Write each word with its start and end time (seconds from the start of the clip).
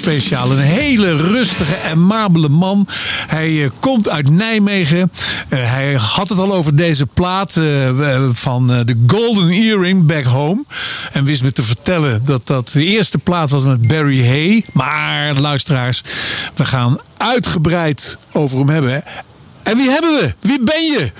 Speciaal. 0.00 0.50
Een 0.50 0.58
hele 0.58 1.16
rustige, 1.16 1.80
amabele 1.90 2.48
man. 2.48 2.86
Hij 3.26 3.50
uh, 3.50 3.70
komt 3.80 4.08
uit 4.08 4.30
Nijmegen. 4.30 4.98
Uh, 5.48 5.58
hij 5.70 5.94
had 5.94 6.28
het 6.28 6.38
al 6.38 6.52
over 6.52 6.76
deze 6.76 7.06
plaat 7.06 7.56
uh, 7.56 8.28
van 8.32 8.66
de 8.66 9.04
Golden 9.06 9.50
Earring 9.50 10.06
Back 10.06 10.24
Home. 10.24 10.64
En 11.12 11.24
wist 11.24 11.42
me 11.42 11.52
te 11.52 11.62
vertellen 11.62 12.24
dat 12.24 12.46
dat 12.46 12.68
de 12.68 12.84
eerste 12.84 13.18
plaat 13.18 13.50
was 13.50 13.62
met 13.62 13.88
Barry 13.88 14.26
Hay. 14.26 14.64
Maar 14.72 15.34
luisteraars, 15.34 16.02
we 16.54 16.64
gaan 16.64 16.98
uitgebreid 17.16 18.16
over 18.32 18.58
hem 18.58 18.68
hebben. 18.68 19.04
En 19.70 19.76
wie 19.76 19.90
hebben 19.90 20.12
we? 20.12 20.34
Wie 20.40 20.62
ben 20.62 20.82
je? 20.84 21.10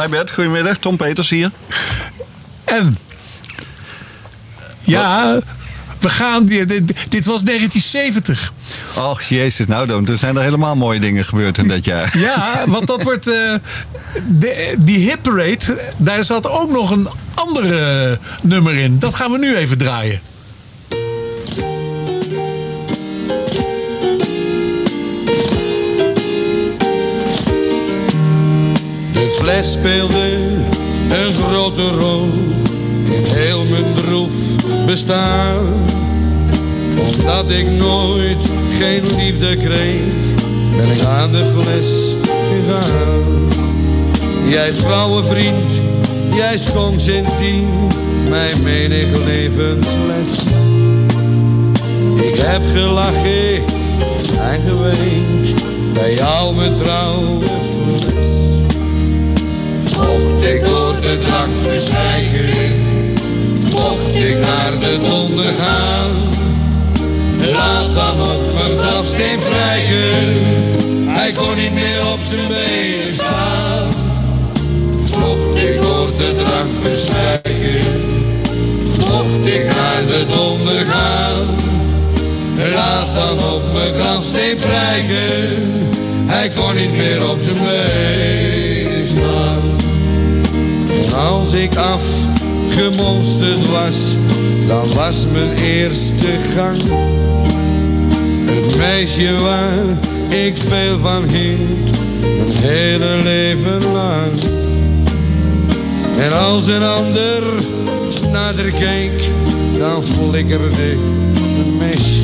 Hi 0.00 0.08
Bert, 0.08 0.30
goedemiddag. 0.30 0.76
Tom 0.76 0.96
Peters 0.96 1.30
hier. 1.30 1.50
En? 2.64 2.98
Ja, 4.80 5.40
we 6.00 6.08
gaan, 6.08 6.46
dit, 6.46 6.68
dit 7.08 7.24
was 7.24 7.42
1970. 7.42 8.52
Och 8.96 9.22
jezus, 9.22 9.66
nou 9.66 9.86
dan. 9.86 10.08
Er 10.08 10.18
zijn 10.18 10.36
er 10.36 10.42
helemaal 10.42 10.76
mooie 10.76 11.00
dingen 11.00 11.24
gebeurd 11.24 11.58
in 11.58 11.68
dat 11.68 11.84
jaar. 11.84 12.18
Ja, 12.18 12.64
want 12.66 12.86
dat 12.86 13.02
wordt... 13.02 13.26
Uh, 13.26 13.34
de, 14.28 14.74
die 14.78 14.98
Hip 14.98 15.22
Parade, 15.22 15.92
daar 15.96 16.24
zat 16.24 16.48
ook 16.48 16.70
nog 16.70 16.90
een 16.90 17.08
andere 17.34 18.18
nummer 18.42 18.74
in. 18.74 18.98
Dat 18.98 19.14
gaan 19.14 19.30
we 19.30 19.38
nu 19.38 19.56
even 19.56 19.78
draaien. 19.78 20.20
Fles 29.44 29.72
speelde 29.72 30.32
een 31.08 31.32
grote 31.32 31.88
rol 31.90 32.28
in 33.04 33.24
heel 33.24 33.64
mijn 33.64 33.94
droef 33.94 34.32
bestaan. 34.86 35.66
Omdat 36.98 37.50
ik 37.50 37.66
nooit 37.70 38.38
geen 38.78 39.02
liefde 39.16 39.56
kreeg, 39.56 40.00
ben 40.76 40.92
ik 40.92 41.02
aan 41.02 41.32
de 41.32 41.52
fles 41.56 42.14
gegaan. 42.26 43.22
Jij 44.48 44.72
trouwe 44.72 45.24
vriend, 45.24 45.80
Jij 46.34 46.58
schonk 46.58 47.00
sindsdien 47.00 47.68
mijn 48.30 48.62
menig 48.62 49.24
levensles. 49.24 50.46
Ik 52.16 52.36
heb 52.36 52.62
gelachen 52.74 53.64
en 54.40 54.60
geweend 54.68 55.54
bij 55.92 56.14
jou 56.14 56.54
mijn 56.54 56.74
trouwe 56.74 57.40
fles. 57.40 58.33
Mocht 60.06 60.46
ik 60.46 60.64
door 60.64 61.00
de 61.00 61.18
drank 61.24 61.62
bezwijken, 61.62 62.72
mocht 63.70 64.14
ik 64.14 64.36
naar 64.38 64.72
de 64.80 64.98
donder 65.02 65.52
gaan. 65.58 66.32
Laat 67.52 67.94
dan 67.94 68.20
op 68.20 68.54
mijn 68.54 68.78
grafsteen 68.78 69.38
prijken, 69.38 71.08
hij 71.08 71.32
kon 71.32 71.56
niet 71.56 71.74
meer 71.74 72.00
op 72.12 72.18
zijn 72.22 72.48
benen 72.48 73.14
staan. 73.14 73.88
Mocht 75.18 75.64
ik 75.64 75.82
door 75.82 76.08
de 76.16 76.34
drank 76.44 76.82
bezwijken, 76.82 77.84
mocht 78.98 79.46
ik 79.46 79.64
naar 79.64 80.06
de 80.06 80.26
donder 80.30 80.86
gaan. 80.86 81.46
Laat 82.74 83.14
dan 83.14 83.38
op 83.54 83.62
mijn 83.72 83.94
grafsteen 83.94 84.56
prijken, 84.56 85.88
hij 86.26 86.48
kon 86.48 86.74
niet 86.74 86.96
meer 86.96 87.30
op 87.30 87.38
zijn 87.40 87.56
benen 87.56 89.06
staan. 89.06 89.73
Als 91.16 91.52
ik 91.52 91.76
afgemonsterd 91.76 93.70
was, 93.70 93.96
dan 94.66 94.94
was 94.94 95.26
mijn 95.32 95.58
eerste 95.58 96.38
gang. 96.54 96.76
Het 98.50 98.76
meisje 98.76 99.32
waar 99.40 99.98
ik 100.28 100.56
veel 100.56 100.98
van 100.98 101.24
hield, 101.28 101.90
mijn 102.20 102.52
hele 102.52 103.22
leven 103.22 103.82
lang. 103.92 104.32
En 106.18 106.38
als 106.38 106.66
een 106.66 106.82
ander 106.82 107.42
nader 108.32 108.70
keek, 108.70 109.30
dan 109.78 110.04
flikkerde 110.04 110.92
een 111.58 111.76
mes. 111.78 112.18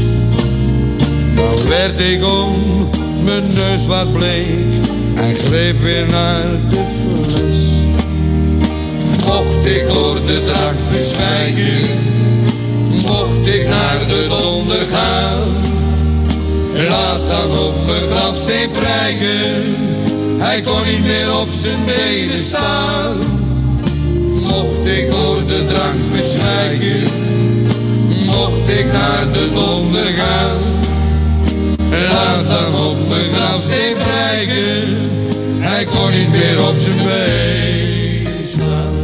Dan 1.34 1.68
werd 1.68 2.00
ik 2.00 2.24
om 2.24 2.88
mijn 3.24 3.48
neus 3.54 3.86
wat 3.86 4.12
bleek 4.12 4.84
en 5.14 5.34
greep 5.34 5.80
weer 5.80 6.06
naar 6.06 6.46
de 6.68 6.84
fles. 7.00 7.79
Mocht 9.26 9.64
ik 9.64 9.88
door 9.88 10.14
de 10.26 10.44
drank 10.44 10.78
bezwijken, 10.92 11.80
mocht 12.92 13.46
ik 13.46 13.68
naar 13.68 13.98
de 14.08 14.26
donder 14.28 14.86
gaan. 14.92 15.48
Laat 16.88 17.26
dan 17.26 17.58
op 17.58 17.86
mijn 17.86 18.00
grafsteen 18.00 18.70
prijken, 18.70 19.76
hij 20.38 20.60
kon 20.60 20.84
niet 20.84 21.02
meer 21.02 21.38
op 21.38 21.48
zijn 21.50 21.84
benen 21.86 22.38
staan. 22.38 23.16
Mocht 24.42 24.86
ik 24.86 25.10
door 25.10 25.46
de 25.46 25.66
drank 25.68 26.16
bezwijken, 26.16 27.02
mocht 28.26 28.68
ik 28.78 28.92
naar 28.92 29.32
de 29.32 29.50
donder 29.54 30.06
gaan. 30.06 30.58
Laat 31.90 32.46
dan 32.46 32.80
op 32.80 33.08
mijn 33.08 33.34
grafsteen 33.34 33.94
prijken, 33.94 35.10
hij 35.58 35.84
kon 35.84 36.10
niet 36.10 36.30
meer 36.30 36.68
op 36.68 36.78
zijn 36.78 36.96
benen 36.96 38.46
staan. 38.46 38.99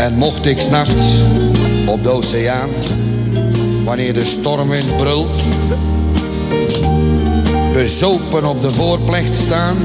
En 0.00 0.14
mocht 0.14 0.46
ik 0.46 0.60
s'nachts 0.60 1.22
op 1.86 2.02
de 2.02 2.08
oceaan, 2.08 2.68
wanneer 3.84 4.14
de 4.14 4.24
stormwind 4.24 4.96
brult, 4.96 5.42
bezopen 7.72 8.44
op 8.44 8.62
de 8.62 8.70
voorplecht 8.70 9.38
staan, 9.38 9.76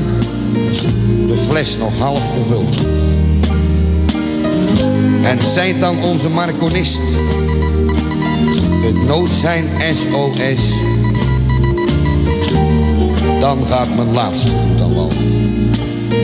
de 1.28 1.38
fles 1.38 1.78
nog 1.78 1.98
half 1.98 2.32
gevuld. 2.38 2.78
En 5.24 5.44
zijt 5.44 5.80
dan 5.80 6.04
onze 6.04 6.30
marconist, 6.30 7.02
het 8.82 9.08
noodzijn 9.08 9.66
SOS, 9.96 10.60
dan 13.40 13.68
gaat 13.68 13.96
mijn 13.96 14.14
laatste 14.14 14.52
goed 14.52 14.82
aan 14.82 14.94
wal, 14.94 15.12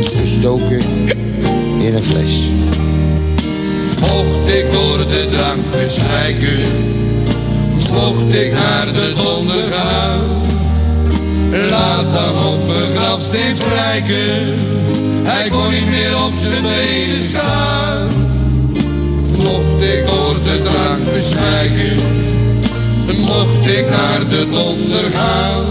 gestoken 0.02 0.82
in 1.80 1.96
een 1.96 2.04
fles. 2.04 2.50
Mocht 4.02 4.54
ik 4.54 4.72
door 4.72 4.98
de 4.98 5.28
drank 5.32 5.72
bezwijken, 5.72 6.60
mocht 7.94 8.34
ik 8.36 8.54
naar 8.54 8.94
de 8.94 9.14
donder 9.16 9.64
gaan. 9.72 10.20
Laat 11.70 12.12
dan 12.12 12.46
op 12.46 12.68
mijn 12.68 12.98
grafsteen 12.98 13.56
prijken, 13.56 14.58
hij 15.24 15.50
kon 15.50 15.72
niet 15.72 15.90
meer 15.90 16.24
op 16.26 16.32
zijn 16.36 16.62
benen 16.62 17.24
staan. 17.24 18.08
Mocht 19.36 19.82
ik 19.82 20.08
door 20.08 20.36
de 20.44 20.62
drank 20.64 21.04
bezwijken, 21.14 21.98
mocht 23.18 23.68
ik 23.78 23.90
naar 23.90 24.30
de 24.30 24.48
donder 24.52 25.12
gaan. 25.12 25.66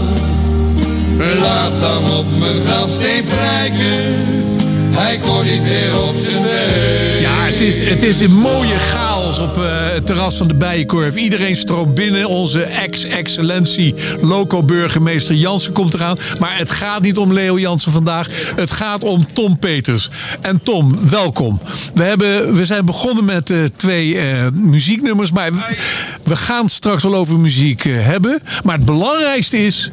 Laat 1.39 1.79
dan 1.79 2.11
op 2.11 2.25
mijn 2.39 2.61
grafsteen 2.65 3.23
prijken, 3.25 4.25
hij 4.93 5.17
kon 5.17 5.45
niet 5.45 5.61
meer 5.61 6.01
op 6.01 6.15
zijn 6.15 6.41
benen. 6.41 7.21
Ja, 7.21 7.43
het 7.45 7.61
is, 7.61 7.79
het 7.79 8.03
is 8.03 8.19
een 8.19 8.33
mooie 8.33 8.77
chaos 8.77 9.39
op 9.39 9.57
eh, 9.57 9.63
het 9.93 10.05
terras 10.05 10.37
van 10.37 10.47
de 10.47 10.53
Bijenkorf. 10.53 11.15
Iedereen 11.15 11.55
stroomt 11.55 11.93
binnen. 11.93 12.27
Onze 12.27 12.63
ex-excellentie 12.63 13.95
loco-burgemeester 14.21 15.35
Jansen 15.35 15.73
komt 15.73 15.93
eraan. 15.93 16.17
Maar 16.39 16.57
het 16.57 16.71
gaat 16.71 17.01
niet 17.01 17.17
om 17.17 17.33
Leo 17.33 17.59
Jansen 17.59 17.91
vandaag. 17.91 18.27
Het 18.55 18.71
gaat 18.71 19.03
om 19.03 19.27
Tom 19.33 19.59
Peters. 19.59 20.09
En 20.41 20.63
Tom, 20.63 21.09
welkom. 21.09 21.61
We, 21.93 22.03
hebben, 22.03 22.53
we 22.53 22.65
zijn 22.65 22.85
begonnen 22.85 23.25
met 23.25 23.49
eh, 23.51 23.57
twee 23.75 24.17
eh, 24.17 24.47
muzieknummers. 24.51 25.31
Maar 25.31 25.51
we, 26.23 26.35
gaan 26.35 26.69
straks 26.69 27.03
wel 27.03 27.15
over 27.15 27.39
muziek 27.39 27.83
hebben. 27.83 28.41
Maar 28.63 28.75
het 28.75 28.85
belangrijkste 28.85 29.57
is... 29.57 29.91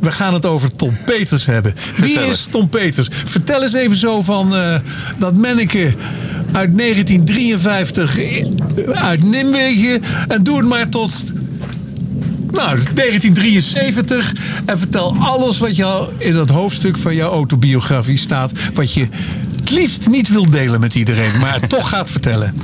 We 0.00 0.12
gaan 0.12 0.34
het 0.34 0.46
over 0.46 0.76
Tom 0.76 0.96
Peters 1.04 1.46
hebben. 1.46 1.74
Wie 1.96 2.18
is 2.18 2.46
Tom 2.50 2.68
Peters? 2.68 3.08
Vertel 3.24 3.62
eens 3.62 3.72
even 3.72 3.96
zo 3.96 4.22
van 4.22 4.56
eh, 4.56 4.74
dat 5.18 5.34
manneke 5.34 5.94
uit 6.52 6.78
1953 6.78 8.18
uit 8.92 9.24
Nijmegen. 9.24 10.02
En 10.28 10.42
doe 10.42 10.56
het 10.56 10.66
maar 10.66 10.88
tot 10.88 11.22
nou, 12.50 12.78
1973. 12.94 14.32
En 14.64 14.78
vertel 14.78 15.16
alles 15.18 15.58
wat 15.58 15.76
je 15.76 16.08
in 16.18 16.34
dat 16.34 16.50
hoofdstuk 16.50 16.96
van 16.96 17.14
jouw 17.14 17.30
autobiografie 17.30 18.18
staat. 18.18 18.52
Wat 18.74 18.92
je 18.92 19.06
het 19.60 19.70
liefst 19.70 20.08
niet 20.08 20.28
wil 20.28 20.50
delen 20.50 20.80
met 20.80 20.94
iedereen, 20.94 21.38
maar 21.38 21.66
toch 21.66 21.88
gaat 21.88 22.10
vertellen. 22.10 22.54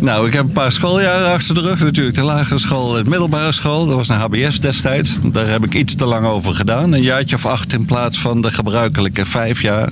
Nou, 0.00 0.26
ik 0.26 0.32
heb 0.32 0.44
een 0.44 0.52
paar 0.52 0.72
schooljaren 0.72 1.32
achter 1.32 1.54
de 1.54 1.60
rug. 1.60 1.80
Natuurlijk 1.80 2.16
de 2.16 2.22
lagere 2.22 2.58
school 2.58 2.90
de 2.90 3.04
middelbare 3.04 3.52
school. 3.52 3.86
Dat 3.86 3.96
was 3.96 4.08
een 4.08 4.16
HBS 4.16 4.60
destijds. 4.60 5.18
Daar 5.22 5.48
heb 5.48 5.64
ik 5.64 5.74
iets 5.74 5.94
te 5.94 6.04
lang 6.04 6.26
over 6.26 6.54
gedaan. 6.54 6.92
Een 6.92 7.02
jaartje 7.02 7.36
of 7.36 7.46
acht 7.46 7.72
in 7.72 7.84
plaats 7.84 8.18
van 8.18 8.42
de 8.42 8.50
gebruikelijke 8.50 9.24
vijf 9.24 9.62
jaar. 9.62 9.88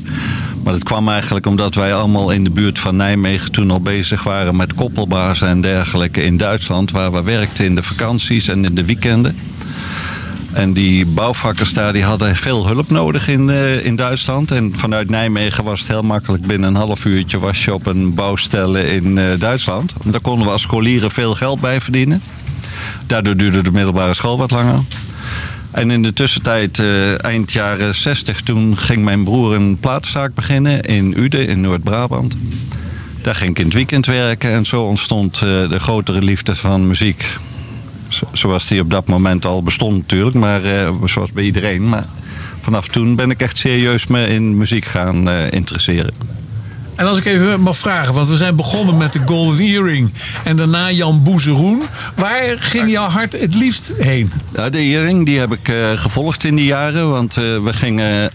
Maar 0.62 0.73
dat 0.73 0.82
kwam 0.82 1.09
eigenlijk 1.09 1.47
omdat 1.47 1.75
wij 1.75 1.94
allemaal 1.94 2.30
in 2.30 2.44
de 2.44 2.50
buurt 2.50 2.78
van 2.78 2.97
Nijmegen 2.97 3.52
toen 3.52 3.71
al 3.71 3.80
bezig 3.80 4.23
waren 4.23 4.56
met 4.56 4.75
koppelbazen 4.75 5.49
en 5.49 5.61
dergelijke 5.61 6.23
in 6.23 6.37
Duitsland. 6.37 6.90
Waar 6.90 7.12
we 7.12 7.23
werkten 7.23 7.64
in 7.64 7.75
de 7.75 7.82
vakanties 7.82 8.49
en 8.49 8.64
in 8.64 8.75
de 8.75 8.85
weekenden. 8.85 9.37
En 10.52 10.73
die 10.73 11.06
bouwvakkers 11.06 11.73
daar 11.73 11.92
die 11.92 12.04
hadden 12.04 12.37
veel 12.37 12.66
hulp 12.66 12.90
nodig 12.90 13.28
in, 13.28 13.50
eh, 13.50 13.85
in 13.85 13.97
Duitsland. 13.97 14.50
En 14.50 14.73
vanuit 14.76 15.11
Nijmegen 15.11 15.64
was 15.64 15.80
het 15.80 15.88
heel 15.88 16.02
makkelijk. 16.02 16.47
Binnen 16.47 16.68
een 16.68 16.75
half 16.75 17.04
uurtje 17.04 17.38
was 17.38 17.64
je 17.64 17.75
op 17.75 17.87
een 17.87 18.14
bouwstelle 18.14 18.94
in 18.94 19.18
eh, 19.18 19.38
Duitsland. 19.38 19.92
Daar 20.04 20.21
konden 20.21 20.47
we 20.47 20.52
als 20.52 20.62
scholieren 20.62 21.11
veel 21.11 21.35
geld 21.35 21.61
bij 21.61 21.80
verdienen. 21.80 22.23
Daardoor 23.06 23.37
duurde 23.37 23.62
de 23.62 23.71
middelbare 23.71 24.14
school 24.14 24.38
wat 24.38 24.50
langer. 24.50 24.80
En 25.71 25.90
in 25.90 26.02
de 26.02 26.12
tussentijd, 26.12 26.78
eh, 26.78 27.25
eind 27.25 27.52
jaren 27.52 27.94
60, 27.94 28.40
toen 28.40 28.78
ging 28.78 29.04
mijn 29.04 29.25
broer 29.25 29.54
een 29.54 29.76
platenzaak 29.80 30.35
beginnen 30.35 30.82
in 30.82 31.18
Uden 31.18 31.49
in 31.49 31.61
Noord-Brabant. 31.61 32.37
Daar 33.23 33.35
ging 33.35 33.50
ik 33.50 33.59
in 33.59 33.64
het 33.64 33.75
weekend 33.75 34.06
werken 34.06 34.50
en 34.50 34.66
zo 34.66 34.82
ontstond 34.82 35.38
de 35.38 35.78
grotere 35.78 36.23
liefde 36.23 36.54
van 36.54 36.87
muziek. 36.87 37.25
Zo- 38.12 38.28
Zoals 38.33 38.66
die 38.66 38.81
op 38.81 38.90
dat 38.90 39.07
moment 39.07 39.45
al 39.47 39.62
bestond 39.62 39.97
natuurlijk, 39.97 40.37
maar 40.37 40.64
eh, 40.64 40.90
zoals 41.04 41.33
bij 41.33 41.45
iedereen. 41.45 41.88
Maar 41.88 42.04
vanaf 42.61 42.88
toen 42.88 43.14
ben 43.16 43.31
ik 43.31 43.40
echt 43.40 43.59
serieus 43.59 44.07
me 44.07 44.26
in 44.28 44.57
muziek 44.57 44.85
gaan 44.85 45.28
eh, 45.28 45.50
interesseren. 45.50 46.14
En 46.97 47.07
als 47.07 47.19
ik 47.19 47.25
even 47.25 47.61
mag 47.61 47.76
vragen, 47.76 48.14
want 48.14 48.28
we 48.28 48.37
zijn 48.37 48.57
begonnen 48.57 48.97
met 48.97 49.12
de 49.12 49.21
Golden 49.26 49.59
Earring 49.61 50.11
en 50.45 50.57
daarna 50.57 50.90
Jan 50.90 51.23
Boezeroen. 51.23 51.83
Waar 52.16 52.57
ging 52.59 52.90
jouw 52.90 53.09
hart 53.09 53.33
het 53.40 53.54
liefst 53.54 53.95
heen? 53.99 54.33
Ja, 54.57 54.71
de 54.71 54.78
Earring 54.78 55.26
die 55.26 55.38
heb 55.38 55.52
ik 55.52 55.69
eh, 55.69 55.92
gevolgd 55.95 56.45
in 56.45 56.54
die 56.57 56.64
jaren, 56.64 57.11
want 57.11 57.35
we 57.35 57.71
gingen 57.73 58.31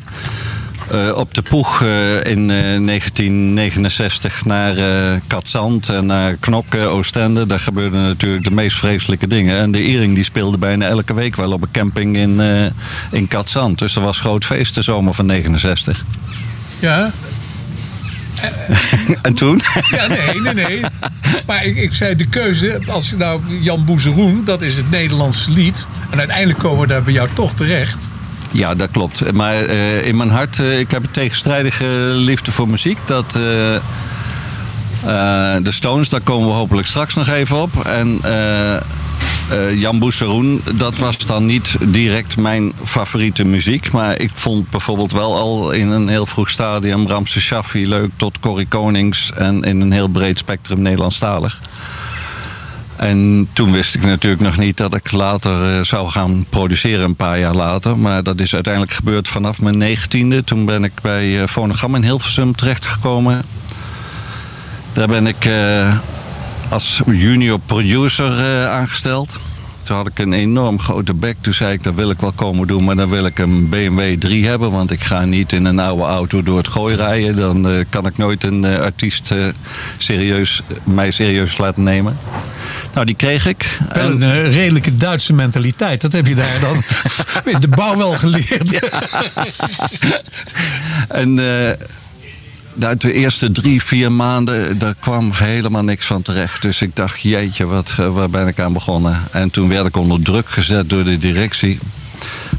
eh, 0.92 1.16
op 1.16 1.34
de 1.34 1.42
Poeg 1.42 1.82
eh, 1.82 2.16
in 2.26 2.50
eh, 2.52 2.86
1969 2.86 4.46
naar 4.46 4.78
eh 4.78 5.20
Katzand 5.28 5.90
en 5.90 6.06
naar 6.06 6.36
Knokke, 6.36 6.78
Oostende. 6.78 7.46
Daar 7.46 7.60
gebeurden 7.60 8.02
natuurlijk 8.02 8.44
de 8.44 8.52
meest 8.52 8.78
vreselijke 8.78 9.28
dingen. 9.28 9.60
En 9.60 9.72
de 9.72 9.80
Earring 9.80 10.16
die 10.16 10.24
speelde 10.24 10.58
bijna 10.58 10.88
elke 10.88 11.14
week 11.14 11.36
wel 11.36 11.52
op 11.52 11.62
een 11.62 11.72
camping 11.72 12.18
in, 12.18 12.42
in 13.12 13.28
Katzand. 13.28 13.80
Dus 13.80 13.96
er 13.96 14.02
was 14.02 14.20
groot 14.20 14.46
feest 14.46 14.76
de 14.76 14.82
zomer 14.82 15.14
van 15.14 15.26
69. 15.26 16.04
Ja. 16.80 17.12
en 19.22 19.34
toen? 19.34 19.62
Ja, 19.92 20.08
nee, 20.08 20.42
nee, 20.42 20.54
nee. 20.54 20.82
Maar 21.46 21.66
ik, 21.66 21.76
ik 21.76 21.94
zei 21.94 22.16
de 22.16 22.28
keuze, 22.28 22.80
als 22.88 23.10
je 23.10 23.16
nou 23.16 23.42
Jan 23.62 23.86
Boezeroen, 23.86 24.44
dat 24.44 24.62
is 24.62 24.76
het 24.76 24.90
Nederlandse 24.90 25.52
lied. 25.52 25.88
En 26.10 26.18
uiteindelijk 26.18 26.60
komen 26.60 26.80
we 26.80 26.88
daar 26.88 27.04
bij 27.04 27.14
jou 27.14 27.30
toch 27.34 27.54
terecht. 27.54 28.10
Ja, 28.52 28.76
dat 28.76 28.92
klopt. 28.92 29.32
Maar 29.32 29.56
eh, 29.56 30.06
in 30.06 30.18
mijn 30.18 30.30
hart, 30.30 30.58
uh, 30.58 30.80
ik 30.80 30.92
heb 30.92 31.04
een 31.04 31.12
tegenstrijdige 31.12 31.86
liefde 32.14 32.52
voor 32.52 32.68
muziek. 32.68 32.98
Dat, 33.06 33.36
uh, 33.36 33.42
de 35.64 35.72
Stones, 35.72 36.10
daar 36.10 36.22
komen 36.22 36.48
we 36.48 36.54
hopelijk 36.54 36.88
straks 36.88 37.16
nog 37.16 37.28
even 37.28 37.62
op. 37.62 37.86
En 37.86 38.22
Jan 39.74 40.00
Boeseroen, 40.00 40.62
dat 40.76 40.98
was 40.98 41.18
dan 41.18 41.46
niet 41.46 41.76
direct 41.82 42.38
mijn 42.38 42.74
favoriete 42.84 43.46
muziek. 43.46 43.92
Maar 43.92 44.20
ik 44.20 44.30
vond 44.34 44.70
bijvoorbeeld 44.70 45.12
wel 45.12 45.36
al 45.36 45.72
in 45.72 45.88
een 45.88 46.08
heel 46.08 46.26
vroeg 46.26 46.50
stadium 46.50 47.08
Ramse 47.08 47.40
Shaffi 47.40 47.88
leuk 47.88 48.10
tot 48.16 48.40
Corrie 48.40 48.68
Konings. 48.68 49.32
En 49.34 49.64
in 49.64 49.82
een 49.82 49.92
heel 49.92 50.08
breed 50.08 50.38
spectrum 50.38 50.82
Nederlandstalig. 50.82 51.60
En 52.98 53.48
toen 53.54 53.72
wist 53.72 53.96
ik 53.96 54.04
natuurlijk 54.04 54.42
nog 54.42 54.58
niet 54.58 54.78
dat 54.78 54.96
ik 54.96 55.12
later 55.12 55.86
zou 55.86 56.10
gaan 56.10 56.46
produceren 56.50 57.06
een 57.06 57.16
paar 57.16 57.40
jaar 57.40 57.56
later. 57.56 57.98
Maar 57.98 58.24
dat 58.24 58.40
is 58.40 58.54
uiteindelijk 58.54 58.94
gebeurd 58.94 59.28
vanaf 59.28 59.62
mijn 59.62 59.78
negentiende. 59.78 60.44
Toen 60.44 60.66
ben 60.66 60.84
ik 60.84 60.92
bij 61.02 61.28
uh, 61.28 61.48
Fonogam 61.48 61.96
in 61.96 62.04
Hilversum 62.04 62.56
terechtgekomen. 62.56 63.44
Daar 64.94 65.08
ben 65.08 65.28
ik 65.28 65.46
uh, 65.46 65.98
als 66.70 67.02
junior 67.06 67.60
producer 67.60 68.68
aangesteld. 68.68 69.36
Toen 69.88 69.96
had 69.96 70.08
ik 70.08 70.20
een 70.20 70.34
enorm 70.34 70.80
grote 70.80 71.14
bek. 71.14 71.36
Toen 71.42 71.54
zei 71.54 71.74
ik, 71.74 71.84
dat 71.84 71.94
wil 71.94 72.10
ik 72.10 72.20
wel 72.20 72.32
komen 72.32 72.68
doen, 72.68 72.84
maar 72.84 72.96
dan 72.96 73.10
wil 73.10 73.26
ik 73.26 73.40
een 73.40 73.70
BMW 73.70 74.18
3 74.20 74.48
hebben. 74.48 74.72
Want 74.72 74.92
ik 74.92 75.04
ga 75.04 75.26
niet 75.26 75.52
in 75.52 75.66
een 75.66 75.80
oude 75.80 76.04
auto 76.04 76.44
door 76.44 76.58
het 76.58 76.68
gooi 76.68 76.96
rijden. 76.96 77.36
Dan 77.36 77.72
uh, 77.72 77.84
kan 77.90 78.06
ik 78.06 78.18
nooit 78.18 78.44
een 78.44 78.64
uh, 78.64 78.80
artiest 78.80 79.32
uh, 79.32 79.48
serieus, 79.98 80.62
mij 80.84 81.12
serieus 81.12 81.58
laten 81.58 81.84
nemen. 81.84 82.18
Nou, 82.94 83.06
die 83.06 83.16
kreeg 83.16 83.46
ik. 83.46 83.80
Wel 83.94 84.10
een 84.10 84.22
en... 84.22 84.52
redelijke 84.52 84.98
Duitse 84.98 85.34
mentaliteit. 85.34 86.02
Dat 86.02 86.12
heb 86.12 86.28
je 86.28 86.36
daar 86.36 86.60
dan 86.60 86.84
in 87.54 87.60
de 87.60 87.68
bouw 87.68 87.98
wel 87.98 88.12
geleerd. 88.12 88.72
Ja. 88.72 88.82
en 91.08 91.40
uit 92.80 93.02
de 93.02 93.14
eerste 93.14 93.52
drie, 93.52 93.84
vier 93.84 94.12
maanden, 94.12 94.78
daar 94.78 94.96
kwam 95.00 95.32
helemaal 95.34 95.84
niks 95.84 96.06
van 96.06 96.22
terecht. 96.22 96.62
Dus 96.62 96.82
ik 96.82 96.96
dacht, 96.96 97.22
jeetje, 97.22 97.66
wat, 97.66 97.94
waar 97.96 98.30
ben 98.30 98.48
ik 98.48 98.60
aan 98.60 98.74
begonnen? 98.74 99.22
En 99.32 99.50
toen 99.50 99.70
werd 99.70 99.86
ik 99.86 99.98
onder 99.98 100.22
druk 100.22 100.50
gezet 100.50 100.90
door 100.90 101.04
de 101.04 101.18
directie. 101.18 101.80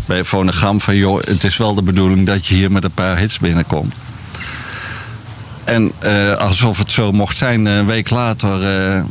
Bij 0.06 0.24
Fonogam 0.24 0.80
van, 0.80 0.96
joh, 0.96 1.22
het 1.24 1.44
is 1.44 1.56
wel 1.56 1.74
de 1.74 1.82
bedoeling 1.82 2.26
dat 2.26 2.46
je 2.46 2.54
hier 2.54 2.72
met 2.72 2.84
een 2.84 2.90
paar 2.90 3.18
hits 3.18 3.38
binnenkomt. 3.38 3.94
En 5.64 5.92
uh, 6.02 6.34
alsof 6.36 6.78
het 6.78 6.92
zo 6.92 7.12
mocht 7.12 7.36
zijn, 7.36 7.66
een 7.66 7.86
week 7.86 8.10
later 8.10 8.94
uh, 8.94 9.04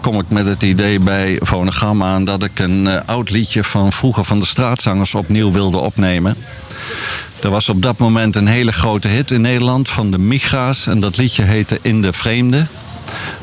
kom 0.00 0.18
ik 0.18 0.28
met 0.28 0.46
het 0.46 0.62
idee 0.62 1.00
bij 1.00 1.40
Fonogam 1.42 2.02
aan... 2.02 2.24
dat 2.24 2.42
ik 2.42 2.58
een 2.58 3.06
oud 3.06 3.30
liedje 3.30 3.64
van 3.64 3.92
vroeger 3.92 4.24
van 4.24 4.40
de 4.40 4.46
straatzangers 4.46 5.14
opnieuw 5.14 5.52
wilde 5.52 5.76
opnemen. 5.76 6.36
Er 7.42 7.50
was 7.50 7.68
op 7.68 7.82
dat 7.82 7.98
moment 7.98 8.36
een 8.36 8.46
hele 8.46 8.72
grote 8.72 9.08
hit 9.08 9.30
in 9.30 9.40
Nederland 9.40 9.88
van 9.88 10.10
de 10.10 10.18
Migra's. 10.18 10.86
En 10.86 11.00
dat 11.00 11.16
liedje 11.16 11.42
heette 11.42 11.78
In 11.82 12.02
de 12.02 12.12
Vreemde. 12.12 12.66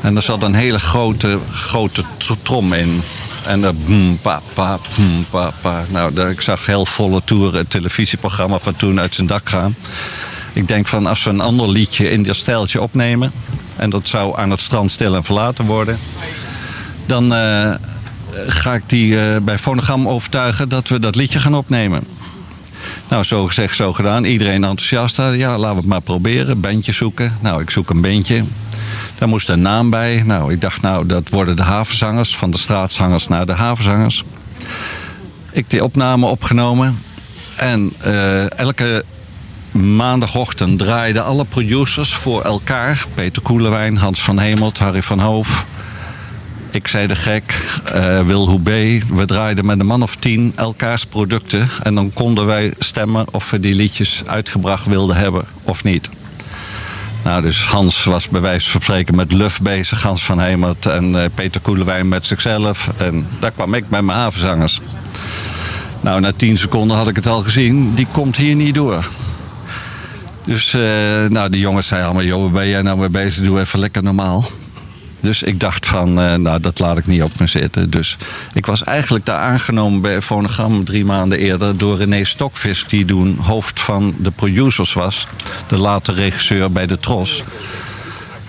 En 0.00 0.16
er 0.16 0.22
zat 0.22 0.42
een 0.42 0.54
hele 0.54 0.78
grote, 0.78 1.38
grote 1.52 2.04
trom 2.42 2.72
in. 2.72 3.02
En 3.46 3.60
dat 3.60 3.74
pa, 4.22 4.40
pa, 4.54 4.78
pa, 5.30 5.52
pa. 5.60 5.84
Nou, 5.88 6.28
ik 6.30 6.40
zag 6.40 6.66
heel 6.66 6.86
volle 6.86 7.22
tour 7.24 7.54
het 7.54 7.70
televisieprogramma 7.70 8.58
van 8.58 8.76
toen 8.76 9.00
uit 9.00 9.14
zijn 9.14 9.26
dak 9.26 9.48
gaan. 9.48 9.76
Ik 10.52 10.68
denk 10.68 10.88
van 10.88 11.06
als 11.06 11.24
we 11.24 11.30
een 11.30 11.40
ander 11.40 11.68
liedje 11.68 12.10
in 12.10 12.22
dat 12.22 12.36
stijltje 12.36 12.82
opnemen... 12.82 13.32
en 13.76 13.90
dat 13.90 14.08
zou 14.08 14.38
aan 14.38 14.50
het 14.50 14.60
strand 14.60 14.90
stil 14.90 15.14
en 15.14 15.24
verlaten 15.24 15.64
worden... 15.64 15.98
dan 17.06 17.32
uh, 17.32 17.74
ga 18.46 18.74
ik 18.74 18.82
die 18.86 19.12
uh, 19.12 19.36
bij 19.42 19.58
Fonogram 19.58 20.08
overtuigen 20.08 20.68
dat 20.68 20.88
we 20.88 20.98
dat 20.98 21.16
liedje 21.16 21.38
gaan 21.38 21.54
opnemen. 21.54 22.17
Nou, 23.08 23.24
zo 23.24 23.46
gezegd, 23.46 23.76
zo 23.76 23.92
gedaan. 23.92 24.24
Iedereen 24.24 24.64
enthousiast. 24.64 25.16
Ja, 25.16 25.58
laten 25.58 25.74
we 25.74 25.80
het 25.80 25.86
maar 25.86 26.00
proberen. 26.00 26.60
Bandje 26.60 26.92
zoeken. 26.92 27.36
Nou, 27.40 27.62
ik 27.62 27.70
zoek 27.70 27.90
een 27.90 28.00
bandje. 28.00 28.44
Daar 29.18 29.28
moest 29.28 29.48
een 29.48 29.62
naam 29.62 29.90
bij. 29.90 30.22
Nou, 30.26 30.52
ik 30.52 30.60
dacht, 30.60 30.82
nou, 30.82 31.06
dat 31.06 31.28
worden 31.28 31.56
de 31.56 31.62
havenzangers. 31.62 32.36
Van 32.36 32.50
de 32.50 32.58
straatzangers 32.58 33.28
naar 33.28 33.46
de 33.46 33.52
havenzangers. 33.52 34.24
Ik 35.50 35.70
die 35.70 35.84
opname 35.84 36.26
opgenomen. 36.26 37.02
En 37.56 37.92
uh, 38.06 38.58
elke 38.58 39.04
maandagochtend 39.72 40.78
draaiden 40.78 41.24
alle 41.24 41.44
producers 41.44 42.14
voor 42.14 42.42
elkaar. 42.42 43.04
Peter 43.14 43.42
Koelewijn, 43.42 43.96
Hans 43.96 44.22
van 44.22 44.38
Hemelt, 44.38 44.78
Harry 44.78 45.02
van 45.02 45.18
Hoof. 45.18 45.66
Ik 46.70 46.88
zei 46.88 47.06
de 47.06 47.16
gek, 47.16 47.64
uh, 47.94 48.20
Wil 48.20 48.48
Hoebe. 48.48 49.00
We 49.08 49.24
draaiden 49.26 49.66
met 49.66 49.80
een 49.80 49.86
man 49.86 50.02
of 50.02 50.16
tien 50.16 50.52
elkaars 50.56 51.04
producten. 51.04 51.68
En 51.82 51.94
dan 51.94 52.12
konden 52.12 52.46
wij 52.46 52.72
stemmen 52.78 53.26
of 53.30 53.50
we 53.50 53.60
die 53.60 53.74
liedjes 53.74 54.22
uitgebracht 54.26 54.86
wilden 54.86 55.16
hebben 55.16 55.44
of 55.62 55.84
niet. 55.84 56.08
Nou, 57.24 57.42
dus 57.42 57.64
Hans 57.64 58.04
was 58.04 58.28
bij 58.28 58.40
wijze 58.40 58.70
van 58.70 58.80
spreken 58.80 59.14
met 59.14 59.32
Luf 59.32 59.60
bezig, 59.60 60.02
Hans 60.02 60.24
van 60.24 60.40
Hemert. 60.40 60.86
En 60.86 61.14
uh, 61.14 61.24
Peter 61.34 61.60
Koelewijn 61.60 62.08
met 62.08 62.26
zichzelf. 62.26 62.88
En 62.96 63.26
daar 63.40 63.50
kwam 63.50 63.74
ik 63.74 63.88
met 63.88 64.00
mijn 64.00 64.18
havenzangers. 64.18 64.80
Nou, 66.00 66.20
na 66.20 66.32
tien 66.32 66.58
seconden 66.58 66.96
had 66.96 67.08
ik 67.08 67.16
het 67.16 67.26
al 67.26 67.42
gezien. 67.42 67.94
Die 67.94 68.06
komt 68.12 68.36
hier 68.36 68.54
niet 68.54 68.74
door. 68.74 69.08
Dus 70.44 70.72
uh, 70.72 70.80
nou, 71.26 71.50
die 71.50 71.60
jongens 71.60 71.86
zeiden 71.86 72.08
allemaal... 72.08 72.28
joh, 72.28 72.42
waar 72.42 72.50
ben 72.50 72.68
jij 72.68 72.82
nou 72.82 72.98
mee 72.98 73.08
bezig? 73.08 73.44
Doe 73.44 73.60
even 73.60 73.78
lekker 73.78 74.02
normaal. 74.02 74.50
Dus 75.20 75.42
ik 75.42 75.60
dacht 75.60 75.86
van, 75.86 76.08
uh, 76.20 76.34
nou 76.34 76.60
dat 76.60 76.78
laat 76.78 76.98
ik 76.98 77.06
niet 77.06 77.22
op 77.22 77.38
me 77.38 77.46
zitten. 77.46 77.90
Dus 77.90 78.16
ik 78.52 78.66
was 78.66 78.84
eigenlijk 78.84 79.24
daar 79.24 79.40
aangenomen 79.40 80.00
bij 80.00 80.22
Fonogram 80.22 80.84
drie 80.84 81.04
maanden 81.04 81.38
eerder... 81.38 81.76
door 81.76 81.96
René 81.96 82.24
Stokvis, 82.24 82.84
die 82.88 83.04
toen 83.04 83.38
hoofd 83.40 83.80
van 83.80 84.14
de 84.18 84.30
producers 84.30 84.92
was. 84.92 85.26
De 85.66 85.76
later 85.76 86.14
regisseur 86.14 86.70
bij 86.72 86.86
de 86.86 86.98
Tros. 86.98 87.42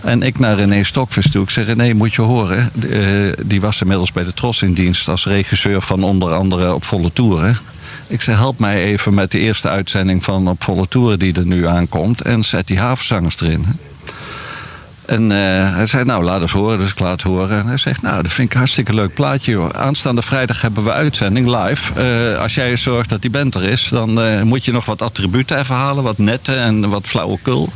En 0.03 0.21
ik 0.21 0.39
naar 0.39 0.55
René 0.55 0.83
Stokvis 0.83 1.31
toe. 1.31 1.43
Ik 1.43 1.49
zei, 1.49 1.65
René, 1.65 1.93
moet 1.93 2.13
je 2.13 2.21
horen. 2.21 2.71
Uh, 2.83 3.33
die 3.45 3.61
was 3.61 3.81
inmiddels 3.81 4.11
bij 4.11 4.23
de 4.23 4.33
Tros 4.33 4.61
in 4.61 4.73
dienst 4.73 5.07
als 5.07 5.25
regisseur 5.25 5.81
van 5.81 6.03
onder 6.03 6.33
andere 6.33 6.73
Op 6.73 6.83
Volle 6.85 7.13
Toeren. 7.13 7.57
Ik 8.07 8.21
zei, 8.21 8.37
help 8.37 8.59
mij 8.59 8.83
even 8.83 9.13
met 9.13 9.31
de 9.31 9.39
eerste 9.39 9.69
uitzending 9.69 10.23
van 10.23 10.47
Op 10.47 10.63
Volle 10.63 10.87
Toeren 10.87 11.19
die 11.19 11.33
er 11.33 11.45
nu 11.45 11.67
aankomt. 11.67 12.21
En 12.21 12.43
zet 12.43 12.67
die 12.67 12.79
havenzangers 12.79 13.41
erin. 13.41 13.65
En 15.09 15.23
uh, 15.23 15.37
hij 15.75 15.87
zei, 15.87 16.03
nou, 16.03 16.23
laat 16.23 16.41
eens 16.41 16.51
horen. 16.51 16.79
Dus 16.79 16.89
ik 16.89 16.99
laat 16.99 17.21
horen. 17.21 17.59
En 17.59 17.67
hij 17.67 17.77
zegt, 17.77 18.01
nou, 18.01 18.23
dat 18.23 18.31
vind 18.31 18.47
ik 18.47 18.53
een 18.53 18.59
hartstikke 18.59 18.93
leuk 18.93 19.13
plaatje. 19.13 19.51
Joh. 19.51 19.69
Aanstaande 19.69 20.21
vrijdag 20.21 20.61
hebben 20.61 20.83
we 20.83 20.91
uitzending 20.91 21.55
live. 21.57 21.91
Uh, 22.33 22.41
als 22.41 22.55
jij 22.55 22.77
zorgt 22.77 23.09
dat 23.09 23.21
die 23.21 23.29
band 23.29 23.55
er 23.55 23.63
is, 23.63 23.87
dan 23.91 24.25
uh, 24.25 24.41
moet 24.41 24.65
je 24.65 24.71
nog 24.71 24.85
wat 24.85 25.01
attributen 25.01 25.59
even 25.59 25.75
halen. 25.75 26.03
Wat 26.03 26.17
netten 26.17 26.59
en 26.59 26.89
wat 26.89 27.07
flauwekul. 27.07 27.69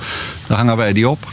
Dan 0.47 0.57
hangen 0.57 0.77
wij 0.77 0.93
die 0.93 1.09
op. 1.09 1.27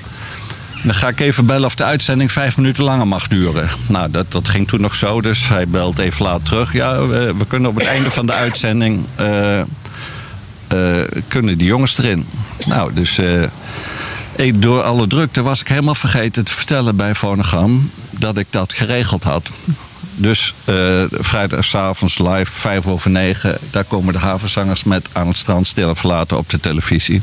Dan 0.83 0.95
ga 0.95 1.09
ik 1.09 1.21
even 1.21 1.47
bellen 1.47 1.67
of 1.67 1.75
de 1.75 1.85
uitzending 1.85 2.33
vijf 2.33 2.57
minuten 2.57 2.85
langer 2.85 3.07
mag 3.07 3.29
duren. 3.29 3.69
Nou, 3.87 4.11
dat, 4.11 4.33
dat 4.33 4.49
ging 4.49 4.69
toen 4.69 4.81
nog 4.81 4.95
zo. 4.95 5.21
Dus 5.21 5.49
hij 5.49 5.69
belt 5.69 5.99
even 5.99 6.25
laat 6.25 6.45
terug. 6.45 6.73
Ja, 6.73 7.07
we, 7.07 7.35
we 7.39 7.47
kunnen 7.47 7.71
op 7.71 7.77
het 7.77 7.87
einde 7.87 8.11
van 8.11 8.27
de 8.27 8.33
uitzending... 8.33 9.05
kunnen 11.29 11.59
die 11.59 11.67
jongens 11.67 11.99
erin. 11.99 12.27
Nou, 12.67 12.95
dus 12.95 13.21
door 14.55 14.83
alle 14.83 15.07
drukte 15.07 15.43
was 15.43 15.61
ik 15.61 15.69
helemaal 15.69 15.95
vergeten 15.95 16.45
te 16.45 16.53
vertellen 16.53 16.97
bij 16.97 17.15
Fonogram 17.15 17.91
dat 18.11 18.37
ik 18.37 18.47
dat 18.51 18.73
geregeld 18.73 19.25
had. 19.25 19.49
Dus 20.17 20.55
uh, 20.65 21.05
vrijdagavond 21.11 22.19
live, 22.19 22.51
vijf 22.51 22.87
over 22.87 23.11
negen, 23.11 23.59
daar 23.71 23.85
komen 23.85 24.13
de 24.13 24.19
havenzangers 24.19 24.85
met 24.85 25.09
aan 25.13 25.27
het 25.27 25.37
strand 25.37 25.67
stil 25.67 25.95
verlaten 25.95 26.37
op 26.39 26.51
de 26.51 26.61
televisie. 26.61 27.23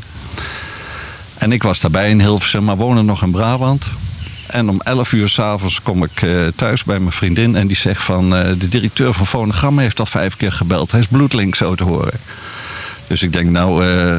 En 1.38 1.52
ik 1.52 1.62
was 1.62 1.80
daarbij 1.80 2.10
in 2.10 2.20
Hilversum, 2.20 2.64
maar 2.64 2.76
woonde 2.76 3.02
nog 3.02 3.22
in 3.22 3.30
Brabant. 3.30 3.86
En 4.46 4.68
om 4.68 4.80
11 4.80 5.12
uur 5.12 5.28
s'avonds 5.28 5.82
kom 5.82 6.04
ik 6.04 6.22
uh, 6.22 6.46
thuis 6.56 6.84
bij 6.84 6.98
mijn 6.98 7.12
vriendin 7.12 7.56
en 7.56 7.66
die 7.66 7.76
zegt 7.76 8.02
van 8.02 8.34
uh, 8.34 8.46
de 8.58 8.68
directeur 8.68 9.12
van 9.12 9.26
Fonogram 9.26 9.78
heeft 9.78 10.00
al 10.00 10.06
vijf 10.06 10.36
keer 10.36 10.52
gebeld. 10.52 10.90
Hij 10.90 11.00
is 11.00 11.06
bloedlink 11.06 11.54
zo 11.54 11.74
te 11.74 11.84
horen. 11.84 12.20
Dus 13.08 13.22
ik 13.22 13.32
denk, 13.32 13.50
nou, 13.50 13.86
uh, 13.86 14.16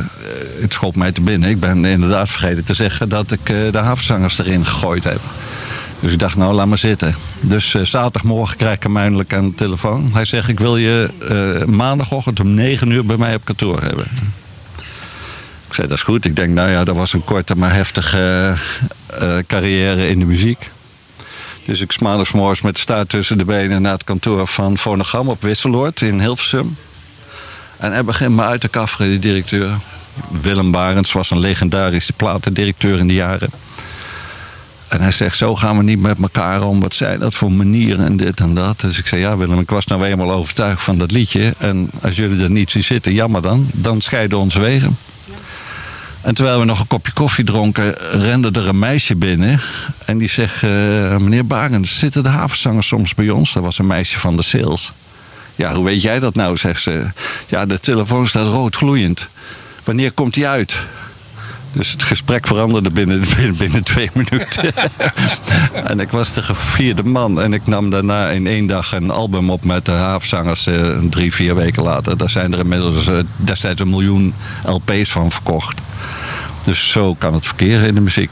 het 0.62 0.74
schopt 0.74 0.96
mij 0.96 1.12
te 1.12 1.22
binnen. 1.22 1.50
Ik 1.50 1.60
ben 1.60 1.86
inderdaad 1.86 2.30
vergeten 2.30 2.64
te 2.64 2.74
zeggen 2.74 3.10
dat 3.10 3.32
ik 3.32 3.50
uh, 3.50 3.72
de 3.72 3.78
havenzangers 3.78 4.40
erin 4.40 4.66
gegooid 4.66 5.04
heb. 5.04 5.20
Dus 6.00 6.12
ik 6.12 6.20
dacht, 6.20 6.36
nou, 6.36 6.54
laat 6.54 6.68
maar 6.68 6.78
zitten. 6.78 7.16
Dus 7.40 7.70
zaterdagmorgen 7.70 8.58
krijg 8.58 8.76
ik 8.76 8.84
hem 8.84 8.98
eindelijk 8.98 9.34
aan 9.34 9.50
de 9.50 9.56
telefoon. 9.56 10.10
Hij 10.14 10.26
zegt, 10.26 10.48
ik 10.48 10.60
wil 10.60 10.78
je 10.78 11.10
maandagochtend 11.68 12.40
om 12.40 12.54
9 12.54 12.92
uur 12.92 13.06
bij 13.06 13.18
mij 13.18 13.36
op 13.36 13.46
kantoor 13.46 13.82
hebben. 13.82 14.06
Ik 15.68 15.74
zei, 15.76 15.88
dat 15.88 15.98
is 15.98 16.04
goed. 16.04 16.26
Ik 16.26 16.36
denk, 16.36 16.54
nou 16.54 16.70
ja, 16.70 16.84
dat 16.84 16.96
was 16.96 17.14
een 17.14 17.24
korte 17.24 17.56
maar 17.56 17.74
heftige 17.74 18.54
carrière 19.48 20.10
in 20.10 20.20
de 20.20 20.26
muziek. 20.26 20.70
Dus 21.66 21.82
ik 21.82 22.02
maandagsmorgens 22.02 22.62
met 22.62 22.78
staart 22.78 23.10
tussen 23.10 23.38
de 23.38 23.46
benen 23.46 23.82
naar 23.82 23.94
het 23.94 24.04
kantoor 24.04 24.48
van 24.48 24.78
Fonogram 24.78 25.30
op 25.30 25.42
Wisseloord 25.42 26.02
in 26.02 26.20
Hilversum. 26.20 26.78
En 27.80 27.92
hij 27.92 28.04
begint 28.04 28.36
me 28.36 28.42
uit 28.42 28.62
te 28.62 28.68
kafferen, 28.68 29.10
die 29.10 29.20
directeur. 29.20 29.70
Willem 30.42 30.72
Barends 30.72 31.12
was 31.12 31.32
een 31.32 31.40
legendarische 31.40 32.14
platendirecteur 32.14 33.00
in 33.00 33.08
de 33.08 33.14
jaren. 33.14 33.50
En 34.88 35.02
hij 35.02 35.12
zegt, 35.12 35.38
zo 35.38 35.56
gaan 35.56 35.78
we 35.78 35.84
niet 35.84 36.02
met 36.02 36.18
elkaar 36.22 36.64
om. 36.64 36.80
Wat 36.80 36.94
zijn 36.94 37.20
dat 37.20 37.36
voor 37.36 37.52
manieren 37.52 38.06
en 38.06 38.18
dit 38.18 38.40
en 38.40 38.54
dat. 38.54 38.80
Dus 38.80 38.98
ik 38.98 39.08
zei, 39.08 39.22
ja 39.22 39.38
Willem, 39.38 39.60
ik 39.60 39.70
was 39.70 39.86
nou 39.86 40.06
eenmaal 40.06 40.32
overtuigd 40.32 40.82
van 40.82 40.98
dat 40.98 41.12
liedje. 41.12 41.54
En 41.58 41.90
als 42.02 42.16
jullie 42.16 42.44
er 42.44 42.50
niet 42.50 42.72
zien 42.72 42.84
zitten, 42.84 43.14
jammer 43.14 43.42
dan. 43.42 43.68
Dan 43.74 44.02
scheiden 44.02 44.38
onze 44.38 44.60
wegen. 44.60 44.98
En 46.22 46.36
terwijl 46.36 46.60
we 46.60 46.66
nog 46.66 46.80
een 46.80 46.88
kopje 46.88 47.14
koffie 47.14 47.46
dronken, 47.46 47.96
rende 48.12 48.52
er 48.52 48.68
een 48.68 48.80
meisje 48.80 49.16
binnen. 49.16 49.60
En 50.06 50.18
die 50.18 50.30
zegt, 50.30 50.64
eh, 50.64 50.70
meneer 51.18 51.46
Barends, 51.46 52.00
zitten 52.00 52.24
de 52.24 52.30
havenzangers 52.30 52.88
soms 52.88 53.14
bij 53.14 53.30
ons? 53.30 53.54
Dat 53.54 53.64
was 53.64 53.80
een 53.80 53.88
meisje 53.88 54.20
van 54.20 54.36
de 54.36 54.44
sales. 54.44 54.94
Ja, 55.60 55.74
hoe 55.74 55.86
weet 55.86 56.02
jij 56.02 56.20
dat 56.20 56.36
nou, 56.36 56.58
zegt 56.58 56.82
ze. 56.82 57.08
Ja, 57.48 57.66
de 57.66 57.80
telefoon 57.80 58.28
staat 58.28 58.48
rood 58.48 58.76
gloeiend. 58.76 59.28
Wanneer 59.84 60.12
komt 60.12 60.34
die 60.34 60.48
uit? 60.48 60.78
Dus 61.72 61.92
het 61.92 62.04
gesprek 62.04 62.48
veranderde 62.48 62.90
binnen, 62.90 63.20
binnen, 63.36 63.58
binnen 63.58 63.84
twee 63.84 64.10
minuten. 64.14 64.74
en 65.90 66.00
ik 66.00 66.10
was 66.10 66.34
de 66.34 66.42
vierde 66.54 67.04
man. 67.04 67.42
En 67.42 67.54
ik 67.54 67.68
nam 67.68 67.90
daarna 67.90 68.30
in 68.30 68.48
één 68.48 68.66
dag 68.66 68.94
een 68.94 69.12
album 69.12 69.50
op 69.50 69.64
met 69.64 69.86
de 69.86 69.92
haafzangers 69.92 70.68
eh, 70.68 70.98
drie, 71.10 71.34
vier 71.34 71.56
weken 71.56 71.84
later. 71.84 72.18
Daar 72.18 72.30
zijn 72.30 72.54
er 72.54 72.60
inmiddels 72.60 73.08
eh, 73.08 73.18
destijds 73.36 73.82
een 73.82 73.90
miljoen 73.90 74.34
LP's 74.66 75.12
van 75.12 75.32
verkocht. 75.32 75.80
Dus 76.64 76.90
zo 76.92 77.16
kan 77.16 77.34
het 77.34 77.46
verkeren 77.46 77.88
in 77.88 77.96
de 77.96 78.02
muziek. 78.02 78.32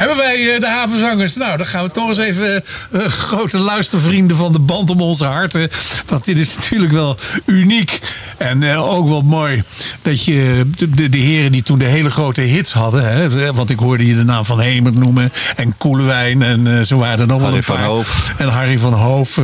Hebben 0.00 0.18
wij 0.18 0.54
eh, 0.54 0.60
de 0.60 0.68
havenzangers? 0.68 1.36
Nou, 1.36 1.56
dan 1.56 1.66
gaan 1.66 1.84
we 1.84 1.90
toch 1.90 2.08
eens 2.08 2.18
even 2.18 2.64
uh, 2.90 3.04
grote 3.06 3.58
luistervrienden 3.58 4.36
van 4.36 4.52
de 4.52 4.58
band 4.58 4.90
om 4.90 5.00
onze 5.00 5.24
harten. 5.24 5.70
Want 6.06 6.24
dit 6.24 6.38
is 6.38 6.56
natuurlijk 6.56 6.92
wel 6.92 7.16
uniek. 7.44 8.00
En 8.36 8.62
uh, 8.62 8.90
ook 8.90 9.08
wel 9.08 9.22
mooi 9.22 9.62
dat 10.02 10.24
je 10.24 10.70
de, 10.76 11.08
de, 11.08 11.18
heren 11.18 11.52
die 11.52 11.62
toen 11.62 11.78
de 11.78 11.84
hele 11.84 12.10
grote 12.10 12.40
hits 12.40 12.72
hadden. 12.72 13.12
Hè, 13.12 13.52
want 13.52 13.70
ik 13.70 13.78
hoorde 13.78 14.06
je 14.06 14.16
de 14.16 14.24
naam 14.24 14.44
van 14.44 14.60
Hemert 14.60 14.98
noemen. 14.98 15.32
En 15.56 15.76
Koelewijn. 15.76 16.42
En 16.42 16.66
uh, 16.66 16.80
zo 16.80 16.98
waren 16.98 17.20
er 17.20 17.26
nog 17.26 17.40
wel 17.40 17.54
een 17.54 17.64
paar. 17.64 17.84
Van. 17.84 18.04
En 18.38 18.48
Harry 18.48 18.78
van 18.78 18.92
Hoof 18.92 19.40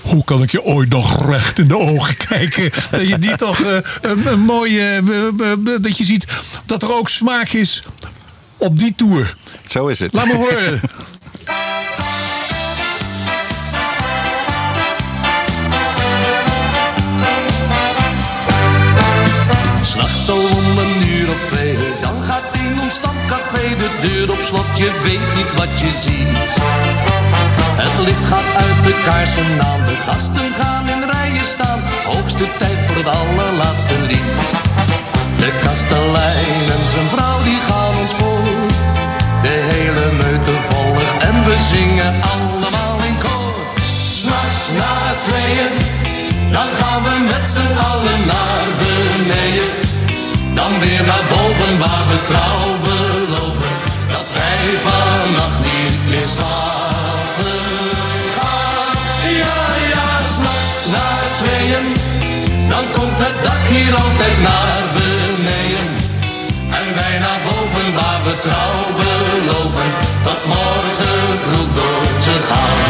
hoe 0.00 0.24
kan 0.24 0.42
ik 0.42 0.50
je 0.50 0.62
ooit 0.62 0.88
nog 0.88 1.26
recht 1.30 1.58
in 1.58 1.68
de 1.68 1.78
ogen 1.78 2.16
kijken? 2.28 2.70
Dat 2.90 3.08
je 3.08 3.18
die 3.18 3.36
toch 3.36 3.58
uh, 3.58 3.68
een, 4.00 4.26
een, 4.26 4.40
mooie. 4.40 5.02
Uh, 5.40 5.52
dat 5.80 5.98
je 5.98 6.04
ziet 6.04 6.26
dat 6.66 6.82
er 6.82 6.94
ook 6.94 7.08
smaak 7.08 7.48
is 7.48 7.82
op 8.58 8.78
die 8.78 8.94
tour. 8.94 9.34
Zo 9.66 9.86
is 9.86 9.98
het. 9.98 10.12
Laat 10.12 10.26
me 10.26 10.34
horen. 10.34 10.80
S'nachts 19.82 20.24
zo 20.24 20.34
om 20.34 20.78
een 20.78 21.08
uur 21.08 21.28
of 21.30 21.44
twee, 21.46 21.76
dan 22.00 22.22
gaat 22.24 22.42
in 22.52 22.80
ons 22.80 22.94
stamcafé 22.94 23.76
de 23.76 23.98
deur 24.02 24.30
op 24.30 24.42
slot. 24.42 24.78
Je 24.78 25.00
weet 25.02 25.36
niet 25.36 25.54
wat 25.54 25.78
je 25.80 25.90
ziet. 25.94 26.56
Het 27.76 28.04
licht 28.06 28.26
gaat 28.26 28.54
uit 28.56 28.84
de 28.84 29.02
kaarsen 29.04 29.60
aan, 29.60 29.84
de 29.84 29.96
gasten 30.06 30.50
gaan 30.60 30.88
in 30.88 31.10
rijen 31.10 31.44
staan. 31.44 31.80
Hoogste 32.04 32.46
tijd 32.58 32.78
voor 32.86 32.96
het 32.96 33.06
allerlaatste 33.06 33.94
lied. 34.08 34.97
De 35.48 35.58
kastelein 35.66 36.64
en 36.76 36.84
zijn 36.92 37.08
vrouw 37.14 37.42
die 37.42 37.60
gaan 37.68 37.94
ons 38.02 38.14
voor. 38.20 38.42
De 39.42 39.56
hele 39.72 40.06
meute 40.22 40.54
volgt 40.68 41.22
en 41.28 41.36
we 41.46 41.56
zingen 41.72 42.12
allemaal 42.34 42.96
in 43.08 43.18
koor. 43.18 43.54
S'nachts 44.18 44.64
na 44.80 44.94
tweeën, 45.26 45.74
dan 46.54 46.68
gaan 46.78 47.02
we 47.02 47.14
met 47.32 47.44
z'n 47.54 47.72
allen 47.90 48.20
naar 48.32 48.66
beneden. 48.82 49.70
Dan 50.54 50.72
weer 50.80 51.04
naar 51.10 51.26
boven 51.34 51.78
waar 51.78 52.04
we 52.10 52.18
trouw 52.30 52.68
beloven. 52.88 53.72
Dat 54.14 54.28
wij 54.36 54.64
vannacht 54.86 55.60
niet 55.70 55.98
meer 56.10 56.28
slapen. 56.36 57.60
Ja, 59.42 59.60
ja, 59.94 60.08
s'nachts 60.32 60.80
na 60.94 61.08
tweeën, 61.40 61.86
dan 62.68 62.84
komt 62.94 63.18
het 63.24 63.36
dak 63.44 63.62
hier 63.72 63.94
altijd 63.94 64.38
naar 64.42 64.82
beneden. 64.94 65.37
Wij 66.98 67.18
naar 67.18 67.40
boven 67.48 67.94
waar 67.94 68.20
we 68.24 68.34
trouw 68.44 68.78
beloven, 68.98 69.90
tot 70.24 70.42
morgen 70.52 71.40
vroeg 71.44 71.70
door 71.74 72.02
te 72.24 72.36
gaan. 72.48 72.80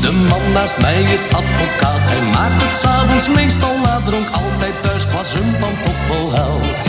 De 0.00 0.12
man 0.12 0.52
naast 0.52 0.78
mij 0.78 1.02
is 1.02 1.24
advocaat, 1.24 2.04
hij 2.10 2.22
maakt 2.34 2.62
het 2.62 2.76
s'avonds 2.76 3.28
meestal 3.28 3.76
na 3.84 4.00
dronk, 4.04 4.28
altijd 4.30 4.74
thuis 4.82 5.04
pas 5.06 5.32
een 5.34 5.52
pantoffel 5.60 6.24
held. 6.38 6.82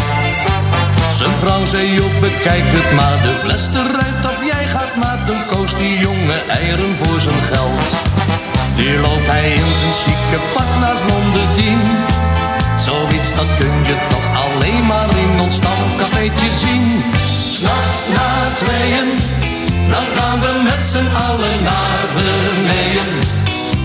Zijn 1.18 1.36
vrouw 1.42 1.66
zei 1.66 2.02
ook 2.02 2.20
bekijk 2.20 2.66
het 2.78 2.92
maar, 2.98 3.18
de 3.24 3.34
fles 3.44 3.68
eruit 3.74 4.22
of 4.32 4.40
jij 4.52 4.66
gaat 4.68 4.96
maar, 4.96 5.20
dan 5.26 5.42
koos 5.52 5.76
die 5.76 6.00
jonge 6.00 6.38
eieren 6.48 6.98
voor 7.02 7.20
zijn 7.20 7.42
geld. 7.52 7.86
Nu 8.76 8.98
loopt 9.00 9.28
hij 9.28 9.50
in 9.52 9.72
zijn 9.82 9.96
chique 10.04 10.40
pak 10.54 10.70
naast 10.82 11.04
Mondedien. 11.10 11.82
Zoiets 12.86 13.34
dat 13.36 13.50
kun 13.58 13.78
je 13.86 13.96
toch 14.10 14.28
alleen 14.44 14.84
maar 14.84 15.10
in 15.18 15.40
ons 15.40 15.56
stamcafeetje 15.56 16.50
zien. 16.64 17.04
S'nachts 17.54 18.02
na 18.16 18.30
tweeën, 18.62 19.10
dan 19.90 20.06
gaan 20.16 20.40
we 20.40 20.62
met 20.64 20.84
z'n 20.92 21.10
allen 21.28 21.58
naar 21.64 22.06
beneden. 22.16 23.10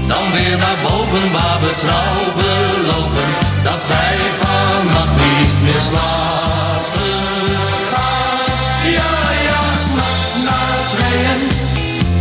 Dan 0.06 0.24
weer 0.32 0.58
naar 0.58 0.78
boven 0.82 1.32
waar 1.32 1.58
we 1.60 1.72
trouw 1.82 2.22
beloven. 2.40 3.28
Dat 3.62 3.82
wij 3.88 4.16
vannacht 4.40 5.14
niet 5.24 5.54
meer 5.62 5.82
slapen. 5.90 7.12
Ja, 8.98 9.14
ja, 9.48 9.62
s'nachts 9.84 10.32
na 10.48 10.60
tweeën, 10.92 11.40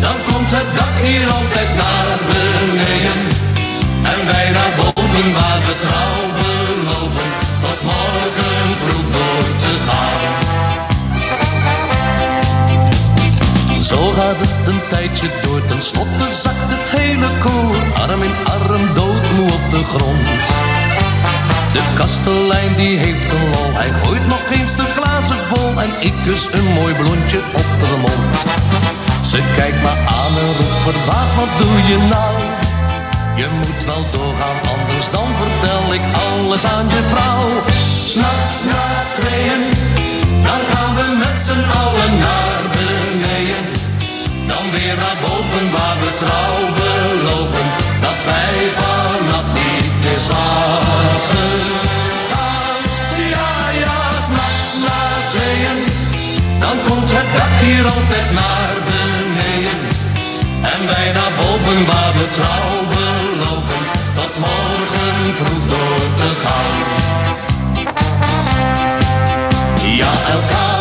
dan 0.02 0.18
komt 0.28 0.52
het 0.58 0.70
dak 0.78 0.96
hier 1.04 1.28
altijd 1.38 1.70
naar 1.82 2.18
beneden. 2.28 3.20
En 4.12 4.20
wij 4.32 4.50
naar 4.50 4.74
boven 4.78 5.34
waar 5.34 5.60
we 5.66 5.73
tijdje 14.94 15.30
door, 15.44 15.66
ten 15.66 15.82
slotte 15.82 16.28
zakt 16.44 16.70
het 16.76 16.88
hele 17.00 17.30
koor, 17.44 17.76
arm 18.04 18.22
in 18.22 18.36
arm 18.58 18.86
doodmoe 18.98 19.50
op 19.60 19.66
de 19.76 19.84
grond. 19.92 20.28
De 21.76 21.84
kastelein 21.98 22.74
die 22.76 22.98
heeft 22.98 23.32
een 23.32 23.46
lol, 23.54 23.72
hij 23.80 23.92
gooit 24.02 24.28
nog 24.28 24.44
eens 24.58 24.76
de 24.82 24.88
glazen 24.96 25.42
vol 25.50 25.70
en 25.86 25.92
ik 26.10 26.16
kus 26.26 26.44
een 26.58 26.70
mooi 26.80 26.94
blondje 27.02 27.40
op 27.62 27.70
de 27.82 27.92
mond. 28.06 28.36
Ze 29.32 29.40
kijkt 29.56 29.82
me 29.86 29.94
aan 30.20 30.34
en 30.42 30.52
roept 30.60 30.82
verbaasd, 30.88 31.36
wat 31.40 31.52
doe 31.60 31.78
je 31.92 31.98
nou? 32.16 32.34
Je 33.42 33.48
moet 33.60 33.82
wel 33.86 34.04
doorgaan, 34.16 34.60
anders 34.74 35.08
dan 35.16 35.30
vertel 35.42 35.84
ik 35.98 36.04
alles 36.26 36.64
aan 36.76 36.88
je 36.96 37.02
vrouw. 37.14 37.46
S'nachts 38.10 38.58
na 38.72 38.86
tweeën, 39.18 39.64
dan 40.48 40.62
gaan 40.72 40.92
we 40.98 41.06
met 41.24 41.38
z'n 41.46 41.64
allen 41.82 42.14
naar 42.26 42.62
beneden. 42.76 43.13
Dan 44.54 44.66
weer 44.72 44.98
naar 45.04 45.18
boven 45.26 45.66
waar 45.76 45.98
we 46.02 46.10
trouw 46.24 46.60
beloven, 46.80 47.68
dat 48.06 48.20
wij 48.30 48.58
vannacht 48.80 49.54
niet 49.62 49.94
meer 50.04 50.22
slapen. 50.28 51.52
Ja, 53.34 53.50
ja, 53.84 53.98
s'nachts 54.26 54.74
dan 56.60 56.78
komt 56.88 57.10
het 57.12 57.30
dak 57.38 57.54
hier 57.66 57.86
altijd 57.86 58.30
naar 58.34 58.76
beneden. 58.90 59.80
En 60.62 60.88
wij 60.88 61.12
naar 61.12 61.34
boven 61.42 61.86
waar 61.86 62.14
we 62.14 62.26
trouw 62.38 62.78
beloven, 62.94 63.82
tot 64.16 64.34
morgen 64.46 65.36
vroeg 65.36 65.66
door 65.70 66.06
te 66.20 66.30
gaan. 66.44 66.82
Ja, 69.96 70.12
elkaar 70.32 70.73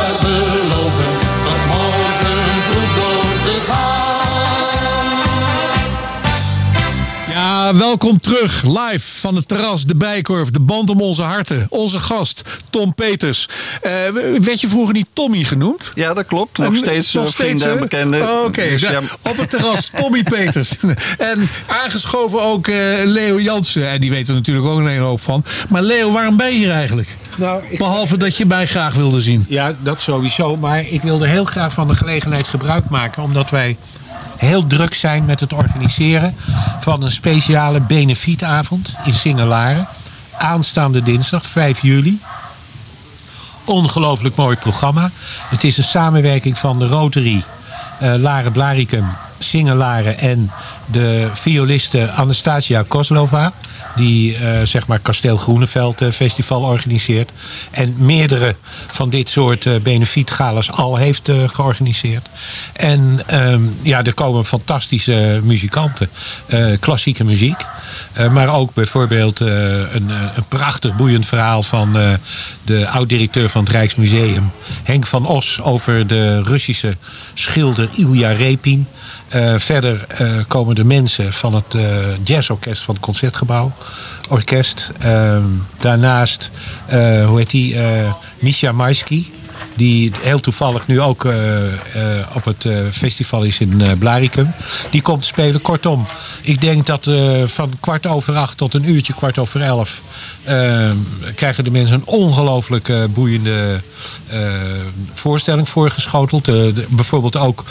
Ja, 7.72 7.78
welkom 7.78 8.20
terug. 8.20 8.62
Live 8.62 9.20
van 9.20 9.34
het 9.34 9.48
terras, 9.48 9.84
de 9.84 9.96
Bijkorf, 9.96 10.50
de 10.50 10.60
band 10.60 10.90
om 10.90 11.00
onze 11.00 11.22
harten. 11.22 11.66
Onze 11.68 11.98
gast, 11.98 12.42
Tom 12.70 12.94
Peters. 12.94 13.48
Eh, 13.82 13.90
werd 14.40 14.60
je 14.60 14.68
vroeger 14.68 14.94
niet 14.94 15.06
Tommy 15.12 15.44
genoemd? 15.44 15.92
Ja, 15.94 16.14
dat 16.14 16.26
klopt. 16.26 16.58
Nog 16.58 16.76
steeds 16.76 17.12
nog 17.12 17.26
eh, 17.26 17.30
vrienden 17.32 17.70
en 17.70 17.78
bekenden. 17.80 18.22
Oh, 18.22 18.44
Oké, 18.44 18.68
Dus 18.68 18.80
ja, 18.80 19.00
op 19.22 19.36
het 19.36 19.50
terras 19.50 19.90
Tommy 19.94 20.22
Peters. 20.32 20.76
En 21.18 21.48
aangeschoven 21.66 22.42
ook 22.42 22.68
eh, 22.68 22.76
Leo 23.04 23.40
Jansen. 23.40 23.88
En 23.88 24.00
die 24.00 24.10
weet 24.10 24.28
er 24.28 24.34
natuurlijk 24.34 24.66
ook 24.66 24.78
een 24.78 24.86
hele 24.88 25.04
hoop 25.04 25.20
van. 25.20 25.44
Maar 25.68 25.82
Leo, 25.82 26.12
waarom 26.12 26.36
ben 26.36 26.46
je 26.46 26.56
hier 26.56 26.72
eigenlijk? 26.72 27.16
Nou, 27.36 27.62
ik, 27.68 27.78
Behalve 27.78 28.16
dat 28.16 28.36
je 28.36 28.46
mij 28.46 28.66
graag 28.66 28.94
wilde 28.94 29.20
zien. 29.20 29.44
ja, 29.48 29.74
dat 29.82 30.00
sowieso. 30.00 30.56
Maar 30.56 30.86
ik 30.88 31.02
wilde 31.02 31.26
heel 31.26 31.44
graag 31.44 31.72
van 31.72 31.88
de 31.88 31.94
gelegenheid 31.94 32.48
gebruik 32.48 32.88
maken. 32.88 33.22
Omdat 33.22 33.50
wij 33.50 33.76
heel 34.42 34.66
druk 34.66 34.94
zijn 34.94 35.24
met 35.24 35.40
het 35.40 35.52
organiseren 35.52 36.36
van 36.80 37.02
een 37.02 37.10
speciale 37.10 37.80
benefietavond 37.80 38.94
in 39.04 39.12
Singelaren. 39.12 39.88
aanstaande 40.38 41.02
dinsdag 41.02 41.46
5 41.46 41.80
juli. 41.82 42.20
Ongelooflijk 43.64 44.36
mooi 44.36 44.56
programma. 44.56 45.10
Het 45.48 45.64
is 45.64 45.76
een 45.78 45.84
samenwerking 45.84 46.58
van 46.58 46.78
de 46.78 46.86
Rotary, 46.86 47.44
eh 47.98 48.14
Laren 48.14 48.52
Blaricum, 48.52 49.06
Singen 49.38 49.76
Laren 49.76 50.18
en 50.18 50.50
de 50.86 51.30
violiste 51.32 52.10
Anastasia 52.10 52.84
Kozlova. 52.88 53.52
Die 53.96 54.36
eh, 54.36 54.66
zeg 54.66 54.86
maar 54.86 54.98
Kasteel 54.98 55.36
Groeneveld 55.36 56.00
eh, 56.00 56.10
Festival 56.10 56.62
organiseert. 56.62 57.30
En 57.70 57.94
meerdere 57.98 58.54
van 58.86 59.10
dit 59.10 59.28
soort 59.28 59.66
eh, 59.66 59.74
benefietgalas 59.82 60.70
al 60.70 60.96
heeft 60.96 61.30
georganiseerd. 61.46 62.28
En 62.72 63.22
ehm, 63.26 63.60
ja, 63.82 64.04
er 64.04 64.14
komen 64.14 64.44
fantastische 64.44 65.40
muzikanten. 65.42 66.08
Klassieke 66.80 67.24
muziek. 67.24 67.60
Maar 68.30 68.54
ook 68.54 68.74
bijvoorbeeld 68.74 69.40
een, 69.40 70.10
een 70.36 70.44
prachtig 70.48 70.96
boeiend 70.96 71.26
verhaal 71.26 71.62
van 71.62 71.92
de 72.64 72.88
oud-directeur 72.88 73.48
van 73.48 73.64
het 73.64 73.72
Rijksmuseum. 73.72 74.50
Henk 74.82 75.06
van 75.06 75.26
Os 75.26 75.60
over 75.60 76.06
de 76.06 76.42
Russische 76.42 76.96
schilder 77.34 77.88
Ilja 77.94 78.30
Repin. 78.30 78.86
Eh, 79.32 79.54
verder 79.56 80.04
eh, 80.08 80.28
komen 80.48 80.74
de 80.74 80.84
mensen 80.84 81.32
van 81.32 81.54
het 81.54 81.74
eh, 81.74 81.82
jazzorkest 82.24 82.82
van 82.82 82.94
het 82.94 83.02
Concertgebouw. 83.02 83.72
Orkest. 84.28 84.92
Ehm, 84.98 85.42
daarnaast, 85.78 86.50
hoe 87.26 87.38
heet 87.38 87.50
die? 87.50 87.76
Misha 88.38 88.72
Maisky. 88.72 89.26
Die 89.74 90.12
heel 90.20 90.40
toevallig 90.40 90.86
nu 90.86 91.00
ook 91.00 91.24
eh, 91.24 91.64
eh, 91.64 92.26
op 92.34 92.44
het 92.44 92.64
eh, 92.64 92.76
festival 92.90 93.42
is 93.42 93.60
in 93.60 93.82
Blaricum. 93.98 94.52
Die 94.90 95.02
komt 95.02 95.24
spelen. 95.24 95.62
Kortom, 95.62 96.06
ik 96.42 96.60
denk 96.60 96.86
dat 96.86 97.10
van 97.44 97.72
kwart 97.80 98.06
over 98.06 98.36
acht 98.36 98.56
tot 98.56 98.74
een 98.74 98.90
uurtje 98.90 99.14
kwart 99.14 99.38
over 99.38 99.60
elf... 99.60 100.02
krijgen 101.34 101.64
de 101.64 101.70
mensen 101.70 101.94
een 101.94 102.06
ongelooflijk 102.06 102.92
boeiende 103.12 103.80
voorstelling 105.14 105.68
voorgeschoteld. 105.68 106.50
Bijvoorbeeld 106.88 107.36
ook 107.36 107.64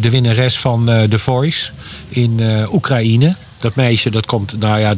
de 0.00 0.10
winnares 0.10 0.58
van 0.58 0.84
The 1.08 1.18
Voice 1.18 1.70
in 2.08 2.40
Oekraïne. 2.72 3.36
Dat 3.58 3.74
meisje, 3.74 4.10
dat 4.10 4.26
komt, 4.26 4.58
nou 4.58 4.80
ja, 4.80 4.94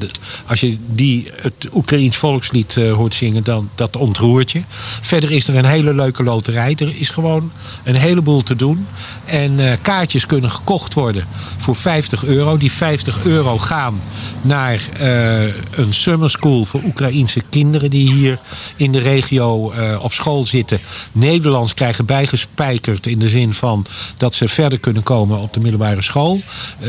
als 0.46 0.60
je 0.60 0.76
die 0.86 1.30
het 1.40 1.68
Oekraïens 1.72 2.16
volkslied 2.16 2.76
eh, 2.76 2.92
hoort 2.92 3.14
zingen, 3.14 3.44
dan 3.44 3.70
dat 3.74 3.96
ontroert 3.96 4.50
je. 4.50 4.62
Verder 5.00 5.30
is 5.30 5.48
er 5.48 5.56
een 5.56 5.64
hele 5.64 5.94
leuke 5.94 6.22
loterij. 6.22 6.74
Er 6.78 6.96
is 6.96 7.08
gewoon 7.08 7.52
een 7.84 7.94
heleboel 7.94 8.42
te 8.42 8.56
doen. 8.56 8.86
En 9.24 9.70
eh, 9.70 9.76
kaartjes 9.82 10.26
kunnen 10.26 10.50
gekocht 10.50 10.94
worden 10.94 11.24
voor 11.58 11.76
50 11.76 12.24
euro. 12.24 12.56
Die 12.56 12.72
50 12.72 13.24
euro 13.24 13.58
gaan 13.58 14.00
naar 14.42 14.80
eh, 14.98 15.42
een 15.70 15.94
summer 15.94 16.30
school 16.30 16.64
voor 16.64 16.80
Oekraïense 16.84 17.42
kinderen 17.50 17.90
die 17.90 18.12
hier 18.12 18.38
in 18.76 18.92
de 18.92 18.98
regio 18.98 19.72
op 20.00 20.12
school 20.12 20.46
zitten. 20.46 20.78
Nederlands 21.12 21.74
krijgen 21.74 22.04
bijgespijkerd 22.04 23.06
in 23.06 23.18
de 23.18 23.28
zin 23.28 23.54
van 23.54 23.86
dat 24.16 24.34
ze 24.34 24.48
verder 24.48 24.78
kunnen 24.78 25.02
komen 25.02 25.38
op 25.38 25.54
de 25.54 25.60
middelbare 25.60 26.02
school. 26.02 26.40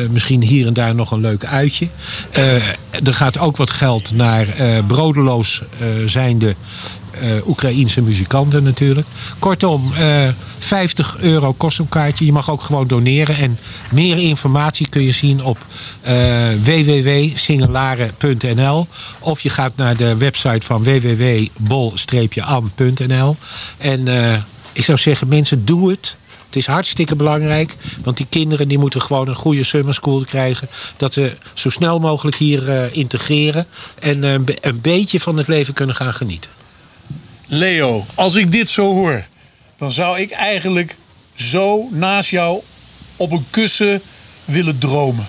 Misschien 0.10 0.42
hier 0.42 0.68
en 0.68 0.74
daar 0.74 0.96
nog 0.96 1.12
een 1.12 1.22
leuk 1.22 1.46
Eh, 2.32 2.56
er 3.04 3.14
gaat 3.14 3.38
ook 3.38 3.58
wat 3.58 3.72
geld 3.72 4.12
naar 4.14 4.48
eh 4.48 4.86
brodeloos 4.88 5.62
eh, 5.80 5.88
zijnde 6.06 6.56
eh 7.12 7.48
Oekraïense 7.48 8.02
muzikanten 8.02 8.64
natuurlijk. 8.64 9.08
Kortom, 9.40 9.94
eh 9.94 10.28
50 10.60 11.18
euro 11.20 11.54
kost 11.54 11.80
een 11.80 11.90
kaartje. 11.90 12.26
Je 12.26 12.32
mag 12.32 12.50
ook 12.50 12.62
gewoon 12.62 12.88
doneren. 12.88 13.36
En 13.36 13.60
meer 13.92 14.18
informatie 14.18 14.90
kun 14.90 15.02
je 15.02 15.12
zien 15.12 15.44
op 15.44 15.66
eh 16.02 16.16
www.singelaren.nl 16.64 18.88
Of 19.20 19.40
je 19.40 19.50
gaat 19.50 19.76
naar 19.76 19.98
de 19.98 20.18
website 20.18 20.66
van 20.66 20.84
www.bol-an.nl 20.84 23.36
En 23.78 24.08
ik 24.74 24.84
zou 24.84 24.98
zeggen, 24.98 25.28
mensen, 25.28 25.66
doe 25.66 25.90
het. 25.90 26.16
Het 26.52 26.60
is 26.60 26.66
hartstikke 26.68 27.16
belangrijk, 27.16 27.76
want 28.04 28.18
die 28.18 28.26
kinderen 28.30 28.68
die 28.68 28.78
moeten 28.78 29.02
gewoon 29.02 29.28
een 29.28 29.36
goede 29.36 29.64
summer 29.64 29.94
school 29.94 30.24
krijgen. 30.24 30.68
Dat 30.98 31.14
ze 31.14 31.34
zo 31.54 31.70
snel 31.70 32.00
mogelijk 32.00 32.38
hier 32.38 32.70
eh, 32.70 32.96
integreren 32.96 33.66
en 34.00 34.24
eh, 34.24 34.32
een 34.32 34.44
be- 34.44 34.58
een 34.62 34.82
beetje 34.82 35.20
van 35.20 35.38
het 35.38 35.48
leven 35.48 35.74
kunnen 35.74 35.96
gaan 35.96 36.14
genieten. 36.14 36.52
Leo, 37.48 38.06
als 38.16 38.36
ik 38.36 38.52
dit 38.52 38.70
zo 38.70 38.94
hoor, 38.94 39.26
dan 39.78 39.92
zou 39.92 40.20
ik 40.20 40.32
eigenlijk 40.32 40.96
zo 41.36 41.88
naast 41.92 42.30
jou 42.30 42.62
op 43.16 43.32
een 43.32 43.46
kussen 43.50 44.02
willen 44.46 44.78
dromen. 44.78 45.28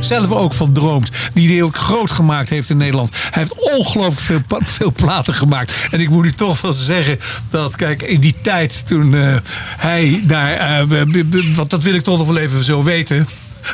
Zelf 0.00 0.30
ook 0.30 0.52
van 0.52 0.72
droomt. 0.72 1.10
Die 1.34 1.52
hij 1.52 1.62
ook 1.62 1.76
groot 1.76 2.10
gemaakt 2.10 2.50
heeft 2.50 2.70
in 2.70 2.76
Nederland. 2.76 3.10
Hij 3.12 3.42
heeft 3.42 3.72
ongelooflijk 3.72 4.20
veel, 4.20 4.60
veel 4.64 4.92
platen 4.92 5.34
gemaakt. 5.34 5.88
En 5.90 6.00
ik 6.00 6.10
moet 6.10 6.24
u 6.24 6.32
toch 6.32 6.60
wel 6.60 6.72
zeggen 6.72 7.18
dat, 7.48 7.76
kijk, 7.76 8.02
in 8.02 8.20
die 8.20 8.34
tijd 8.42 8.86
toen 8.86 9.14
eh, 9.14 9.36
hij 9.76 10.22
daar... 10.24 10.52
eh, 10.52 11.02
want 11.54 11.70
dat 11.70 11.82
wil 11.82 11.94
ik 11.94 12.02
toch 12.02 12.18
nog 12.18 12.26
wel 12.26 12.36
even 12.36 12.64
zo 12.64 12.82
weten. 12.82 13.28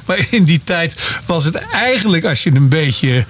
Maar 0.04 0.26
in 0.30 0.44
die 0.44 0.60
tijd 0.64 1.20
was 1.26 1.44
het 1.44 1.54
eigenlijk, 1.54 2.24
als 2.24 2.42
je 2.42 2.54
een 2.54 2.68
beetje 2.68 3.24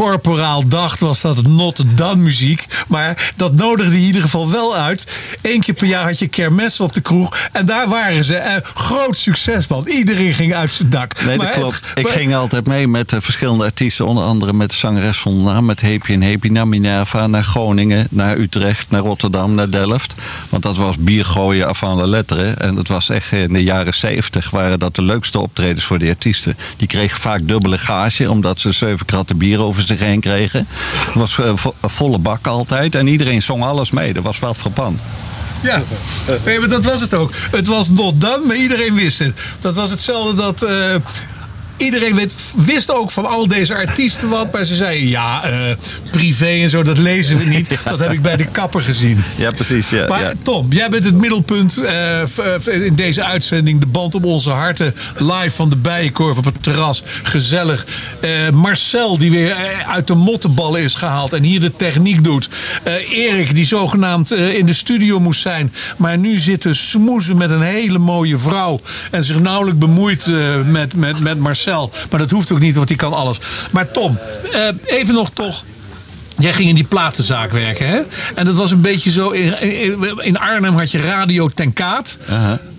corporaal 0.00 0.68
dacht, 0.68 1.00
was 1.00 1.20
dat 1.20 1.42
not 1.46 1.82
done 1.94 2.16
muziek. 2.22 2.66
Maar 2.88 3.32
dat 3.36 3.54
nodigde 3.54 3.96
in 3.96 4.02
ieder 4.02 4.22
geval 4.22 4.50
wel 4.50 4.76
uit. 4.76 5.04
Eén 5.42 5.60
keer 5.60 5.74
per 5.74 5.86
jaar 5.86 6.04
had 6.04 6.18
je 6.18 6.26
kermessen 6.28 6.84
op 6.84 6.94
de 6.94 7.00
kroeg. 7.00 7.36
En 7.52 7.66
daar 7.66 7.88
waren 7.88 8.24
ze. 8.24 8.34
Eh, 8.36 8.56
groot 8.74 9.16
succes, 9.16 9.66
man. 9.66 9.86
Iedereen 9.88 10.34
ging 10.34 10.54
uit 10.54 10.72
zijn 10.72 10.90
dak. 10.90 11.24
Nee, 11.24 11.36
Maar 11.36 11.46
dat 11.46 11.54
het- 11.54 11.56
klopt. 11.64 11.80
Ik 11.94 12.02
maar- 12.04 12.12
ging 12.12 12.34
altijd 12.34 12.66
mee 12.66 12.88
met 12.88 13.12
eh, 13.12 13.20
verschillende 13.20 13.64
artiesten. 13.64 14.06
Onder 14.06 14.24
andere 14.24 14.52
met 14.52 14.70
de 14.70 14.76
zangeres 14.76 15.20
zonder 15.20 15.52
naam. 15.52 15.64
Met 15.64 15.80
Happy 15.80 16.12
en 16.12 16.22
Happy 16.22 16.48
naar 16.48 16.68
Minerva, 16.68 17.26
naar 17.26 17.44
Groningen, 17.44 18.06
naar 18.10 18.36
Utrecht, 18.36 18.86
naar 18.90 19.00
Rotterdam, 19.00 19.54
naar 19.54 19.70
Delft. 19.70 20.14
Want 20.48 20.62
dat 20.62 20.76
was 20.76 20.96
bier 20.98 21.24
gooien 21.24 21.68
af 21.68 21.82
aan 21.82 21.96
de 21.96 22.06
letteren. 22.06 22.58
En 22.58 22.76
het 22.76 22.88
was 22.88 23.08
echt 23.08 23.32
in 23.32 23.52
de 23.52 23.62
jaren 23.62 23.94
zeventig 23.94 24.50
waren 24.50 24.78
dat 24.78 24.94
de 24.94 25.02
leukste 25.02 25.38
optredens 25.40 25.84
voor 25.84 25.98
de 25.98 26.08
artiesten. 26.08 26.56
Die 26.76 26.88
kregen 26.88 27.18
vaak 27.20 27.40
dubbele 27.48 27.78
gage, 27.78 28.30
omdat 28.30 28.60
ze 28.60 28.72
zeven 28.72 29.06
kratten 29.06 29.38
bier 29.38 29.60
over 29.60 29.85
heen 29.88 30.20
kregen. 30.20 30.66
Het 31.06 31.14
was 31.14 31.38
eh, 31.38 31.52
een 31.80 31.90
volle 31.90 32.18
bak 32.18 32.46
altijd. 32.46 32.94
En 32.94 33.06
iedereen 33.06 33.42
zong 33.42 33.62
alles 33.62 33.90
mee. 33.90 34.12
Dat 34.12 34.22
was 34.22 34.38
wel 34.38 34.54
frappant. 34.54 35.00
Ja, 35.62 35.82
nee, 36.44 36.58
maar 36.60 36.68
dat 36.68 36.84
was 36.84 37.00
het 37.00 37.16
ook. 37.16 37.32
Het 37.50 37.66
was 37.66 37.88
not 37.88 38.20
done, 38.20 38.46
maar 38.46 38.56
iedereen 38.56 38.94
wist 38.94 39.18
het. 39.18 39.40
Dat 39.58 39.74
was 39.74 39.90
hetzelfde 39.90 40.34
dat... 40.42 40.62
eh, 40.62 40.94
Iedereen 41.76 42.14
weet, 42.14 42.34
wist 42.56 42.94
ook 42.94 43.10
van 43.10 43.26
al 43.26 43.48
deze 43.48 43.74
artiesten 43.74 44.28
wat, 44.28 44.52
maar 44.52 44.64
ze 44.64 44.74
zeiden 44.74 45.08
ja, 45.08 45.44
eh, 45.44 45.52
privé 46.10 46.46
en 46.46 46.70
zo, 46.70 46.82
dat 46.82 46.98
lezen 46.98 47.38
we 47.38 47.44
niet. 47.44 47.68
Dat 47.84 47.98
heb 47.98 48.12
ik 48.12 48.22
bij 48.22 48.36
de 48.36 48.44
kapper 48.44 48.80
gezien. 48.80 49.22
Ja, 49.36 49.50
precies. 49.50 49.90
Ja, 49.90 50.06
Maar 50.08 50.20
ja. 50.20 50.32
Tom, 50.42 50.66
jij 50.72 50.88
bent 50.88 51.04
het 51.04 51.14
middelpunt 51.14 51.76
eh, 51.76 52.20
v- 52.24 52.66
in 52.66 52.94
deze 52.94 53.24
uitzending. 53.24 53.80
De 53.80 53.86
band 53.86 54.14
op 54.14 54.24
onze 54.24 54.50
harten. 54.50 54.94
Live 55.16 55.50
van 55.50 55.68
de 55.68 55.76
Bijenkorf 55.76 56.36
op 56.38 56.44
het 56.44 56.62
terras. 56.62 57.02
Gezellig. 57.22 57.86
Eh, 58.20 58.30
Marcel, 58.50 59.18
die 59.18 59.30
weer 59.30 59.50
eh, 59.50 59.88
uit 59.90 60.06
de 60.06 60.14
mottenballen 60.14 60.82
is 60.82 60.94
gehaald. 60.94 61.32
En 61.32 61.42
hier 61.42 61.60
de 61.60 61.76
techniek 61.76 62.24
doet. 62.24 62.48
Eh, 62.82 63.10
Erik, 63.10 63.54
die 63.54 63.66
zogenaamd 63.66 64.32
eh, 64.32 64.54
in 64.54 64.66
de 64.66 64.72
studio 64.72 65.20
moest 65.20 65.40
zijn. 65.40 65.72
Maar 65.96 66.18
nu 66.18 66.38
zit 66.38 66.60
te 66.60 66.74
smoezen 66.74 67.36
met 67.36 67.50
een 67.50 67.62
hele 67.62 67.98
mooie 67.98 68.36
vrouw. 68.38 68.78
En 69.10 69.24
zich 69.24 69.40
nauwelijks 69.40 69.78
bemoeit 69.78 70.26
eh, 70.26 70.34
met, 70.66 70.96
met, 70.96 71.18
met 71.20 71.38
Marcel. 71.38 71.64
Maar 72.10 72.20
dat 72.20 72.30
hoeft 72.30 72.52
ook 72.52 72.58
niet, 72.58 72.74
want 72.74 72.88
die 72.88 72.96
kan 72.96 73.12
alles. 73.12 73.38
Maar 73.72 73.90
Tom, 73.90 74.18
eh, 74.52 74.68
even 74.84 75.14
nog 75.14 75.30
toch. 75.32 75.64
Jij 76.38 76.52
ging 76.52 76.68
in 76.68 76.74
die 76.74 76.84
platenzaak 76.84 77.50
werken, 77.50 77.88
hè? 77.88 78.00
En 78.34 78.44
dat 78.44 78.56
was 78.56 78.70
een 78.70 78.80
beetje 78.80 79.10
zo... 79.10 79.30
In, 79.30 79.54
in, 80.22 80.38
Arnhem 80.38 80.78
had 80.78 80.90
je 80.90 81.00
Radio 81.00 81.48
Ten 81.48 81.72
Kaat. 81.72 82.18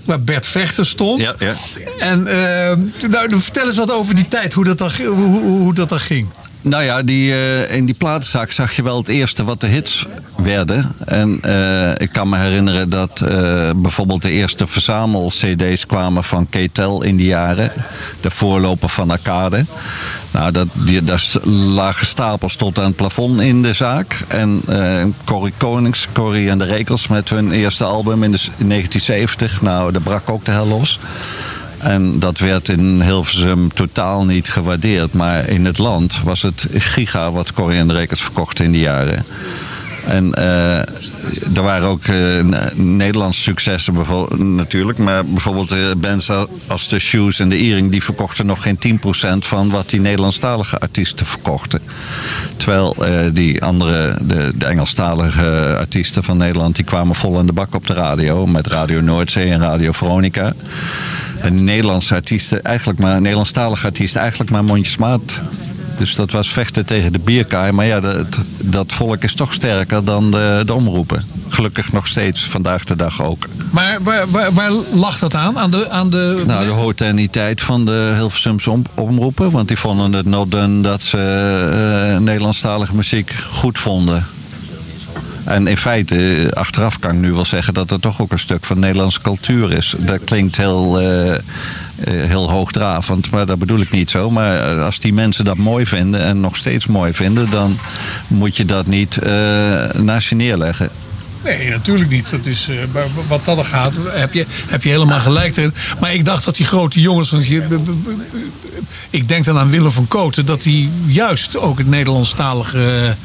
Waar 0.05 0.21
Bert 0.21 0.45
Vechter 0.45 0.85
stond. 0.85 1.21
Ja, 1.21 1.35
ja. 1.39 1.53
En 1.99 2.27
eh, 2.27 3.09
nou, 3.09 3.41
vertel 3.41 3.67
eens 3.67 3.77
wat 3.77 3.91
over 3.91 4.15
die 4.15 4.27
tijd. 4.27 4.53
Hoe 4.53 4.65
dat 4.65 4.77
dan, 4.77 4.91
hoe, 4.97 5.15
hoe, 5.15 5.59
hoe 5.59 5.73
dat 5.73 5.89
dan 5.89 5.99
ging. 5.99 6.27
Nou 6.69 6.83
ja, 6.83 7.03
die, 7.03 7.31
eh, 7.33 7.75
in 7.75 7.85
die 7.85 7.95
platenzaak 7.95 8.51
zag 8.51 8.75
je 8.75 8.83
wel 8.83 8.97
het 8.97 9.07
eerste 9.07 9.43
wat 9.43 9.61
de 9.61 9.67
hits 9.67 10.05
werden. 10.35 10.93
En 11.05 11.39
eh, 11.41 11.91
ik 11.97 12.09
kan 12.11 12.29
me 12.29 12.37
herinneren 12.37 12.89
dat 12.89 13.21
eh, 13.21 13.69
bijvoorbeeld 13.75 14.21
de 14.21 14.29
eerste 14.31 14.67
verzamel-cd's 14.67 15.85
kwamen 15.85 16.23
van 16.23 16.49
Ketel 16.49 17.03
in 17.03 17.15
die 17.17 17.25
jaren. 17.25 17.71
De 18.21 18.31
voorloper 18.31 18.89
van 18.89 19.11
Arcade. 19.11 19.65
Nou, 20.31 20.51
dat, 20.51 20.67
die, 20.73 21.03
daar 21.03 21.23
lagen 21.73 22.05
stapels 22.05 22.55
tot 22.55 22.79
aan 22.79 22.85
het 22.85 22.95
plafond 22.95 23.41
in 23.41 23.61
de 23.61 23.73
zaak. 23.73 24.25
En 24.27 24.63
Corrie 25.25 25.53
Konings, 25.57 26.07
Corrie 26.13 26.49
en 26.49 26.57
de 26.57 26.65
Rekels 26.65 27.07
met 27.07 27.29
hun 27.29 27.51
eerste 27.51 27.83
album 27.83 28.23
in, 28.23 28.31
de, 28.31 28.37
s- 28.37 28.51
in 28.57 28.67
1970. 28.69 29.61
Nou, 29.61 29.91
daar 29.91 30.01
brak 30.01 30.29
ook 30.29 30.45
de 30.45 30.51
hel 30.51 30.67
los. 30.67 30.99
En 31.77 32.19
dat 32.19 32.39
werd 32.39 32.69
in 32.69 33.01
Hilversum 33.01 33.73
totaal 33.73 34.25
niet 34.25 34.49
gewaardeerd. 34.49 35.13
Maar 35.13 35.49
in 35.49 35.65
het 35.65 35.77
land 35.77 36.19
was 36.23 36.41
het 36.41 36.65
giga 36.73 37.31
wat 37.31 37.53
Corrie 37.53 37.79
en 37.79 37.87
de 37.87 37.93
Rekers 37.93 38.21
verkochten 38.21 38.65
in 38.65 38.71
die 38.71 38.81
jaren. 38.81 39.25
En 40.07 40.33
eh, 40.33 40.77
er 41.57 41.61
waren 41.61 41.87
ook 41.87 42.03
eh, 42.03 42.15
Nederlandse 42.75 43.41
successen 43.41 43.95
natuurlijk. 44.55 44.97
Maar 44.97 45.25
bijvoorbeeld 45.25 45.71
eh, 45.71 45.77
bands 45.97 46.31
als 46.67 46.87
de 46.87 46.99
Shoes 46.99 47.39
en 47.39 47.49
de 47.49 47.57
Earring... 47.57 47.91
die 47.91 48.03
verkochten 48.03 48.45
nog 48.45 48.61
geen 48.61 48.99
10% 48.99 49.37
van 49.37 49.69
wat 49.69 49.89
die 49.89 49.99
Nederlandstalige 49.99 50.79
artiesten 50.79 51.25
verkochten. 51.25 51.81
Terwijl 52.57 52.95
die 53.33 53.63
andere, 53.63 54.17
de, 54.21 54.51
de 54.55 54.65
Engelstalige 54.65 55.75
artiesten 55.79 56.23
van 56.23 56.37
Nederland... 56.37 56.75
die 56.75 56.85
kwamen 56.85 57.15
vol 57.15 57.39
in 57.39 57.45
de 57.45 57.53
bak 57.53 57.75
op 57.75 57.87
de 57.87 57.93
radio. 57.93 58.45
Met 58.45 58.67
Radio 58.67 59.01
Noordzee 59.01 59.51
en 59.51 59.61
Radio 59.61 59.91
Veronica. 59.91 60.53
En 61.41 61.53
die 61.53 61.61
Nederlandse 61.63 62.13
artiesten, 62.13 62.63
eigenlijk 62.63 62.99
maar, 62.99 63.21
Nederlandstalige 63.21 63.85
artiesten, 63.85 64.19
eigenlijk 64.21 64.51
maar 64.51 64.63
mondjesmaat. 64.63 65.21
Dus 65.97 66.15
dat 66.15 66.31
was 66.31 66.49
vechten 66.49 66.85
tegen 66.85 67.13
de 67.13 67.19
bierkaai. 67.19 67.71
Maar 67.71 67.85
ja, 67.85 67.99
dat, 67.99 68.39
dat 68.57 68.91
volk 68.93 69.23
is 69.23 69.33
toch 69.33 69.53
sterker 69.53 70.03
dan 70.05 70.31
de, 70.31 70.63
de 70.65 70.73
omroepen. 70.73 71.23
Gelukkig 71.49 71.91
nog 71.91 72.07
steeds, 72.07 72.41
vandaag 72.41 72.83
de 72.83 72.95
dag 72.95 73.21
ook. 73.21 73.47
Maar 73.71 73.97
waar, 74.03 74.29
waar, 74.29 74.53
waar 74.53 74.71
lag 74.93 75.19
dat 75.19 75.35
aan? 75.35 75.57
Aan 75.59 75.71
de, 75.71 75.89
aan 75.89 76.09
de, 76.09 76.43
Nou, 76.47 76.65
de 76.65 76.71
hoogteniteit 76.71 77.61
van 77.61 77.85
de 77.85 78.11
Hilversumse 78.15 78.71
om- 78.71 78.85
omroepen. 78.95 79.51
Want 79.51 79.67
die 79.67 79.77
vonden 79.77 80.13
het 80.13 80.25
not 80.25 80.51
done 80.51 80.81
dat 80.81 81.01
ze 81.03 81.17
eh, 82.13 82.19
Nederlandstalige 82.23 82.95
muziek 82.95 83.31
goed 83.51 83.79
vonden. 83.79 84.25
En 85.47 85.67
in 85.67 85.77
feite, 85.77 86.15
eh, 86.15 86.51
achteraf 86.51 86.99
kan 86.99 87.11
ik 87.11 87.19
nu 87.19 87.33
wel 87.33 87.45
zeggen 87.45 87.73
dat 87.73 87.89
het 87.89 88.01
toch 88.01 88.21
ook 88.21 88.31
een 88.31 88.39
stuk 88.39 88.65
van 88.65 88.79
Nederlandse 88.79 89.21
cultuur 89.21 89.71
is. 89.71 89.95
Dat 89.97 90.23
klinkt 90.23 90.57
heel, 90.57 90.99
eh, 90.99 91.33
eh, 91.33 91.39
heel 92.03 92.49
hoogdravend, 92.49 93.31
maar 93.31 93.45
dat 93.45 93.59
bedoel 93.59 93.79
ik 93.79 93.91
niet 93.91 94.11
zo. 94.11 94.29
Maar 94.29 94.81
als 94.81 94.99
die 94.99 95.13
mensen 95.13 95.45
dat 95.45 95.57
mooi 95.57 95.85
vinden 95.85 96.21
en 96.21 96.39
nog 96.39 96.55
steeds 96.55 96.87
mooi 96.87 97.13
vinden, 97.13 97.49
dan 97.49 97.79
moet 98.27 98.57
je 98.57 98.65
dat 98.65 98.87
niet 98.87 99.17
eh, 99.17 99.31
naast 99.93 100.29
je 100.29 100.35
neerleggen. 100.35 100.89
Nee, 101.43 101.69
natuurlijk 101.69 102.09
niet. 102.09 102.29
Dat 102.29 102.45
is, 102.45 102.69
wat 103.27 103.45
dat 103.45 103.57
er 103.57 103.65
gaat, 103.65 103.93
heb 104.09 104.33
je, 104.33 104.45
heb 104.67 104.83
je 104.83 104.89
helemaal 104.89 105.19
gelijk. 105.19 105.69
Maar 105.99 106.13
ik 106.13 106.25
dacht 106.25 106.45
dat 106.45 106.55
die 106.55 106.65
grote 106.65 107.01
jongens... 107.01 107.29
Want 107.29 107.47
je, 107.47 107.81
ik 109.09 109.27
denk 109.27 109.45
dan 109.45 109.57
aan 109.57 109.69
Willem 109.69 109.91
van 109.91 110.07
Koten... 110.07 110.45
dat 110.45 110.63
hij 110.63 110.89
juist 111.05 111.57
ook 111.57 111.77
het 111.77 111.87
Nederlandstalige 111.87 113.15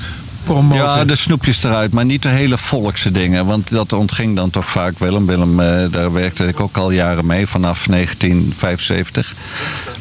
Ja, 0.73 1.05
de 1.05 1.17
snoepjes 1.17 1.65
eruit, 1.65 1.93
maar 1.93 2.05
niet 2.05 2.23
de 2.23 2.29
hele 2.29 2.59
volkse 2.59 3.11
dingen. 3.11 3.47
Want 3.47 3.71
dat 3.71 3.93
ontging 3.93 4.37
dan 4.37 4.51
toch 4.51 4.71
vaak 4.71 4.99
Willem. 4.99 5.27
Willem, 5.27 5.61
eh, 5.61 5.91
daar 5.91 6.13
werkte 6.13 6.47
ik 6.47 6.61
ook 6.61 6.77
al 6.77 6.91
jaren 6.91 7.27
mee, 7.27 7.47
vanaf 7.47 7.87
1975. 7.87 9.35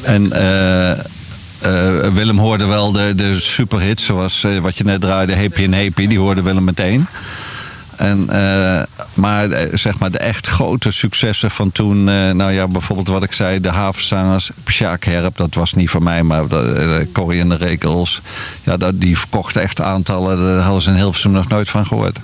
En 0.02 0.32
eh, 0.32 0.90
eh, 0.90 2.12
Willem 2.12 2.38
hoorde 2.38 2.64
wel 2.64 2.92
de, 2.92 3.14
de 3.14 3.40
superhits, 3.40 4.04
zoals 4.04 4.46
wat 4.60 4.78
je 4.78 4.84
net 4.84 5.00
draaide, 5.00 5.36
Happy 5.36 5.62
en 5.62 5.74
Happy, 5.74 6.06
die 6.06 6.18
hoorde 6.18 6.42
Willem 6.42 6.64
meteen. 6.64 7.06
En, 7.96 8.30
eh, 8.30 8.82
maar 9.14 9.50
eh, 9.50 9.68
zeg 9.76 9.98
maar 9.98 10.10
de 10.10 10.18
echt 10.18 10.46
grote 10.46 10.90
successen 10.90 11.50
van 11.50 11.72
toen, 11.72 12.08
eh, 12.08 12.30
nou 12.30 12.52
ja, 12.52 12.66
bijvoorbeeld 12.68 13.08
wat 13.08 13.22
ik 13.22 13.32
zei, 13.32 13.60
de 13.60 13.68
havenzangers, 13.70 14.50
Sjaak 14.70 15.04
Herp, 15.04 15.36
dat 15.36 15.54
was 15.54 15.72
niet 15.72 15.90
van 15.90 16.02
mij, 16.02 16.22
maar 16.22 16.44
Corrie 17.12 17.40
en 17.40 17.48
de 17.48 17.56
Rekels, 17.56 18.20
ja, 18.62 18.76
dat, 18.76 19.00
die 19.00 19.18
verkochten 19.18 19.62
echt 19.62 19.80
aantallen, 19.80 20.36
daar 20.44 20.62
hadden 20.64 20.82
ze 20.82 20.90
in 20.90 20.96
Hilversum 20.96 21.32
nog 21.32 21.48
nooit 21.48 21.70
van 21.70 21.86
gehoord. 21.86 22.18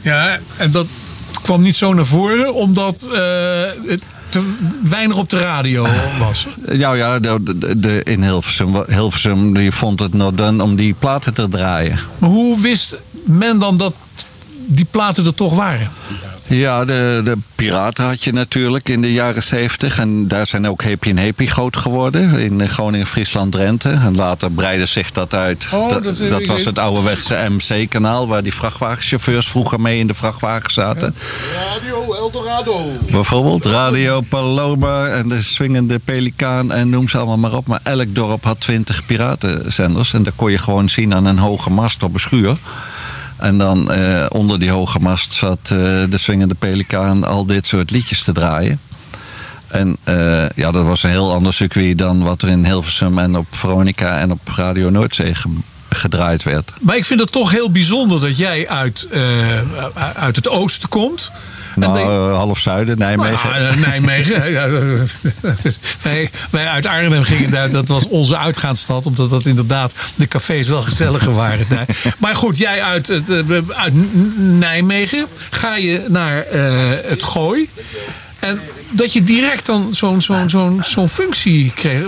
Ja, 0.00 0.38
en 0.56 0.70
dat 0.70 0.86
kwam 1.42 1.62
niet 1.62 1.76
zo 1.76 1.94
naar 1.94 2.04
voren... 2.06 2.54
omdat 2.54 3.08
het 3.86 4.02
te 4.28 4.54
weinig 4.82 5.16
op 5.16 5.30
de 5.30 5.38
radio 5.38 5.86
was. 6.18 6.46
Ja, 6.72 6.92
ja, 6.92 7.18
de, 7.18 7.56
de, 7.56 7.80
de- 7.80 8.02
in 8.04 8.22
Hilversum, 8.22 8.84
Hilversum 8.88 9.54
die 9.54 9.72
vond 9.72 10.00
het 10.00 10.12
not 10.14 10.38
done 10.38 10.62
om 10.62 10.76
die 10.76 10.94
platen 10.98 11.34
te 11.34 11.48
draaien. 11.48 11.98
Maar 12.18 12.30
hoe 12.30 12.60
wist 12.60 12.96
men 13.24 13.58
dan 13.58 13.76
dat 13.76 13.94
die 14.66 14.86
platen 14.90 15.26
er 15.26 15.34
toch 15.34 15.54
waren? 15.54 15.90
Ja, 16.46 16.84
de, 16.84 17.20
de 17.24 17.36
piraten 17.54 18.04
had 18.04 18.24
je 18.24 18.32
natuurlijk 18.32 18.88
in 18.88 19.00
de 19.00 19.12
jaren 19.12 19.42
zeventig. 19.42 19.98
En 19.98 20.28
daar 20.28 20.46
zijn 20.46 20.68
ook 20.68 20.84
Happy 20.84 21.08
en 21.08 21.18
Happy 21.18 21.46
groot 21.46 21.76
geworden. 21.76 22.38
In 22.38 22.68
Groningen, 22.68 23.06
Friesland, 23.06 23.52
Drenthe. 23.52 23.90
En 23.90 24.16
later 24.16 24.50
breidde 24.50 24.86
zich 24.86 25.12
dat 25.12 25.34
uit. 25.34 25.66
Oh, 25.72 25.90
dat, 25.90 26.16
dat 26.16 26.46
was 26.46 26.64
het 26.64 26.78
ouderwetse 26.78 27.46
MC-kanaal. 27.48 28.28
Waar 28.28 28.42
die 28.42 28.54
vrachtwagenchauffeurs 28.54 29.48
vroeger 29.48 29.80
mee 29.80 29.98
in 29.98 30.06
de 30.06 30.14
vrachtwagen 30.14 30.72
zaten. 30.72 31.14
Radio 31.74 32.14
Eldorado. 32.14 32.90
Bijvoorbeeld 33.10 33.64
Radio 33.64 34.20
Paloma 34.20 35.06
en 35.06 35.28
de 35.28 35.42
swingende 35.42 35.98
Pelikaan 35.98 36.72
en 36.72 36.90
noem 36.90 37.08
ze 37.08 37.16
allemaal 37.16 37.38
maar 37.38 37.54
op. 37.54 37.66
Maar 37.66 37.80
elk 37.82 38.14
dorp 38.14 38.44
had 38.44 38.60
twintig 38.60 39.06
piratenzenders. 39.06 40.12
En 40.12 40.22
daar 40.22 40.32
kon 40.36 40.50
je 40.50 40.58
gewoon 40.58 40.88
zien 40.88 41.14
aan 41.14 41.24
een 41.24 41.38
hoge 41.38 41.70
mast 41.70 42.02
op 42.02 42.14
een 42.14 42.20
schuur. 42.20 42.56
En 43.42 43.58
dan 43.58 43.92
eh, 43.92 44.26
onder 44.28 44.58
die 44.58 44.70
hoge 44.70 44.98
mast 44.98 45.32
zat 45.32 45.58
eh, 45.62 45.68
de 46.08 46.18
swingende 46.18 46.54
Pelikaan 46.54 47.24
al 47.24 47.46
dit 47.46 47.66
soort 47.66 47.90
liedjes 47.90 48.22
te 48.24 48.32
draaien. 48.32 48.80
En 49.68 49.96
eh, 50.04 50.48
ja, 50.48 50.70
dat 50.70 50.84
was 50.84 51.02
een 51.02 51.10
heel 51.10 51.32
ander 51.32 51.52
circuit 51.52 51.98
dan 51.98 52.22
wat 52.22 52.42
er 52.42 52.48
in 52.48 52.64
Hilversum 52.64 53.18
en 53.18 53.36
op 53.36 53.46
Veronica 53.50 54.18
en 54.18 54.30
op 54.32 54.40
Radio 54.54 54.90
Noordzee 54.90 55.34
ge- 55.34 55.48
gedraaid 55.94 56.42
werd. 56.42 56.72
Maar 56.80 56.96
ik 56.96 57.04
vind 57.04 57.20
het 57.20 57.32
toch 57.32 57.50
heel 57.50 57.70
bijzonder 57.70 58.20
dat 58.20 58.36
jij 58.36 58.68
uit, 58.68 59.06
eh, 59.10 59.20
uit 60.14 60.36
het 60.36 60.48
oosten 60.48 60.88
komt. 60.88 61.32
Nou, 61.76 61.98
eh, 61.98 62.36
half 62.36 62.58
zuiden, 62.58 62.98
Nijmegen. 62.98 63.50
Nou, 63.50 63.64
eh, 63.64 63.76
Nijmegen. 63.76 64.42
wij, 66.50 66.68
uit 66.68 66.86
Arnhem 66.86 67.22
gingen 67.22 67.50
daar. 67.50 67.70
Dat 67.70 67.88
was 67.88 68.08
onze 68.08 68.36
uitgaansstad. 68.36 69.06
Omdat 69.06 69.30
dat 69.30 69.46
inderdaad 69.46 69.94
de 70.14 70.28
cafés 70.28 70.68
wel 70.68 70.82
gezelliger 70.82 71.34
waren. 71.34 71.66
daar. 71.68 71.86
Maar 72.18 72.34
goed, 72.34 72.58
jij 72.58 72.82
uit, 72.82 73.06
het, 73.06 73.30
uit 73.68 73.92
Nijmegen. 74.36 75.26
Ga 75.50 75.76
je 75.76 76.04
naar 76.08 76.44
het 77.04 77.22
Gooi. 77.22 77.68
En 78.38 78.60
dat 78.90 79.12
je 79.12 79.24
direct 79.24 79.66
dan 79.66 79.88
zo'n 79.94 80.20
zo'n 80.20 80.50
zo'n 80.50 80.80
zo'n 80.84 81.08
functie 81.08 81.72
kreeg. 81.74 82.02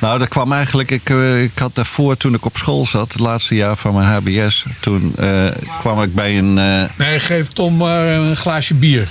Nou, 0.00 0.18
dat 0.18 0.28
kwam 0.28 0.52
eigenlijk. 0.52 0.90
Ik, 0.90 1.10
eh, 1.10 1.42
ik 1.42 1.50
had 1.58 1.74
daarvoor, 1.74 2.16
toen 2.16 2.34
ik 2.34 2.44
op 2.44 2.56
school 2.56 2.86
zat, 2.86 3.12
het 3.12 3.20
laatste 3.20 3.54
jaar 3.54 3.76
van 3.76 3.94
mijn 3.94 4.06
HBS, 4.06 4.64
toen 4.80 5.12
eh, 5.18 5.46
kwam 5.80 6.02
ik 6.02 6.14
bij 6.14 6.38
een. 6.38 6.58
eh, 6.58 6.82
Nee, 6.96 7.18
geef 7.18 7.48
Tom 7.48 7.76
maar 7.76 8.06
een 8.06 8.36
glaasje 8.36 8.74
bier. 8.74 9.08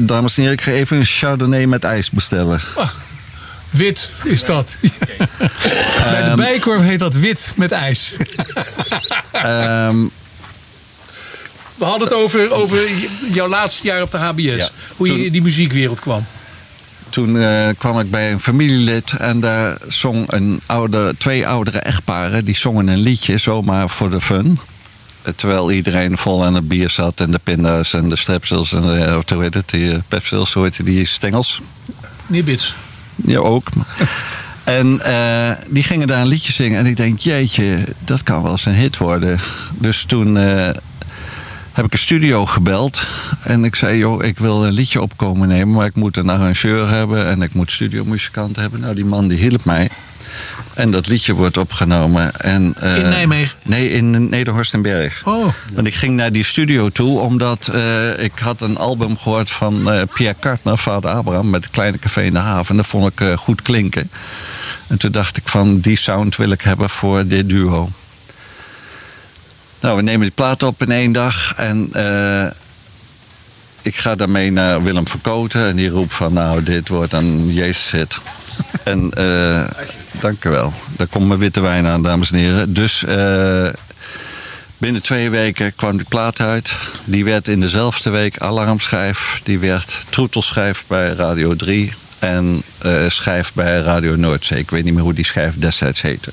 dames 0.00 0.36
en 0.36 0.42
heren, 0.42 0.52
ik 0.58 0.60
ga 0.60 0.70
even 0.70 0.96
een 0.96 1.04
Chardonnay 1.04 1.66
met 1.66 1.84
ijs 1.84 2.10
bestellen. 2.10 2.60
Wit 3.70 4.10
is 4.24 4.44
dat. 4.44 4.76
Bij 6.10 6.28
de 6.28 6.32
Bijkorf 6.36 6.82
heet 6.82 6.98
dat 6.98 7.14
wit 7.14 7.52
met 7.56 7.72
ijs. 7.72 8.16
Ehm, 9.32 9.96
We 11.74 11.84
hadden 11.84 12.08
het 12.08 12.16
over, 12.16 12.52
over 12.52 12.80
jouw 13.32 13.48
laatste 13.48 13.86
jaar 13.86 14.02
op 14.02 14.10
de 14.10 14.16
HBS. 14.18 14.42
Ja, 14.42 14.68
hoe 14.96 15.06
je 15.18 15.24
in 15.24 15.32
die 15.32 15.42
muziekwereld 15.42 16.00
kwam. 16.00 16.26
Toen 17.14 17.38
eh, 17.38 17.68
kwam 17.78 17.98
ik 17.98 18.10
bij 18.10 18.32
een 18.32 18.40
familielid 18.40 19.12
en 19.12 19.40
daar 19.40 19.76
zong 19.88 20.32
een 20.32 20.60
oude, 20.66 21.14
twee 21.18 21.46
oudere 21.46 21.78
echtparen. 21.78 22.44
Die 22.44 22.56
zongen 22.56 22.88
een 22.88 22.98
liedje 22.98 23.38
zomaar 23.38 23.88
voor 23.88 24.10
de 24.10 24.20
fun. 24.20 24.58
Eh, 25.22 25.32
Terwijl 25.36 25.72
iedereen 25.72 26.18
vol 26.18 26.44
aan 26.44 26.54
het 26.54 26.68
bier 26.68 26.90
zat 26.90 27.20
en 27.20 27.30
de 27.30 27.40
pinda's 27.42 27.92
en 27.92 28.08
de 28.08 28.16
strepsels 28.16 28.72
en 28.72 28.82
de, 28.82 29.14
of 29.18 29.30
hoe 29.30 29.42
heet 29.42 29.54
het, 29.54 29.68
die 29.68 29.92
eh, 29.92 29.98
pepsils, 30.08 30.52
hoe 30.52 30.62
heet 30.64 30.84
die 30.84 31.04
stengels. 31.04 31.60
Nibbits. 32.26 32.74
Ja, 33.14 33.38
ook. 33.38 33.68
En 34.64 35.00
eh, 35.00 35.56
die 35.68 35.82
gingen 35.82 36.06
daar 36.06 36.20
een 36.20 36.26
liedje 36.26 36.52
zingen. 36.52 36.78
En 36.78 36.86
ik 36.86 36.96
denk, 36.96 37.18
jeetje, 37.18 37.78
dat 38.04 38.22
kan 38.22 38.42
wel 38.42 38.50
eens 38.50 38.66
een 38.66 38.74
hit 38.74 38.96
worden. 38.96 39.38
Dus 39.72 40.04
toen 40.04 40.36
eh, 40.36 40.68
heb 41.74 41.84
ik 41.84 41.92
een 41.92 41.98
studio 41.98 42.46
gebeld. 42.46 43.06
En 43.42 43.64
ik 43.64 43.74
zei, 43.74 43.98
joh, 43.98 44.24
ik 44.24 44.38
wil 44.38 44.64
een 44.64 44.72
liedje 44.72 45.02
opkomen 45.02 45.48
nemen. 45.48 45.74
Maar 45.74 45.86
ik 45.86 45.94
moet 45.94 46.16
een 46.16 46.28
arrangeur 46.28 46.88
hebben. 46.88 47.26
En 47.26 47.42
ik 47.42 47.54
moet 47.54 47.70
studiomuzikant 47.70 48.56
hebben. 48.56 48.80
Nou, 48.80 48.94
die 48.94 49.04
man 49.04 49.28
die 49.28 49.38
hielp 49.38 49.64
mij. 49.64 49.88
En 50.74 50.90
dat 50.90 51.06
liedje 51.06 51.32
wordt 51.32 51.56
opgenomen. 51.56 52.40
En, 52.40 52.74
eh, 52.80 52.96
In 52.96 53.08
Nijmegen? 53.08 53.58
Nee, 53.62 53.90
in 53.90 54.28
Nederhorst 54.28 54.72
en 54.74 54.82
Berg. 54.82 55.22
Oh. 55.24 55.46
Want 55.74 55.86
ik 55.86 55.94
ging 55.94 56.16
naar 56.16 56.32
die 56.32 56.44
studio 56.44 56.88
toe 56.88 57.18
omdat 57.18 57.68
eh, 57.72 58.18
ik 58.18 58.32
had 58.38 58.60
een 58.60 58.76
album 58.76 59.18
gehoord 59.18 59.50
van 59.50 59.90
eh, 59.90 60.02
Pierre 60.14 60.36
Kartner, 60.38 60.78
Vader 60.78 61.10
Abraham, 61.10 61.50
met 61.50 61.64
het 61.64 61.72
kleine 61.72 61.98
café 61.98 62.22
in 62.22 62.32
de 62.32 62.38
haven. 62.38 62.70
En 62.70 62.76
dat 62.76 62.86
vond 62.86 63.20
ik 63.20 63.38
goed 63.38 63.62
klinken. 63.62 64.10
En 64.86 64.98
toen 64.98 65.12
dacht 65.12 65.36
ik 65.36 65.48
van 65.48 65.80
die 65.80 65.96
sound 65.96 66.36
wil 66.36 66.50
ik 66.50 66.60
hebben 66.60 66.90
voor 66.90 67.26
dit 67.26 67.48
duo. 67.48 67.90
Nou, 69.84 69.96
we 69.96 70.02
nemen 70.02 70.20
die 70.20 70.34
plaat 70.34 70.62
op 70.62 70.82
in 70.82 70.90
één 70.90 71.12
dag 71.12 71.54
en 71.56 71.88
eh, 71.92 72.46
ik 73.82 73.96
ga 73.96 74.14
daarmee 74.14 74.52
naar 74.52 74.82
Willem 74.82 75.08
Verkoten 75.08 75.68
en 75.68 75.76
die 75.76 75.88
roept 75.88 76.14
van 76.14 76.32
nou, 76.32 76.62
dit 76.62 76.88
wordt 76.88 77.12
een 77.12 77.52
Jezus 77.52 77.90
hit. 77.90 78.16
En 78.82 79.10
eh 79.10 79.64
dank 80.10 80.44
u 80.44 80.50
wel. 80.50 80.72
Daar 80.96 81.06
komt 81.06 81.26
mijn 81.26 81.38
witte 81.38 81.60
wijn 81.60 81.86
aan, 81.86 82.02
dames 82.02 82.30
en 82.30 82.38
heren. 82.38 82.74
Dus 82.74 83.04
eh, 83.04 83.68
binnen 84.78 85.02
twee 85.02 85.30
weken 85.30 85.74
kwam 85.74 85.96
die 85.96 86.06
plaat 86.08 86.40
uit. 86.40 86.72
Die 87.04 87.24
werd 87.24 87.48
in 87.48 87.60
dezelfde 87.60 88.10
week 88.10 88.38
alarmschijf. 88.38 89.40
Die 89.42 89.58
werd 89.58 90.00
troetelschijf 90.08 90.84
bij 90.86 91.12
Radio 91.12 91.56
3. 91.56 91.92
En 92.18 92.62
eh, 92.78 93.08
schijf 93.08 93.52
bij 93.52 93.80
Radio 93.80 94.16
Noordzee. 94.16 94.58
Ik 94.58 94.70
weet 94.70 94.84
niet 94.84 94.94
meer 94.94 95.02
hoe 95.02 95.14
die 95.14 95.26
schijf 95.26 95.54
destijds 95.56 96.00
heette. 96.00 96.30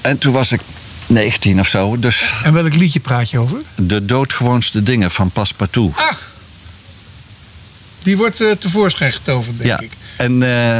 En 0.00 0.18
toen 0.18 0.32
was 0.32 0.52
ik 0.52 0.60
19 1.06 1.60
of 1.60 1.68
zo. 1.68 1.98
Dus 1.98 2.32
En 2.42 2.52
welk 2.52 2.74
liedje 2.74 3.00
praat 3.00 3.30
je 3.30 3.38
over? 3.38 3.58
de 3.74 4.04
doodgewoonste 4.04 4.82
dingen 4.82 5.10
van 5.10 5.30
Passepartout. 5.30 5.96
Ah! 5.96 6.12
Die 7.98 8.16
wordt 8.16 8.40
eh, 8.40 8.50
tevoorschijn 8.50 9.12
getoverd, 9.12 9.58
denk 9.58 9.68
ja. 9.68 9.80
ik. 9.80 9.90
En, 10.16 10.42
eh, 10.42 10.78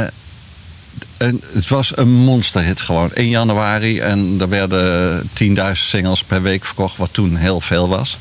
en 1.17 1.41
het 1.53 1.67
was 1.67 1.97
een 1.97 2.11
monsterhit 2.11 2.81
gewoon. 2.81 3.13
1 3.13 3.29
januari 3.29 3.99
en 3.99 4.35
er 4.39 4.49
werden 4.49 5.29
10.000 5.33 5.71
singles 5.71 6.23
per 6.23 6.41
week 6.41 6.65
verkocht, 6.65 6.97
wat 6.97 7.09
toen 7.11 7.35
heel 7.35 7.61
veel 7.61 7.87
was. 7.87 8.17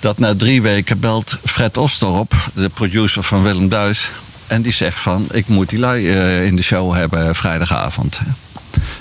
Dat 0.00 0.18
na 0.18 0.34
drie 0.34 0.62
weken 0.62 1.00
belt 1.00 1.36
Fred 1.44 1.76
Oster 1.76 2.08
op, 2.08 2.34
de 2.54 2.68
producer 2.68 3.22
van 3.22 3.42
Willem 3.42 3.68
Duis. 3.68 4.10
En 4.46 4.62
die 4.62 4.72
zegt 4.72 5.00
van, 5.00 5.28
ik 5.30 5.48
moet 5.48 5.68
die 5.68 5.78
lui 5.78 6.08
eh, 6.08 6.44
in 6.44 6.56
de 6.56 6.62
show 6.62 6.94
hebben 6.94 7.34
vrijdagavond. 7.34 8.20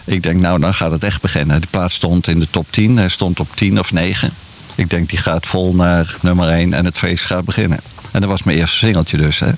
Ik 0.04 0.24
denk, 0.24 0.40
nou 0.40 0.60
dan 0.60 0.74
gaat 0.74 0.92
het 0.92 1.04
echt 1.04 1.22
beginnen. 1.22 1.62
Die 1.62 1.70
plaat 1.70 1.92
stond 1.92 2.28
in 2.28 2.40
de 2.40 2.48
top 2.50 2.66
10. 2.70 2.98
Hij 2.98 3.10
stond 3.10 3.40
op 3.40 3.56
10 3.56 3.80
of 3.80 3.92
9. 3.92 4.32
Ik 4.76 4.90
denk, 4.90 5.10
die 5.10 5.20
gaat 5.20 5.48
vol 5.48 5.74
naar 5.74 6.16
nummer 6.22 6.50
1 6.50 6.74
en 6.74 6.86
het 6.86 6.98
feest 6.98 7.26
gaat 7.26 7.46
beginnen. 7.46 7.80
En 8.12 8.22
dat 8.22 8.30
was 8.30 8.44
mijn 8.44 8.58
eerste 8.58 8.78
singeltje 8.78 9.18
dus. 9.18 9.40
Hè. 9.40 9.52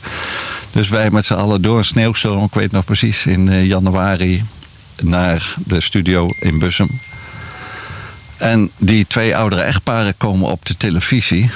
Dus 0.71 0.89
wij 0.89 1.11
met 1.11 1.25
z'n 1.25 1.33
allen 1.33 1.61
door 1.61 1.77
een 1.77 1.85
sneeuwstorm, 1.85 2.43
ik 2.43 2.53
weet 2.53 2.71
nog 2.71 2.85
precies, 2.85 3.25
in 3.25 3.49
eh, 3.49 3.65
januari 3.65 4.43
naar 5.01 5.53
de 5.65 5.81
studio 5.81 6.27
in 6.39 6.59
Bussum. 6.59 6.99
En 8.37 8.71
die 8.77 9.07
twee 9.07 9.37
oudere 9.37 9.61
echtparen 9.61 10.17
komen 10.17 10.49
op 10.49 10.65
de 10.65 10.77
televisie. 10.77 11.49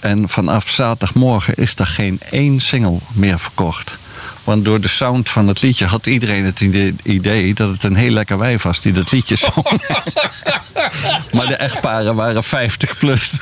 En 0.00 0.28
vanaf 0.28 0.68
zaterdagmorgen 0.68 1.54
is 1.54 1.74
er 1.76 1.86
geen 1.86 2.20
één 2.30 2.60
single 2.60 2.98
meer 3.12 3.38
verkocht. 3.38 3.96
Want 4.44 4.64
door 4.64 4.80
de 4.80 4.88
sound 4.88 5.30
van 5.30 5.48
het 5.48 5.62
liedje 5.62 5.86
had 5.86 6.06
iedereen 6.06 6.44
het 6.44 6.60
ide- 6.60 6.94
idee 7.02 7.54
dat 7.54 7.70
het 7.70 7.84
een 7.84 7.94
heel 7.94 8.10
lekker 8.10 8.38
wijf 8.38 8.62
was 8.62 8.80
die 8.80 8.92
dat 8.92 9.12
liedje 9.12 9.36
zong. 9.36 9.64
maar 11.34 11.46
de 11.46 11.56
echtparen 11.56 12.14
waren 12.14 12.44
50 12.44 12.98
plus. 12.98 13.38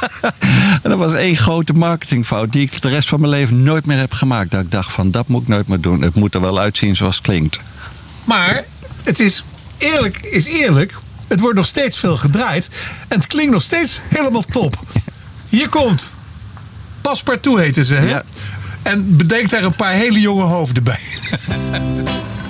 en 0.82 0.90
dat 0.90 0.98
was 0.98 1.12
één 1.12 1.36
grote 1.36 1.72
marketingfout 1.72 2.52
die 2.52 2.62
ik 2.62 2.82
de 2.82 2.88
rest 2.88 3.08
van 3.08 3.20
mijn 3.20 3.32
leven 3.32 3.62
nooit 3.62 3.86
meer 3.86 3.98
heb 3.98 4.12
gemaakt. 4.12 4.50
Dat 4.50 4.60
ik 4.60 4.70
dacht 4.70 4.92
van 4.92 5.10
dat 5.10 5.28
moet 5.28 5.42
ik 5.42 5.48
nooit 5.48 5.68
meer 5.68 5.80
doen. 5.80 6.02
Het 6.02 6.14
moet 6.14 6.34
er 6.34 6.40
wel 6.40 6.58
uitzien 6.58 6.96
zoals 6.96 7.16
het 7.16 7.24
klinkt. 7.24 7.58
Maar 8.24 8.64
het 9.02 9.20
is 9.20 9.44
eerlijk, 9.78 10.16
is 10.16 10.46
eerlijk. 10.46 10.94
Het 11.26 11.40
wordt 11.40 11.56
nog 11.56 11.66
steeds 11.66 11.98
veel 11.98 12.16
gedraaid. 12.16 12.68
En 13.08 13.18
het 13.18 13.26
klinkt 13.26 13.52
nog 13.52 13.62
steeds 13.62 14.00
helemaal 14.08 14.42
top. 14.42 14.78
Hier 15.48 15.68
komt. 15.68 16.12
Paspartout 17.00 17.58
heten 17.58 17.84
ze, 17.84 17.94
hè? 17.94 18.08
Ja. 18.08 18.22
En 18.84 19.16
bedenk 19.16 19.50
daar 19.50 19.64
een 19.64 19.76
paar 19.76 19.92
hele 19.92 20.20
jonge 20.20 20.42
hoofden 20.42 20.82
bij. 20.82 21.00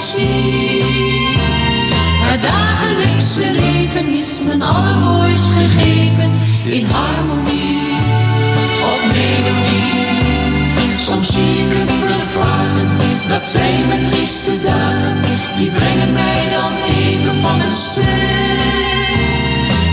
zie. 0.00 0.84
Het 2.30 2.42
dagelijkse 2.42 3.50
leven 3.52 4.08
is 4.08 4.42
mijn 4.46 4.62
allermooist 4.62 5.52
gegeven 5.52 6.30
in 6.64 6.86
harmonie, 6.86 7.78
op 8.92 9.00
melodie. 9.12 10.08
Soms 10.96 11.32
zie 11.32 11.66
ik 11.66 11.72
het 11.78 11.90
vervagen, 11.90 12.88
dat 13.28 13.44
zijn 13.44 13.88
mijn 13.88 14.06
trieste 14.06 14.62
dagen, 14.62 15.16
die 15.58 15.70
brengen 15.70 16.12
mij 16.12 16.48
dan 16.50 16.72
even 16.98 17.36
van 17.40 17.56
mijn 17.56 17.72
stuk. 17.72 18.04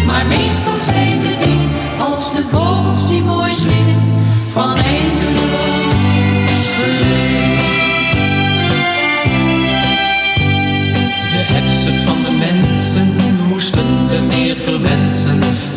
Maar 0.06 0.26
meestal 0.26 0.80
zijn 0.82 1.22
de 1.22 1.36
dingen 1.46 1.70
als 2.00 2.36
de 2.36 2.44
vogels 2.48 3.08
die 3.08 3.22
mooi 3.22 3.52
zingen 3.52 4.02
van 4.52 4.76
eindeloos 4.76 5.57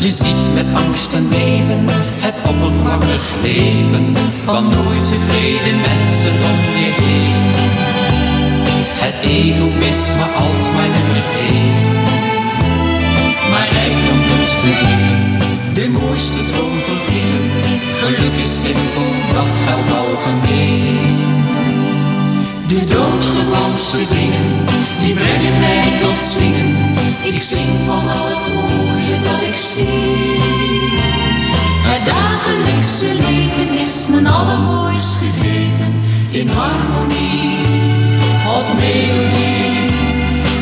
Je 0.01 0.11
ziet 0.11 0.55
met 0.55 0.75
angst 0.75 1.13
en 1.13 1.29
beven 1.29 1.85
het 2.27 2.43
oppervlakkig 2.49 3.35
leven 3.43 4.17
van 4.45 4.65
nooit 4.65 5.05
tevreden 5.05 5.81
mensen 5.81 6.33
om 6.51 6.59
je 6.83 6.91
heen. 7.03 7.43
Het 9.05 9.23
egoïsme 9.23 10.27
als 10.45 10.65
mijn 10.77 10.93
nummer 10.97 11.25
één. 11.49 11.93
Maar 13.51 13.69
rijkdom 13.73 14.21
doet 14.29 14.53
bedriegen, 14.65 15.39
de 15.73 15.89
mooiste 15.89 16.45
droom 16.45 16.81
vervliegen. 16.81 17.45
Geluk 17.95 18.35
is 18.39 18.61
simpel, 18.61 19.09
dat 19.35 19.55
geldt 19.65 19.93
algemeen. 19.93 21.10
De 22.71 22.85
doodgewoonste 22.85 23.97
dingen, 23.97 24.65
die 25.05 25.15
brengen 25.15 25.59
mij 25.59 25.99
tot 26.01 26.19
zingen. 26.19 26.77
Ik 27.23 27.39
zing 27.39 27.69
van 27.87 28.09
al 28.09 28.27
het 28.27 28.55
mooie 28.55 29.21
dat 29.23 29.49
ik 29.49 29.55
zie. 29.55 30.39
Het 31.91 32.05
dagelijkse 32.07 33.05
leven 33.05 33.79
is 33.79 34.07
mijn 34.09 34.27
allermooist 34.27 35.17
gegeven 35.17 35.93
in 36.31 36.49
harmonie, 36.49 37.59
op 38.57 38.67
melodie. 38.79 39.91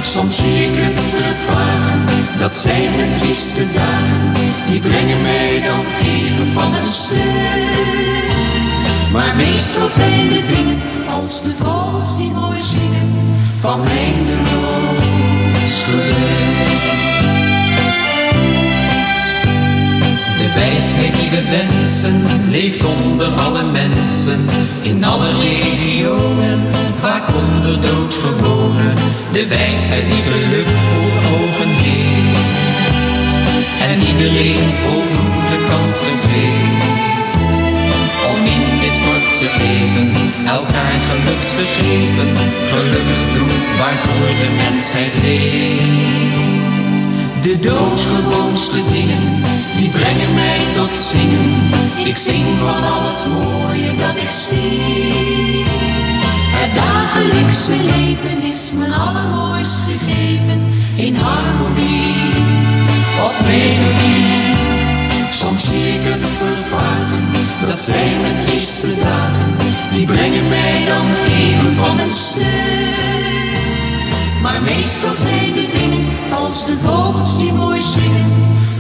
Soms 0.03 0.37
zie 0.37 0.65
ik 0.65 0.85
het 0.85 1.01
vervagen, 1.01 2.05
dat 2.39 2.57
zijn 2.57 2.97
mijn 2.97 3.17
trieste 3.17 3.73
dagen, 3.73 4.33
die 4.71 4.81
brengen 4.81 5.23
mij 5.23 5.63
dan 5.67 5.85
even 6.03 6.47
van 6.53 6.75
een 6.75 6.87
stuk. 6.87 8.28
Maar 9.13 9.37
meestal 9.37 9.89
zijn 9.89 10.29
de 10.29 10.43
dingen 10.55 10.81
als 11.09 11.43
de 11.43 11.53
vogels 11.59 12.17
die 12.17 12.31
mooi 12.31 12.61
zingen, 12.61 13.37
van 13.61 13.81
eindeloos 13.81 15.83
geluk. 15.85 16.87
De 20.39 20.53
wijsheid 20.55 21.15
die 21.21 21.31
we 21.31 21.43
wensen, 21.51 22.23
leeft 22.51 22.85
onder 22.85 23.29
alle 23.29 23.65
mensen, 23.65 24.47
in 24.83 25.05
alle 25.05 25.39
regionen, 25.41 26.61
vaak 26.95 27.29
onder 27.29 27.81
doodgewonen. 27.81 28.95
De 29.33 29.47
wijsheid 29.47 30.05
die 30.11 30.23
geluk 30.23 30.69
voor 30.91 31.33
ogen 31.33 31.69
heeft, 31.69 33.37
en 33.81 34.01
iedereen 34.01 34.75
voldoende 34.75 35.67
kansen 35.69 36.19
geeft. 36.29 37.18
Korte 39.39 39.59
leven 39.59 40.13
elkaar 40.47 41.01
geluk 41.11 41.41
te 41.41 41.65
geven, 41.77 42.29
gelukkig 42.67 43.35
doen 43.35 43.77
waarvoor 43.79 44.27
de 44.27 44.51
mensheid 44.57 45.13
leeft. 45.23 46.53
De 47.43 47.59
doodgewoonste 47.61 48.79
dingen, 48.93 49.43
die 49.77 49.89
brengen 49.89 50.35
mij 50.35 50.59
tot 50.77 50.95
zingen. 50.95 51.71
Ik 52.05 52.17
zing 52.17 52.47
van 52.59 52.85
al 52.85 53.03
het 53.03 53.27
mooie 53.27 53.95
dat 53.95 54.17
ik 54.17 54.31
zie. 54.31 55.65
Het 56.61 56.75
dagelijkse 56.75 57.77
leven 57.77 58.43
is 58.43 58.73
mijn 58.79 58.93
allermooist 58.93 59.77
gegeven. 59.89 60.61
In 60.95 61.15
harmonie, 61.15 62.15
op 63.25 63.35
melodie. 63.47 64.59
Soms 65.31 65.65
zie 65.65 65.89
ik 65.89 66.01
het 66.03 66.18
dat 67.79 67.87
zijn 67.87 68.21
mijn 68.21 68.39
trieste 68.39 68.95
dagen. 68.95 69.57
Die 69.93 70.07
brengen 70.07 70.49
mij 70.49 70.85
dan 70.87 71.07
even 71.27 71.77
van 71.77 71.97
mijn 71.97 72.11
stuk. 72.11 72.45
Maar 74.43 74.63
meestal 74.63 75.15
zijn 75.15 75.55
de 75.55 75.69
dingen 75.79 76.07
als 76.31 76.67
de 76.67 76.77
vogels 76.77 77.39
die 77.39 77.53
mooi 77.53 77.83
zingen 77.83 78.33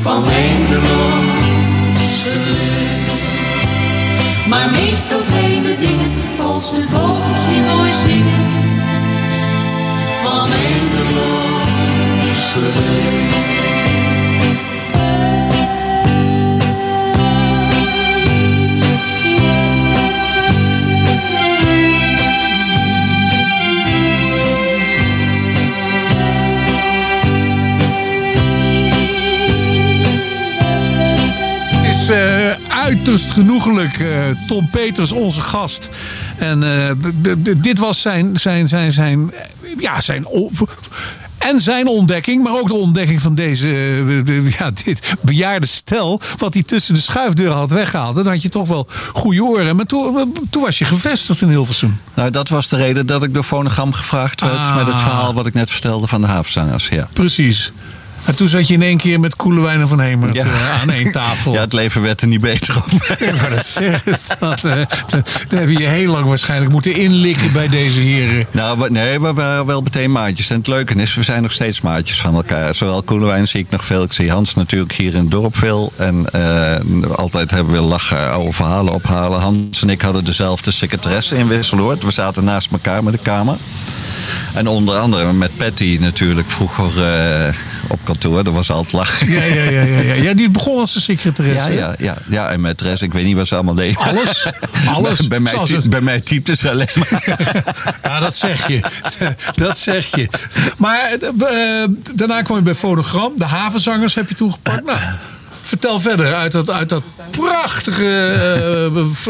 van 0.02 0.24
eindeloos 0.28 2.22
geluk. 2.22 3.12
Maar 4.48 4.70
meestal 4.70 5.22
zijn 5.22 5.62
de 5.62 5.76
dingen 5.78 6.10
als 6.46 6.74
de 6.74 6.82
vogels 6.82 7.48
die 7.48 7.60
mooi 7.60 7.92
zingen 7.92 8.44
van 10.22 10.50
eindeloos 10.52 12.52
geluk. 12.52 13.77
Is 32.08 32.14
eh, 32.14 32.50
uiterst 32.78 33.30
genoeglijk. 33.30 33.98
eh, 33.98 34.18
Tom 34.46 34.68
Peters, 34.70 35.12
onze 35.12 35.40
gast. 35.40 35.88
En 36.38 36.62
eh, 36.62 36.90
dit 37.56 37.78
was 37.78 38.00
zijn, 38.00 38.36
zijn, 38.40 38.68
zijn, 38.68 38.92
zijn, 38.92 39.32
ja, 39.78 40.00
zijn 40.00 40.26
en 41.38 41.60
zijn 41.60 41.86
ontdekking, 41.86 42.42
maar 42.42 42.52
ook 42.52 42.66
de 42.68 42.74
ontdekking 42.74 43.20
van 43.22 43.34
deze, 43.34 43.66
de- 44.24 44.54
ja, 44.58 44.70
dit 44.84 45.14
bejaarde 45.20 45.66
stel. 45.66 46.20
Wat 46.38 46.54
hij 46.54 46.62
tussen 46.62 46.94
de 46.94 47.00
schuifdeuren 47.00 47.56
had 47.56 47.70
weggehaald. 47.70 48.14
Dan 48.14 48.26
had 48.26 48.42
je 48.42 48.48
toch 48.48 48.68
wel 48.68 48.86
goede 49.12 49.44
oren. 49.44 49.76
Maar 49.76 49.86
toen, 49.86 50.32
toen 50.50 50.62
was 50.62 50.78
je 50.78 50.84
gevestigd 50.84 51.40
in 51.40 51.48
Hilversum. 51.48 52.00
Nou, 52.14 52.30
dat 52.30 52.48
was 52.48 52.68
de 52.68 52.76
reden 52.76 53.06
dat 53.06 53.22
ik 53.22 53.34
door 53.34 53.42
Fonogram 53.42 53.92
gevraagd 53.92 54.40
werd 54.40 54.54
Ah. 54.56 54.76
met 54.76 54.86
het 54.86 54.98
verhaal 54.98 55.34
wat 55.34 55.46
ik 55.46 55.54
net 55.54 55.70
vertelde 55.70 56.06
van 56.06 56.20
de 56.20 56.26
havenzangers. 56.26 56.88
Ja. 56.88 57.08
Precies. 57.12 57.72
En 58.28 58.34
toen 58.34 58.48
zat 58.48 58.68
je 58.68 58.74
in 58.74 58.82
één 58.82 58.96
keer 58.96 59.20
met 59.20 59.36
Koelewijn 59.36 59.80
en 59.80 59.88
Van 59.88 60.00
Hemert 60.00 60.34
Ja. 60.34 60.44
eh, 60.44 60.80
aan 60.80 60.90
één 60.90 61.12
tafel. 61.12 61.52
Ja, 61.58 61.60
het 61.60 61.72
leven 61.72 62.02
werd 62.02 62.20
er 62.20 62.28
niet 62.28 62.40
beter 62.40 62.76
op. 62.76 62.84
Wou 63.40 63.54
dat. 63.54 63.80
Dat, 64.38 64.64
eh, 64.64 64.72
dat- 65.08 65.44
heb 65.48 65.68
je 65.68 65.86
heel 65.86 66.12
lang 66.12 66.26
waarschijnlijk 66.26 66.70
moeten 66.72 66.94
inlikken 66.94 67.52
bij 67.52 67.68
deze 67.68 68.00
heren. 68.00 68.46
Nou, 68.50 68.90
nee, 68.90 69.20
we 69.20 69.32
waren 69.32 69.66
wel 69.66 69.80
meteen 69.80 70.12
maatjes. 70.12 70.50
En 70.50 70.56
het 70.56 70.66
leuke 70.66 70.94
is, 70.94 71.14
we 71.14 71.22
zijn 71.22 71.42
nog 71.42 71.52
steeds 71.52 71.80
maatjes 71.80 72.20
van 72.20 72.34
elkaar. 72.34 72.74
Zowel 72.74 73.02
Koelewijn 73.02 73.48
zie 73.48 73.60
ik 73.60 73.70
nog 73.70 73.84
veel. 73.84 74.02
Ik 74.02 74.12
zie 74.12 74.30
Hans 74.30 74.54
natuurlijk 74.54 74.92
hier 74.92 75.14
in 75.14 75.20
het 75.20 75.30
dorp 75.30 75.56
veel. 75.56 75.92
En 75.96 76.26
eh, 76.32 77.10
altijd 77.16 77.50
hebben 77.50 77.72
we 77.72 77.80
lachen, 77.80 78.30
oude 78.30 78.52
verhalen 78.52 78.92
ophalen. 78.92 79.40
Hans 79.40 79.82
en 79.82 79.90
ik 79.90 80.00
hadden 80.02 80.24
dezelfde 80.24 80.70
secretaresse 80.70 81.36
in 81.36 81.48
Wisseloord. 81.48 82.02
We 82.02 82.12
zaten 82.12 82.44
naast 82.44 82.68
elkaar 82.72 83.04
met 83.04 83.12
de 83.12 83.18
kamer. 83.22 83.56
En 84.54 84.66
onder 84.66 84.96
andere 84.96 85.32
met 85.32 85.56
Patty 85.56 85.96
natuurlijk 86.00 86.50
vroeger 86.50 87.04
eh, 87.04 87.54
op 87.88 87.98
kantoor. 88.04 88.44
Dat 88.44 88.54
was 88.54 88.70
altijd 88.70 88.92
lachen. 88.92 89.30
Ja, 89.30 89.44
ja, 89.44 89.62
ja, 89.62 89.80
ja, 89.80 90.00
ja. 90.00 90.12
ja 90.14 90.34
die 90.34 90.50
begon 90.50 90.78
als 90.78 90.94
een 90.94 91.00
Ja, 91.06 91.14
secretaresse. 91.14 91.72
ja, 91.72 91.94
ja, 91.98 92.16
ja, 92.28 92.50
en 92.50 92.60
met 92.60 92.80
Res, 92.80 93.02
ik 93.02 93.12
weet 93.12 93.24
niet 93.24 93.36
wat 93.36 93.48
ze 93.48 93.54
allemaal 93.54 93.74
deden. 93.74 93.96
Alles? 93.96 94.46
Alles? 94.94 95.28
bij, 95.28 95.40
mij, 95.40 95.52
Zoals 95.52 95.88
bij 95.88 96.00
mij 96.00 96.20
typte 96.20 96.56
ze 96.56 96.70
alleen 96.70 96.88
maar. 97.10 97.36
Ja, 98.02 98.20
dat 98.20 98.36
zeg 98.36 98.68
je. 98.68 98.80
Dat 99.54 99.78
zeg 99.78 100.16
je. 100.16 100.28
Maar 100.76 101.10
eh, 101.10 101.88
daarna 102.14 102.42
kwam 102.42 102.56
je 102.56 102.62
bij 102.62 102.74
Fonogram. 102.74 103.32
De 103.36 103.44
havenzangers 103.44 104.14
heb 104.14 104.28
je 104.28 104.34
toegepakt. 104.34 104.84
Nou, 104.84 104.98
vertel 105.68 106.00
verder 106.00 106.34
uit 106.34 106.52
dat, 106.52 106.70
uit 106.70 106.88
dat 106.88 107.02
prachtige 107.30 108.06
eh, 108.94 109.04
v- 109.12 109.28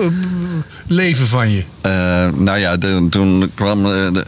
leven 0.86 1.26
van 1.26 1.51
je. 1.51 1.62
Eh, 1.80 1.93
nou 2.34 2.59
ja, 2.59 2.76
de- 2.76 3.07
toen 3.11 3.51
kwamen 3.55 4.07
eh, 4.16 4.22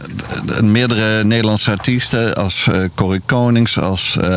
de- 0.45 0.63
meerdere 0.63 1.23
Nederlandse 1.23 1.71
artiesten 1.71 2.35
als 2.35 2.67
eh 2.71 2.75
Corrie 2.95 3.21
Konings, 3.25 3.77
als 3.79 4.17
eh 4.21 4.27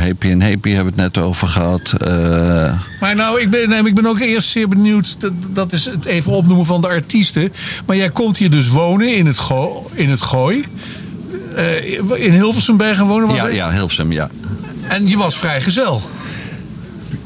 Happy 0.00 0.30
en 0.30 0.42
Happy 0.42 0.70
hebben 0.70 0.94
we 0.94 1.02
het 1.02 1.14
net 1.14 1.24
over 1.24 1.48
gehad. 1.48 1.92
Eh, 2.00 2.72
Maar 3.00 3.14
nou, 3.14 3.40
ik 3.40 3.50
ben, 3.50 3.68
nee, 3.68 3.82
ik 3.84 3.94
ben 3.94 4.06
ook 4.06 4.18
eerst 4.20 4.48
zeer 4.48 4.68
benieuwd. 4.68 5.20
Dat, 5.20 5.32
dat 5.50 5.72
is 5.72 5.84
het 5.84 6.04
even 6.04 6.32
opnoemen 6.32 6.66
van 6.66 6.80
de 6.80 6.88
artiesten. 6.88 7.52
Maar 7.86 7.96
jij 7.96 8.10
komt 8.10 8.36
hier 8.36 8.50
dus 8.50 8.68
wonen 8.68 9.16
in 9.16 9.26
het, 9.26 9.38
Go, 9.38 9.90
in 9.92 10.10
het 10.10 10.20
Gooi. 10.20 10.64
Eh, 11.56 11.92
in 12.24 12.32
Hilversum 12.32 12.76
ben 12.76 12.88
je 12.88 12.94
gaan 12.94 13.06
wonen. 13.06 13.34
ja, 13.34 13.46
ja, 13.46 13.70
Hilversum, 13.70 14.12
ja. 14.12 14.28
En 14.88 15.08
je 15.08 15.16
was 15.16 15.36
vrijgezel. 15.36 16.02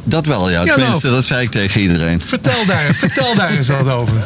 Dat 0.09 0.27
wel, 0.27 0.51
ja. 0.51 0.65
Tenminste, 0.65 1.11
dat 1.11 1.25
zei 1.25 1.43
ik 1.43 1.51
tegen 1.51 1.81
iedereen. 1.81 2.21
Vertel 2.21 2.67
daar, 2.67 2.95
vertel 3.05 3.35
daar 3.35 3.51
eens 3.51 3.69
wat 3.69 3.89
over. 3.91 4.17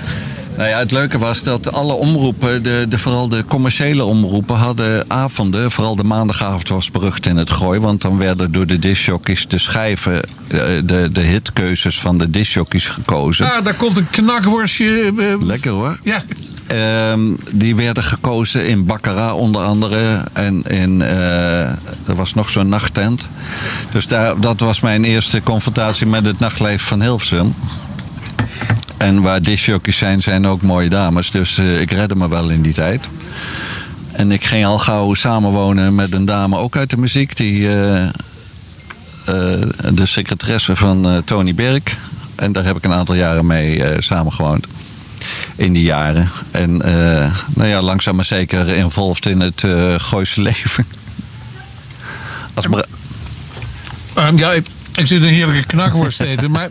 Nou 0.56 0.68
ja, 0.68 0.78
het 0.78 0.90
leuke 0.90 1.18
was 1.18 1.42
dat 1.42 1.72
alle 1.72 1.92
omroepen, 1.92 2.62
de, 2.62 2.86
de, 2.88 2.98
vooral 2.98 3.28
de 3.28 3.44
commerciële 3.48 4.04
omroepen, 4.04 4.56
hadden 4.56 5.04
avonden. 5.10 5.70
Vooral 5.70 5.96
de 5.96 6.04
maandagavond 6.04 6.68
was 6.68 6.90
berucht 6.90 7.26
in 7.26 7.36
het 7.36 7.50
gooi. 7.50 7.80
Want 7.80 8.00
dan 8.00 8.18
werden 8.18 8.52
door 8.52 8.66
de 8.66 8.78
discjockeys 8.78 9.48
de 9.48 9.58
schijven, 9.58 10.14
eh, 10.48 10.58
de, 10.84 11.08
de 11.12 11.20
hitkeuzes 11.20 12.00
van 12.00 12.18
de 12.18 12.30
discjockeys 12.30 12.86
gekozen. 12.86 13.52
Ah, 13.52 13.64
daar 13.64 13.74
komt 13.74 13.96
een 13.96 14.10
knakworstje. 14.10 15.12
eh, 15.18 15.42
Lekker 15.46 15.70
hoor. 15.70 15.98
ja, 16.02 16.22
Ehm, 16.66 17.20
die 17.50 17.76
werden 17.76 18.02
gekozen 18.02 18.66
in 18.66 18.86
Baccarat 18.86 19.34
onder 19.34 19.62
andere. 19.62 20.24
En 20.32 20.62
in, 20.62 21.02
eh, 21.02 21.60
er 22.06 22.14
was 22.14 22.34
nog 22.34 22.50
zo'n 22.50 22.68
nachttent. 22.68 23.28
Dus 23.92 24.06
daar, 24.06 24.40
dat 24.40 24.60
was 24.60 24.80
mijn 24.80 25.04
eerste 25.04 25.42
confrontatie 25.42 26.06
met 26.06 26.26
het 26.26 26.38
nachtleven 26.38 26.86
van 26.86 27.02
Hilversum. 27.02 27.54
En 28.96 29.22
waar 29.22 29.42
discjockeys 29.42 29.96
zijn, 29.96 30.22
zijn 30.22 30.46
ook 30.46 30.62
mooie 30.62 30.88
dames. 30.88 31.30
Dus 31.30 31.58
eh, 31.58 31.80
ik 31.80 31.90
redde 31.90 32.16
me 32.16 32.28
wel 32.28 32.48
in 32.48 32.62
die 32.62 32.74
tijd. 32.74 33.04
En 34.12 34.32
ik 34.32 34.44
ging 34.44 34.66
al 34.66 34.78
gauw 34.78 35.14
samenwonen 35.14 35.94
met 35.94 36.12
een 36.12 36.24
dame, 36.24 36.56
ook 36.56 36.76
uit 36.76 36.90
de 36.90 36.96
muziek, 36.96 37.36
die 37.36 37.68
eh, 37.68 38.06
de 39.92 40.06
secretaresse 40.06 40.76
van 40.76 41.22
Tony 41.24 41.54
Berg. 41.54 41.82
En 42.34 42.52
daar 42.52 42.64
heb 42.64 42.76
ik 42.76 42.84
een 42.84 42.92
aantal 42.92 43.14
jaren 43.14 43.46
mee 43.46 43.82
samengewoond. 43.98 44.66
In 45.56 45.72
die 45.72 45.82
jaren. 45.82 46.30
En 46.50 46.82
eh, 46.82 47.36
nou 47.54 47.68
ja, 47.68 47.82
langzaam 47.82 48.16
maar 48.16 48.24
zeker 48.24 48.68
involved 48.68 49.26
in 49.26 49.40
het 49.40 49.64
eh 49.64 49.94
Gooise 49.98 50.42
leven. 50.42 50.86
Als 52.54 52.66
Ehm, 54.14 54.36
ja, 54.36 54.52
ik, 54.52 54.66
ik 54.94 55.06
zit 55.06 55.22
een 55.22 55.28
heerlijke 55.28 55.66
knakworst 55.66 56.18
te 56.18 56.26
eten. 56.26 56.50
Maar 56.50 56.68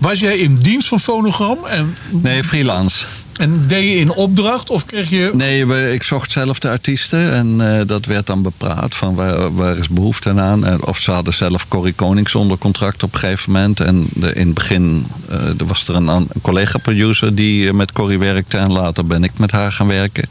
was 0.00 0.20
jij 0.20 0.38
in 0.38 0.56
dienst 0.56 0.88
van 0.88 1.00
Fonogram? 1.00 1.58
En, 1.66 1.96
nee, 2.10 2.44
freelance. 2.44 3.04
En 3.38 3.62
deed 3.66 3.84
je 3.84 3.96
in 3.96 4.10
opdracht? 4.10 4.70
Of 4.70 4.84
kreeg 4.84 5.10
je... 5.10 5.30
Nee, 5.34 5.92
ik 5.92 6.02
zocht 6.02 6.32
zelf 6.32 6.58
de 6.58 6.68
artiesten 6.68 7.32
en 7.32 7.78
eh, 7.78 7.86
dat 7.86 8.06
werd 8.06 8.26
dan 8.26 8.42
bepraat 8.42 8.94
van 8.94 9.14
waar, 9.14 9.54
waar 9.54 9.76
is 9.76 9.88
behoefte 9.88 10.32
aan. 10.40 10.84
Of 10.86 10.98
ze 10.98 11.10
hadden 11.10 11.34
zelf 11.34 11.68
Corrie 11.68 11.92
Konings 11.92 12.34
onder 12.34 12.58
contract 12.58 13.02
op 13.02 13.12
een 13.12 13.18
gegeven 13.18 13.52
moment. 13.52 13.80
En 13.80 14.06
de, 14.14 14.34
in 14.34 14.46
het 14.46 14.54
begin 14.54 15.06
eh, 15.28 15.38
was 15.66 15.88
er 15.88 15.94
een, 15.94 16.08
een 16.08 16.28
collega-producer 16.42 17.34
die 17.34 17.68
eh, 17.68 17.74
met 17.74 17.92
Corrie 17.92 18.18
werkte 18.18 18.58
en 18.58 18.72
later 18.72 19.06
ben 19.06 19.24
ik 19.24 19.32
met 19.36 19.50
haar 19.50 19.72
gaan 19.72 19.86
werken. 19.86 20.28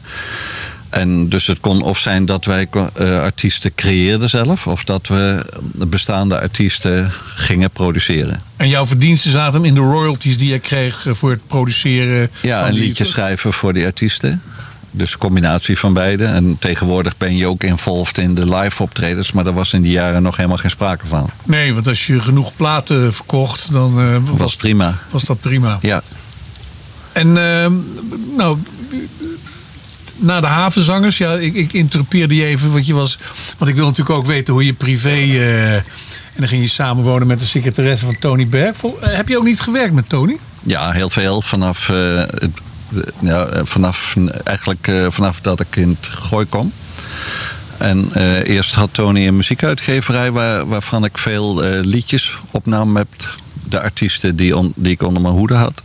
En 0.94 1.28
dus 1.28 1.46
het 1.46 1.60
kon 1.60 1.82
of 1.82 1.98
zijn 1.98 2.24
dat 2.26 2.44
wij 2.44 2.68
eh, 2.94 3.20
artiesten 3.20 3.74
creëerden 3.74 4.28
zelf, 4.28 4.66
of 4.66 4.84
dat 4.84 5.06
we 5.06 5.44
bestaande 5.72 6.40
artiesten 6.40 7.12
gingen 7.34 7.70
produceren. 7.70 8.40
En 8.56 8.68
jouw 8.68 8.86
verdiensten 8.86 9.30
zaten 9.30 9.54
hem 9.54 9.64
in 9.64 9.74
de 9.74 9.80
royalties 9.80 10.38
die 10.38 10.52
je 10.52 10.58
kreeg 10.58 11.06
eh, 11.06 11.14
voor 11.14 11.30
het 11.30 11.46
produceren 11.46 12.30
Ja, 12.42 12.64
van 12.64 12.72
liedje 12.74 13.04
schrijven 13.04 13.52
voor 13.52 13.72
die 13.72 13.84
artiesten. 13.84 14.42
Dus 14.90 15.12
een 15.12 15.18
combinatie 15.18 15.78
van 15.78 15.92
beide. 15.92 16.24
En 16.24 16.56
tegenwoordig 16.58 17.16
ben 17.16 17.36
je 17.36 17.46
ook 17.46 17.62
involved 17.64 18.18
in 18.18 18.34
de 18.34 18.54
live 18.56 18.82
optredens. 18.82 19.32
Maar 19.32 19.44
daar 19.44 19.54
was 19.54 19.72
in 19.72 19.82
die 19.82 19.92
jaren 19.92 20.22
nog 20.22 20.36
helemaal 20.36 20.58
geen 20.58 20.70
sprake 20.70 21.06
van. 21.06 21.30
Nee, 21.44 21.74
want 21.74 21.86
als 21.86 22.06
je 22.06 22.20
genoeg 22.20 22.56
platen 22.56 23.12
verkocht, 23.12 23.72
dan 23.72 24.22
was, 24.24 24.38
Was 24.38 24.56
prima. 24.56 24.98
was 25.10 25.24
dat 25.24 25.40
prima. 25.40 25.78
Ja. 25.80 26.02
En 27.12 27.36
ehm, 27.36 27.72
nou, 28.36 28.58
na 30.16 30.40
de 30.40 30.46
havenzangers, 30.46 31.18
ja, 31.18 31.32
ik, 31.32 31.54
ik 31.54 31.72
interrupeerde 31.72 32.34
die 32.34 32.44
even, 32.44 32.72
want 32.72 32.86
je 32.86 32.94
was, 32.94 33.18
want 33.58 33.70
ik 33.70 33.76
wil 33.76 33.86
natuurlijk 33.86 34.18
ook 34.18 34.26
weten 34.26 34.54
hoe 34.54 34.64
je 34.66 34.72
privé. 34.72 35.08
eh, 35.08 35.74
en 35.74 36.40
dan 36.40 36.48
ging 36.48 36.62
je 36.62 36.68
samenwonen 36.68 37.26
met 37.26 37.40
de 37.40 37.46
secretaresse 37.46 38.04
van 38.04 38.18
Tony 38.18 38.46
Berg. 38.48 38.82
Eh, 38.84 38.90
heb 39.00 39.28
je 39.28 39.36
ook 39.38 39.44
niet 39.44 39.60
gewerkt 39.60 39.92
met 39.94 40.08
Tony? 40.08 40.36
Ja, 40.62 40.90
heel 40.90 41.10
veel. 41.10 41.42
Vanaf, 41.42 41.88
eh, 41.88 42.22
ja, 43.20 43.48
vanaf, 43.64 44.16
eigenlijk, 44.44 44.92
vanaf 45.08 45.40
dat 45.40 45.60
ik 45.60 45.76
in 45.76 45.96
het 46.00 46.08
gooi 46.12 46.46
kwam. 46.48 46.72
En 47.78 48.12
eerst 48.42 48.74
had 48.74 48.88
Tony 48.92 49.26
een 49.26 49.36
muziekuitgeverij 49.36 50.30
waar, 50.30 50.66
waarvan 50.68 51.04
ik 51.04 51.18
veel 51.18 51.60
liedjes 51.64 52.34
opnam 52.50 52.92
met 52.92 53.06
de 53.68 53.80
artiesten 53.80 54.36
die, 54.36 54.56
on- 54.56 54.72
die 54.76 54.92
ik 54.92 55.02
onder 55.02 55.22
mijn 55.22 55.34
hoede 55.34 55.54
had. 55.54 55.82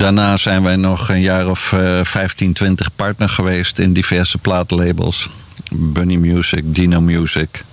Daarna 0.00 0.36
zijn 0.36 0.62
wij 0.62 0.76
nog 0.76 1.08
een 1.08 1.20
jaar 1.20 1.48
of 1.48 1.72
eh 1.72 2.00
15, 2.02 2.52
20 2.52 2.88
partner 2.96 3.28
geweest 3.28 3.78
in 3.78 3.92
diverse 3.92 4.38
plaatlabels. 4.38 5.28
Bunny 5.70 6.14
Music, 6.14 6.62
Dino 6.64 7.00
Music. 7.00 7.64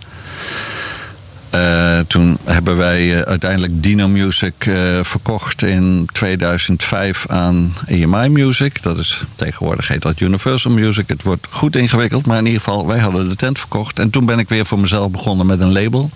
Eh, 1.49 1.99
toen 2.07 2.38
hebben 2.43 2.78
wij 2.78 3.15
eh, 3.15 3.21
uiteindelijk 3.21 3.84
Dino 3.84 4.07
Music 4.07 4.53
eh, 4.57 4.99
verkocht 5.03 5.61
in 5.61 6.09
2005 6.13 7.25
aan 7.28 7.73
EMI 7.86 8.30
Music. 8.30 8.84
Dat 8.84 8.97
is 8.97 9.21
tegenwoordig 9.36 9.88
heet 9.88 10.01
dat 10.01 10.19
Universal 10.19 10.71
Music. 10.71 11.07
Het 11.07 11.23
wordt 11.23 11.47
goed 11.49 11.75
ingewikkeld, 11.75 12.25
maar 12.25 12.38
in 12.38 12.45
ieder 12.45 12.61
geval, 12.61 12.88
wij 12.88 12.99
hadden 12.99 13.30
de 13.30 13.36
tent 13.36 13.59
verkocht. 13.59 13.99
En 13.99 14.09
toen 14.09 14.25
ben 14.25 14.39
ik 14.39 14.49
weer 14.49 14.65
voor 14.65 14.80
mezelf 14.80 15.11
begonnen 15.11 15.45
met 15.45 15.59
een 15.59 15.71
label. 15.71 16.09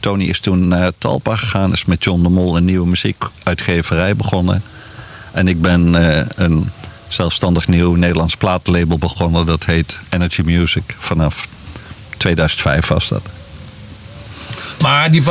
Tony 0.00 0.24
is 0.24 0.40
toen 0.40 0.68
naar 0.68 0.92
Talpa 0.98 1.36
gegaan, 1.36 1.72
is 1.72 1.84
met 1.84 2.04
John 2.04 2.22
de 2.22 2.28
Mol 2.28 2.56
een 2.56 2.64
nieuwe 2.64 2.86
muziekuitgeverij 2.86 4.16
begonnen. 4.16 4.62
En 5.36 5.48
ik 5.48 5.60
ben 5.60 5.94
eh, 5.94 6.26
een 6.34 6.70
zelfstandig 7.08 7.68
nieuw 7.68 7.94
Nederlands 7.94 8.36
plaatlabel 8.36 8.98
begonnen. 8.98 9.46
Dat 9.46 9.64
heet 9.64 9.98
Energy 10.08 10.42
Music. 10.42 10.96
Vanaf 10.98 11.48
2005 12.16 12.88
was 12.88 13.08
dat. 13.08 13.22
Maar 14.80 15.10
die, 15.10 15.22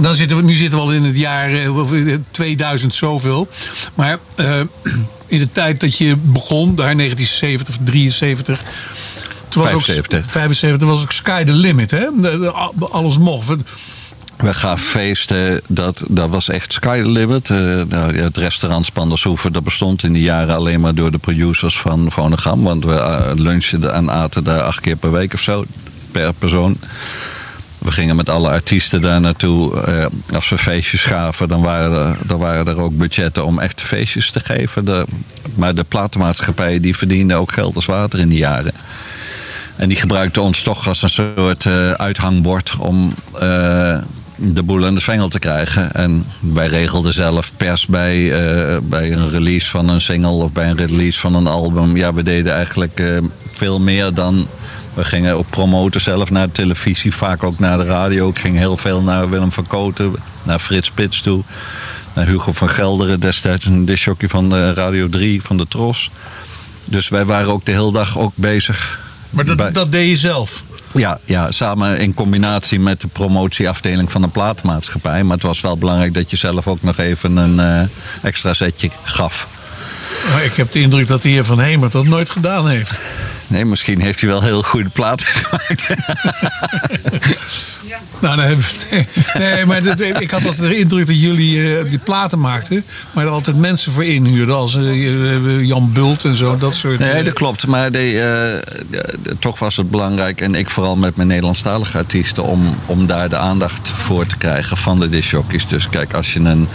dan 0.00 0.14
zitten 0.14 0.36
we, 0.36 0.42
nu 0.42 0.54
zitten 0.54 0.78
we 0.78 0.84
al 0.84 0.92
in 0.92 1.04
het 1.04 1.16
jaar 1.16 1.54
eh, 1.54 1.78
of, 1.78 1.92
eh, 1.92 2.14
2000 2.30 2.94
zoveel. 2.94 3.48
Maar 3.94 4.18
eh, 4.34 4.60
in 5.26 5.38
de 5.38 5.50
tijd 5.50 5.80
dat 5.80 5.98
je 5.98 6.16
begon, 6.16 6.74
daar 6.74 6.96
1970 6.96 7.78
of 7.78 7.84
73. 7.84 8.62
Toen 9.48 9.62
was 9.62 9.70
75. 9.70 10.18
Ook, 10.18 10.30
75 10.30 10.88
was 10.88 11.02
ook 11.02 11.12
Sky 11.12 11.44
the 11.44 11.52
Limit, 11.52 11.90
hè? 11.90 12.06
Alles 12.90 13.18
mocht. 13.18 13.56
We 14.38 14.54
gaven 14.54 14.86
feesten, 14.86 15.60
dat, 15.66 16.02
dat 16.08 16.28
was 16.30 16.48
echt 16.48 16.72
sky 16.72 17.02
limit. 17.04 17.50
Eh, 17.50 17.56
nou, 17.88 18.16
het 18.16 18.36
restaurant 18.36 18.86
Spandershoeven, 18.86 19.52
dat 19.52 19.64
bestond 19.64 20.02
in 20.02 20.12
die 20.12 20.22
jaren 20.22 20.54
alleen 20.54 20.80
maar 20.80 20.94
door 20.94 21.10
de 21.10 21.18
producers 21.18 21.78
van 21.78 22.12
Fonogram. 22.12 22.62
Want 22.62 22.84
we 22.84 22.94
eh, 22.94 23.30
lunchten 23.34 23.92
en 23.92 24.10
aten 24.10 24.44
daar 24.44 24.62
acht 24.62 24.80
keer 24.80 24.96
per 24.96 25.12
week 25.12 25.34
of 25.34 25.40
zo, 25.40 25.64
per 26.10 26.32
persoon. 26.32 26.76
We 27.78 27.92
gingen 27.92 28.16
met 28.16 28.28
alle 28.28 28.48
artiesten 28.48 29.00
daar 29.00 29.20
naartoe. 29.20 29.80
Eh, 29.80 30.06
als 30.34 30.48
we 30.48 30.58
feestjes 30.58 31.04
gaven, 31.04 31.48
dan 31.48 31.62
waren, 31.62 32.06
er, 32.06 32.16
dan 32.26 32.38
waren 32.38 32.66
er 32.66 32.80
ook 32.80 32.96
budgetten 32.96 33.44
om 33.44 33.58
echte 33.58 33.86
feestjes 33.86 34.30
te 34.30 34.40
geven. 34.40 35.06
Maar 35.54 35.74
de 35.74 35.84
platenmaatschappijen 35.84 36.82
die 36.82 36.96
verdienden 36.96 37.36
ook 37.36 37.52
geld 37.52 37.74
als 37.74 37.86
water 37.86 38.18
in 38.18 38.28
die 38.28 38.38
jaren. 38.38 38.72
En 39.76 39.88
die 39.88 39.98
gebruikten 39.98 40.42
ons 40.42 40.62
toch 40.62 40.88
als 40.88 41.02
een 41.02 41.08
soort 41.08 41.66
uithangbord 41.96 42.74
om 42.78 43.12
de 44.40 44.62
boel 44.62 44.86
aan 44.86 44.94
de 44.94 45.00
zwengel 45.00 45.28
te 45.28 45.38
krijgen. 45.38 45.92
En 45.94 46.24
wij 46.40 46.66
regelden 46.66 47.12
zelf 47.12 47.52
pers 47.56 47.86
bij, 47.86 48.32
eh, 48.32 48.78
bij 48.82 49.12
een 49.12 49.30
release 49.30 49.70
van 49.70 49.88
een 49.88 50.00
single 50.00 50.30
of 50.30 50.52
bij 50.52 50.70
een 50.70 50.76
release 50.76 51.18
van 51.20 51.34
een 51.34 51.46
album. 51.46 51.96
Ja, 51.96 52.12
we 52.14 52.22
deden 52.22 52.54
eigenlijk 52.54 53.00
eh, 53.00 53.18
veel 53.54 53.80
meer 53.80 54.14
dan. 54.14 54.46
We 54.94 55.04
gingen 55.04 55.34
ook 55.36 55.50
promoten 55.50 56.00
zelf 56.00 56.30
naar 56.30 56.46
de 56.46 56.52
televisie, 56.52 57.14
vaak 57.14 57.42
ook 57.42 57.58
naar 57.58 57.78
de 57.78 57.84
radio. 57.84 58.28
Ik 58.28 58.38
ging 58.38 58.56
heel 58.56 58.76
veel 58.76 59.02
naar 59.02 59.30
Willem 59.30 59.52
van 59.52 59.66
Koten, 59.66 60.12
naar 60.42 60.58
Frits 60.58 60.86
Spits 60.86 61.20
toe. 61.20 61.42
Naar 62.14 62.26
Hugo 62.26 62.52
van 62.52 62.68
Gelderen, 62.68 63.20
destijds 63.20 63.64
een 63.66 63.84
discjockey 63.84 64.28
van 64.28 64.48
de 64.48 64.72
Radio 64.74 65.08
3, 65.08 65.42
van 65.42 65.56
de 65.56 65.68
Tros. 65.68 66.10
Dus 66.84 67.08
wij 67.08 67.24
waren 67.24 67.52
ook 67.52 67.64
de 67.64 67.72
hele 67.72 67.92
dag 67.92 68.18
ook 68.18 68.32
bezig. 68.34 69.00
Maar 69.30 69.44
dat, 69.44 69.56
bij- 69.56 69.72
dat 69.72 69.92
deed 69.92 70.08
je 70.08 70.16
zelf. 70.16 70.64
Ja, 70.92 71.18
ja, 71.24 71.50
samen 71.50 71.98
in 71.98 72.14
combinatie 72.14 72.80
met 72.80 73.00
de 73.00 73.08
promotieafdeling 73.08 74.12
van 74.12 74.22
de 74.22 74.28
platenmaatschappij. 74.28 75.22
Maar 75.22 75.34
het 75.34 75.46
was 75.46 75.60
wel 75.60 75.78
belangrijk 75.78 76.14
dat 76.14 76.30
je 76.30 76.36
zelf 76.36 76.66
ook 76.66 76.82
nog 76.82 76.98
even 76.98 77.36
een 77.36 77.60
eh, 77.60 77.88
extra 78.22 78.54
zetje 78.54 78.90
gaf. 79.02 79.48
Ik 80.44 80.54
heb 80.54 80.72
de 80.72 80.80
indruk 80.80 81.06
dat 81.06 81.22
de 81.22 81.28
heer 81.28 81.44
Van 81.44 81.60
Hemert 81.60 81.92
dat 81.92 82.04
nooit 82.04 82.30
gedaan 82.30 82.68
heeft. 82.68 83.00
Nee, 83.48 83.64
misschien 83.64 84.00
heeft 84.00 84.20
hij 84.20 84.30
wel 84.30 84.42
heel 84.42 84.62
goede 84.62 84.88
platen 84.88 85.26
gemaakt. 85.26 85.88
Nou, 88.20 88.36
dan 88.36 88.44
hebben 88.46 88.64
we- 88.64 89.04
nee, 89.38 89.52
nee, 89.54 89.66
maar 89.66 90.00
ik 90.22 90.30
had 90.30 90.46
altijd 90.46 90.68
de 90.68 90.78
indruk 90.78 91.06
dat 91.06 91.20
jullie 91.20 91.76
eh, 91.78 91.90
die 91.90 91.98
platen 91.98 92.40
maakten, 92.40 92.84
maar 93.12 93.24
er 93.24 93.30
altijd 93.30 93.56
mensen 93.56 93.92
voor 93.92 94.04
inhuurden, 94.04 94.54
als 94.54 94.76
eh, 94.76 95.62
Jan 95.64 95.92
Bult 95.92 96.24
en 96.24 96.34
zo, 96.34 96.56
dat 96.58 96.74
soort. 96.74 96.98
Nee, 96.98 97.10
eh, 97.10 97.24
dat 97.24 97.34
klopt. 97.34 97.66
Maar 97.66 97.92
de, 97.92 98.62
toch 99.38 99.58
was 99.58 99.76
het 99.76 99.90
belangrijk, 99.90 100.40
en 100.40 100.54
ik 100.54 100.70
vooral 100.70 100.96
met 100.96 101.16
mijn 101.16 101.28
Nederlandstalige 101.28 101.98
artiesten, 101.98 102.42
om, 102.44 102.74
om 102.86 103.06
daar 103.06 103.28
de 103.28 103.36
aandacht 103.36 103.88
voor 103.94 104.26
te 104.26 104.36
krijgen 104.36 104.76
van 104.76 105.00
de 105.00 105.08
discjockeys. 105.08 105.66
Dus 105.68 105.88
kijk, 105.88 106.14
als 106.14 106.32
je 106.32 106.40
een 106.40 106.68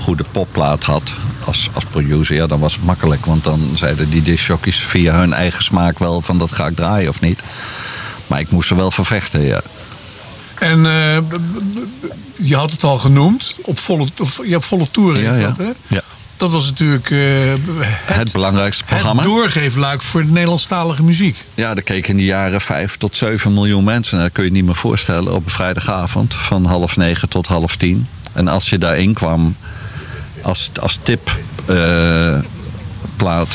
goede 0.00 0.24
popplaat 0.32 0.84
had 0.84 1.12
als, 1.44 1.68
als 1.72 1.84
producer, 1.84 2.34
ja, 2.34 2.46
dan 2.46 2.60
was 2.60 2.74
het 2.74 2.84
makkelijk. 2.84 3.26
Want 3.26 3.44
dan 3.44 3.70
zeiden 3.74 4.10
die 4.10 4.22
discjockeys 4.22 4.78
via 4.78 5.18
hun 5.18 5.32
eigen 5.32 5.64
smaak 5.64 5.98
wel 5.98 6.20
van 6.20 6.38
dat 6.38 6.52
ga 6.52 6.66
ik 6.66 6.76
draaien 6.76 7.08
of 7.08 7.20
niet. 7.20 7.40
Maar 8.26 8.40
ik 8.40 8.50
moest 8.50 8.70
er 8.70 8.76
wel 8.76 8.90
vervechten, 8.90 9.40
ja. 9.40 9.60
En 10.58 10.86
eh, 10.86 11.18
je 12.36 12.56
had 12.56 12.70
het 12.70 12.84
al 12.84 12.98
genoemd, 12.98 13.56
op 13.62 13.78
volle, 13.78 14.08
of, 14.18 14.40
je 14.44 14.50
hebt 14.52 14.64
volle 14.64 14.90
toeren 14.90 15.22
Ja, 15.22 15.32
dat, 15.32 15.56
hè? 15.56 15.70
Ja. 15.86 16.02
Dat 16.36 16.52
was 16.52 16.66
natuurlijk 16.66 17.10
eh, 17.10 17.18
Het, 17.18 18.16
het, 18.16 18.32
belangrijkste 18.32 18.82
het 18.82 18.92
programma. 18.92 19.22
doorgeefluik 19.22 20.02
voor 20.02 20.24
de 20.24 20.30
Nederlandstalige 20.30 21.02
muziek. 21.02 21.44
Ja, 21.54 21.74
er 21.74 21.82
keken 21.82 22.10
in 22.10 22.16
die 22.16 22.26
jaren 22.26 22.60
5 22.60 22.96
tot 22.96 23.16
7 23.16 23.54
miljoen 23.54 23.84
mensen. 23.84 24.18
En 24.18 24.24
dat 24.24 24.32
kun 24.32 24.44
je 24.44 24.50
niet 24.50 24.64
meer 24.64 24.74
voorstellen 24.74 25.34
op 25.34 25.44
een 25.44 25.50
vrijdagavond 25.50 26.34
van 26.34 26.64
half 26.64 26.96
negen 26.96 27.28
tot 27.28 27.46
half 27.46 27.76
tien. 27.76 28.06
En 28.32 28.48
als 28.48 28.70
je 28.70 28.78
daarin 28.78 29.12
kwam 29.14 29.56
als, 30.42 30.70
als 30.80 30.98
tip 31.02 31.36
eh, 31.66 32.38
plaat 33.16 33.48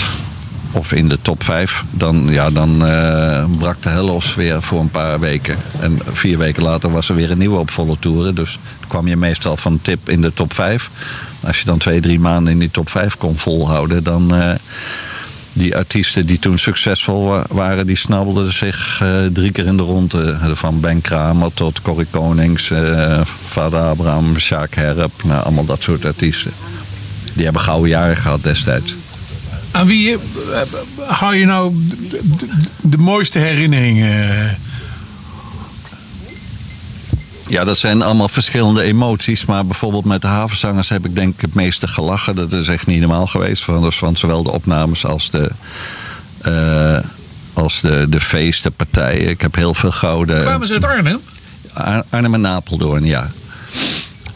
of 0.71 0.91
in 0.91 1.09
de 1.09 1.17
top 1.21 1.43
5, 1.43 1.83
dan, 1.91 2.27
ja, 2.29 2.49
dan 2.49 2.85
eh, 2.85 3.45
brak 3.57 3.81
de 3.81 3.89
hel 3.89 4.05
los 4.05 4.35
weer 4.35 4.61
voor 4.61 4.79
een 4.79 4.89
paar 4.89 5.19
weken. 5.19 5.57
En 5.79 5.99
vier 6.11 6.37
weken 6.37 6.63
later 6.63 6.91
was 6.91 7.09
er 7.09 7.15
weer 7.15 7.31
een 7.31 7.37
nieuwe 7.37 7.57
op 7.57 7.71
volle 7.71 7.95
toeren. 7.99 8.35
Dus 8.35 8.59
kwam 8.87 9.07
je 9.07 9.15
meestal 9.15 9.57
van 9.57 9.79
tip 9.81 10.09
in 10.09 10.21
de 10.21 10.33
top 10.33 10.53
5. 10.53 10.89
Als 11.45 11.59
je 11.59 11.65
dan 11.65 11.77
twee, 11.77 12.01
drie 12.01 12.19
maanden 12.19 12.53
in 12.53 12.59
die 12.59 12.71
top 12.71 12.89
5 12.89 13.17
kon 13.17 13.37
volhouden, 13.37 14.03
dan, 14.03 14.35
eh, 14.35 14.51
die 15.57 15.75
artiesten 15.75 16.25
die 16.25 16.39
toen 16.39 16.57
succesvol 16.57 17.25
wa- 17.27 17.45
waren, 17.49 17.87
die 17.87 17.95
snabbelden 17.95 18.53
zich 18.53 18.99
eh, 19.01 19.25
drie 19.33 19.51
keer 19.51 19.65
in 19.65 19.77
de 19.77 19.83
ronde. 19.83 20.37
Van 20.53 20.79
Ben 20.79 21.01
Kramer 21.01 21.53
tot 21.53 21.81
Corrie 21.81 22.07
Konings, 22.09 22.69
eh, 22.71 23.21
Vader 23.47 23.79
Abraham, 23.79 24.39
Sjaak 24.39 24.73
Herp. 24.75 25.11
Nou, 25.23 25.43
allemaal 25.43 25.65
dat 25.65 25.83
soort 25.83 26.05
artiesten. 26.05 26.51
Die 27.33 27.43
hebben 27.43 27.61
gouden 27.61 27.89
jaren 27.89 28.17
gehad 28.17 28.43
destijds. 28.43 28.95
Aan 29.71 29.87
wie 29.87 30.13
eh, 30.13 30.19
hou 31.07 31.35
je 31.35 31.45
nou 31.45 31.73
de- 32.09 32.21
de 32.81 32.97
mooiste 32.97 33.39
herinneringen? 33.39 34.57
Ja, 37.47 37.63
dat 37.63 37.77
zijn 37.77 38.01
allemaal 38.01 38.27
verschillende 38.27 38.81
emoties. 38.81 39.45
Maar 39.45 39.65
bijvoorbeeld 39.65 40.05
met 40.05 40.21
de 40.21 40.27
havenzangers 40.27 40.89
heb 40.89 41.05
ik 41.05 41.15
denk 41.15 41.33
ik 41.33 41.41
het 41.41 41.53
meeste 41.53 41.87
gelachen. 41.87 42.35
Dat 42.35 42.51
is 42.51 42.67
echt 42.67 42.87
niet 42.87 42.99
normaal 42.99 43.27
geweest. 43.27 43.63
Van, 43.63 43.81
dus 43.81 43.97
van 43.97 44.15
zowel 44.15 44.43
de 44.43 44.51
opnames 44.51 45.05
als 45.05 45.29
de, 45.29 45.51
eh, 46.41 46.99
als 47.53 47.81
de, 47.81 48.05
de 48.09 48.19
feesten, 48.19 48.73
partijen. 48.73 49.29
Ik 49.29 49.41
heb 49.41 49.55
heel 49.55 49.73
veel 49.73 49.91
gouden... 49.91 50.41
Kwamen 50.41 50.67
ze 50.67 50.73
uit 50.73 50.83
Arnhem? 50.83 51.19
Ar- 51.73 52.05
Arnhem 52.09 52.33
en 52.33 52.47
Apeldoorn, 52.47 53.05
ja. 53.05 53.31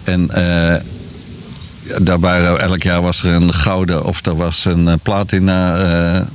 En 0.03 0.30
eh, 0.30 0.82
daar 2.01 2.20
waren, 2.20 2.60
elk 2.60 2.84
jaar 2.84 3.01
was 3.01 3.24
er 3.24 3.34
een 3.34 3.53
gouden 3.53 4.05
of 4.05 4.26
er 4.26 4.36
was 4.36 4.66
een 4.66 4.88
eh, 4.88 4.93
platina 5.03 6.28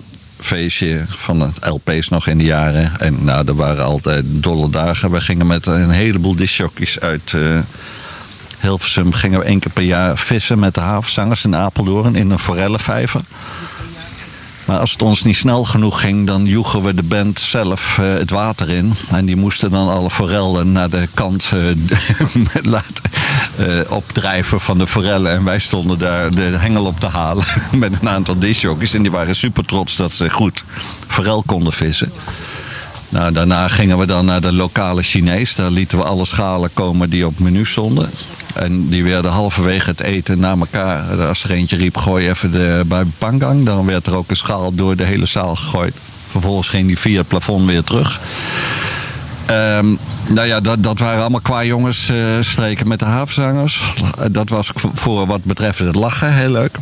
feestje 0.44 1.04
van 1.08 1.40
het 1.40 1.66
LP's 1.66 2.08
nog 2.08 2.26
in 2.26 2.38
de 2.38 2.44
jaren. 2.44 2.92
En 2.98 3.24
nou, 3.24 3.46
er 3.46 3.54
waren 3.54 3.84
altijd 3.84 4.24
dolle 4.26 4.70
dagen. 4.70 5.10
We 5.10 5.20
gingen 5.20 5.46
met 5.46 5.66
een 5.66 5.90
heleboel 5.90 6.34
discjockeys 6.34 7.00
uit 7.00 7.32
eh, 7.34 7.58
Hilversum. 8.60 9.12
Gingen 9.12 9.38
we 9.38 9.44
één 9.44 9.58
keer 9.58 9.72
per 9.72 9.82
jaar 9.82 10.18
vissen 10.18 10.58
met 10.58 10.74
de 10.74 10.80
havenzangers 10.80 11.44
in 11.44 11.56
Apeldoorn 11.56 12.14
in 12.14 12.30
een 12.30 12.38
forellenvijver. 12.38 13.20
Maar 14.64 14.78
als 14.78 14.92
het 14.92 15.02
ons 15.02 15.22
niet 15.24 15.36
snel 15.36 15.64
genoeg 15.64 16.00
ging, 16.00 16.26
dan 16.26 16.44
joegen 16.44 16.82
we 16.82 16.94
de 16.94 17.02
band 17.02 17.40
zelf 17.40 17.98
eh, 17.98 18.12
het 18.12 18.30
water 18.30 18.70
in. 18.70 18.94
En 19.10 19.24
die 19.24 19.36
moesten 19.36 19.70
dan 19.70 19.88
alle 19.88 20.10
forellen 20.10 20.72
naar 20.72 20.90
de 20.90 21.08
kant 21.14 21.50
eh, 21.52 21.60
laten 22.74 23.04
eh, 23.56 23.80
opdrijven 23.88 24.60
van 24.60 24.78
de 24.78 24.86
forellen. 24.86 25.32
En 25.32 25.44
wij 25.44 25.58
stonden 25.58 25.98
daar 25.98 26.30
de 26.30 26.40
hengel 26.40 26.84
op 26.84 27.00
te 27.00 27.06
halen 27.06 27.44
met 27.72 27.92
een 28.00 28.08
aantal 28.08 28.38
discjockeys. 28.38 28.94
En 28.94 29.02
die 29.02 29.10
waren 29.10 29.36
super 29.36 29.64
trots 29.64 29.96
dat 29.96 30.12
ze 30.12 30.30
goed 30.30 30.64
forel 31.08 31.42
konden 31.46 31.72
vissen. 31.72 32.12
Nou, 33.14 33.32
daarna 33.32 33.68
gingen 33.68 33.98
we 33.98 34.06
dan 34.06 34.24
naar 34.24 34.40
de 34.40 34.52
lokale 34.52 35.02
Chinees. 35.02 35.54
Daar 35.54 35.70
lieten 35.70 35.98
we 35.98 36.04
alle 36.04 36.24
schalen 36.24 36.70
komen 36.72 37.10
die 37.10 37.26
op 37.26 37.38
menu 37.38 37.66
stonden. 37.66 38.10
En 38.54 38.88
die 38.88 39.04
werden 39.04 39.30
halverwege 39.30 39.90
het 39.90 40.00
eten 40.00 40.38
na 40.38 40.56
elkaar. 40.56 41.26
Als 41.26 41.44
er 41.44 41.50
eentje 41.50 41.76
riep, 41.76 41.96
gooi 41.96 42.28
even 42.28 42.52
de 42.52 42.82
bij 42.86 43.04
pangang. 43.18 43.64
Dan 43.64 43.86
werd 43.86 44.06
er 44.06 44.14
ook 44.14 44.30
een 44.30 44.36
schaal 44.36 44.74
door 44.74 44.96
de 44.96 45.04
hele 45.04 45.26
zaal 45.26 45.56
gegooid. 45.56 45.94
Vervolgens 46.30 46.68
ging 46.68 46.86
die 46.86 46.98
via 46.98 47.18
het 47.18 47.28
plafond 47.28 47.66
weer 47.66 47.84
terug. 47.84 48.20
Ehm, 49.46 49.86
nou 50.28 50.46
ja, 50.46 50.60
dat, 50.60 50.82
dat 50.82 50.98
waren 50.98 51.20
allemaal 51.20 51.40
qua 51.40 51.64
jongens 51.64 52.08
eh, 52.08 52.16
streken 52.40 52.88
met 52.88 52.98
de 52.98 53.04
havenzangers. 53.04 53.80
Dat 54.30 54.48
was 54.48 54.70
voor 54.94 55.26
wat 55.26 55.44
betreft 55.44 55.78
het 55.78 55.94
lachen 55.94 56.34
heel 56.34 56.50
leuk. 56.50 56.78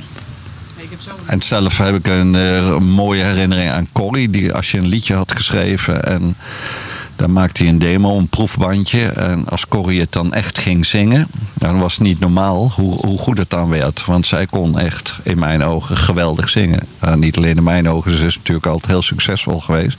En 1.26 1.42
zelf 1.42 1.78
heb 1.78 1.94
ik 1.94 2.06
een 2.06 2.34
eh, 2.34 2.78
mooie 2.78 3.22
herinnering 3.22 3.70
aan 3.70 3.88
Corrie. 3.92 4.30
Die 4.30 4.52
als 4.52 4.70
je 4.70 4.78
een 4.78 4.86
liedje 4.86 5.14
had 5.14 5.32
geschreven 5.32 6.04
en 6.04 6.36
dan 7.16 7.32
maakte 7.32 7.62
hij 7.62 7.72
een 7.72 7.78
demo, 7.78 8.18
een 8.18 8.28
proefbandje. 8.28 9.06
En 9.06 9.48
als 9.48 9.68
Corrie 9.68 10.00
het 10.00 10.12
dan 10.12 10.34
echt 10.34 10.58
ging 10.58 10.86
zingen, 10.86 11.26
dan 11.54 11.78
was 11.78 11.92
het 11.92 12.02
niet 12.02 12.20
normaal 12.20 12.72
hoe, 12.76 12.94
hoe 12.94 13.18
goed 13.18 13.38
het 13.38 13.50
dan 13.50 13.68
werd. 13.68 14.04
Want 14.04 14.26
zij 14.26 14.46
kon 14.46 14.78
echt 14.78 15.14
in 15.22 15.38
mijn 15.38 15.64
ogen 15.64 15.96
geweldig 15.96 16.48
zingen. 16.48 16.86
Eh, 16.98 17.14
niet 17.14 17.36
alleen 17.36 17.56
in 17.56 17.62
mijn 17.62 17.88
ogen, 17.88 18.16
ze 18.16 18.26
is 18.26 18.36
natuurlijk 18.36 18.66
altijd 18.66 18.92
heel 18.92 19.02
succesvol 19.02 19.60
geweest. 19.60 19.98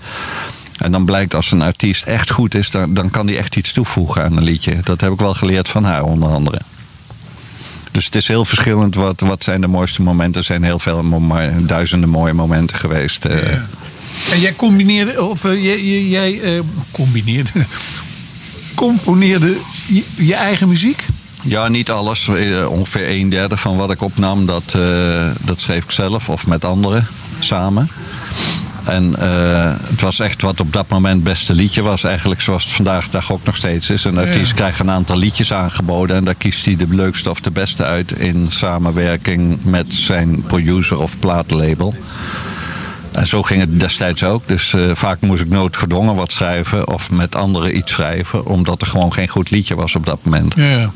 En 0.77 0.91
dan 0.91 1.05
blijkt 1.05 1.35
als 1.35 1.51
een 1.51 1.61
artiest 1.61 2.03
echt 2.03 2.31
goed 2.31 2.55
is, 2.55 2.71
dan, 2.71 2.93
dan 2.93 3.09
kan 3.09 3.25
die 3.25 3.37
echt 3.37 3.55
iets 3.55 3.73
toevoegen 3.73 4.23
aan 4.23 4.37
een 4.37 4.43
liedje. 4.43 4.79
Dat 4.83 5.01
heb 5.01 5.11
ik 5.11 5.19
wel 5.19 5.33
geleerd 5.33 5.69
van 5.69 5.83
haar 5.83 6.03
onder 6.03 6.29
andere. 6.29 6.61
Dus 7.93 8.05
het 8.05 8.15
is 8.15 8.27
heel 8.27 8.45
verschillend 8.45 8.95
wat, 8.95 9.19
wat 9.19 9.43
zijn 9.43 9.61
de 9.61 9.67
mooiste 9.67 10.01
momenten. 10.01 10.39
Er 10.39 10.45
zijn 10.45 10.63
heel 10.63 10.79
veel, 10.79 11.21
duizenden 11.59 12.09
mooie 12.09 12.33
momenten 12.33 12.77
geweest. 12.77 13.25
eh. 13.25 13.53
En 14.31 14.39
jij 14.39 14.55
combineerde, 14.55 15.23
of 15.23 15.45
eh, 15.45 15.63
jij, 15.63 16.03
jij, 16.07 16.41
eh, 16.41 16.59
combineerde, 16.91 17.49
componeerde 18.75 19.57
je, 19.85 20.03
je 20.15 20.35
eigen 20.35 20.67
muziek? 20.67 21.05
Ja, 21.41 21.67
niet 21.67 21.91
alles. 21.91 22.27
Ongeveer 22.67 23.09
een 23.09 23.29
derde 23.29 23.57
van 23.57 23.77
wat 23.77 23.91
ik 23.91 24.01
opnam, 24.01 24.45
dat, 24.45 24.75
dat 25.41 25.61
schreef 25.61 25.83
ik 25.83 25.91
zelf 25.91 26.29
of 26.29 26.47
met 26.47 26.65
anderen 26.65 27.07
samen. 27.39 27.89
En 28.83 29.15
eh, 29.19 29.73
het 29.89 30.01
was 30.01 30.19
echt 30.19 30.41
wat 30.41 30.59
op 30.59 30.73
dat 30.73 30.89
moment 30.89 31.15
het 31.15 31.23
beste 31.23 31.53
liedje 31.53 31.81
was. 31.81 32.03
Eigenlijk 32.03 32.41
zoals 32.41 32.63
het 32.63 32.73
vandaag 32.73 33.05
de 33.05 33.11
dag 33.11 33.31
ook 33.31 33.43
nog 33.43 33.55
steeds 33.55 33.89
is. 33.89 34.03
Een 34.03 34.17
artiest 34.17 34.49
Ja. 34.49 34.55
krijgt 34.55 34.79
een 34.79 34.89
aantal 34.91 35.17
liedjes 35.17 35.53
aangeboden. 35.53 36.15
En 36.15 36.23
daar 36.23 36.35
kiest 36.35 36.65
hij 36.65 36.75
de 36.75 36.87
leukste 36.89 37.29
of 37.29 37.41
de 37.41 37.51
beste 37.51 37.83
uit 37.83 38.11
in 38.11 38.45
samenwerking 38.49 39.57
met 39.63 39.85
zijn 39.89 40.41
producer 40.41 40.97
of 40.99 41.19
plaatlabel. 41.19 41.95
En 43.11 43.27
zo 43.27 43.43
ging 43.43 43.59
het 43.61 43.79
destijds 43.79 44.23
ook. 44.23 44.47
Dus 44.47 44.73
eh, 44.73 44.81
vaak 44.93 45.21
moest 45.21 45.41
ik 45.41 45.49
noodgedwongen 45.49 46.15
wat 46.15 46.31
schrijven 46.31 46.87
of 46.87 47.11
met 47.11 47.35
anderen 47.35 47.77
iets 47.77 47.91
schrijven. 47.91 48.45
Omdat 48.45 48.81
er 48.81 48.87
gewoon 48.87 49.13
geen 49.13 49.27
goed 49.27 49.49
liedje 49.49 49.75
was 49.75 49.95
op 49.95 50.05
dat 50.05 50.19
moment. 50.23 50.53
Ja. 50.55 50.91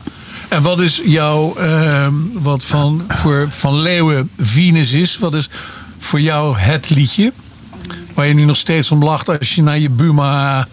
En 0.47 0.61
wat 0.61 0.79
is 0.79 1.01
jouw, 1.05 1.55
eh, 1.55 2.07
wat 2.33 2.63
van, 2.63 3.03
voor 3.07 3.47
Van 3.49 3.79
Leeuwen 3.79 4.29
Venus 4.37 4.91
is, 4.91 5.17
wat 5.17 5.33
is 5.33 5.49
voor 5.99 6.21
jou 6.21 6.57
het 6.57 6.89
liedje? 6.89 7.31
Waar 8.13 8.27
je 8.27 8.33
nu 8.33 8.43
nog 8.45 8.57
steeds 8.57 8.91
om 8.91 9.03
lacht 9.03 9.29
als 9.29 9.55
je 9.55 9.61
naar 9.63 9.79
je 9.79 9.89
Buma... 9.89 10.67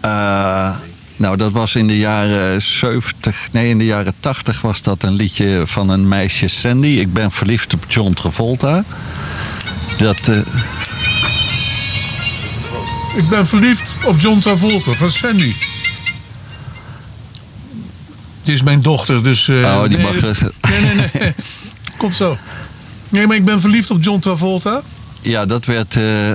Eh, 0.00 0.76
nou, 1.16 1.36
dat 1.36 1.52
was 1.52 1.74
in 1.74 1.86
de 1.86 1.98
jaren 1.98 2.62
70, 2.62 3.36
nee, 3.50 3.68
in 3.68 3.78
de 3.78 3.84
jaren 3.84 4.14
80 4.20 4.60
was 4.60 4.82
dat 4.82 5.02
een 5.02 5.12
liedje 5.14 5.62
van 5.64 5.88
een 5.88 6.08
meisje 6.08 6.48
Sandy. 6.48 6.86
Ik 6.86 7.12
ben 7.12 7.30
verliefd 7.32 7.74
op 7.74 7.84
John 7.88 8.12
Travolta. 8.12 8.84
Dat, 9.98 10.28
eh, 10.28 10.38
Ik 13.16 13.28
ben 13.28 13.46
verliefd 13.46 13.94
op 14.04 14.20
John 14.20 14.38
Travolta 14.38 14.92
van 14.92 15.10
Sandy. 15.10 15.52
Dit 18.42 18.54
is 18.54 18.62
mijn 18.62 18.82
dochter, 18.82 19.22
dus... 19.22 19.48
eh, 19.48 19.54
oh, 19.56 19.88
die 19.88 19.98
nee, 19.98 20.06
mag. 20.06 20.16
eh, 20.16 20.48
Nee, 20.70 20.80
nee, 20.94 21.08
nee. 21.12 21.34
Komt 21.98 22.14
zo. 22.16 22.38
Nee, 23.08 23.26
maar 23.26 23.36
ik 23.36 23.44
ben 23.44 23.60
verliefd 23.60 23.90
op 23.90 24.02
John 24.02 24.18
Travolta. 24.18 24.82
Ja, 25.20 25.46
dat 25.46 25.64
werd 25.64 25.96
eh, 25.96 26.32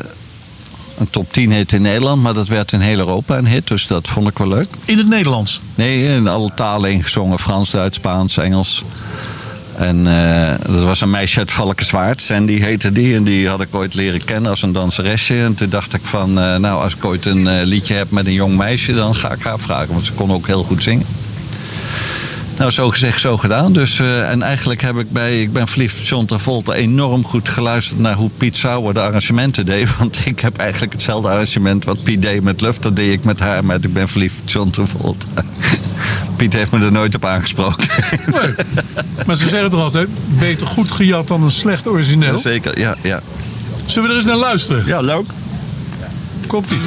een 1.02 1.10
top 1.10 1.34
10 1.34 1.52
hit 1.52 1.72
in 1.72 1.82
Nederland, 1.82 2.22
maar 2.22 2.34
dat 2.34 2.47
werd 2.47 2.72
in 2.72 2.80
heel 2.80 2.97
Europa 2.97 3.38
een 3.38 3.47
hit. 3.47 3.68
Dus 3.68 3.88
dat 3.88 4.08
vond 4.08 4.28
ik 4.28 4.38
wel 4.38 4.47
leuk. 4.47 4.68
In 4.86 4.97
het 4.97 5.08
Nederlands. 5.08 5.62
Nee, 5.76 6.16
in 6.16 6.28
alle 6.28 6.52
talen 6.56 6.91
ingezongen. 6.91 7.39
Frans, 7.39 7.72
Duits, 7.72 7.97
Spaans, 7.97 8.38
Engels. 8.38 8.84
En 9.78 10.08
eh, 10.08 10.74
dat 10.74 10.84
was 10.84 11.02
een 11.02 11.10
meisje 11.10 11.39
uit 11.39 11.52
Valkenswaard. 11.52 12.22
Sandy 12.22 12.60
heette 12.60 12.91
die. 12.91 13.16
En 13.16 13.24
die 13.24 13.47
had 13.47 13.62
ik 13.62 13.76
ooit 13.76 13.93
leren 13.93 14.24
kennen 14.24 14.49
als 14.49 14.62
een 14.62 14.72
danseresje. 14.72 15.43
En 15.43 15.56
toen 15.56 15.70
dacht 15.70 15.93
ik 15.93 16.02
van, 16.04 16.39
eh, 16.39 16.56
nou 16.56 16.84
als 16.84 16.95
ik 16.95 17.06
ooit 17.06 17.26
een 17.26 17.47
eh, 17.47 17.66
liedje 17.66 17.93
heb 17.93 18.12
met 18.12 18.26
een 18.26 18.34
jong 18.34 18.58
meisje... 18.58 18.93
dan 18.93 19.16
ga 19.16 19.32
ik 19.32 19.43
haar 19.43 19.60
vragen, 19.60 19.93
want 19.93 20.06
ze 20.06 20.12
kon 20.14 20.32
ook 20.32 20.47
heel 20.47 20.64
goed 20.64 20.84
zingen. 20.84 21.06
Nou, 22.62 22.74
zo 22.74 22.89
gezegd, 22.89 23.20
zo 23.20 23.38
gedaan. 23.38 23.74
Dus, 23.74 23.99
eh, 23.99 24.30
en 24.30 24.41
eigenlijk 24.41 24.82
heb 24.82 24.97
ik 24.97 25.12
bij 25.12 25.41
Ik 25.41 25.53
ben 25.53 25.68
verliefd 25.68 25.97
op 25.97 26.03
John 26.03 26.26
Travolta 26.26 26.74
enorm 26.74 27.26
goed 27.26 27.49
geluisterd 27.49 27.99
naar 27.99 28.16
hoe 28.16 28.30
Piet 28.38 28.57
Sauer 28.57 28.93
de 28.93 28.99
arrangementen 28.99 29.66
deed. 29.66 29.88
Want 29.99 30.26
ik 30.26 30.39
heb 30.39 30.57
eigenlijk 30.57 30.93
hetzelfde 30.93 31.30
arrangement 31.30 31.86
wat 31.86 32.03
Piet 32.03 32.22
deed 32.22 32.43
met 32.43 32.62
Luft. 32.62 32.82
Dat 32.82 32.95
deed 32.95 33.14
ik 33.14 33.24
met 33.24 33.39
haar 33.39 33.66
met 33.66 33.84
Ik 33.84 33.93
ben 33.93 34.07
verliefd 34.07 34.36
op 34.41 34.49
John 34.49 34.70
Travolta. 34.70 35.28
Piet 36.38 36.53
heeft 36.53 36.72
me 36.72 36.86
er 36.86 36.91
nooit 36.91 37.16
op 37.16 37.26
aangesproken. 37.26 37.88
Nee. 38.26 38.53
Maar 39.26 39.36
ze 39.36 39.47
zeggen 39.47 39.70
toch 39.70 39.82
altijd, 39.82 40.07
beter 40.39 40.68
goed 40.68 40.91
gejat 40.91 41.28
dan 41.28 41.43
een 41.43 41.51
slecht 41.51 41.88
origineel. 41.88 42.39
Zeker, 42.39 42.80
ja, 42.80 42.95
ja. 43.01 43.22
Zullen 43.86 44.07
we 44.07 44.16
er 44.16 44.22
eens 44.22 44.30
naar 44.30 44.39
luisteren? 44.39 44.86
Ja, 44.86 44.99
leuk. 44.99 45.30
Komt-ie. 46.47 46.80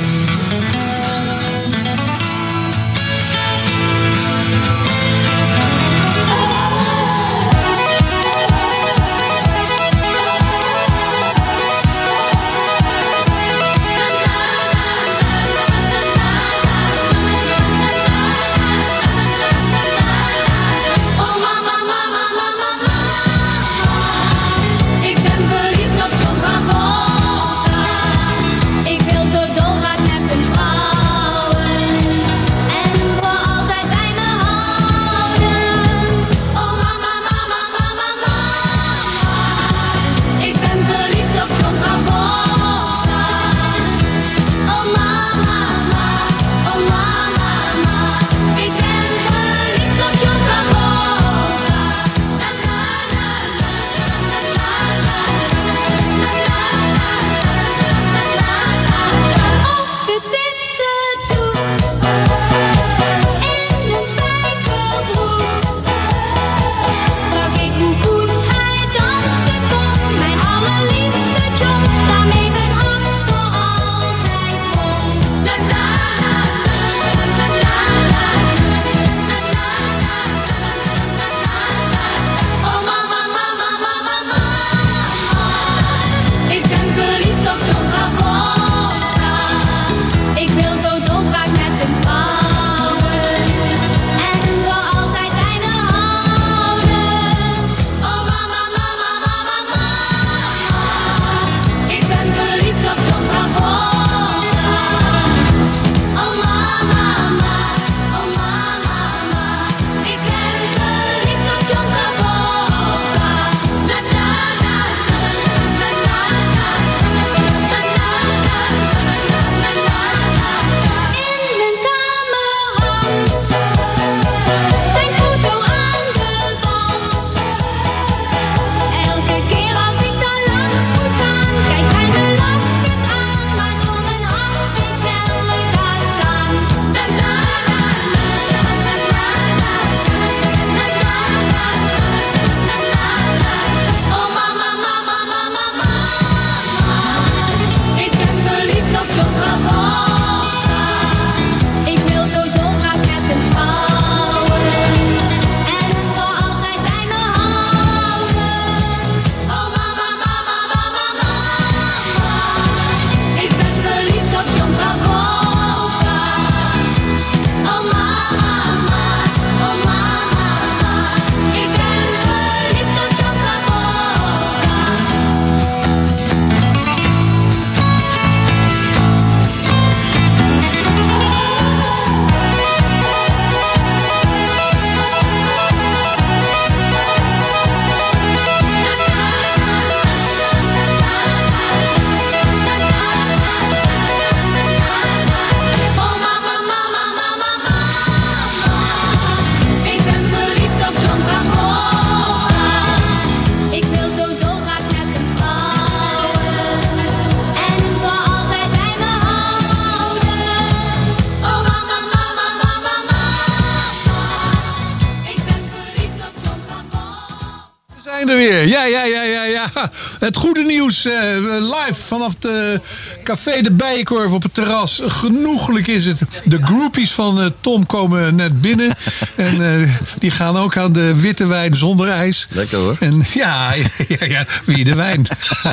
Vanaf 222.15 222.35
de 222.39 222.81
Café 223.25 223.61
de 223.61 223.71
Bijenkorf 223.73 224.33
op 224.33 224.43
het 224.43 224.55
terras. 224.55 225.01
Genoeglijk 225.05 225.87
is 225.87 226.07
het. 226.07 226.23
De 226.45 226.63
groupies 226.63 227.13
van 227.13 227.41
eh, 227.41 227.47
Tom 227.61 227.87
komen 227.87 228.35
net 228.35 228.61
binnen. 228.61 228.97
En 229.37 229.81
eh, 229.83 229.89
die 230.19 230.31
gaan 230.31 230.57
ook 230.57 230.77
aan 230.77 230.93
de 230.93 231.21
witte 231.21 231.47
wijn 231.47 231.77
zonder 231.77 232.09
ijs. 232.09 232.47
Lekker 232.51 232.79
hoor. 232.79 232.97
En 233.01 233.23
ja, 233.35 233.75
ja, 234.09 234.27
ja, 234.27 234.45
wie 234.67 234.85
de 234.85 234.95
wijn? 234.95 235.27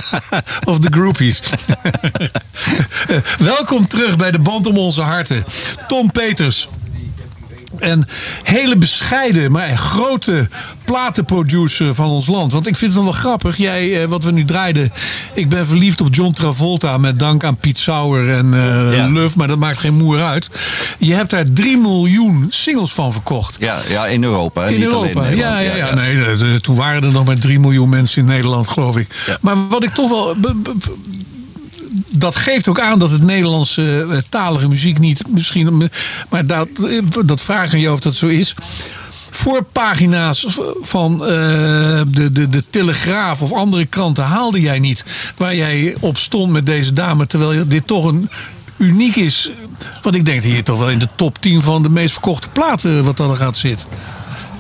of 0.72 0.80
de 0.80 0.88
groupies. 0.92 1.42
Eh, 3.08 3.18
Welkom 3.40 3.88
terug 3.88 4.16
bij 4.18 4.32
de 4.32 4.40
band 4.40 4.68
om 4.68 4.78
onze 4.78 5.02
harten. 5.02 5.46
Tom 5.88 6.12
Peters. 6.12 6.68
Een 7.80 8.06
hele 8.44 8.76
bescheiden, 8.78 9.52
maar 9.52 9.78
grote 9.78 10.48
platenproducer 10.86 11.96
van 11.96 12.10
ons 12.10 12.28
land. 12.28 12.52
Want 12.54 12.68
ik 12.68 12.78
vind 12.78 12.94
het 12.94 13.04
wel 13.04 13.12
grappig. 13.12 13.58
Jij, 13.58 14.02
eh, 14.02 14.08
wat 14.08 14.24
we 14.24 14.32
nu 14.32 14.46
draaiden. 14.46 14.92
Ik 15.34 15.50
ben 15.50 15.68
verliefd 15.68 16.02
op 16.02 16.16
John 16.16 16.32
Travolta. 16.34 16.98
Met 16.98 17.20
dank 17.20 17.44
aan 17.44 17.58
Piet 17.58 17.78
Sauer 17.78 18.30
en 18.34 18.50
Ja. 18.92 19.08
Luf. 19.08 19.36
Maar 19.36 19.48
dat 19.48 19.60
maakt 19.60 19.78
geen 19.78 19.94
moer 19.94 20.22
uit. 20.24 20.50
Je 20.98 21.14
hebt 21.14 21.30
daar 21.30 21.46
3 21.54 21.78
miljoen 21.78 22.46
singles 22.50 22.92
van 22.94 23.12
verkocht. 23.14 23.56
Ja, 23.60 23.78
ja 23.90 24.08
in 24.08 24.24
Europa. 24.24 24.66
In 24.66 24.80
niet 24.80 24.88
alleen 24.88 25.08
Europa, 25.08 25.26
in 25.28 25.38
ja, 25.38 25.54
Nederland. 25.54 25.78
ja, 25.78 25.88
ja. 25.88 26.34
Nee, 26.36 26.54
eh, 26.54 26.60
toen 26.60 26.76
waren 26.76 27.04
er 27.04 27.12
nog 27.12 27.26
maar 27.26 27.38
3 27.38 27.60
miljoen 27.60 27.90
mensen 27.90 28.22
in 28.22 28.28
Nederland, 28.28 28.68
geloof 28.68 28.98
ik. 28.98 29.38
Maar 29.42 29.68
wat 29.68 29.84
ik 29.84 29.90
toch 29.90 30.10
wel. 30.10 30.36
Dat 32.10 32.36
geeft 32.36 32.68
ook 32.68 32.80
aan 32.80 33.00
dat 33.00 33.12
het 33.12 33.24
Nederlandse 33.24 34.08
eh, 34.10 34.18
talige 34.30 34.68
muziek 34.68 35.00
niet 35.00 35.24
misschien. 35.30 35.90
Maar 36.30 36.46
dat, 36.46 36.68
eh, 36.88 37.02
dat 37.26 37.42
vraag 37.42 37.74
aan 37.74 37.80
je 37.80 37.92
of 37.92 38.00
dat 38.00 38.16
zo 38.16 38.28
is. 38.28 38.56
Voorpagina's 39.30 40.46
van 40.82 41.14
eh, 41.14 41.28
de, 42.08 42.32
de, 42.32 42.50
de 42.50 42.64
Telegraaf 42.70 43.42
of 43.42 43.54
andere 43.54 43.86
kranten 43.86 44.24
haalde 44.24 44.62
jij 44.62 44.80
niet. 44.80 45.04
Waar 45.38 45.56
jij 45.56 45.96
op 46.00 46.18
stond 46.18 46.52
met 46.52 46.66
deze 46.66 46.94
dame. 46.94 47.28
Terwijl 47.28 47.68
dit 47.68 47.88
toch 47.88 48.06
een 48.06 48.30
uniek 48.78 49.16
is. 49.16 49.52
Want 50.02 50.16
ik 50.16 50.26
denk 50.26 50.44
dat 50.44 50.52
je 50.52 50.64
toch 50.64 50.80
wel 50.80 50.90
in 50.90 51.00
de 51.00 51.08
top 51.16 51.42
10 51.42 51.62
van 51.62 51.84
de 51.84 51.90
meest 51.90 52.12
verkochte 52.12 52.50
platen 52.50 53.04
wat 53.04 53.18
dan 53.18 53.38
gaat 53.38 53.58
zitten. 53.58 53.88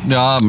Ja, 0.07 0.39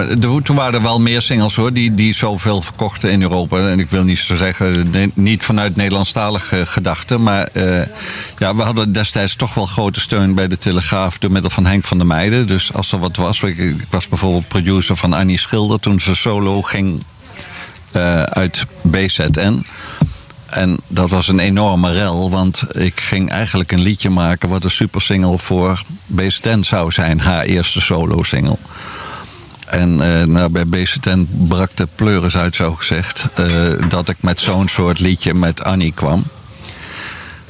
toen 0.42 0.56
waren 0.56 0.74
er 0.74 0.82
wel 0.82 1.00
meer 1.00 1.22
singles 1.22 1.56
hoor, 1.56 1.72
die, 1.72 1.94
die 1.94 2.14
zoveel 2.14 2.62
verkochten 2.62 3.10
in 3.10 3.22
Europa. 3.22 3.68
En 3.68 3.78
ik 3.78 3.90
wil 3.90 4.04
niet 4.04 4.18
zo 4.18 4.36
zeggen, 4.36 4.94
niet 5.14 5.42
vanuit 5.42 5.76
Nederlandstalige 5.76 6.66
gedachten. 6.66 7.22
Maar 7.22 7.46
eh, 7.46 7.86
ja, 8.36 8.56
we 8.56 8.62
hadden 8.62 8.92
destijds 8.92 9.36
toch 9.36 9.54
wel 9.54 9.66
grote 9.66 10.00
steun 10.00 10.34
bij 10.34 10.48
de 10.48 10.58
Telegraaf 10.58 11.18
door 11.18 11.30
middel 11.30 11.50
van 11.50 11.66
Henk 11.66 11.84
van 11.84 11.98
der 11.98 12.06
Meijden. 12.06 12.46
Dus 12.46 12.74
als 12.74 12.92
er 12.92 12.98
wat 12.98 13.16
was, 13.16 13.42
ik, 13.42 13.58
ik 13.58 13.86
was 13.90 14.08
bijvoorbeeld 14.08 14.48
producer 14.48 14.96
van 14.96 15.12
Annie 15.12 15.38
Schilder 15.38 15.80
toen 15.80 16.00
ze 16.00 16.14
solo 16.14 16.62
ging 16.62 17.02
eh, 17.92 18.22
uit 18.22 18.66
BZN. 18.82 19.64
En 20.46 20.80
dat 20.86 21.10
was 21.10 21.28
een 21.28 21.38
enorme 21.38 21.92
rel, 21.92 22.30
want 22.30 22.62
ik 22.76 23.00
ging 23.00 23.30
eigenlijk 23.30 23.72
een 23.72 23.80
liedje 23.80 24.10
maken 24.10 24.48
wat 24.48 24.64
een 24.64 24.70
supersingle 24.70 25.38
voor 25.38 25.82
BZN 26.06 26.62
zou 26.62 26.90
zijn, 26.90 27.20
haar 27.20 27.44
eerste 27.44 27.80
solo 27.80 28.22
single. 28.22 28.58
En 29.72 30.00
eh, 30.00 30.22
nou, 30.26 30.48
bij 30.48 30.66
BZN 30.66 31.26
brak 31.30 31.70
de 31.74 31.88
pleuris 31.94 32.36
uit, 32.36 32.56
zo 32.56 32.74
gezegd. 32.74 33.24
eh, 33.34 33.46
dat 33.88 34.08
ik 34.08 34.16
met 34.20 34.40
zo'n 34.40 34.68
soort 34.68 34.98
liedje 34.98 35.34
met 35.34 35.64
Annie 35.64 35.92
kwam. 35.92 36.24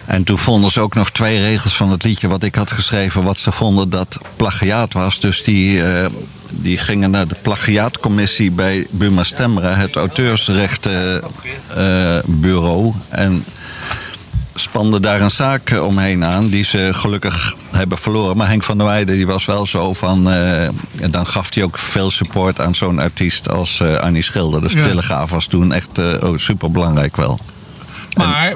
En 0.05 0.25
toen 0.25 0.39
vonden 0.39 0.70
ze 0.70 0.81
ook 0.81 0.95
nog 0.95 1.11
twee 1.11 1.41
regels 1.41 1.77
van 1.77 1.91
het 1.91 2.05
liedje 2.05 2.29
wat 2.29 2.43
ik 2.43 2.55
had 2.55 2.70
geschreven, 2.70 3.25
wat 3.25 3.39
ze 3.39 3.53
vonden 3.53 3.91
dat 3.91 4.18
plagiaat 4.37 4.93
was. 4.93 5.20
Dus 5.20 5.43
die, 5.43 5.85
eh, 5.85 6.07
die 6.49 6.79
gingen 6.79 7.11
naar 7.11 7.29
de 7.29 7.37
plagiaatcommissie 7.43 8.51
bij 8.51 8.87
Buma 8.91 9.23
Stemra, 9.23 9.75
het 9.75 9.97
auteursrechtenbureau. 9.97 12.93
en 13.09 13.45
spanden 14.55 15.03
daar 15.03 15.20
een 15.20 15.30
zaak 15.30 15.70
eh, 15.70 15.86
omheen 15.86 16.24
aan 16.24 16.48
die 16.48 16.64
ze 16.64 16.88
gelukkig 16.92 17.55
hebben 17.70 17.98
verloren. 17.98 18.36
Maar 18.36 18.48
Henk 18.48 18.62
van 18.62 18.78
der 18.78 18.86
Weijden 18.86 19.14
die 19.16 19.26
was 19.26 19.44
wel 19.44 19.66
zo 19.66 19.92
van... 19.92 20.30
eh, 20.30 20.68
dan 21.11 21.26
gaf 21.26 21.55
hij 21.55 21.62
ook 21.62 21.78
veel 21.78 22.11
support 22.11 22.61
aan 22.61 22.74
zo'n 22.74 22.98
artiest 22.98 23.48
als 23.48 23.80
eh 23.80 23.96
Annie 23.96 24.22
Schilder. 24.22 24.61
Dus 24.61 24.72
Ja. 24.72 24.82
Telegraaf 24.82 25.30
was 25.30 25.46
toen 25.46 25.72
echt 25.72 25.98
eh 25.98 26.14
oh, 26.20 26.38
super 26.38 26.70
belangrijk 26.70 27.16
wel. 27.16 27.38
Maar 28.16 28.55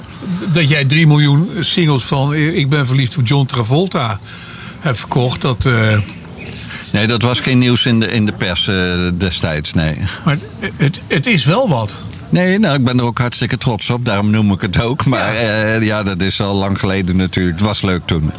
dat 0.52 0.68
jij 0.68 0.84
3 0.84 1.06
miljoen 1.06 1.50
singles 1.60 2.04
van 2.04 2.34
Ik 2.34 2.68
ben 2.68 2.86
verliefd 2.86 3.16
op 3.18 3.26
John 3.26 3.46
Travolta 3.46 4.20
hebt 4.80 4.98
verkocht, 4.98 5.40
dat. 5.40 5.68
Nee, 6.92 7.06
dat 7.06 7.22
was 7.22 7.40
geen 7.40 7.58
nieuws 7.58 7.86
in 7.86 8.00
de, 8.00 8.06
in 8.10 8.26
de 8.26 8.32
pers 8.32 8.70
destijds, 9.14 9.72
nee. 9.72 9.98
maar 10.24 10.38
het, 10.76 11.00
het 11.06 11.26
is 11.26 11.44
wel 11.44 11.68
wat. 11.68 11.96
Nee, 12.28 12.58
nou, 12.58 12.78
ik 12.78 12.84
ben 12.84 12.98
er 12.98 13.04
ook 13.04 13.18
hartstikke 13.18 13.58
trots 13.58 13.90
op. 13.90 14.04
Daarom 14.04 14.30
noem 14.30 14.52
ik 14.52 14.60
het 14.60 14.80
ook. 14.80 15.04
Maar 15.04 15.34
ja, 15.34 15.74
ja 15.74 16.02
dat 16.02 16.22
is 16.22 16.40
al 16.40 16.54
lang 16.54 16.78
geleden 16.78 17.16
natuurlijk. 17.16 17.56
Het 17.56 17.66
was 17.66 17.82
leuk 17.82 18.02
toen. 18.04 18.30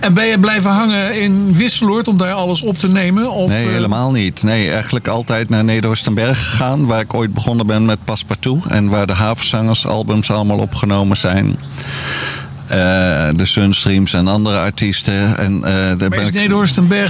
En 0.00 0.14
ben 0.14 0.26
je 0.26 0.38
blijven 0.38 0.70
hangen 0.70 1.20
in 1.20 1.54
Wisseloord 1.54 2.08
om 2.08 2.16
daar 2.16 2.32
alles 2.32 2.62
op 2.62 2.78
te 2.78 2.88
nemen? 2.88 3.30
Of, 3.30 3.50
Nee, 3.50 3.66
eh, 3.66 3.72
helemaal 3.72 4.10
niet. 4.10 4.42
Nee, 4.42 4.70
eigenlijk 4.70 5.08
altijd 5.08 5.48
naar 5.48 5.64
Neder-Oostenberg 5.64 6.50
gegaan. 6.50 6.86
Waar 6.86 7.00
ik 7.00 7.14
ooit 7.14 7.34
begonnen 7.34 7.66
ben 7.66 7.84
met 7.84 8.04
Passepartout. 8.04 8.66
En 8.66 8.88
waar 8.88 9.06
de 9.06 9.12
havenzangers 9.12 9.86
albums 9.86 10.30
allemaal 10.30 10.58
opgenomen 10.58 11.16
zijn. 11.16 11.56
Eh, 12.70 12.76
de 13.36 13.46
Sunstreams 13.46 14.12
en 14.12 14.26
andere 14.28 14.58
artiesten. 14.58 15.36
En, 15.38 15.54
eh, 15.54 15.62
daar 15.72 15.96
Maar 16.08 16.18
is 16.20 16.30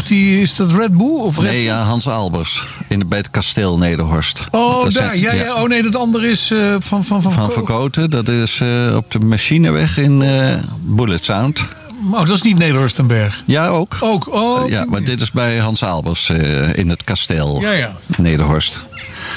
die, 0.07 0.41
is 0.41 0.57
dat 0.57 0.73
Red 0.73 0.97
Bull? 0.97 1.07
Of 1.21 1.39
Red 1.39 1.51
Nee, 1.51 1.63
ja, 1.63 1.83
Hans 1.83 2.07
Albers. 2.09 2.65
In 2.89 2.99
de, 2.99 3.05
bij 3.05 3.19
het 3.19 3.31
kasteel 3.31 3.79
Nederhorst. 3.79 4.41
Oh, 4.51 4.83
Dat 4.85 4.93
daar. 4.93 4.93
zijn- 4.93 5.21
Ja, 5.21 5.33
ja. 5.33 5.63
Oh 5.63 5.69
nee, 5.69 5.83
dat 5.83 5.97
andere 5.97 6.31
is 6.31 6.51
eh, 6.51 6.59
van 6.79 7.05
Van 7.05 7.23
Van, 7.23 7.33
Van 7.33 7.47
Ko- 7.47 7.53
Verkoten. 7.53 8.11
Dat 8.11 8.29
is 8.29 8.63
op 8.97 9.11
de 9.11 9.19
machineweg 9.19 9.99
in 9.99 10.23
Bullet 10.81 11.25
Sound. 11.25 11.61
Oh, 12.11 12.19
dat 12.19 12.31
is 12.31 12.43
niet 12.43 12.59
Nederhorstenberg. 12.59 13.43
Ja, 13.47 13.67
ook. 13.67 13.97
Ook. 14.01 14.33
Oh, 14.33 14.63
op 14.63 14.69
ja, 14.69 14.85
maar 14.89 15.05
dit 15.05 15.21
is 15.21 15.31
bij 15.31 15.59
Hans 15.59 15.83
Albers 15.83 16.29
eh, 16.29 16.77
in 16.77 16.89
het 16.89 17.05
kasteel 17.05 17.61
Ja, 17.61 17.71
ja. 17.71 17.93
Nederhorst. 18.17 18.79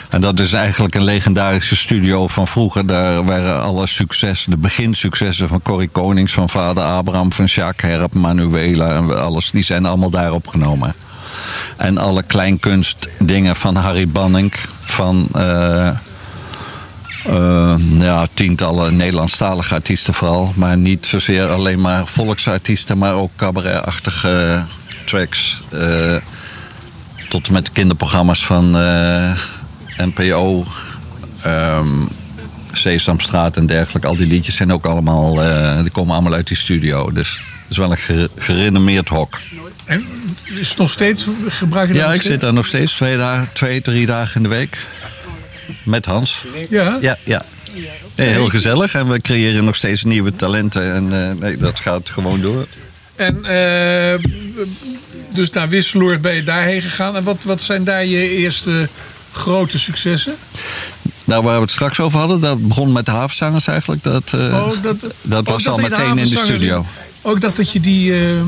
En 0.09 0.21
dat 0.21 0.39
is 0.39 0.53
eigenlijk 0.53 0.95
een 0.95 1.03
legendarische 1.03 1.75
studio 1.75 2.27
van 2.27 2.47
vroeger. 2.47 2.85
Daar 2.85 3.25
waren 3.25 3.61
alle 3.61 3.87
successen, 3.87 4.51
de 4.51 4.57
beginsuccessen 4.57 5.47
van 5.47 5.61
Corrie 5.61 5.89
Konings, 5.89 6.33
van 6.33 6.49
vader 6.49 6.83
Abraham, 6.83 7.31
van 7.31 7.45
Jacques 7.45 7.91
Herp, 7.91 8.13
Manuela 8.13 8.95
en 8.95 9.21
alles, 9.21 9.51
die 9.51 9.63
zijn 9.63 9.85
allemaal 9.85 10.09
daar 10.09 10.31
opgenomen. 10.31 10.93
En 11.77 11.97
alle 11.97 12.23
kleinkunstdingen 12.23 13.55
van 13.55 13.75
Harry 13.75 14.07
Banning, 14.07 14.53
van 14.79 15.27
eh, 15.33 15.89
eh, 17.25 17.75
ja, 17.99 18.27
tientallen 18.33 18.95
Nederlandstalige 18.95 19.73
artiesten 19.73 20.13
vooral. 20.13 20.53
Maar 20.55 20.77
niet 20.77 21.05
zozeer 21.05 21.47
alleen 21.47 21.81
maar 21.81 22.07
volksartiesten, 22.07 22.97
maar 22.97 23.13
ook 23.13 23.31
cabaretachtige 23.35 24.63
tracks. 25.05 25.61
eh, 25.71 26.15
tot 27.29 27.47
en 27.47 27.53
met 27.53 27.65
de 27.65 27.71
kinderprogramma's 27.71 28.45
van 28.45 28.77
eh, 28.77 29.37
NPO, 29.97 30.65
ehm, 31.41 31.87
Sesamstraat 32.71 33.57
en 33.57 33.65
dergelijke. 33.65 34.07
Al 34.07 34.15
die 34.15 34.27
liedjes 34.27 34.55
zijn 34.55 34.73
ook 34.73 34.85
allemaal, 34.85 35.43
eh, 35.43 35.81
die 35.81 35.91
komen 35.91 36.13
allemaal 36.13 36.33
uit 36.33 36.47
die 36.47 36.57
studio. 36.57 37.11
Dus 37.11 37.29
het 37.61 37.71
is 37.71 37.77
wel 37.77 37.91
een 37.91 37.97
ger- 37.97 38.29
gerenommeerd 38.37 39.09
hok. 39.09 39.39
En 39.85 40.05
is 40.59 40.69
het 40.69 40.77
nog 40.77 40.89
steeds 40.91 41.27
gebruik 41.47 41.87
je 41.89 41.95
Ja, 41.95 42.05
ik 42.05 42.09
steeds? 42.09 42.25
zit 42.25 42.41
daar 42.41 42.53
nog 42.53 42.65
steeds 42.65 42.93
twee, 42.93 43.17
dagen, 43.17 43.49
twee 43.53 43.81
drie 43.81 44.05
dagen 44.05 44.35
in 44.35 44.43
de 44.43 44.49
week. 44.55 44.77
Met 45.83 46.05
Hans. 46.05 46.43
Ja? 46.69 46.97
Ja, 47.01 47.17
ja. 47.23 47.45
Nee, 48.15 48.27
heel 48.27 48.49
gezellig 48.49 48.93
en 48.93 49.09
we 49.09 49.21
creëren 49.21 49.63
nog 49.63 49.75
steeds 49.75 50.03
nieuwe 50.03 50.35
talenten. 50.35 50.93
En 50.93 51.27
eh, 51.27 51.35
nee, 51.39 51.57
dat 51.57 51.79
gaat 51.79 52.09
gewoon 52.09 52.41
door. 52.41 52.67
En 53.15 53.45
eh, 53.45 54.19
dus 55.33 55.49
naar 55.49 55.69
Wisseloord 55.69 56.21
ben 56.21 56.35
je 56.35 56.43
daarheen 56.43 56.81
gegaan. 56.81 57.15
En 57.15 57.23
wat, 57.23 57.43
wat 57.43 57.61
zijn 57.61 57.83
daar 57.83 58.05
je 58.05 58.29
eerste 58.29 58.89
grote 59.31 59.79
successen? 59.79 60.35
Nou, 61.25 61.43
waar 61.43 61.55
we 61.55 61.61
het 61.61 61.71
straks 61.71 61.99
over 61.99 62.19
hadden, 62.19 62.41
dat 62.41 62.67
begon 62.67 62.91
met 62.91 63.05
de 63.05 63.11
havenzangers 63.11 63.67
eigenlijk. 63.67 64.03
Dat, 64.03 64.23
eh, 64.33 64.39
Oh, 64.39 64.83
dat, 64.83 65.05
dat 65.21 65.47
oh, 65.47 65.53
was 65.53 65.67
al 65.67 65.77
meteen 65.77 66.17
in 66.17 66.29
de 66.29 66.37
studio. 66.37 66.85
Ik 67.23 67.41
dacht 67.41 67.55
dat 67.55 67.71
je 67.71 67.79
die 67.79 68.13
eh, 68.13 68.41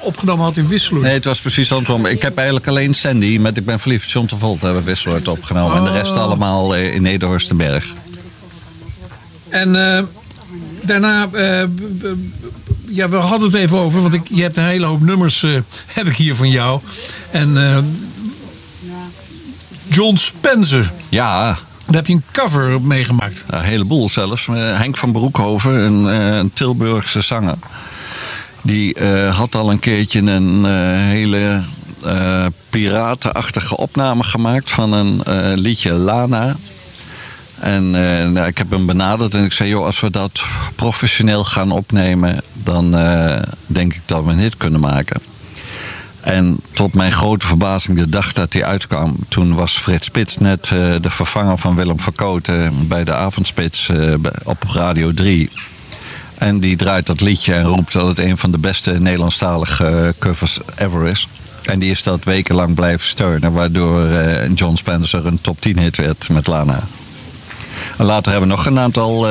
opgenomen 0.00 0.44
had 0.44 0.56
in 0.56 0.68
Wisseloord. 0.68 1.04
Nee, 1.04 1.14
het 1.14 1.24
was 1.24 1.40
precies 1.40 1.72
andersom. 1.72 2.06
Ik 2.06 2.22
heb 2.22 2.36
eigenlijk 2.36 2.66
alleen 2.66 2.94
Sandy 2.94 3.38
met 3.38 3.56
Ik 3.56 3.64
ben 3.64 3.80
verliefd 3.80 4.10
John 4.10 4.26
Travolta 4.26 4.64
hebben 4.64 4.82
we 4.84 4.88
Wisseloord 4.90 5.28
opgenomen. 5.28 5.76
En 5.76 5.84
de 5.84 5.92
rest 5.92 6.10
Oh. 6.10 6.20
allemaal 6.20 6.74
eh, 6.74 6.94
in 6.94 7.02
Nederhorstenberg. 7.02 7.92
En 9.48 9.96
eh, 9.96 10.02
daarna, 10.82 11.28
ja, 12.88 13.08
we 13.08 13.16
hadden 13.16 13.48
het 13.48 13.56
even 13.56 13.78
over, 13.78 14.02
want 14.02 14.14
ik, 14.14 14.28
je 14.28 14.42
hebt 14.42 14.56
een 14.56 14.64
hele 14.64 14.86
hoop 14.86 15.00
nummers 15.00 15.40
heb 15.98 16.06
ik 16.06 16.16
hier 16.16 16.34
van 16.34 16.50
jou. 16.50 16.80
En 17.30 17.56
John 19.88 20.16
Spencer, 20.16 20.92
Ja, 21.08 21.58
daar 21.86 21.96
heb 21.96 22.06
je 22.06 22.12
een 22.12 22.24
cover 22.32 22.82
meegemaakt. 22.82 23.44
een 23.46 23.62
heleboel 23.62 24.08
zelfs. 24.08 24.48
Eh, 24.48 24.54
Henk 24.54 24.96
van 24.96 25.12
Broekhoven, 25.12 25.72
een, 25.72 26.08
eh, 26.08 26.44
Tilburgse 26.52 27.20
zanger. 27.20 27.56
Die 28.62 28.94
eh, 28.94 29.36
had 29.36 29.54
al 29.54 29.70
een 29.70 29.78
keertje 29.78 30.20
een 30.20 30.64
hele 31.00 31.62
piratenachtige 32.70 33.76
opname 33.76 34.22
gemaakt 34.22 34.70
van 34.70 34.92
een 34.92 35.22
liedje 35.54 35.92
Lana. 35.92 36.56
En 37.58 37.90
nou, 38.32 38.46
ik 38.46 38.58
heb 38.58 38.70
hem 38.70 38.86
benaderd 38.86 39.34
en 39.34 39.44
ik 39.44 39.52
zei, 39.52 39.68
joh, 39.68 39.84
als 39.84 40.00
we 40.00 40.10
dat 40.10 40.44
professioneel 40.74 41.44
gaan 41.44 41.70
opnemen, 41.70 42.40
dan 42.52 42.90
denk 43.66 43.94
ik 43.94 44.00
dat 44.04 44.24
we 44.24 44.30
een 44.30 44.38
hit 44.38 44.56
kunnen 44.56 44.80
maken. 44.80 45.20
En 46.26 46.60
tot 46.72 46.94
mijn 46.94 47.12
grote 47.12 47.46
verbazing, 47.46 47.98
de 47.98 48.08
dag 48.08 48.32
dat 48.32 48.52
hij 48.52 48.64
uitkwam, 48.64 49.16
toen 49.28 49.54
was 49.54 49.78
Frits 49.78 50.06
Spits 50.06 50.38
net 50.38 50.70
eh, 50.72 50.94
de 51.00 51.10
vervanger 51.10 51.58
van 51.58 51.74
Willem 51.74 52.00
Verkoten 52.00 52.88
bij 52.88 53.04
de 53.04 53.14
avondspits 53.14 53.88
eh, 53.88 54.14
op 54.44 54.64
Radio 54.68 55.12
3. 55.12 55.50
En 56.38 56.60
die 56.60 56.76
draait 56.76 57.06
dat 57.06 57.20
liedje 57.20 57.54
en 57.54 57.64
roept 57.64 57.92
dat 57.92 58.06
het 58.06 58.18
een 58.18 58.36
van 58.36 58.50
de 58.50 58.58
beste 58.58 58.92
Nederlandstalige 59.00 59.86
eh, 59.86 60.08
covers 60.18 60.58
ever 60.76 61.06
is. 61.06 61.28
En 61.64 61.78
die 61.78 61.90
is 61.90 62.02
dat 62.02 62.24
wekenlang 62.24 62.74
blijven 62.74 63.06
steunen, 63.06 63.52
waardoor 63.52 64.06
John 64.54 64.76
Spencer 64.76 65.26
een 65.26 65.40
top 65.40 65.60
10 65.60 65.78
hit 65.78 65.96
werd 65.96 66.28
met 66.28 66.46
Lana. 66.46 66.80
En 67.96 68.04
later 68.04 68.32
hebben 68.32 68.48
we 68.48 68.54
nog 68.56 68.66
een 68.66 68.78
aantal 68.78 69.26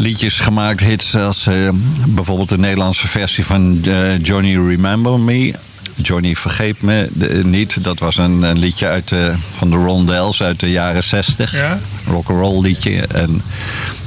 liedjes 0.00 0.38
gemaakt, 0.38 0.80
hits 0.80 1.14
als 1.16 1.46
eh, 1.46 1.68
bijvoorbeeld 2.06 2.48
de 2.48 2.58
Nederlandse 2.58 3.08
versie 3.08 3.44
van 3.44 3.80
eh, 3.84 4.22
Johnny 4.24 4.54
Remember 4.68 5.18
Me. 5.20 5.54
Johnny 6.02 6.34
Vergeet 6.36 6.82
Me 6.82 7.08
de- 7.12 7.40
niet. 7.44 7.84
Dat 7.84 7.98
was 7.98 8.16
een, 8.16 8.42
een 8.42 8.58
liedje 8.58 8.86
uit 8.86 9.08
de, 9.08 9.34
van 9.58 9.70
de 9.70 9.76
Rondells 9.76 10.42
uit 10.42 10.60
de 10.60 10.70
jaren 10.70 11.04
60. 11.04 11.52
Ja. 11.52 11.78
Rock'n'roll 12.06 12.60
liedje. 12.62 13.00
En 13.06 13.42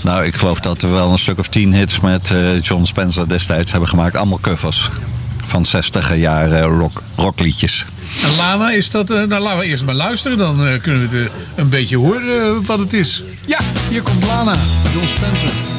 nou, 0.01 0.25
ik 0.25 0.35
geloof 0.35 0.59
dat 0.59 0.81
we 0.81 0.87
wel 0.87 1.11
een 1.11 1.17
stuk 1.17 1.39
of 1.39 1.47
tien 1.47 1.73
hits 1.73 1.99
met 1.99 2.31
eh, 2.31 2.61
John 2.61 2.83
Spencer 2.85 3.27
destijds 3.27 3.71
hebben 3.71 3.89
gemaakt. 3.89 4.15
Allemaal 4.15 4.39
covers 4.39 4.89
van 5.45 5.65
60 5.65 6.15
jaren 6.15 6.63
rock, 6.63 7.01
rockliedjes. 7.15 7.85
En 8.23 8.35
Lana, 8.35 8.71
is 8.71 8.89
dat... 8.91 9.09
eh, 9.09 9.23
nou, 9.23 9.41
laten 9.41 9.59
we 9.59 9.65
eerst 9.65 9.85
maar 9.85 9.95
luisteren. 9.95 10.37
Dan 10.37 10.67
eh, 10.67 10.81
kunnen 10.81 11.09
we 11.09 11.17
het 11.17 11.27
eh, 11.27 11.33
een 11.55 11.69
beetje 11.69 11.97
horen 11.97 12.41
eh, 12.43 12.65
wat 12.65 12.79
het 12.79 12.93
is. 12.93 13.23
Ja, 13.45 13.59
hier 13.89 14.01
komt 14.01 14.25
Lana. 14.25 14.55
John 14.93 15.07
Spencer. 15.15 15.72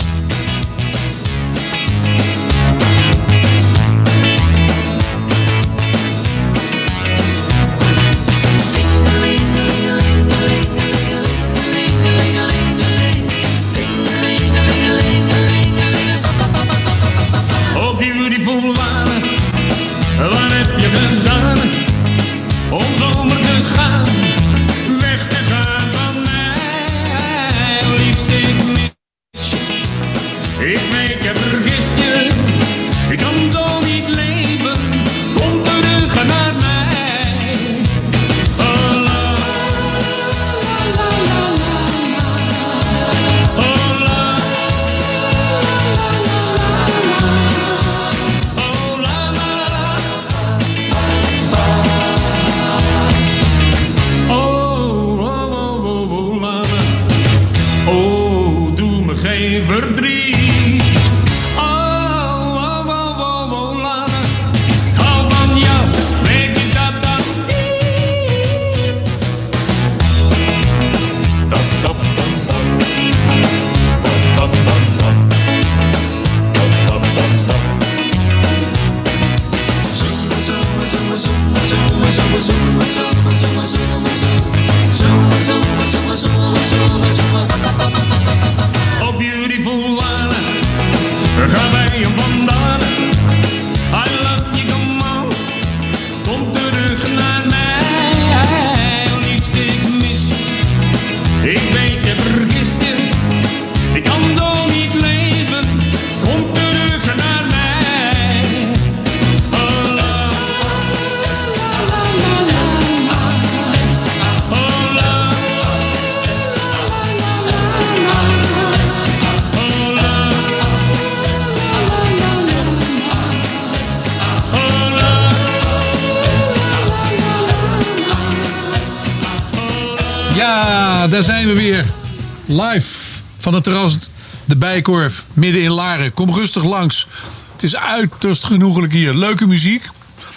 Midden 135.33 135.63
in 135.63 135.71
Laren. 135.71 136.15
Kom 136.15 136.35
rustig 136.35 136.65
langs. 136.65 137.07
Het 137.53 137.63
is 137.63 137.77
uiterst 137.77 138.45
genoegelijk 138.45 138.93
hier. 138.93 139.15
Leuke 139.15 139.47
muziek. 139.47 139.83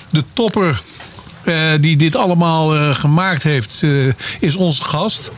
De 0.09 0.23
topper 0.33 0.81
eh, 1.43 1.71
die 1.79 1.97
dit 1.97 2.15
allemaal 2.15 2.75
eh, 2.75 2.95
gemaakt 2.95 3.43
heeft, 3.43 3.83
eh, 3.83 3.89
is 4.39 4.55
onze 4.55 4.83
gast. 4.83 5.31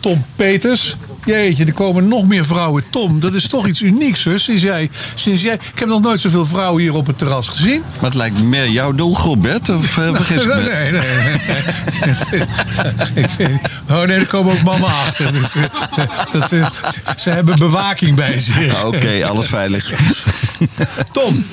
Tom 0.00 0.24
Peters. 0.36 0.96
Jeetje, 1.24 1.64
er 1.64 1.72
komen 1.72 2.08
nog 2.08 2.26
meer 2.26 2.44
vrouwen. 2.44 2.84
Tom, 2.90 3.20
dat 3.20 3.34
is 3.34 3.48
toch 3.48 3.66
iets 3.66 3.80
unieks, 3.80 4.24
hoor. 4.24 4.38
Sinds 4.38 4.62
jij, 4.62 4.90
sinds 5.14 5.42
jij... 5.42 5.54
Ik 5.54 5.78
heb 5.78 5.88
nog 5.88 6.00
nooit 6.00 6.20
zoveel 6.20 6.46
vrouwen 6.46 6.82
hier 6.82 6.94
op 6.94 7.06
het 7.06 7.18
terras 7.18 7.48
gezien. 7.48 7.82
Maar 7.94 8.04
het 8.04 8.14
lijkt 8.14 8.42
meer 8.42 8.68
jouw 8.68 8.92
doelgroep, 8.92 9.42
Bert, 9.42 9.68
of 9.68 9.98
eh, 9.98 10.14
vergis 10.14 10.42
ik 10.42 10.48
me? 10.48 10.62
Nee, 10.62 10.90
nee, 10.90 11.02
oh 13.90 14.02
nee, 14.02 14.18
er 14.18 14.26
komen 14.26 14.52
ook 14.52 14.62
mannen 14.62 14.88
achter. 14.88 15.32
Dus, 15.32 15.54
dat, 16.32 16.48
ze, 16.48 16.66
ze 17.16 17.30
hebben 17.30 17.58
bewaking 17.58 18.16
bij 18.16 18.38
zich. 18.38 18.84
Oké, 18.84 19.26
alles 19.26 19.46
veilig. 19.46 19.92
Tom, 21.12 21.44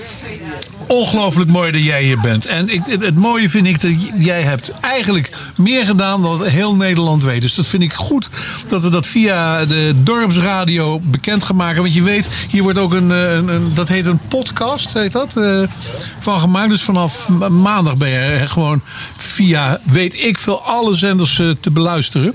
ongelooflijk 0.90 1.50
mooi 1.50 1.72
dat 1.72 1.84
jij 1.84 2.04
hier 2.04 2.20
bent. 2.20 2.46
En 2.46 2.70
ik, 2.70 2.82
het 2.86 3.16
mooie 3.16 3.50
vind 3.50 3.68
ik 3.68 3.82
dat 3.82 3.92
jij 4.18 4.42
hebt 4.42 4.72
eigenlijk 4.82 5.32
meer 5.56 5.86
gedaan 5.86 6.22
dan 6.22 6.46
heel 6.46 6.76
Nederland 6.76 7.24
weet. 7.24 7.42
Dus 7.42 7.56
dat 7.56 7.68
vind 7.68 7.84
ik 7.84 7.94
goed 7.94 8.30
dat 8.68 8.84
we 8.84 8.90
dat 8.90 9.08
via 9.08 9.66
de 9.66 9.94
dorpsradio 10.04 11.00
bekendgemaakt 11.04 11.74
hebben. 11.76 11.92
Want 11.92 12.06
je 12.06 12.12
weet, 12.12 12.28
hier 12.50 12.64
wordt 12.64 12.78
ook 12.78 12.94
een, 12.94 13.10
een, 13.10 13.72
dat 13.74 13.88
heet 13.88 14.06
een 14.06 14.20
podcast, 14.28 14.94
heet 14.94 15.12
dat, 15.12 15.38
eh, 15.38 15.62
van 16.20 16.40
gemaakt. 16.40 16.70
Dus 16.70 16.82
vanaf 16.82 17.28
ma- 17.28 17.50
maandag 17.50 17.98
ben 17.98 18.10
je 18.10 18.20
eh, 18.20 18.48
gewoon 18.48 18.82
via, 19.18 19.80
weet 19.84 20.14
ik 20.24 20.38
veel, 20.38 20.62
alle 20.62 20.96
zenders 20.96 21.40
eh, 21.40 21.50
te 21.60 21.72
beluisteren. 21.72 22.34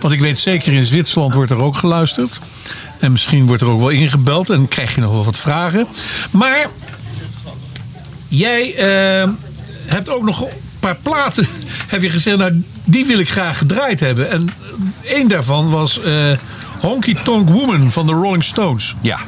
Want 0.00 0.14
ik 0.14 0.20
weet 0.20 0.38
zeker 0.38 0.72
in 0.72 0.86
Zwitserland 0.86 1.34
wordt 1.34 1.50
er 1.50 1.62
ook 1.62 1.76
geluisterd. 1.76 2.40
En 3.00 3.12
misschien 3.12 3.46
wordt 3.46 3.62
er 3.62 3.68
ook 3.68 3.78
wel 3.80 3.88
ingebeld 3.88 4.50
en 4.50 4.68
krijg 4.68 4.94
je 4.94 5.00
nog 5.00 5.10
wel 5.10 5.24
wat 5.24 5.36
vragen. 5.36 5.86
Maar 6.30 6.66
jij 8.28 8.74
eh, 8.74 9.28
hebt 9.86 10.08
ook 10.08 10.22
nog 10.22 10.40
een 10.40 10.48
paar 10.80 10.96
platen. 11.02 11.46
Heb 11.88 12.02
je 12.02 12.08
gezegd, 12.08 12.36
nou 12.36 12.62
die 12.84 13.04
wil 13.04 13.18
ik 13.18 13.30
graag 13.30 13.58
gedraaid 13.58 14.00
hebben. 14.00 14.30
En 14.30 14.48
één 15.02 15.28
daarvan 15.28 15.70
was 15.70 16.00
eh, 16.00 16.12
Honky 16.80 17.14
Tonk 17.14 17.48
Woman 17.48 17.90
van 17.90 18.06
de 18.06 18.12
Rolling 18.12 18.44
Stones. 18.44 18.94
Ja. 19.00 19.18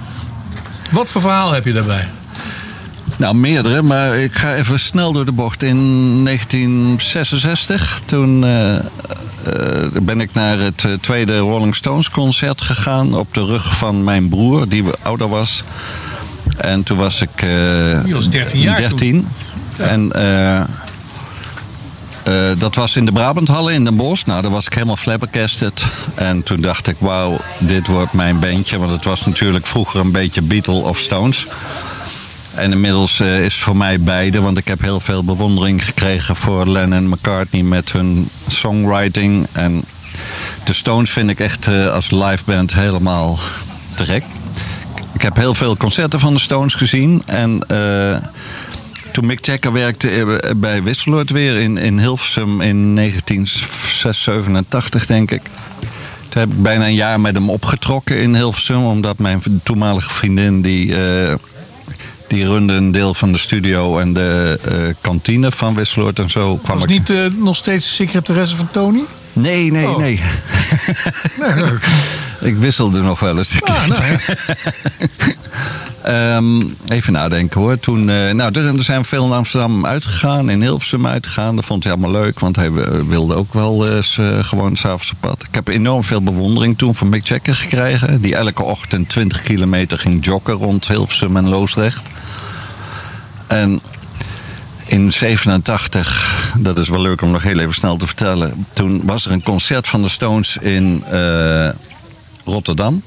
Wat 0.91 1.09
voor 1.09 1.21
verhaal 1.21 1.53
heb 1.53 1.65
je 1.65 1.73
daarbij? 1.73 2.09
Nou, 3.19 3.35
meerdere, 3.35 3.83
maar 3.83 4.17
ik 4.17 4.35
ga 4.35 4.55
even 4.55 4.81
snel 4.81 5.13
door 5.13 5.25
de 5.25 5.33
bocht. 5.33 5.63
In 5.63 5.77
1966, 6.25 8.01
toen 8.05 8.45
eh, 8.45 8.77
eh, 8.77 8.83
ben 10.03 10.21
ik 10.21 10.35
naar 10.35 10.59
het 10.59 10.87
tweede 11.01 11.39
Rolling 11.39 11.77
Stones 11.77 12.11
concert 12.11 12.61
gegaan. 12.61 13.15
Op 13.15 13.35
de 13.35 13.45
rug 13.45 13.77
van 13.77 14.05
mijn 14.05 14.29
broer, 14.29 14.69
die 14.69 14.85
ouder 15.03 15.29
was. 15.29 15.63
En 16.59 16.83
toen 16.83 16.97
was 16.97 17.21
ik... 17.23 17.31
eh, 17.37 17.49
Je 18.07 18.13
was 18.13 18.29
13 18.29 18.61
jaar. 18.61 18.77
13. 18.77 19.29
En 19.77 20.13
eh, 20.13 20.59
eh, 20.59 20.67
dat 22.59 22.75
was 22.75 22.97
in 22.97 23.05
de 23.05 23.13
Brabanthallen 23.13 23.75
in 23.75 23.85
Den 23.85 23.97
Bosch. 23.97 24.25
Nou, 24.27 24.43
daar 24.43 24.51
was 24.51 24.67
ik 24.67 24.73
helemaal 24.73 24.97
flabbergasted. 24.97 25.83
En 26.15 26.43
toen 26.43 26.61
dacht 26.61 26.87
ik, 26.89 26.97
wauw, 26.99 27.39
dit 27.59 27.87
wordt 27.87 28.13
mijn 28.13 28.39
bandje. 28.39 28.79
Want 28.79 28.91
het 28.91 29.05
was 29.05 29.27
natuurlijk 29.27 29.67
vroeger 29.67 30.01
een 30.01 30.13
beetje 30.13 30.43
Beatle 30.43 30.75
of 30.75 30.99
Stones. 30.99 31.47
En 32.55 32.73
inmiddels 32.73 33.21
eh, 33.21 33.45
is 33.45 33.55
het 33.55 33.63
voor 33.63 33.77
mij 33.77 34.01
beide. 34.01 34.41
Want 34.41 34.59
ik 34.59 34.69
heb 34.69 34.81
heel 34.81 35.01
veel 35.01 35.25
bewondering 35.25 35.85
gekregen 35.85 36.37
voor 36.37 36.67
Lennon 36.69 36.93
en 36.99 37.09
McCartney 37.09 37.63
met 37.63 37.93
hun 37.93 38.29
songwriting. 38.49 39.47
En 39.53 39.85
de 40.65 40.73
Stones 40.73 41.11
vind 41.11 41.31
ik 41.31 41.41
echt 41.41 41.67
eh, 41.67 41.93
als 41.93 42.11
liveband 42.11 42.75
helemaal 42.75 43.39
te 43.95 44.05
gek. 44.05 44.25
Ik 45.13 45.23
heb 45.23 45.37
heel 45.37 45.55
veel 45.55 45.77
concerten 45.77 46.21
van 46.21 46.35
de 46.35 46.41
Stones 46.41 46.75
gezien. 46.75 47.23
En 47.27 47.61
eh, 47.69 48.17
toen 49.13 49.27
Mick 49.27 49.47
Jagger 49.47 49.73
werkte 49.73 50.09
eh, 50.09 50.27
bij 50.57 50.83
Wisseloord 50.83 51.31
weer 51.31 51.57
in, 51.57 51.79
in 51.79 51.99
Hilversum 51.99 52.61
in 52.61 52.95
1987, 52.95 55.07
denk 55.07 55.31
ik. 55.31 55.43
Toen 56.29 56.41
heb 56.41 56.51
ik 56.51 56.63
bijna 56.63 56.87
een 56.87 56.95
jaar 56.95 57.21
met 57.21 57.35
hem 57.35 57.51
opgetrokken 57.51 58.21
in 58.21 58.35
Hilversum. 58.35 58.85
Omdat 58.85 59.19
mijn 59.19 59.43
toenmalige 59.63 60.11
vriendin 60.11 60.63
die... 60.63 60.97
eh, 60.97 61.35
die 62.29 62.47
runde 62.47 62.73
een 62.73 62.93
deel 62.93 63.15
van 63.15 63.33
de 63.33 63.39
studio 63.39 63.99
en 63.99 64.13
de 64.13 64.95
kantine 65.01 65.53
van 65.53 65.75
Wisseloord 65.75 66.19
en 66.19 66.31
zo. 66.31 66.57
Kwam 66.57 66.79
Was 66.79 66.85
ik... 66.85 66.91
niet 66.91 67.13
nog 67.39 67.57
steeds 67.57 67.85
de 67.85 67.91
secretaresse 67.91 68.57
van 68.57 68.71
Tony? 68.71 69.03
Nee, 69.41 69.71
nee, 69.71 69.89
Oh. 69.89 69.97
nee. 69.97 70.21
Nee, 71.39 71.55
leuk. 71.55 71.89
Ik 72.41 72.57
wisselde 72.57 73.01
nog 73.01 73.21
wel 73.21 73.39
eens. 73.39 73.63
Ah, 73.63 73.87
nou. 73.87 74.03
Ehm, 76.03 76.63
even 76.87 77.13
nadenken 77.13 77.61
hoor. 77.61 77.79
Toen, 77.79 78.11
eh, 78.11 78.31
nou, 78.31 78.61
er, 78.61 78.83
zijn 78.83 79.05
veel 79.05 79.25
in 79.25 79.33
Amsterdam 79.33 79.87
uitgegaan, 79.87 80.51
in 80.51 80.61
Hilversum 80.61 81.07
uitgegaan. 81.07 81.57
Dat 81.57 81.65
vond 81.65 81.83
hij 81.85 81.93
allemaal 81.93 82.11
leuk, 82.11 82.41
want 82.41 82.57
hij 82.57 82.67
eh, 82.67 83.01
wilde 83.09 83.35
ook 83.35 83.53
wel 83.55 83.89
eens 83.97 84.19
eh, 84.19 84.45
gewoon 84.45 84.77
s'avonds 84.77 85.11
op 85.11 85.17
pad. 85.21 85.43
Ik 85.43 85.55
heb 85.55 85.69
enorm 85.69 86.05
veel 86.05 86.23
bewondering 86.23 86.79
toen 86.79 86.95
van 86.95 87.09
Mick 87.09 87.27
Jagger 87.27 87.55
gekregen. 87.55 88.21
Die 88.21 88.37
elke 88.37 88.63
ochtend 88.63 89.09
20 89.09 89.43
kilometer 89.43 89.99
ging 89.99 90.25
joggen 90.25 90.55
rond 90.55 90.89
Hilversum 90.89 91.37
en 91.37 91.49
Loosdrecht. 91.49 92.03
En 93.47 93.81
in 94.89 95.13
87, 95.13 96.55
dat 96.59 96.79
is 96.79 96.89
wel 96.89 97.01
leuk 97.01 97.23
om 97.23 97.31
nog 97.31 97.43
heel 97.43 97.59
even 97.59 97.75
snel 97.75 97.97
te 97.97 98.07
vertellen. 98.07 98.67
Toen 98.73 99.01
was 99.05 99.25
er 99.27 99.33
een 99.33 99.43
concert 99.43 99.89
van 99.89 100.03
de 100.03 100.09
Stones 100.09 100.57
in 100.57 101.05
eh, 101.11 101.69
Rotterdam. 102.45 103.03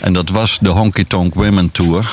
En 0.00 0.12
dat 0.12 0.28
was 0.28 0.58
de 0.60 0.68
Honky 0.68 1.04
Tonk 1.04 1.34
Women 1.34 1.70
Tour. 1.70 2.10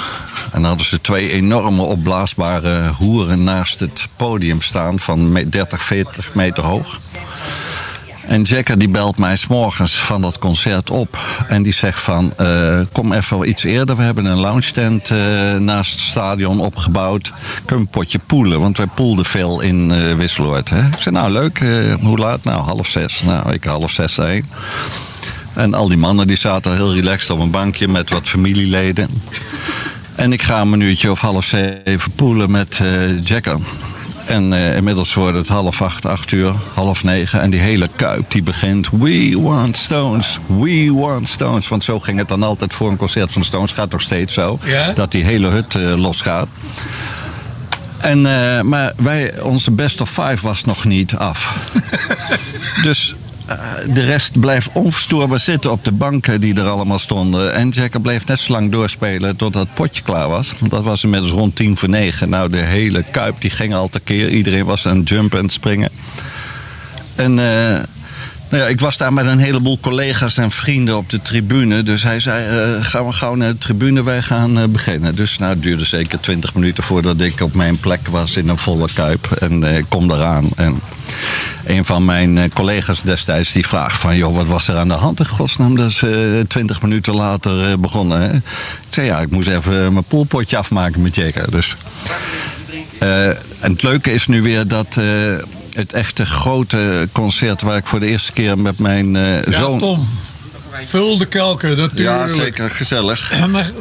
En 0.51 0.62
dan 0.62 0.64
hadden 0.64 0.86
ze 0.86 1.01
twee 1.01 1.32
enorme 1.32 1.82
opblaasbare 1.82 2.91
hoeren 2.97 3.43
naast 3.43 3.80
het 3.80 4.08
podium 4.16 4.62
staan 4.62 4.99
van 4.99 5.32
me- 5.32 5.49
30, 5.49 5.84
40 5.84 6.34
meter 6.34 6.64
hoog. 6.64 6.99
En 8.28 8.41
Jacker 8.41 8.78
die 8.78 8.89
belt 8.89 9.17
mij 9.17 9.36
s'morgens 9.36 9.95
van 9.95 10.21
dat 10.21 10.39
concert 10.39 10.89
op. 10.89 11.17
En 11.47 11.63
die 11.63 11.73
zegt 11.73 12.01
van, 12.01 12.34
eh, 12.38 12.80
kom 12.91 13.13
even 13.13 13.49
iets 13.49 13.63
eerder. 13.63 13.95
We 13.95 14.03
hebben 14.03 14.26
een 14.26 14.39
lounge 14.39 14.71
tent 14.71 15.09
eh, 15.09 15.17
naast 15.55 15.91
het 15.91 16.01
stadion 16.01 16.59
opgebouwd. 16.59 17.32
Kunnen 17.65 17.65
we 17.67 17.76
een 17.76 17.88
potje 17.88 18.19
poelen? 18.26 18.59
Want 18.59 18.78
wij 18.78 18.88
poelden 18.95 19.26
veel 19.26 19.61
in 19.61 19.91
eh 19.91 20.13
Wisseloord. 20.13 20.69
Hè? 20.69 20.88
Ik 20.88 20.99
zei, 20.99 21.15
nou 21.15 21.32
leuk. 21.32 21.59
hoe 22.01 22.17
laat? 22.17 22.43
Nou, 22.43 22.61
half 22.61 22.88
zes. 22.88 23.21
Nou, 23.23 23.51
ik 23.51 23.63
half 23.63 23.91
zes 23.91 24.15
heen. 24.15 24.45
En 25.53 25.73
al 25.73 25.88
die 25.88 25.97
mannen 25.97 26.28
die 26.28 26.38
zaten 26.38 26.76
heel 26.76 26.93
relaxed 26.93 27.30
op 27.30 27.39
een 27.39 27.51
bankje 27.51 27.88
met 27.88 28.09
wat 28.09 28.28
familieleden. 28.28 29.09
En 30.15 30.34
ik 30.34 30.41
ga 30.41 30.61
een 30.61 30.69
minuutje 30.69 31.11
of 31.11 31.21
half 31.21 31.45
zeven 31.45 32.11
poelen 32.15 32.51
met 32.51 32.80
eh 32.82 33.26
Jacker. 33.26 33.59
En 34.26 34.53
eh, 34.53 34.76
inmiddels 34.76 35.13
wordt 35.13 35.38
het 35.38 35.47
half 35.47 35.82
acht, 35.82 36.05
acht 36.05 36.32
uur, 36.32 36.53
half 36.73 37.03
negen. 37.03 37.41
En 37.41 37.49
die 37.49 37.59
hele 37.59 37.89
kuip 37.95 38.32
die 38.32 38.43
begint. 38.43 38.89
We 38.89 39.41
want 39.41 39.78
Stones, 39.78 40.39
we 40.47 40.93
want 40.93 41.28
Stones. 41.28 41.67
Want 41.67 41.84
zo 41.84 41.99
ging 41.99 42.17
het 42.17 42.28
dan 42.28 42.43
altijd 42.43 42.73
voor 42.73 42.89
een 42.89 42.97
concert 42.97 43.32
van 43.32 43.43
Stones. 43.43 43.71
Gaat 43.71 43.91
nog 43.91 44.01
steeds 44.01 44.34
zo. 44.34 44.59
Ja? 44.63 44.91
Dat 44.91 45.11
die 45.11 45.23
hele 45.23 45.47
hut 45.47 45.76
eh, 45.76 45.95
losgaat. 45.97 46.47
En, 47.97 48.26
eh, 48.26 48.61
maar 48.61 48.93
wij, 48.97 49.41
onze 49.41 49.71
best 49.71 50.01
of 50.01 50.09
five 50.09 50.47
was 50.47 50.63
nog 50.63 50.86
niet 50.86 51.15
af. 51.15 51.57
dus 52.84 53.15
de 53.93 54.04
rest 54.04 54.39
blijft 54.39 54.70
onverstoorbaar 54.74 55.39
zitten 55.39 55.72
op 55.72 55.84
de 55.84 55.91
banken 55.91 56.41
die 56.41 56.56
er 56.56 56.68
allemaal 56.68 57.00
stonden. 57.00 57.54
En 57.54 57.70
Jacker 57.70 58.02
bleef 58.02 58.26
net 58.26 58.39
zo 58.39 58.52
lang 58.52 58.72
doorspelen 58.72 59.36
totdat 59.36 59.66
het 59.66 59.74
potje 59.74 60.02
klaar 60.02 60.30
was. 60.30 60.54
Dat 60.70 60.84
was 60.84 61.04
inmiddels 61.04 61.32
rond 61.32 61.56
tien 61.56 61.78
voor 61.78 61.89
negen. 61.89 62.30
Nou, 62.30 62.50
de 62.50 62.58
hele 62.58 63.04
kuip 63.12 63.41
die 63.41 63.50
ging 63.50 63.74
al 63.74 63.89
tekeer. 63.89 64.30
Iedereen 64.30 64.66
was 64.66 64.88
aan 64.88 64.98
het 64.98 65.10
jumpen 65.10 65.39
en 65.39 65.50
springen. 65.50 65.89
En 67.16 67.39
eh, 67.39 67.84
nou 68.50 68.64
ja, 68.64 68.70
ik 68.70 68.80
was 68.80 68.98
daar 68.98 69.14
met 69.14 69.26
een 69.26 69.39
heleboel 69.39 69.80
collega's 69.80 70.38
en 70.38 70.52
vrienden 70.52 70.98
op 70.98 71.10
de 71.10 71.22
tribune. 71.22 71.84
Dus 71.84 72.04
hij 72.04 72.20
zei, 72.20 72.76
eh, 72.76 72.86
gaan 72.86 73.06
we 73.06 73.12
gauw 73.12 73.36
naar 73.36 73.52
de 73.52 73.58
tribune, 73.58 74.04
wij 74.04 74.22
gaan 74.22 74.60
eh, 74.60 74.68
beginnen. 74.68 75.16
Dus 75.16 75.38
nou, 75.38 75.54
het 75.54 75.64
duurde 75.64 75.86
zeker 75.86 76.20
twintig 76.20 76.54
minuten 76.54 76.84
voordat 76.84 77.20
ik 77.20 77.41
op 77.41 77.54
mijn 77.54 77.80
plek 77.80 78.08
was 78.08 78.38
in 78.38 78.50
een 78.50 78.58
volle 78.58 78.88
kuip. 78.93 79.32
En 79.32 79.64
eh, 79.64 79.78
ik 79.78 79.86
kom 79.89 80.12
eraan. 80.12 80.50
En 80.56 80.80
een 81.66 81.86
van 81.86 82.06
mijn 82.06 82.52
collega's 82.54 83.02
destijds 83.02 83.52
die 83.52 83.68
vraagt 83.68 84.00
van... 84.00 84.18
joh, 84.18 84.36
wat 84.36 84.48
was 84.48 84.68
er 84.68 84.76
aan 84.76 84.88
de 84.88 84.93
hand 84.93 85.20
in 85.20 85.28
godsnaam? 85.28 85.76
Dat 85.76 85.89
is 85.89 86.04
twintig 86.48 86.82
minuten 86.82 87.16
later 87.16 87.80
begonnen. 87.80 88.22
Hè? 88.22 88.36
Ik 88.36 88.41
zei, 88.89 89.06
ja, 89.06 89.20
ik 89.20 89.30
moest 89.30 89.48
even 89.48 89.93
mijn 89.93 90.06
poolpotje 90.06 90.58
afmaken 90.58 91.02
met 91.02 91.16
Jacker. 91.16 91.52
Dus... 91.52 91.76
En 93.00 93.72
het 93.72 93.84
leuke 93.84 94.14
is 94.14 94.28
nu 94.28 94.41
weer 94.41 94.68
dat 94.68 94.98
het 95.76 95.93
echte 95.93 96.26
grote 96.26 97.09
concert 97.11 97.61
waar 97.61 97.78
ik 97.78 97.86
voor 97.86 97.99
de 97.99 98.05
eerste 98.07 98.32
keer 98.32 98.57
met 98.57 98.80
mijn 98.80 99.13
Ja, 99.15 99.51
zoon. 99.51 99.80
Tom. 99.80 100.07
Vul 100.86 101.17
de 101.17 101.26
kelken, 101.26 101.69
Ja, 101.95 102.17
natuurlijk. 102.17 102.32
zeker 102.55 102.69
gezellig. 102.69 103.32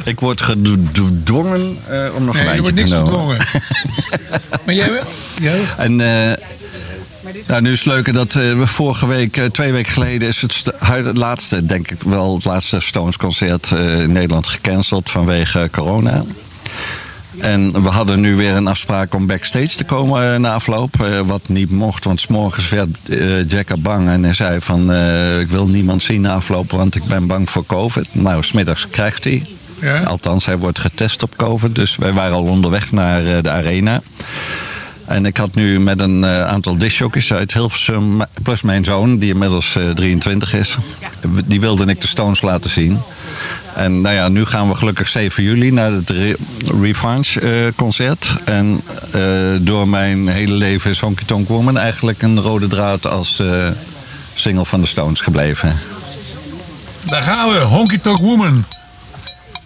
Ik 0.03 0.19
word 0.19 0.41
gedwongen 0.41 1.77
eh, 1.87 2.15
om 2.15 2.25
nog 2.25 2.33
nee, 2.33 2.43
een 2.43 2.61
wijntje 2.61 2.61
wordt 2.61 2.67
te 2.67 2.73
niks 2.73 2.91
nemen. 2.91 3.07
gedwongen. 3.07 3.37
maar 4.65 4.73
jij... 4.73 5.01
jij 5.41 5.59
En 5.77 6.01
eh, 6.01 6.37
nou, 7.47 7.61
nu 7.61 7.71
is 7.71 7.79
het 7.79 7.87
leuke 7.87 8.11
dat 8.11 8.33
we 8.33 8.67
vorige 8.67 9.07
week, 9.07 9.39
twee 9.51 9.71
weken 9.71 9.93
geleden, 9.93 10.27
is 10.27 10.41
het, 10.41 10.63
laatste, 11.13 11.65
denk 11.65 11.91
ik 11.91 12.01
wel, 12.01 12.35
het 12.35 12.45
laatste 12.45 12.79
Stones 12.79 13.17
concert 13.17 13.71
in 13.71 14.11
Nederland 14.11 14.47
gecanceld 14.47 15.09
vanwege 15.09 15.69
corona. 15.71 16.23
En 17.45 17.83
we 17.83 17.89
hadden 17.89 18.19
nu 18.19 18.35
weer 18.35 18.55
een 18.55 18.67
afspraak 18.67 19.13
om 19.13 19.27
backstage 19.27 19.75
te 19.75 19.83
komen 19.83 20.33
eh, 20.33 20.39
na 20.39 20.53
afloop. 20.53 21.01
eh, 21.01 21.19
wat 21.19 21.41
niet 21.47 21.71
mocht, 21.71 22.03
want 22.03 22.19
's 22.21 22.27
morgens 22.27 22.69
werd 22.69 22.89
eh 23.09 23.49
Jacker 23.49 23.81
bang. 23.81 24.09
En 24.09 24.23
hij 24.23 24.33
zei 24.33 24.61
van, 24.61 24.81
ik 25.39 25.47
wil 25.47 25.67
niemand 25.67 26.03
zien 26.03 26.21
na 26.21 26.33
afloop, 26.33 26.71
want 26.71 26.95
ik 26.95 27.03
ben 27.03 27.27
bang 27.27 27.49
voor 27.49 27.65
COVID. 27.65 28.07
Nou, 28.11 28.43
smiddags 28.43 28.87
krijgt 28.89 29.23
hij. 29.23 29.43
Ja. 29.81 29.99
Althans, 30.03 30.45
hij 30.45 30.57
wordt 30.57 30.79
getest 30.79 31.23
op 31.23 31.35
COVID. 31.35 31.75
Dus 31.75 31.95
wij 31.95 32.13
waren 32.13 32.35
al 32.35 32.43
onderweg 32.43 32.91
naar 32.91 33.41
de 33.41 33.49
arena. 33.49 34.01
En 35.05 35.25
ik 35.25 35.37
had 35.37 35.55
nu 35.55 35.79
met 35.79 35.99
een 35.99 36.25
aantal 36.25 36.77
discjockeys 36.77 37.33
uit 37.33 37.53
Hilversum, 37.53 38.21
plus 38.43 38.61
mijn 38.61 38.85
zoon, 38.85 39.17
die 39.17 39.29
inmiddels 39.29 39.75
eh, 39.75 39.89
23 39.89 40.53
is, 40.53 40.77
die 41.45 41.59
wilde 41.59 41.85
ik 41.85 42.01
de 42.01 42.07
Stones 42.07 42.41
laten 42.41 42.69
zien. 42.69 42.99
En 43.75 44.01
nou 44.01 44.15
ja, 44.15 44.27
nu 44.27 44.45
gaan 44.45 44.69
we 44.69 44.75
gelukkig 44.75 45.07
7 45.07 45.43
juli 45.43 45.71
naar 45.71 45.91
het 45.91 46.09
Re- 46.09 46.35
Revanche 46.81 47.39
eh, 47.39 47.71
concert. 47.75 48.29
En 48.45 48.81
eh, 49.11 49.21
door 49.59 49.87
mijn 49.87 50.27
hele 50.27 50.53
leven 50.53 50.91
is 50.91 50.99
Honky 50.99 51.25
Tonk 51.25 51.47
Woman 51.47 51.77
eigenlijk 51.77 52.21
een 52.21 52.39
rode 52.41 52.67
draad 52.67 53.07
als 53.07 53.39
eh, 53.39 53.67
single 54.35 54.65
van 54.65 54.81
de 54.81 54.87
Stones 54.87 55.21
gebleven. 55.21 55.75
Daar 57.05 57.23
gaan 57.23 57.49
we, 57.49 57.59
Honky 57.59 57.97
Tonk 57.97 58.17
Woman. 58.17 58.65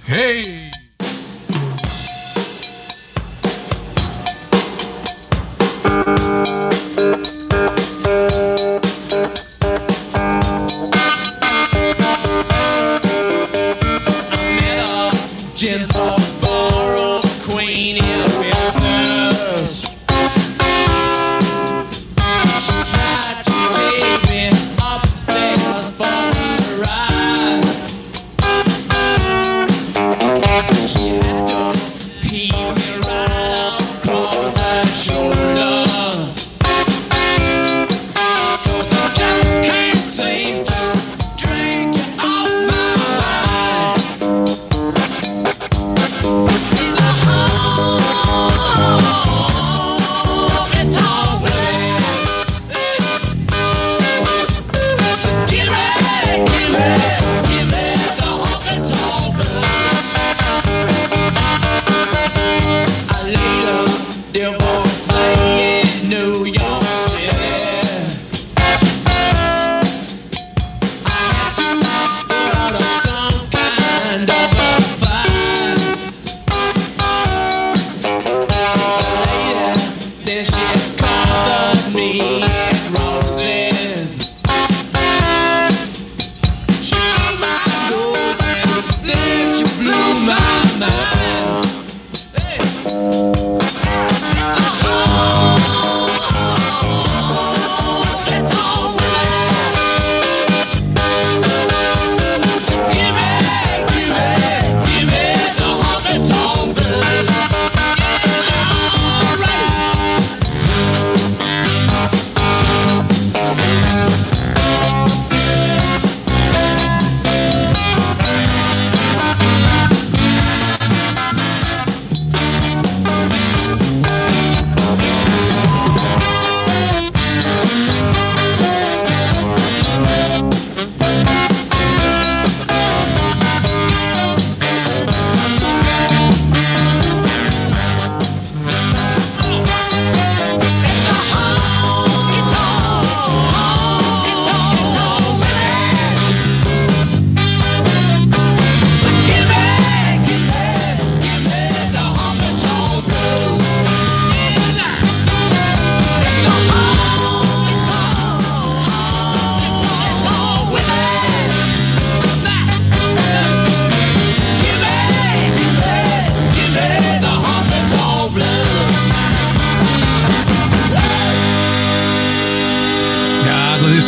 Hey! 0.04 0.69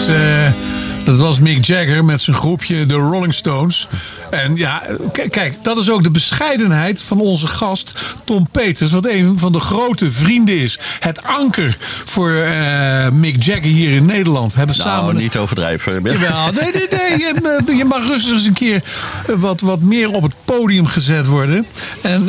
Is... 0.02 0.08
eh, 0.08 0.54
dat 1.04 1.20
was 1.20 1.40
Mick 1.40 1.66
Jagger 1.66 2.06
met 2.06 2.22
zijn 2.22 2.36
groepje 2.36 2.86
de 2.86 2.94
Rolling 2.94 3.34
Stones. 3.34 3.88
En 4.30 4.56
ja, 4.56 4.82
kijk, 5.30 5.64
dat 5.64 5.78
is 5.78 5.90
ook 5.90 6.04
de 6.04 6.12
bescheidenheid 6.12 7.02
van 7.02 7.20
onze 7.20 7.48
gast 7.48 8.16
Tom 8.24 8.48
Peters. 8.52 8.92
Wat 8.92 9.06
een 9.06 9.40
van 9.40 9.52
de 9.52 9.60
grote 9.60 10.12
vrienden 10.12 10.58
is. 10.58 10.80
Het 11.00 11.24
anker 11.24 11.78
voor 12.06 12.32
eh, 12.32 13.10
Mick 13.10 13.44
Jagger 13.44 13.64
hier 13.64 13.96
in 13.96 14.06
Nederland. 14.06 14.56
Hebben 14.56 14.78
Nou, 14.78 14.90
samen 14.90 15.16
niet 15.16 15.38
overdrijven. 15.38 16.04
Jawel, 16.04 16.52
nee, 16.52 16.72
nee, 16.74 16.88
nee. 16.90 17.20
Je, 17.20 17.76
je 17.78 17.86
mag 17.86 18.08
rustig 18.08 18.32
eens 18.34 18.46
een 18.46 18.54
keer 18.54 18.84
eh, 19.28 19.36
wat, 19.38 19.62
wat 19.62 19.82
meer 19.82 20.12
op 20.12 20.24
het 20.24 20.36
podium 20.46 20.86
gezet 20.86 21.28
worden. 21.28 21.66
En 22.02 22.26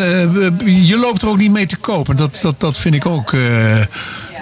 je 0.64 0.96
loopt 0.96 1.22
er 1.22 1.28
ook 1.28 1.38
niet 1.38 1.52
mee 1.52 1.66
te 1.66 1.76
kopen. 1.76 2.16
Dat, 2.16 2.38
dat, 2.42 2.60
dat 2.60 2.76
vind 2.76 2.94
ik 2.94 3.06
ook. 3.06 3.34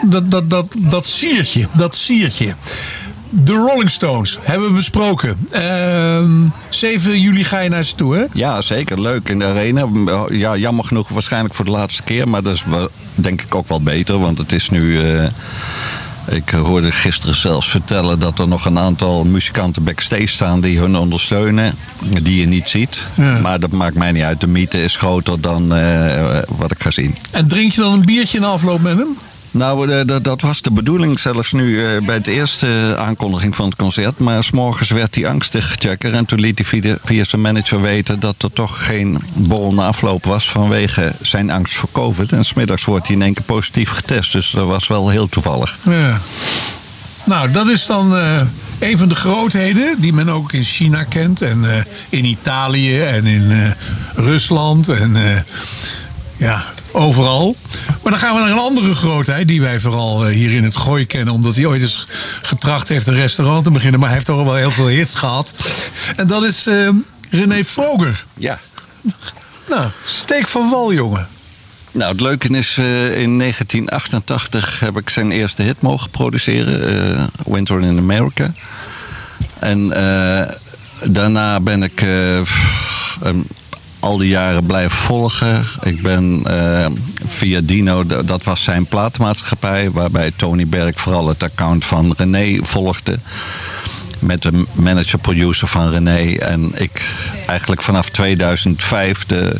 dat, 0.02 0.30
dat, 0.30 0.50
dat, 0.50 0.74
dat 0.78 1.06
siertje. 1.06 1.66
Dat 1.72 1.94
siertje. 1.94 2.54
De 3.30 3.52
Rolling 3.52 3.90
Stones 3.90 4.38
hebben 4.40 4.68
we 4.68 4.74
besproken. 4.74 5.36
Ehm 5.50 6.30
7 6.68 7.20
juli 7.20 7.44
ga 7.44 7.58
je 7.58 7.68
naar 7.68 7.84
ze 7.84 7.94
toe, 7.94 8.16
hè? 8.16 8.24
Ja, 8.32 8.62
zeker. 8.62 9.00
Leuk 9.00 9.28
in 9.28 9.38
de 9.38 9.44
arena. 9.44 9.86
Ja, 10.30 10.56
jammer 10.56 10.84
genoeg 10.84 11.08
waarschijnlijk 11.08 11.54
voor 11.54 11.64
de 11.64 11.70
laatste 11.70 12.02
keer. 12.02 12.28
Maar 12.28 12.42
dat 12.42 12.54
is 12.54 12.64
wel- 12.64 12.88
denk 13.14 13.42
ik 13.42 13.54
ook 13.54 13.68
wel 13.68 13.80
beter. 13.82 14.18
Want 14.18 14.38
het 14.38 14.52
is 14.52 14.70
nu... 14.70 15.00
eh, 15.00 15.24
ik 16.30 16.50
hoorde 16.50 16.92
gisteren 16.92 17.34
zelfs 17.34 17.68
vertellen 17.70 18.18
dat 18.18 18.38
er 18.38 18.48
nog 18.48 18.64
een 18.64 18.78
aantal 18.78 19.24
muzikanten 19.24 19.84
backstage 19.84 20.26
staan 20.26 20.60
die 20.60 20.78
hun 20.78 20.96
ondersteunen. 20.96 21.74
Die 22.22 22.40
je 22.40 22.46
niet 22.46 22.68
ziet. 22.68 23.02
Ja. 23.14 23.38
Maar 23.38 23.60
dat 23.60 23.70
maakt 23.70 23.94
mij 23.94 24.12
niet 24.12 24.22
uit. 24.22 24.40
De 24.40 24.46
mythe 24.46 24.82
is 24.82 24.96
groter 24.96 25.40
dan 25.40 25.74
eh, 25.74 26.38
wat 26.48 26.70
ik 26.70 26.82
ga 26.82 26.90
zien. 26.90 27.14
En 27.30 27.48
drink 27.48 27.72
je 27.72 27.80
dan 27.80 27.92
een 27.92 28.04
biertje 28.04 28.38
in 28.38 28.44
afloop 28.44 28.80
met 28.80 28.96
hem? 28.96 29.16
Nou, 29.50 29.90
eh, 29.90 30.06
dat, 30.06 30.24
dat 30.24 30.40
was 30.40 30.62
de 30.62 30.70
bedoeling 30.70 31.20
zelfs 31.20 31.52
nu 31.52 31.84
eh, 31.84 32.02
bij 32.02 32.14
het 32.14 32.26
eerste 32.26 32.94
aankondiging 32.98 33.56
van 33.56 33.66
het 33.66 33.76
concert. 33.76 34.18
Maar 34.18 34.44
s'morgens 34.44 34.90
werd 34.90 35.14
hij 35.14 35.26
angstig, 35.26 35.76
Checker. 35.78 36.14
En 36.14 36.24
toen 36.24 36.40
liet 36.40 36.70
hij 36.70 36.98
via, 37.04 37.24
zijn 37.24 37.40
manager 37.40 37.80
weten 37.80 38.20
dat 38.20 38.42
er 38.42 38.52
toch 38.52 38.84
geen 38.84 39.22
borrel 39.32 39.72
na 39.72 39.86
afloop 39.86 40.24
was 40.24 40.50
vanwege 40.50 41.12
zijn 41.22 41.50
angst 41.50 41.74
voor 41.74 41.88
COVID. 41.92 42.32
En 42.32 42.44
smiddags 42.44 42.84
wordt 42.84 43.06
hij 43.06 43.16
in 43.16 43.22
één 43.22 43.34
keer 43.34 43.44
positief 43.44 43.90
getest. 43.90 44.32
Dus 44.32 44.50
dat 44.50 44.66
was 44.66 44.88
wel 44.88 45.08
heel 45.08 45.28
toevallig. 45.28 45.78
Ja. 45.82 46.20
Nou, 47.24 47.50
dat 47.50 47.68
is 47.68 47.86
dan 47.86 48.16
eh, 48.16 48.40
een 48.80 48.98
van 48.98 49.08
de 49.08 49.14
grootheden 49.14 50.00
die 50.00 50.12
men 50.12 50.28
ook 50.28 50.52
in 50.52 50.62
China 50.62 51.04
kent. 51.04 51.42
En 51.42 51.74
eh, 51.74 51.82
in 52.08 52.24
Italië 52.24 53.00
en 53.00 53.26
in 53.26 53.50
eh, 53.50 53.70
Rusland 54.24 54.88
en 54.88 55.16
eh, 55.16 55.40
ja, 56.40 56.64
overal. 56.92 57.56
Maar 58.02 58.12
dan 58.12 58.20
gaan 58.20 58.34
we 58.34 58.40
naar 58.40 58.50
een 58.50 58.58
andere 58.58 58.94
grootheid 58.94 59.48
die 59.48 59.60
wij 59.60 59.80
vooral 59.80 60.26
eh, 60.26 60.34
hier 60.34 60.52
in 60.52 60.64
het 60.64 60.76
Gooi 60.76 61.06
kennen. 61.06 61.34
Omdat 61.34 61.56
hij 61.56 61.66
ooit 61.66 61.82
eens 61.82 62.06
getracht 62.42 62.88
heeft 62.88 63.06
een 63.06 63.14
restaurant 63.14 63.64
te 63.64 63.70
beginnen. 63.70 64.00
Maar 64.00 64.08
hij 64.08 64.16
heeft 64.18 64.30
toch 64.30 64.44
wel 64.44 64.54
heel 64.54 64.70
veel 64.70 64.86
hits 64.86 65.14
gehad. 65.14 65.54
En 66.16 66.26
dat 66.26 66.42
is 66.42 66.66
eh, 66.66 66.88
René 67.30 67.64
Vroger. 67.64 68.24
Ja. 68.36 68.58
Nou, 69.68 69.88
steek 70.04 70.46
van 70.46 70.70
wal, 70.70 70.92
jongen. 70.92 71.28
Nou, 71.92 72.12
het 72.12 72.20
leuke 72.20 72.48
is, 72.48 72.78
eh, 72.78 73.18
in 73.20 73.38
1988 73.38 74.80
heb 74.80 74.96
ik 74.98 75.10
zijn 75.10 75.30
eerste 75.30 75.62
hit 75.62 75.80
mogen 75.80 76.10
produceren. 76.10 77.18
eh, 77.18 77.26
Winter 77.44 77.80
in 77.80 77.98
America. 77.98 78.52
En 79.58 79.88
daarna 81.04 81.60
ben 81.60 81.82
ik 81.82 82.04
al 84.00 84.16
die 84.16 84.28
jaren 84.28 84.66
blijven 84.66 84.96
volgen. 84.96 85.64
Ik 85.82 86.02
ben 86.02 86.42
eh, 86.44 86.86
via 87.26 87.60
Dino, 87.60 88.06
dat 88.24 88.44
was 88.44 88.62
zijn 88.62 88.86
platenmaatschappij... 88.86 89.90
waarbij 89.90 90.32
Tony 90.36 90.66
Berg 90.66 91.00
vooral 91.00 91.28
het 91.28 91.42
account 91.42 91.84
van 91.84 92.14
René 92.16 92.58
volgde 92.62 93.18
met 94.18 94.42
de 94.42 94.64
manager-producer 94.72 95.68
van 95.68 95.90
René. 95.90 96.36
En 96.38 96.72
ik 96.74 97.14
eigenlijk 97.46 97.82
vanaf 97.82 98.08
2005 98.08 99.26
de 99.26 99.56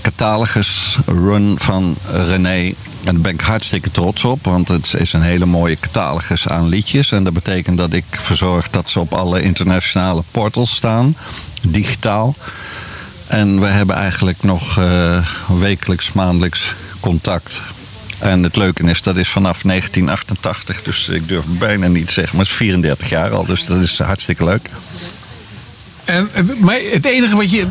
catalogus 0.00 0.98
run 1.06 1.54
van 1.58 1.96
René. 2.10 2.74
En 3.04 3.12
daar 3.12 3.20
ben 3.20 3.34
ik 3.34 3.40
hartstikke 3.40 3.90
trots 3.90 4.24
op, 4.24 4.44
want 4.44 4.68
het 4.68 4.94
is 4.98 5.12
een 5.12 5.22
hele 5.22 5.46
mooie 5.46 5.76
catalogus 5.80 6.48
aan 6.48 6.68
liedjes. 6.68 7.12
En 7.12 7.24
dat 7.24 7.32
betekent 7.32 7.78
dat 7.78 7.92
ik 7.92 8.04
verzorg 8.10 8.70
dat 8.70 8.90
ze 8.90 9.00
op 9.00 9.12
alle 9.12 9.42
internationale 9.42 10.22
portals 10.30 10.74
staan, 10.74 11.16
digitaal. 11.62 12.34
En 13.32 13.60
we 13.60 13.66
hebben 13.66 13.96
eigenlijk 13.96 14.42
nog 14.42 14.78
eh, 14.78 15.26
wekelijks, 15.58 16.12
maandelijks 16.12 16.74
contact. 17.00 17.60
En 18.18 18.42
het 18.42 18.56
leuke 18.56 18.82
is, 18.82 19.02
dat 19.02 19.16
is 19.16 19.28
vanaf 19.28 19.62
1988, 19.62 20.82
dus 20.82 21.08
ik 21.08 21.28
durf 21.28 21.44
bijna 21.46 21.86
niet 21.86 22.06
te 22.06 22.12
zeggen, 22.12 22.36
maar 22.36 22.44
het 22.44 22.52
is 22.52 22.58
34 22.60 23.08
jaar 23.08 23.30
al, 23.30 23.44
dus 23.44 23.66
dat 23.66 23.80
is 23.80 23.98
hartstikke 23.98 24.44
leuk. 24.44 24.68
En, 26.04 26.28
eh, 26.32 26.42
maar 26.60 26.78
het 26.92 27.04
enige 27.06 27.36
wat 27.36 27.50
je... 27.50 27.66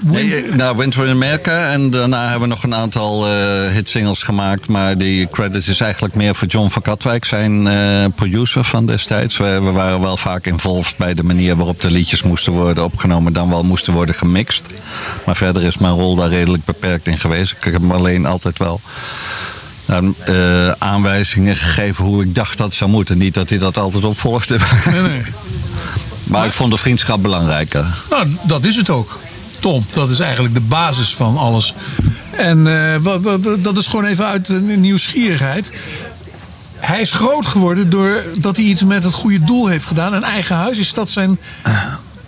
Nee, 0.00 0.34
eh, 0.34 0.54
nou, 0.54 0.76
Winter 0.76 1.04
in 1.04 1.10
America. 1.10 1.72
En 1.72 1.90
daarna 1.90 2.22
hebben 2.22 2.40
we 2.40 2.54
nog 2.54 2.62
een 2.62 2.74
aantal 2.74 3.26
eh 3.26 3.72
hitsingles 3.72 4.22
gemaakt. 4.22 4.68
Maar 4.68 4.98
die 4.98 5.28
credit 5.30 5.66
is 5.66 5.80
eigenlijk 5.80 6.14
meer 6.14 6.34
voor 6.34 6.48
John 6.48 6.68
van 6.68 6.82
Katwijk, 6.82 7.24
zijn 7.24 7.66
eh, 7.66 8.04
producer 8.14 8.64
van 8.64 8.86
destijds. 8.86 9.36
We, 9.36 9.60
we 9.64 9.70
waren 9.70 10.00
wel 10.00 10.16
vaak 10.16 10.46
involved 10.46 10.96
bij 10.96 11.14
de 11.14 11.22
manier 11.22 11.56
waarop 11.56 11.80
de 11.80 11.90
liedjes 11.90 12.22
moesten 12.22 12.52
worden 12.52 12.84
opgenomen. 12.84 13.32
Dan 13.32 13.48
wel 13.48 13.64
moesten 13.64 13.92
worden 13.92 14.14
gemixt. 14.14 14.64
Maar 15.24 15.36
verder 15.36 15.62
is 15.62 15.78
mijn 15.78 15.94
rol 15.94 16.16
daar 16.16 16.28
redelijk 16.28 16.64
beperkt 16.64 17.06
in 17.06 17.18
geweest. 17.18 17.52
Ik 17.52 17.64
heb 17.64 17.80
hem 17.80 17.92
alleen 17.92 18.26
altijd 18.26 18.58
wel 18.58 18.80
nou, 19.86 20.14
eh, 20.24 20.70
aanwijzingen 20.70 21.56
gegeven 21.56 22.04
hoe 22.04 22.22
ik 22.22 22.34
dacht 22.34 22.58
dat 22.58 22.66
het 22.66 22.76
zou 22.76 22.90
moeten. 22.90 23.18
Niet 23.18 23.34
dat 23.34 23.48
hij 23.48 23.58
dat 23.58 23.78
altijd 23.78 24.04
opvolgde. 24.04 24.58
Nee, 24.90 25.00
nee. 25.00 25.22
Maar 26.26 26.46
ik 26.46 26.52
vond 26.52 26.70
de 26.70 26.78
vriendschap 26.78 27.22
belangrijker. 27.22 27.86
Nou, 28.10 28.36
dat 28.42 28.64
is 28.64 28.76
het 28.76 28.90
ook. 28.90 29.18
Tom, 29.60 29.86
dat 29.90 30.10
is 30.10 30.18
eigenlijk 30.18 30.54
de 30.54 30.60
basis 30.60 31.14
van 31.14 31.36
alles. 31.36 31.74
En 32.30 32.66
eh, 32.66 33.14
dat 33.58 33.76
is 33.76 33.86
gewoon 33.86 34.04
even 34.04 34.26
uit 34.26 34.48
nieuwsgierigheid. 34.76 35.70
Hij 36.76 37.00
is 37.00 37.12
groot 37.12 37.46
geworden 37.46 37.90
doordat 37.90 38.56
hij 38.56 38.64
iets 38.64 38.82
met 38.82 39.04
het 39.04 39.14
goede 39.14 39.44
doel 39.44 39.66
heeft 39.66 39.86
gedaan. 39.86 40.12
Een 40.12 40.24
eigen 40.24 40.56
huis, 40.56 40.78
is 40.78 40.92
dat 40.92 41.10
zijn... 41.10 41.38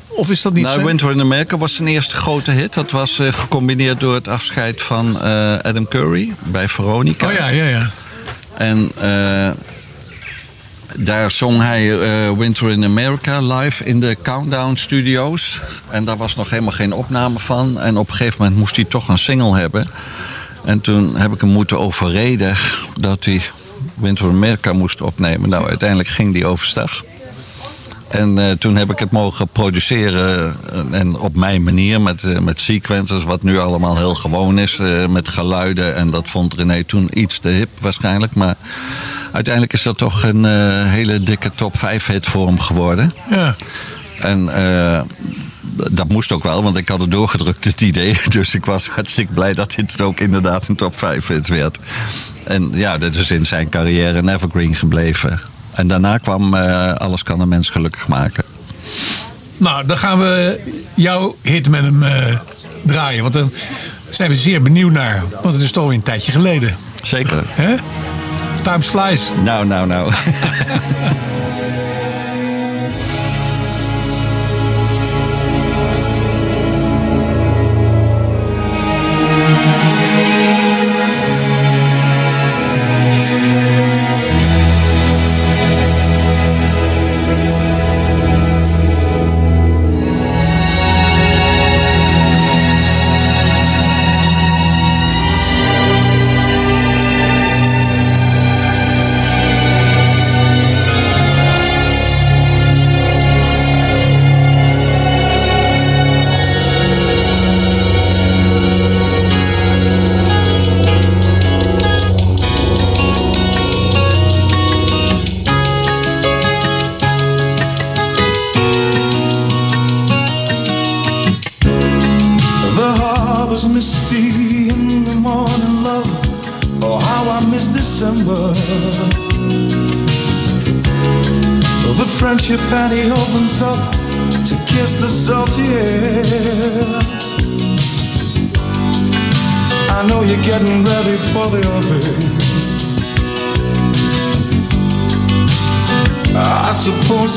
Of 0.08 0.30
is 0.30 0.42
dat 0.42 0.52
niet 0.52 0.62
nou, 0.62 0.74
zijn... 0.74 0.86
Winter 0.86 1.10
in 1.10 1.20
America 1.20 1.56
was 1.56 1.74
zijn 1.74 1.88
eerste 1.88 2.16
grote 2.16 2.50
hit. 2.50 2.74
Dat 2.74 2.90
was 2.90 3.18
eh, 3.18 3.32
gecombineerd 3.32 4.00
door 4.00 4.14
het 4.14 4.28
afscheid 4.28 4.82
van 4.82 5.20
eh, 5.20 5.58
Adam 5.58 5.88
Curry 5.88 6.34
bij 6.38 6.68
Veronica. 6.68 7.26
Oh 7.26 7.32
ja, 7.32 7.48
ja, 7.48 7.64
ja. 7.64 7.90
En 8.56 8.90
daar 10.96 11.30
zong 11.30 11.60
hij 11.60 12.00
eh, 12.00 12.32
Winter 12.38 12.70
in 12.70 12.84
America 12.84 13.40
live 13.40 13.84
in 13.84 14.00
de 14.00 14.16
Countdown 14.22 14.74
Studios. 14.76 15.60
En 15.88 16.04
daar 16.04 16.16
was 16.16 16.34
nog 16.34 16.50
helemaal 16.50 16.72
geen 16.72 16.92
opname 16.92 17.38
van. 17.38 17.80
En 17.80 17.96
op 17.96 18.08
een 18.08 18.14
gegeven 18.14 18.36
moment 18.38 18.58
moest 18.58 18.76
hij 18.76 18.84
toch 18.84 19.08
een 19.08 19.18
single 19.18 19.58
hebben. 19.58 19.86
En 20.64 20.80
toen 20.80 21.16
heb 21.16 21.32
ik 21.32 21.40
hem 21.40 21.50
moeten 21.50 21.78
overreden 21.78 22.56
dat 23.00 23.24
hij 23.24 23.42
Winter 23.94 24.24
in 24.24 24.32
America 24.32 24.72
moest 24.72 25.00
opnemen. 25.00 25.48
Nou, 25.48 25.68
uiteindelijk 25.68 26.08
ging 26.08 26.32
die 26.34 26.46
overstag. 26.46 27.02
En 28.08 28.38
eh, 28.38 28.50
toen 28.50 28.76
heb 28.76 28.90
ik 28.90 28.98
het 28.98 29.10
mogen 29.10 29.48
produceren 29.48 30.56
eh, 30.72 31.00
en 31.00 31.18
op 31.18 31.36
mijn 31.36 31.62
manier 31.62 32.00
met, 32.00 32.24
eh, 32.24 32.38
met 32.38 32.60
sequencers, 32.60 33.24
wat 33.24 33.42
nu 33.42 33.58
allemaal 33.58 33.96
heel 33.96 34.14
gewoon 34.14 34.58
is, 34.58 34.78
met 35.08 35.28
geluiden. 35.28 35.96
En 35.96 36.10
dat 36.10 36.28
vond 36.28 36.54
René 36.54 36.84
toen 36.84 37.08
iets 37.12 37.38
te 37.38 37.48
hip 37.48 37.68
waarschijnlijk. 37.80 38.34
Maar 38.34 38.56
uiteindelijk 39.32 39.72
is 39.72 39.82
dat 39.82 39.98
toch 39.98 40.22
een 40.22 40.44
eh, 40.44 40.90
hele 40.90 41.22
dikke 41.22 41.50
top 41.54 41.76
5 41.76 42.06
hit 42.06 42.26
voor 42.26 42.46
hem 42.46 42.60
geworden. 42.60 43.12
Ja. 43.30 43.56
En 44.20 44.48
eh, 44.48 45.00
dat 45.90 46.08
moest 46.08 46.32
ook 46.32 46.42
wel, 46.42 46.62
want 46.62 46.76
ik 46.76 46.88
had 46.88 47.00
het 47.00 47.10
doorgedrukt, 47.10 47.64
het 47.64 47.80
idee. 47.80 48.16
Dus 48.28 48.54
ik 48.54 48.64
was 48.64 48.88
hartstikke 48.88 49.32
blij 49.32 49.54
dat 49.54 49.74
dit 49.74 50.00
ook 50.00 50.20
inderdaad 50.20 50.68
een 50.68 50.76
top 50.76 50.98
5 50.98 51.26
hit 51.26 51.48
werd. 51.48 51.78
En 52.44 52.70
ja, 52.72 52.98
dat 52.98 53.14
is 53.14 53.30
in 53.30 53.46
zijn 53.46 53.68
carrière 53.68 54.18
een 54.18 54.28
evergreen 54.28 54.74
gebleven. 54.74 55.40
En 55.72 55.88
daarna 55.88 56.18
kwam 56.18 56.54
eh, 56.54 56.92
Alles 56.94 57.22
kan 57.22 57.40
een 57.40 57.48
mens 57.48 57.70
gelukkig 57.70 58.08
maken. 58.08 58.44
Nou, 59.56 59.86
dan 59.86 59.98
gaan 59.98 60.18
we 60.18 60.60
jouw 60.94 61.36
hit 61.42 61.68
met 61.68 61.82
hem 61.82 62.04
draaien. 62.82 63.22
Want 63.22 63.34
dan 63.34 63.52
zijn 64.08 64.30
we 64.30 64.36
zeer 64.36 64.62
benieuwd 64.62 64.92
naar. 64.92 65.22
Want 65.42 65.54
het 65.54 65.64
is 65.64 65.70
toch 65.70 65.86
weer 65.86 65.94
een 65.94 66.02
tijdje 66.02 66.32
geleden. 66.32 66.76
Zeker. 67.02 67.42
Hè? 67.46 67.74
Times 68.60 68.86
flies. 68.86 69.32
Nou, 69.44 69.64
nou, 69.64 69.86
nou. 69.86 70.10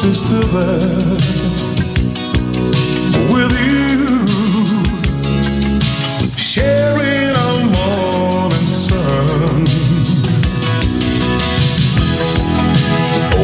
he's 0.03 0.19
still 0.25 0.41
there 0.41 1.17
with 3.31 3.53
you, 3.67 4.25
sharing 6.35 7.29
a 7.29 7.51
morning 7.75 8.67
sun. 8.67 9.65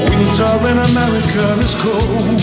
Winter 0.09 0.57
in 0.71 0.77
America 0.89 1.45
is 1.65 1.75
cold, 1.75 2.41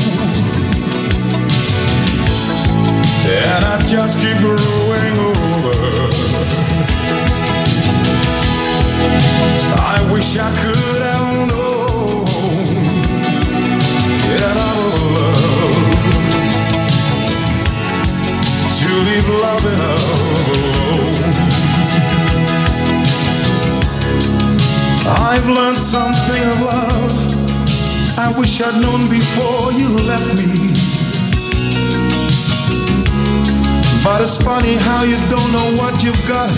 it's 34.35 34.43
funny 34.43 34.75
how 34.75 35.05
you 35.05 35.17
don't 35.29 35.53
know 35.53 35.75
what 35.81 36.03
you've 36.03 36.27
got 36.27 36.51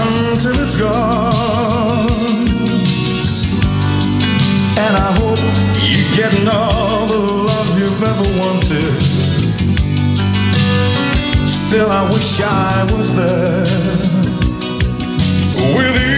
until 0.00 0.56
it's 0.62 0.76
gone. 0.76 2.08
And 4.78 4.96
I 4.96 5.12
hope 5.20 5.38
you're 5.84 6.12
getting 6.16 6.48
all 6.48 7.06
the 7.06 7.18
love 7.48 7.78
you've 7.78 8.02
ever 8.12 8.28
wanted. 8.40 8.94
Still, 11.46 11.90
I 11.90 12.10
wish 12.10 12.40
I 12.40 12.88
was 12.96 13.14
there 13.14 13.66
with 15.76 15.96
you, 16.00 16.09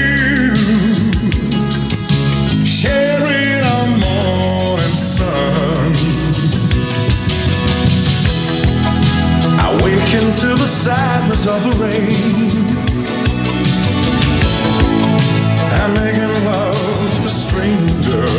into 10.15 10.49
the 10.49 10.67
sadness 10.67 11.47
of 11.47 11.63
the 11.65 11.71
rain. 11.83 12.51
I'm 15.81 15.95
making 15.95 16.45
love 16.45 17.23
to 17.23 17.31
strangers 17.31 18.31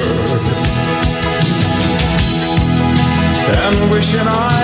and 3.57 3.91
wishing 3.91 4.27
I'd 4.27 4.62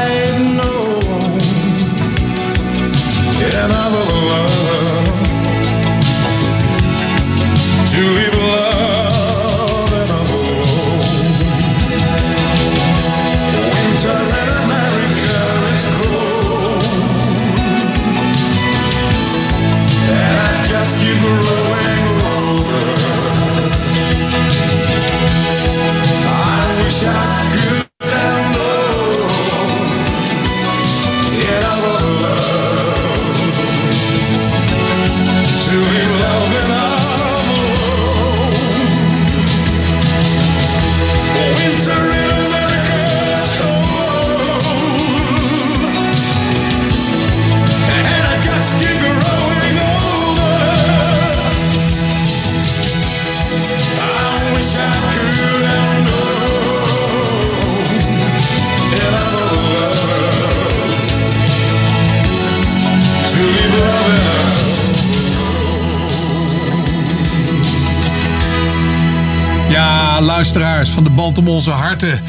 van 70.92 71.04
de 71.04 71.10
band 71.10 71.38
om 71.38 71.48
onze 71.48 71.70
harten. 71.70 72.22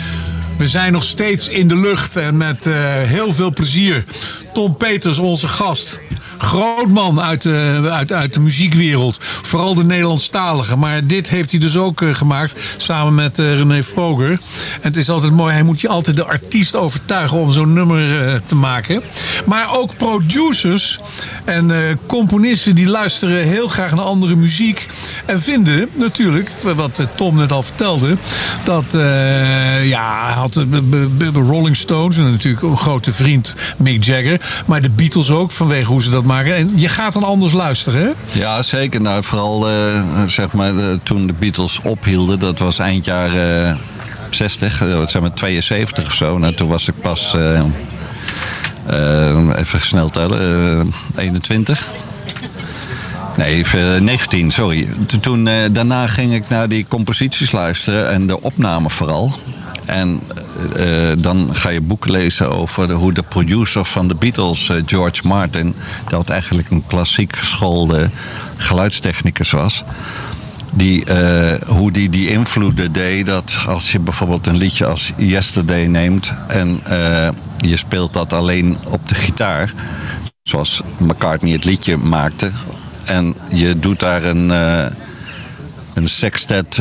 We 0.56 0.68
zijn 0.68 0.92
nog 0.92 1.04
steeds 1.04 1.48
in 1.48 1.68
de 1.68 1.76
lucht 1.76 2.16
en 2.16 2.36
met 2.36 2.66
eh, 2.66 2.74
heel 3.02 3.32
veel 3.32 3.52
plezier. 3.52 4.04
Tom 4.52 4.76
Peters, 4.76 5.18
onze 5.18 5.48
gast. 5.48 6.00
Groot 6.38 6.88
man 6.88 7.20
uit 7.20 7.42
de, 7.42 7.88
uit, 7.90 8.12
uit 8.12 8.34
de 8.34 8.40
muziekwereld. 8.40 9.16
Vooral 9.20 9.74
de 9.74 9.84
Nederlandstalige. 9.84 10.76
Maar 10.76 11.06
dit 11.06 11.28
heeft 11.28 11.50
hij 11.50 11.60
dus 11.60 11.76
ook 11.76 12.02
eh, 12.02 12.14
gemaakt. 12.14 12.74
Samen 12.76 13.14
met 13.14 13.38
eh, 13.38 13.56
René 13.56 13.82
Vroger. 13.82 14.30
En 14.30 14.38
het 14.80 14.96
is 14.96 15.10
altijd 15.10 15.32
mooi. 15.32 15.52
Hij 15.52 15.62
moet 15.62 15.80
je 15.80 15.88
altijd 15.88 16.16
de 16.16 16.24
artiest 16.24 16.76
overtuigen 16.76 17.38
om 17.38 17.52
zo'n 17.52 17.72
nummer 17.72 18.28
eh, 18.28 18.34
te 18.46 18.54
maken. 18.54 19.02
Maar 19.46 19.78
ook 19.78 19.96
producers 19.96 20.98
en 21.44 21.70
eh, 21.70 21.96
componisten 22.06 22.74
die 22.74 22.88
luisteren 22.88 23.44
heel 23.44 23.68
graag 23.68 23.94
naar 23.94 24.04
andere 24.04 24.36
muziek. 24.36 24.88
En 25.26 25.42
vinden 25.42 25.88
natuurlijk, 25.92 26.50
wat 26.62 26.98
eh, 26.98 27.06
Tom 27.14 27.36
net 27.36 27.52
al 27.52 27.62
vertelde. 27.62 28.16
Dat 28.64 28.94
eh, 28.94 29.88
ja, 29.88 30.32
had 30.32 30.52
de 30.52 30.68
de 31.16 31.30
Rolling 31.32 31.76
Stones. 31.76 32.16
En 32.16 32.30
natuurlijk 32.30 32.62
een 32.62 32.76
grote 32.76 33.12
vriend 33.12 33.54
Mick 33.76 34.04
Jagger. 34.04 34.40
Maar 34.66 34.82
de 34.82 34.90
Beatles 34.90 35.30
ook 35.30 35.50
vanwege 35.50 35.88
hoe 35.88 36.02
ze 36.02 36.10
dat 36.10 36.24
maken. 36.24 36.54
En 36.54 36.72
je 36.74 36.88
gaat 36.88 37.12
dan 37.12 37.24
anders 37.24 37.52
luisteren 37.52 38.00
hè? 38.00 38.38
Ja, 38.38 38.62
zeker. 38.62 39.00
Nou, 39.00 39.24
vooral 39.24 39.68
eh, 39.68 40.02
zeg 40.26 40.52
maar, 40.52 40.78
eh, 40.78 40.84
toen 41.02 41.26
de 41.26 41.34
Beatles 41.38 41.80
ophielden, 41.82 42.38
dat 42.38 42.58
was 42.58 42.78
eind 42.78 43.04
jaren 43.04 43.78
60, 44.30 44.82
eh, 44.82 44.96
wat 44.96 45.10
zeg 45.10 45.22
maar 45.22 45.34
72 45.34 46.06
of 46.06 46.14
zo. 46.14 46.38
Nou, 46.38 46.54
toen 46.54 46.68
was 46.68 46.88
ik 46.88 46.94
pas, 47.00 47.34
eh, 47.34 47.60
eh, 48.86 49.56
even 49.56 49.80
snel 49.80 50.10
tellen, 50.10 50.40
eh, 51.14 51.22
21. 51.22 51.88
Nee, 53.40 53.54
even 53.54 54.04
19, 54.04 54.50
sorry. 54.52 54.88
Toen- 55.20 55.46
eh, 55.46 55.54
daarna 55.72 56.06
ging 56.06 56.34
ik 56.34 56.48
naar 56.48 56.68
die 56.68 56.86
composities 56.88 57.52
luisteren 57.52 58.10
en 58.10 58.26
de 58.26 58.40
opname 58.42 58.90
vooral. 58.90 59.32
En 59.84 60.20
eh, 60.76 61.08
dan 61.18 61.48
ga 61.52 61.68
je 61.68 61.80
boeken 61.80 62.10
lezen 62.10 62.50
over 62.50 62.92
hoe 62.92 63.12
de 63.12 63.22
producer 63.22 63.84
van 63.84 64.08
de 64.08 64.14
Beatles, 64.14 64.68
eh, 64.68 64.76
George 64.86 65.26
Martin, 65.26 65.74
dat 66.08 66.30
eigenlijk 66.30 66.70
een 66.70 66.84
klassiek 66.86 67.36
geschoolde 67.36 68.10
geluidstechnicus 68.56 69.50
was. 69.50 69.84
Die, 70.70 71.04
eh, 71.04 71.60
hoe 71.68 71.92
die 71.92 72.08
die 72.10 72.28
invloeden 72.30 72.92
deed. 72.92 73.26
Dat 73.26 73.56
als 73.66 73.92
je 73.92 73.98
bijvoorbeeld 73.98 74.46
een 74.46 74.56
liedje 74.56 74.86
als 74.86 75.12
Yesterday 75.16 75.86
neemt 75.86 76.32
en 76.46 76.80
eh, 76.84 77.28
je 77.58 77.76
speelt 77.76 78.12
dat 78.12 78.32
alleen 78.32 78.76
op 78.84 79.08
de 79.08 79.14
gitaar. 79.14 79.72
Zoals 80.42 80.80
McCartney 80.98 81.52
het 81.52 81.64
liedje 81.64 81.96
maakte. 81.96 82.50
En 83.10 83.34
je 83.48 83.78
doet 83.78 84.00
daar 84.00 84.24
een, 84.24 84.50
eh, 84.50 84.84
een 85.94 86.08
sextet 86.08 86.78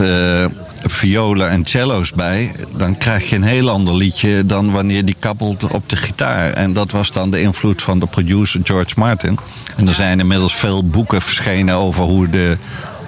violen 0.84 1.49
en 1.49 1.65
cello's 1.65 2.11
bij. 2.11 2.51
Dan 2.77 2.97
krijg 2.97 3.30
je 3.30 3.35
een 3.35 3.43
heel 3.43 3.69
ander 3.69 3.95
liedje 3.95 4.45
dan 4.45 4.72
wanneer 4.72 5.06
die 5.06 5.15
kabbelt 5.19 5.64
op 5.64 5.89
de 5.89 5.95
gitaar. 5.95 6.53
En 6.53 6.73
dat 6.73 6.91
was 6.91 7.11
dan 7.11 7.31
de 7.31 7.41
invloed 7.41 7.81
van 7.81 7.99
de 7.99 8.06
producer 8.06 8.61
George 8.64 8.93
Martin. 8.95 9.38
En 9.76 9.88
er 9.88 9.93
zijn 9.93 10.19
inmiddels 10.19 10.56
veel 10.56 10.88
boeken 10.88 11.22
verschenen 11.22 11.76
over 11.76 12.03
hoe 12.03 12.30
de 12.30 12.57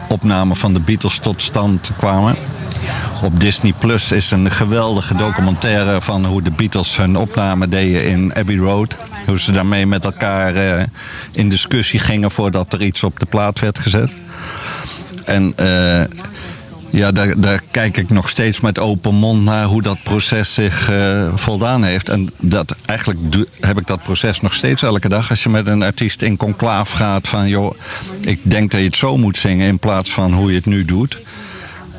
opnamen 0.07 0.55
van 0.55 0.73
de 0.73 0.79
Beatles 0.79 1.17
tot 1.17 1.41
stand 1.41 1.91
kwamen. 1.97 2.35
Op 3.23 3.39
Disney 3.39 3.73
Plus 3.79 4.11
is 4.11 4.31
een 4.31 4.51
geweldige 4.51 5.15
documentaire 5.15 6.01
van 6.01 6.25
hoe 6.25 6.41
de 6.41 6.51
Beatles 6.51 6.97
hun 6.97 7.17
opname 7.17 7.67
deden 7.67 8.05
in 8.05 8.35
Abbey 8.35 8.57
Road. 8.57 8.95
Hoe 9.25 9.39
ze 9.39 9.51
daarmee 9.51 9.85
met 9.85 10.03
elkaar 10.03 10.55
eh, 10.55 10.85
in 11.31 11.49
discussie 11.49 11.99
gingen 11.99 12.31
voordat 12.31 12.73
er 12.73 12.81
iets 12.81 13.03
op 13.03 13.19
de 13.19 13.25
plaat 13.25 13.59
werd 13.59 13.79
gezet. 13.79 14.11
En 15.25 15.53
eh, 15.55 16.03
ja, 16.91 17.11
daar, 17.11 17.39
daar 17.39 17.61
kijk 17.71 17.97
ik 17.97 18.09
nog 18.09 18.29
steeds 18.29 18.59
met 18.59 18.79
open 18.79 19.15
mond 19.15 19.43
naar 19.43 19.65
hoe 19.65 19.81
dat 19.81 20.03
proces 20.03 20.53
zich 20.53 20.89
eh, 20.89 21.33
voldaan 21.35 21.83
heeft. 21.83 22.09
En 22.09 22.29
dat, 22.37 22.75
eigenlijk 22.85 23.19
heb 23.59 23.79
ik 23.79 23.87
dat 23.87 24.03
proces 24.03 24.41
nog 24.41 24.53
steeds 24.53 24.81
elke 24.81 25.09
dag. 25.09 25.29
Als 25.29 25.43
je 25.43 25.49
met 25.49 25.67
een 25.67 25.83
artiest 25.83 26.21
in 26.21 26.37
conclaaf 26.37 26.91
gaat 26.91 27.27
van... 27.27 27.47
joh, 27.47 27.75
ik 28.21 28.39
denk 28.43 28.71
dat 28.71 28.79
je 28.79 28.85
het 28.85 28.95
zo 28.95 29.17
moet 29.17 29.37
zingen 29.37 29.67
in 29.67 29.79
plaats 29.79 30.11
van 30.11 30.33
hoe 30.33 30.49
je 30.49 30.55
het 30.55 30.65
nu 30.65 30.85
doet. 30.85 31.19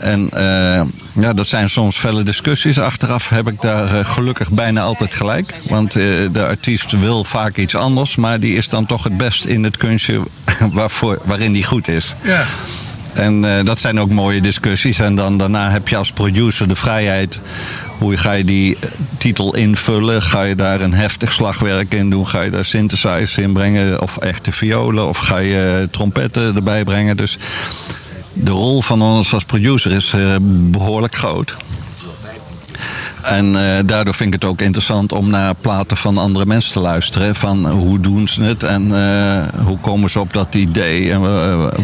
En 0.02 0.28
eh, 0.30 0.82
ja, 1.22 1.32
dat 1.32 1.46
zijn 1.46 1.70
soms 1.70 1.96
felle 1.96 2.22
discussies. 2.22 2.78
Achteraf 2.78 3.28
heb 3.28 3.48
ik 3.48 3.60
daar 3.60 3.98
eh, 3.98 4.04
gelukkig 4.04 4.50
bijna 4.50 4.80
altijd 4.80 5.14
gelijk. 5.14 5.54
Want 5.68 5.96
eh, 5.96 6.04
de 6.32 6.46
artiest 6.46 6.90
wil 6.90 7.24
vaak 7.24 7.56
iets 7.56 7.76
anders... 7.76 8.16
maar 8.16 8.40
die 8.40 8.56
is 8.56 8.68
dan 8.68 8.86
toch 8.86 9.04
het 9.04 9.16
best 9.16 9.44
in 9.44 9.64
het 9.64 9.76
kunstje 9.76 10.20
waarvoor, 10.72 11.18
waarin 11.24 11.52
die 11.52 11.64
goed 11.64 11.88
is. 11.88 12.14
Ja. 12.22 12.44
En 13.12 13.64
dat 13.64 13.78
zijn 13.78 14.00
ook 14.00 14.10
mooie 14.10 14.40
discussies. 14.40 15.00
En 15.00 15.14
dan 15.14 15.38
daarna 15.38 15.70
heb 15.70 15.88
je 15.88 15.96
als 15.96 16.12
producer 16.12 16.68
de 16.68 16.76
vrijheid. 16.76 17.38
Hoe 17.98 18.16
ga 18.16 18.32
je 18.32 18.44
die 18.44 18.76
titel 19.18 19.54
invullen? 19.54 20.22
Ga 20.22 20.42
je 20.42 20.56
daar 20.56 20.80
een 20.80 20.94
heftig 20.94 21.32
slagwerk 21.32 21.94
in 21.94 22.10
doen? 22.10 22.28
Ga 22.28 22.40
je 22.40 22.50
daar 22.50 22.64
synthesizers 22.64 23.38
in 23.38 23.52
brengen? 23.52 24.02
Of 24.02 24.16
echte 24.16 24.52
violen? 24.52 25.08
Of 25.08 25.18
ga 25.18 25.38
je 25.38 25.88
trompetten 25.90 26.54
erbij 26.54 26.84
brengen? 26.84 27.16
Dus 27.16 27.38
de 28.32 28.50
rol 28.50 28.82
van 28.82 29.02
ons 29.02 29.34
als 29.34 29.44
producer 29.44 29.92
is 29.92 30.12
eh, 30.12 30.36
behoorlijk 30.42 31.16
groot. 31.16 31.56
En 33.22 33.46
eh, 33.46 33.84
daardoor 33.86 34.14
vind 34.14 34.34
ik 34.34 34.40
het 34.40 34.50
ook 34.50 34.60
interessant 34.60 35.12
om 35.12 35.30
naar 35.30 35.54
platen 35.54 35.96
van 35.96 36.18
andere 36.18 36.46
mensen 36.46 36.72
te 36.72 36.80
luisteren. 36.80 37.34
Van 37.34 37.66
hoe 37.70 38.00
doen 38.00 38.28
ze 38.28 38.42
het 38.42 38.62
en 38.62 38.94
eh, 38.94 39.64
hoe 39.64 39.78
komen 39.78 40.10
ze 40.10 40.20
op 40.20 40.32
dat 40.32 40.54
idee 40.54 41.12
en 41.12 41.20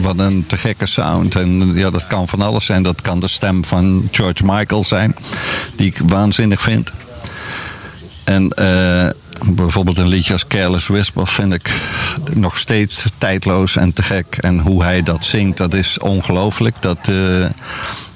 wat 0.02 0.18
een 0.18 0.44
te 0.46 0.56
gekke 0.56 0.86
sound. 0.86 1.34
En 1.34 1.74
ja, 1.74 1.90
dat 1.90 2.06
kan 2.06 2.28
van 2.28 2.42
alles 2.42 2.64
zijn. 2.64 2.82
Dat 2.82 3.02
kan 3.02 3.20
de 3.20 3.28
stem 3.28 3.64
van 3.64 4.08
George 4.10 4.44
Michael 4.44 4.84
zijn, 4.84 5.16
die 5.76 5.86
ik 5.86 5.98
waanzinnig 6.04 6.62
vind. 6.62 6.92
En 8.24 8.52
bijvoorbeeld 9.44 9.98
een 9.98 10.08
liedje 10.08 10.32
als 10.32 10.46
Careless 10.46 10.86
Whisper 10.86 11.26
vind 11.26 11.52
ik 11.52 11.70
nog 12.34 12.58
steeds 12.58 13.04
tijdloos 13.18 13.76
en 13.76 13.92
te 13.92 14.02
gek. 14.02 14.36
En 14.40 14.58
hoe 14.58 14.82
hij 14.82 15.02
dat 15.02 15.24
zingt, 15.24 15.56
dat 15.56 15.74
is 15.74 15.98
ongelooflijk. 15.98 16.76
Dat, 16.80 16.98
eh, 17.08 17.46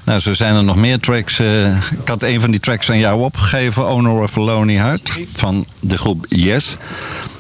nou, 0.04 0.20
zo 0.20 0.34
zijn 0.34 0.54
er 0.54 0.64
nog 0.64 0.76
meer 0.76 1.00
tracks. 1.00 1.38
eh, 1.38 1.76
ik 1.76 2.08
had 2.08 2.22
een 2.22 2.40
van 2.40 2.50
die 2.50 2.60
tracks 2.60 2.90
aan 2.90 2.98
jou 2.98 3.20
opgegeven, 3.20 3.88
Owner 3.88 4.12
of 4.12 4.38
a 4.38 4.40
Lonely 4.40 4.76
Heart, 4.76 5.18
van 5.34 5.66
de 5.80 5.98
groep 5.98 6.26
Yes. 6.28 6.76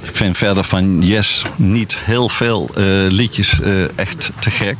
Ik 0.02 0.14
vind 0.16 0.36
verder 0.36 0.64
van 0.64 1.02
Yes 1.02 1.42
niet 1.56 1.96
heel 2.04 2.28
veel 2.28 2.70
eh, 2.74 2.84
liedjes 3.08 3.60
echt 3.94 4.30
te 4.40 4.50
gek. 4.50 4.76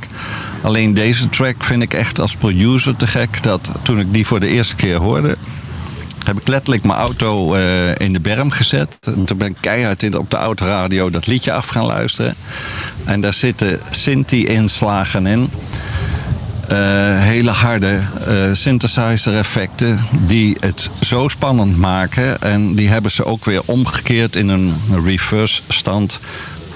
Alleen 0.62 0.94
deze 0.94 1.28
track 1.28 1.64
vind 1.64 1.82
ik 1.82 1.94
echt 1.94 2.20
als 2.20 2.36
producer 2.36 2.96
te 2.96 3.06
gek. 3.06 3.42
Dat 3.42 3.70
toen 3.82 4.00
ik 4.00 4.12
die 4.12 4.26
voor 4.26 4.40
de 4.40 4.46
eerste 4.46 4.76
keer 4.76 4.96
hoorde, 4.96 5.36
heb 6.26 6.40
ik 6.40 6.48
letterlijk 6.48 6.84
mijn 6.84 6.98
auto 6.98 7.54
eh, 7.54 7.98
in 7.98 8.12
de 8.12 8.20
berm 8.20 8.50
gezet. 8.50 8.96
En 9.00 9.24
toen 9.24 9.38
ben 9.38 9.48
ik 9.48 9.56
keihard 9.60 10.02
in, 10.02 10.18
op 10.18 10.30
de 10.30 10.36
autoradio 10.36 11.10
dat 11.10 11.26
liedje 11.26 11.52
af 11.52 11.68
gaan 11.68 11.86
luisteren. 11.86 12.34
En 13.04 13.20
daar 13.20 13.34
zitten 13.34 13.80
Sinti-inslagen 13.90 15.26
in. 15.26 15.50
Eh, 16.68 16.78
hele 17.20 17.50
harde 17.50 18.00
eh, 18.26 18.34
synthesizer 18.52 19.36
effecten 19.36 20.00
die 20.10 20.56
het 20.60 20.90
zo 21.00 21.28
spannend 21.28 21.76
maken. 21.76 22.40
En 22.40 22.74
die 22.74 22.88
hebben 22.88 23.10
ze 23.10 23.24
ook 23.24 23.44
weer 23.44 23.62
omgekeerd 23.64 24.36
in 24.36 24.48
een 24.48 24.74
reverse 25.04 25.62
stand. 25.68 26.20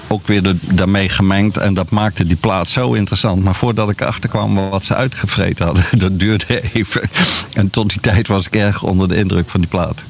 Ook 0.07 0.27
weer 0.27 0.55
daarmee 0.61 1.09
gemengd. 1.09 1.57
En 1.57 1.73
dat 1.73 1.89
maakte 1.89 2.23
die 2.23 2.35
plaat 2.35 2.69
zo 2.69 2.93
interessant. 2.93 3.43
Maar 3.43 3.55
voordat 3.55 3.89
ik 3.89 4.01
erachter 4.01 4.29
kwam 4.29 4.69
wat 4.69 4.85
ze 4.85 4.95
uitgevreten 4.95 5.65
hadden, 5.65 5.83
dat 5.99 6.19
duurde 6.19 6.61
even. 6.73 7.09
En 7.53 7.69
tot 7.69 7.89
die 7.89 7.99
tijd 7.99 8.27
was 8.27 8.45
ik 8.45 8.55
erg 8.55 8.83
onder 8.83 9.07
de 9.07 9.15
indruk 9.15 9.49
van 9.49 9.59
die 9.59 9.69
plaat. 9.69 10.03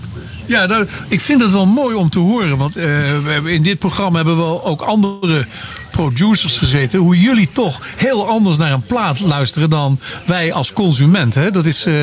Ja, 0.45 0.65
nou, 0.65 0.88
ik 1.07 1.22
vind 1.22 1.41
het 1.41 1.52
wel 1.53 1.65
mooi 1.65 1.95
om 1.95 2.10
te 2.10 2.19
horen. 2.19 2.57
Want 2.57 2.74
hebben, 2.74 3.48
in 3.48 3.64
dit 3.64 3.80
programma 3.80 4.18
hebben 4.18 4.38
we 4.38 4.64
ook 4.64 4.82
andere 4.82 5.45
producers 5.91 6.57
gezeten. 6.57 6.99
Hoe 6.99 7.19
jullie 7.19 7.49
toch 7.52 7.80
heel 7.95 8.28
anders 8.28 8.57
naar 8.57 8.72
een 8.72 8.82
plaat 8.86 9.19
luisteren 9.19 9.69
dan 9.69 9.99
wij 10.26 10.53
als 10.53 10.74
consument. 10.74 11.36
Hè? 11.36 11.52
Dat 11.52 11.65
is. 11.65 11.86
eh, 11.86 11.94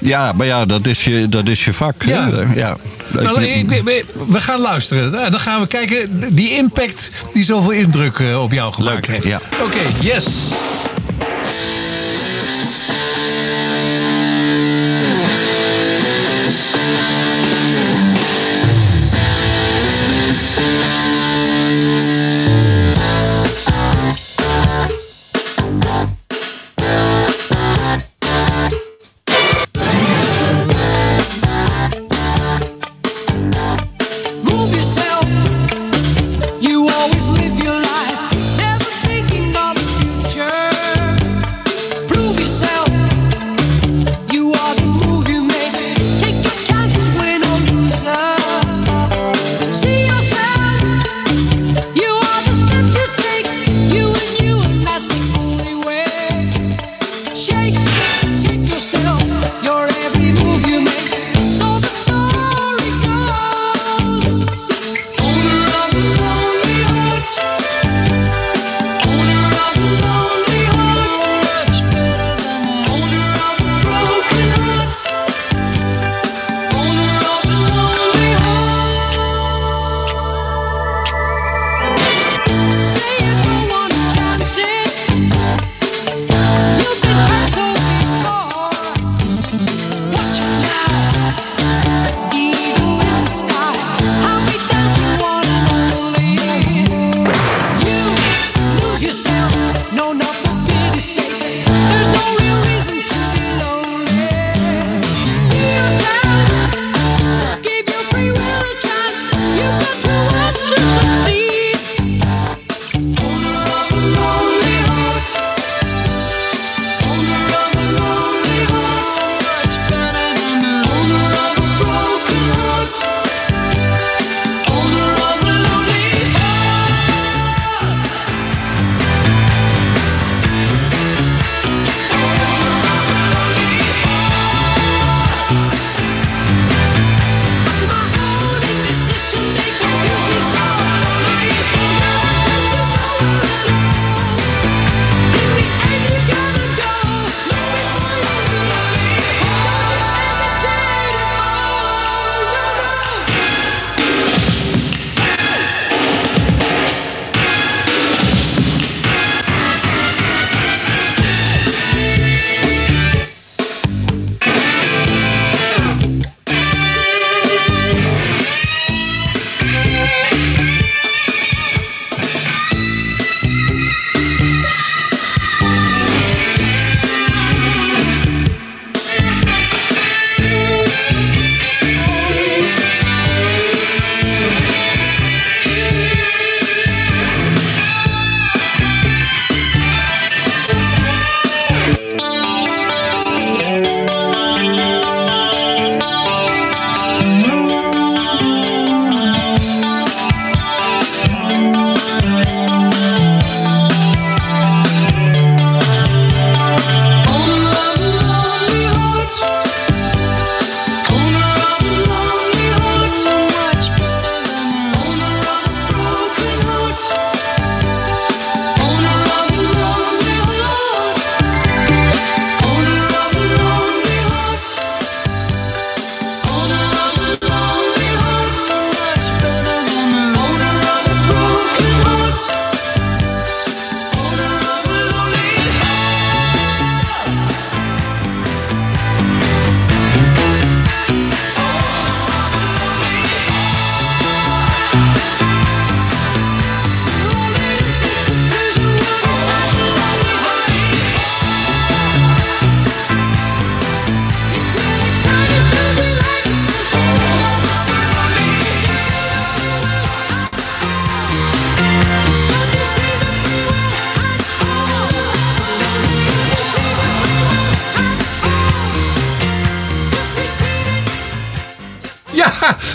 Ja, 0.00 0.32
maar 0.32 0.46
ja, 0.46 0.64
dat 0.64 0.86
is 0.86 1.04
je, 1.04 1.28
dat 1.28 1.48
is 1.48 1.64
je 1.64 1.72
vak. 1.72 2.02
Ja. 2.04 2.28
ja. 2.54 2.76
nou, 3.10 3.40
we 4.28 4.40
gaan 4.40 4.60
luisteren. 4.60 5.24
En 5.24 5.30
dan 5.30 5.40
gaan 5.40 5.60
we 5.60 5.66
kijken. 5.66 6.34
Die 6.34 6.50
impact 6.50 7.10
die 7.32 7.44
zoveel 7.44 7.70
indruk 7.70 8.18
eh, 8.18 8.42
op 8.42 8.52
jou 8.52 8.72
gemaakt 8.72 9.06
Leuk, 9.06 9.06
heeft. 9.06 9.26
ja. 9.26 9.40
Oké, 9.64 9.80
yes. 10.00 10.26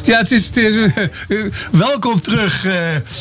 Ja, 0.05 0.17
het 0.17 0.31
is, 0.31 0.51
eh, 0.51 1.05
welkom 1.71 2.21
terug, 2.21 2.65
eh, 2.65 2.73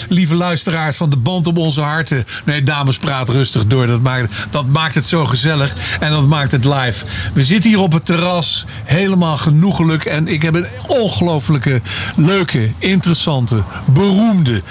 lieve 0.09 0.35
luisteraars 0.35 0.97
van 0.97 1.11
de 1.11 1.17
band 1.17 1.47
op 1.47 1.57
onze 1.57 1.81
harten. 1.81 2.25
Nee, 2.45 2.63
dames, 2.63 2.97
praat 2.97 3.29
rustig 3.29 3.67
door. 3.67 3.87
Dat 3.87 4.03
maakt, 4.03 4.47
dat 4.51 4.67
maakt 4.67 4.95
het 4.95 5.07
zo 5.07 5.25
gezellig 5.25 5.75
en 6.01 6.11
dat 6.11 6.27
maakt 6.27 6.53
het 6.53 6.65
live. 6.65 7.05
We 7.33 7.45
zitten 7.45 7.71
hier 7.71 7.81
op 7.81 7.93
het 7.93 8.05
terras, 8.05 8.67
helemaal 8.85 9.37
genoegelijk. 9.37 10.05
En 10.05 10.29
ik 10.29 10.43
heb 10.43 10.55
een 10.55 10.67
ongelooflijke, 10.87 11.81
leuke, 12.17 12.71
interessante, 12.79 13.63
beroemde 13.85 14.63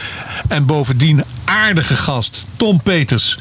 en 0.48 0.66
bovendien 0.66 1.24
aardige 1.46 1.96
gast. 1.96 2.46
Tom 2.56 2.82
Peters, 2.82 3.38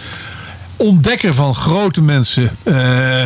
ontdekker 0.77 1.35
van 1.35 1.55
grote 1.55 2.03
mensen. 2.03 2.57
Eh, 2.63 3.23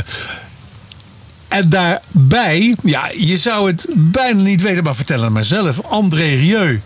en 1.56 1.68
daarbij, 1.68 2.76
ja, 2.82 3.10
je 3.16 3.36
zou 3.36 3.70
het 3.70 3.86
bijna 3.94 4.42
niet 4.42 4.62
weten, 4.62 4.84
maar 4.84 4.94
vertel 4.94 5.22
het 5.22 5.32
maar 5.32 5.44
zelf. 5.44 5.80
André 5.82 6.34
Rieu. 6.34 6.80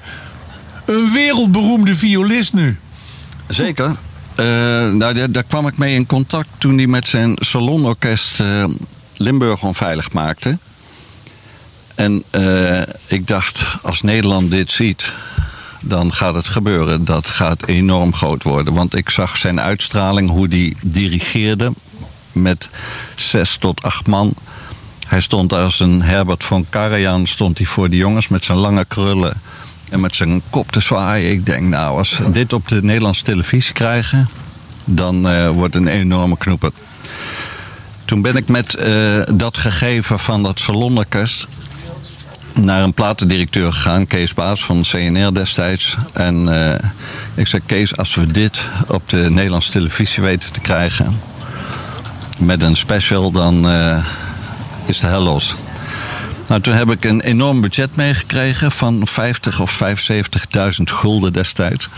Een 0.84 1.12
wereldberoemde 1.12 1.94
violist 1.94 2.52
nu. 2.52 2.78
Zeker. 3.48 3.96
Eh, 4.34 4.46
nou, 4.92 5.30
daar, 5.30 5.42
kwam 5.42 5.66
ik 5.66 5.76
mee 5.76 5.94
in 5.94 6.06
contact 6.06 6.48
toen 6.58 6.76
hij 6.76 6.86
met 6.86 7.08
zijn 7.08 7.36
salonorkest 7.38 8.40
eh, 8.40 8.64
Limburg 9.16 9.62
onveilig 9.62 10.12
maakte. 10.12 10.58
En 11.94 12.22
eh, 12.30 12.82
ik 13.06 13.26
dacht, 13.26 13.64
als 13.82 14.02
Nederland 14.02 14.50
dit 14.50 14.72
ziet, 14.72 15.12
dan 15.82 16.12
gaat 16.12 16.34
het 16.34 16.48
gebeuren. 16.48 17.04
Dat 17.04 17.28
gaat 17.28 17.66
enorm 17.66 18.14
groot 18.14 18.42
worden. 18.42 18.74
Want 18.74 18.96
ik 18.96 19.10
zag 19.10 19.36
zijn 19.36 19.60
uitstraling, 19.60 20.28
hoe 20.28 20.48
hij 20.48 20.74
dirigeerde 20.82 21.72
met 22.32 22.68
zes 23.14 23.56
tot 23.56 23.82
acht 23.82 24.06
man. 24.06 24.34
Hij 25.10 25.20
stond 25.20 25.52
als 25.52 25.80
een 25.80 26.02
Herbert 26.02 26.44
van 26.44 26.66
Karajan 26.68 27.26
stond 27.26 27.58
hij 27.58 27.66
voor 27.66 27.90
de 27.90 27.96
jongens 27.96 28.28
met 28.28 28.44
zijn 28.44 28.58
lange 28.58 28.84
krullen 28.84 29.32
en 29.90 30.00
met 30.00 30.16
zijn 30.16 30.42
kop 30.50 30.72
te 30.72 30.80
zwaaien. 30.80 31.30
Ik 31.30 31.46
denk, 31.46 31.68
nou, 31.68 31.98
als 31.98 32.18
we 32.18 32.30
dit 32.30 32.52
op 32.52 32.68
de 32.68 32.82
Nederlandse 32.82 33.24
televisie 33.24 33.72
krijgen, 33.72 34.28
dan 34.84 35.28
eh, 35.28 35.48
wordt 35.48 35.74
een 35.74 35.86
enorme 35.86 36.36
knoeper. 36.36 36.70
Toen 38.04 38.22
ben 38.22 38.36
ik 38.36 38.48
met 38.48 38.74
eh, 38.74 39.20
dat 39.34 39.58
gegeven 39.58 40.18
van 40.18 40.42
dat 40.42 40.60
salonorkest 40.60 41.46
naar 42.52 42.82
een 42.82 42.94
platendirecteur 42.94 43.72
gegaan, 43.72 44.06
Kees 44.06 44.34
Baas 44.34 44.64
van 44.64 44.82
CNR 44.82 45.34
destijds. 45.34 45.96
En 46.12 46.64
eh, 46.64 46.88
ik 47.34 47.46
zei, 47.46 47.62
Kees, 47.66 47.96
als 47.96 48.14
we 48.14 48.26
dit 48.26 48.60
op 48.88 49.08
de 49.08 49.30
Nederlandse 49.30 49.70
televisie 49.70 50.22
weten 50.22 50.52
te 50.52 50.60
krijgen, 50.60 51.20
met 52.38 52.62
een 52.62 52.76
special, 52.76 53.30
dan 53.30 53.66
is 54.90 55.00
de 55.00 55.06
hel 55.06 55.22
los. 55.22 55.54
Nou, 56.46 56.60
toen 56.60 56.74
heb 56.74 56.90
ik 56.90 57.04
een 57.04 57.20
enorm 57.20 57.60
budget 57.60 57.96
meegekregen 57.96 58.70
van 58.72 59.06
50 59.06 59.60
of 59.60 59.82
75.000 59.82 60.82
gulden 60.84 61.32
destijds. 61.32 61.88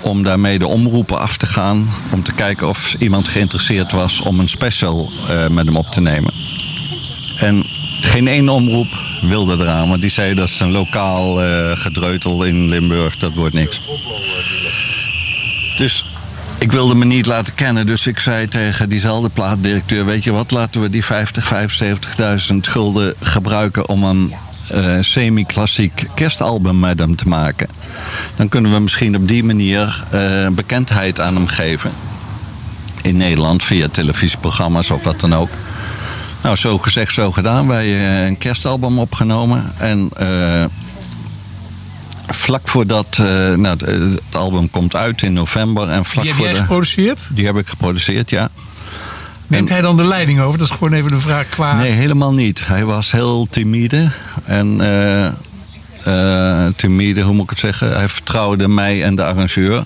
Om 0.00 0.22
daarmee 0.22 0.58
de 0.58 0.66
omroepen 0.66 1.18
af 1.18 1.36
te 1.36 1.46
gaan. 1.46 1.88
Om 2.12 2.22
te 2.22 2.32
kijken 2.32 2.68
of 2.68 2.94
iemand 2.98 3.28
geïnteresseerd 3.28 3.92
was 3.92 4.20
om 4.20 4.40
een 4.40 4.48
special 4.48 5.10
eh, 5.28 5.48
met 5.48 5.66
hem 5.66 5.76
op 5.76 5.86
te 5.90 6.00
nemen. 6.00 6.32
En 7.38 7.64
geen 8.00 8.28
één 8.28 8.48
omroep 8.48 8.88
wilde 9.20 9.56
eraan. 9.62 9.88
Want 9.88 10.00
die 10.00 10.10
zei 10.10 10.34
dat 10.34 10.48
is 10.48 10.60
een 10.60 10.72
lokaal 10.72 11.42
eh, 11.42 11.76
gedreutel 11.76 12.44
in 12.44 12.68
Limburg. 12.68 13.16
Dat 13.16 13.34
wordt 13.34 13.54
niks. 13.54 13.80
Dus 15.78 16.04
ik 16.60 16.72
wilde 16.72 16.94
me 16.94 17.04
niet 17.04 17.26
laten 17.26 17.54
kennen, 17.54 17.86
dus 17.86 18.06
ik 18.06 18.18
zei 18.18 18.48
tegen 18.48 18.88
diezelfde 18.88 19.28
plaatdirecteur: 19.28 20.04
Weet 20.04 20.24
je 20.24 20.30
wat, 20.30 20.50
laten 20.50 20.80
we 20.80 20.90
die 20.90 21.04
50, 21.04 21.52
75.000 22.52 22.56
gulden 22.60 23.14
gebruiken 23.20 23.88
om 23.88 24.04
een 24.04 24.34
eh, 24.70 24.96
semi-klassiek 25.00 26.06
kerstalbum 26.14 26.78
met 26.78 26.98
hem 26.98 27.16
te 27.16 27.28
maken. 27.28 27.68
Dan 28.36 28.48
kunnen 28.48 28.72
we 28.72 28.78
misschien 28.78 29.16
op 29.16 29.28
die 29.28 29.44
manier 29.44 30.04
eh, 30.10 30.48
bekendheid 30.48 31.20
aan 31.20 31.34
hem 31.34 31.46
geven. 31.46 31.90
In 33.02 33.16
Nederland 33.16 33.62
via 33.62 33.88
televisieprogramma's 33.88 34.90
of 34.90 35.04
wat 35.04 35.20
dan 35.20 35.34
ook. 35.34 35.50
Nou, 36.42 36.56
zo 36.56 36.78
gezegd, 36.78 37.12
zo 37.12 37.32
gedaan. 37.32 37.66
Wij 37.66 37.86
eh, 37.86 38.26
een 38.26 38.38
kerstalbum 38.38 38.98
opgenomen. 38.98 39.72
En 39.78 40.10
vlak 42.34 42.68
voordat 42.68 43.06
eh, 43.10 43.24
nou, 43.54 43.66
het, 43.66 44.20
album 44.32 44.70
komt 44.70 44.96
uit 44.96 45.22
in 45.22 45.32
november. 45.32 45.88
En 45.88 46.04
vlak 46.04 46.24
Die 46.24 46.32
heb 46.32 46.40
voor 46.40 46.44
jij 46.44 46.54
de, 46.54 46.60
geproduceerd? 46.60 47.30
Die 47.32 47.46
heb 47.46 47.56
ik 47.56 47.68
geproduceerd, 47.68 48.30
ja. 48.30 48.50
Neemt 49.46 49.68
En- 49.68 49.74
hij 49.74 49.82
dan 49.82 49.96
de 49.96 50.06
leiding 50.06 50.40
over? 50.40 50.58
Dat 50.58 50.68
is 50.70 50.76
gewoon 50.76 50.92
even 50.92 51.12
een 51.12 51.20
vraag 51.20 51.48
qua... 51.48 51.76
Nee, 51.76 51.90
helemaal 51.90 52.32
niet. 52.32 52.66
Hij 52.66 52.84
was 52.84 53.12
heel 53.12 53.46
timide. 53.50 54.10
En 54.44 54.80
eh, 54.80 55.26
eh, 56.04 56.72
timide, 56.76 57.22
hoe 57.22 57.34
moet 57.34 57.44
ik 57.44 57.50
het 57.50 57.58
zeggen? 57.58 57.94
Hij 57.94 58.08
vertrouwde 58.08 58.68
mij 58.68 59.04
en 59.04 59.14
de 59.14 59.24
arrangeur. 59.24 59.76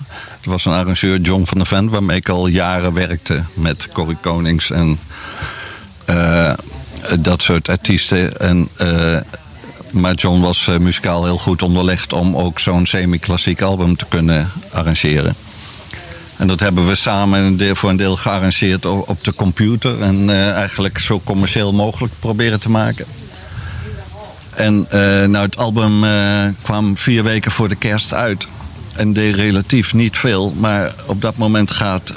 Er 0.41 0.49
was 0.49 0.65
een 0.65 0.73
arrangeur, 0.73 1.19
John 1.19 1.45
van 1.45 1.57
der 1.57 1.67
Ven, 1.67 1.89
waarmee 1.89 2.17
ik 2.17 2.29
al 2.29 2.47
jaren 2.47 2.93
werkte. 2.93 3.43
Met 3.53 3.87
Corrie 3.93 4.17
Konings 4.21 4.71
en 4.71 4.99
dat 7.19 7.41
soort 7.41 7.69
artiesten. 7.69 8.39
En, 8.39 8.69
maar 9.95 10.13
John 10.13 10.39
was 10.39 10.67
eh, 10.67 10.77
muzikaal 10.77 11.23
heel 11.23 11.37
goed 11.37 11.61
onderlegd 11.61 12.13
om 12.13 12.35
ook 12.35 12.59
zo'n 12.59 12.85
semi-klassiek 12.85 13.61
album 13.61 13.95
te 13.95 14.05
kunnen 14.09 14.51
arrangeren. 14.71 15.35
En 16.37 16.47
dat 16.47 16.59
hebben 16.59 16.87
we 16.87 16.95
samen 16.95 17.39
een 17.39 17.57
deel, 17.57 17.75
voor 17.75 17.89
een 17.89 17.97
deel 17.97 18.15
gearrangeerd 18.15 18.85
op 18.85 19.23
de 19.23 19.33
computer. 19.33 20.01
En 20.01 20.29
eh, 20.29 20.51
eigenlijk 20.51 20.99
zo 20.99 21.21
commercieel 21.23 21.73
mogelijk 21.73 22.13
proberen 22.19 22.59
te 22.59 22.69
maken. 22.69 23.05
En 24.53 24.85
eh, 24.89 24.99
nou, 25.25 25.45
het 25.45 25.57
album 25.57 26.05
kwam 26.61 26.97
vier 26.97 27.23
weken 27.23 27.51
voor 27.51 27.69
de 27.69 27.75
kerst 27.75 28.13
uit. 28.13 28.47
En 28.93 29.13
deed 29.13 29.35
relatief 29.35 29.93
niet 29.93 30.17
veel. 30.17 30.53
Maar 30.59 30.93
op 31.05 31.21
dat 31.21 31.37
moment 31.37 31.71
gaat 31.71 32.07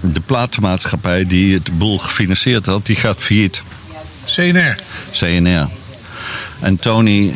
de 0.00 0.20
platenmaatschappij 0.26 1.26
die 1.26 1.54
het 1.54 1.78
boel 1.78 1.98
gefinancierd 1.98 2.66
had, 2.66 2.86
die 2.86 2.96
gaat 2.96 3.20
failliet. 3.20 3.62
CNR. 4.24 4.76
CNR. 5.12 5.68
En 6.60 6.76
Tony 6.76 7.34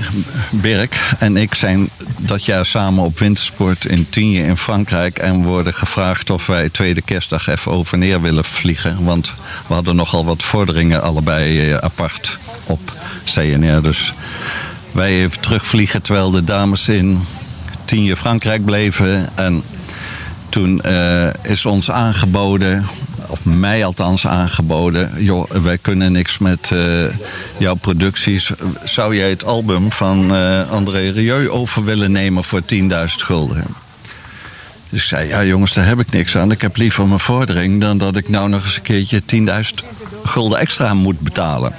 Birk 0.51 1.15
en 1.19 1.37
ik 1.37 1.55
zijn 1.55 1.89
dat 2.19 2.45
jaar 2.45 2.67
samen 2.67 3.05
op 3.05 3.19
wintersport 3.19 3.85
in 3.85 4.07
Tienje 4.11 4.43
in 4.43 4.57
Frankrijk. 4.57 5.19
En 5.19 5.43
worden 5.43 5.75
gevraagd 5.75 6.31
of 6.31 6.47
wij 6.47 6.69
tweede 6.69 7.03
kerstdag 7.03 7.49
even 7.49 7.73
over 7.73 7.99
neer 7.99 8.21
willen 8.21 8.45
vliegen. 8.45 9.05
Want 9.05 9.33
we 9.67 9.75
hadden 9.75 9.97
nogal 9.97 10.25
wat 10.25 10.43
vorderingen 10.43 11.03
allebei 11.03 11.71
eh, 11.71 11.77
apart 11.77 12.39
op 12.67 12.93
CNR. 13.25 13.83
Dus 13.83 14.13
wij 14.93 15.11
even 15.11 15.41
terugvliegen 15.41 16.03
terwijl 16.03 16.31
de 16.31 16.45
dames 16.45 16.89
in 16.89 17.21
Tienje 17.85 18.17
Frankrijk 18.17 18.65
bleven. 18.65 19.29
En 19.35 19.63
toen 20.49 20.83
eh, 20.83 21.29
is 21.43 21.67
ons 21.67 21.91
aangeboden, 21.91 22.87
mij 23.43 23.85
althans 23.85 24.27
aangeboden... 24.27 25.25
joh, 25.25 25.51
wij 25.51 25.79
kunnen 25.79 26.13
niks 26.13 26.39
met 26.39 26.71
eh, 26.73 27.05
jouw 27.59 27.75
producties. 27.75 28.51
Zou 28.85 29.17
jij 29.17 29.31
het 29.31 29.45
album 29.45 29.93
van 29.93 30.35
eh, 30.35 30.71
André 30.71 31.11
Rieu 31.11 31.51
over 31.51 31.85
willen 31.85 32.13
nemen 32.13 32.45
voor 32.45 32.61
10.000 32.75 32.85
gulden? 33.05 33.65
Dus 34.89 35.03
ik 35.03 35.09
zei, 35.09 35.29
ja 35.29 35.45
jongens, 35.45 35.73
daar 35.73 35.87
heb 35.87 36.01
ik 36.01 36.11
niks 36.11 36.37
aan. 36.37 36.51
Ik 36.51 36.61
heb 36.61 36.77
liever 36.77 37.07
mijn 37.07 37.21
vordering 37.21 37.81
dan 37.81 37.99
dat 37.99 38.17
ik 38.17 38.29
nou 38.29 38.49
nog 38.49 38.65
eens 38.65 38.77
een 38.77 38.83
keertje 38.83 39.23
10.000 39.83 39.87
gulden 40.25 40.59
extra 40.59 40.95
moet 40.95 41.21
betalen. 41.21 41.75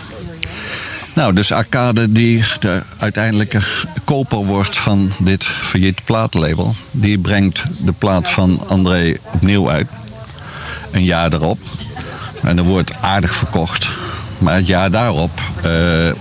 Nou, 1.14 1.34
dus 1.34 1.52
Arcade, 1.52 2.12
die 2.12 2.44
de 2.60 2.84
uiteindelijke 2.98 3.62
koper 4.04 4.46
wordt 4.46 4.78
van 4.78 5.12
dit 5.18 5.46
failliet 5.46 6.04
plaatlabel... 6.06 6.76
die 6.92 7.18
brengt 7.18 7.64
de 7.86 7.92
plaat 7.92 8.30
van 8.30 8.64
André 8.68 9.18
opnieuw 9.34 9.70
uit. 9.70 9.88
Een 10.96 11.04
jaar 11.04 11.34
erop. 11.34 11.60
En 12.44 12.58
er 12.58 12.64
wordt 12.64 12.94
aardig 13.02 13.36
verkocht. 13.36 13.88
Maar 14.38 14.56
het 14.56 14.68
jaar 14.68 14.92
daarop 14.92 15.42
eh, 15.64 16.12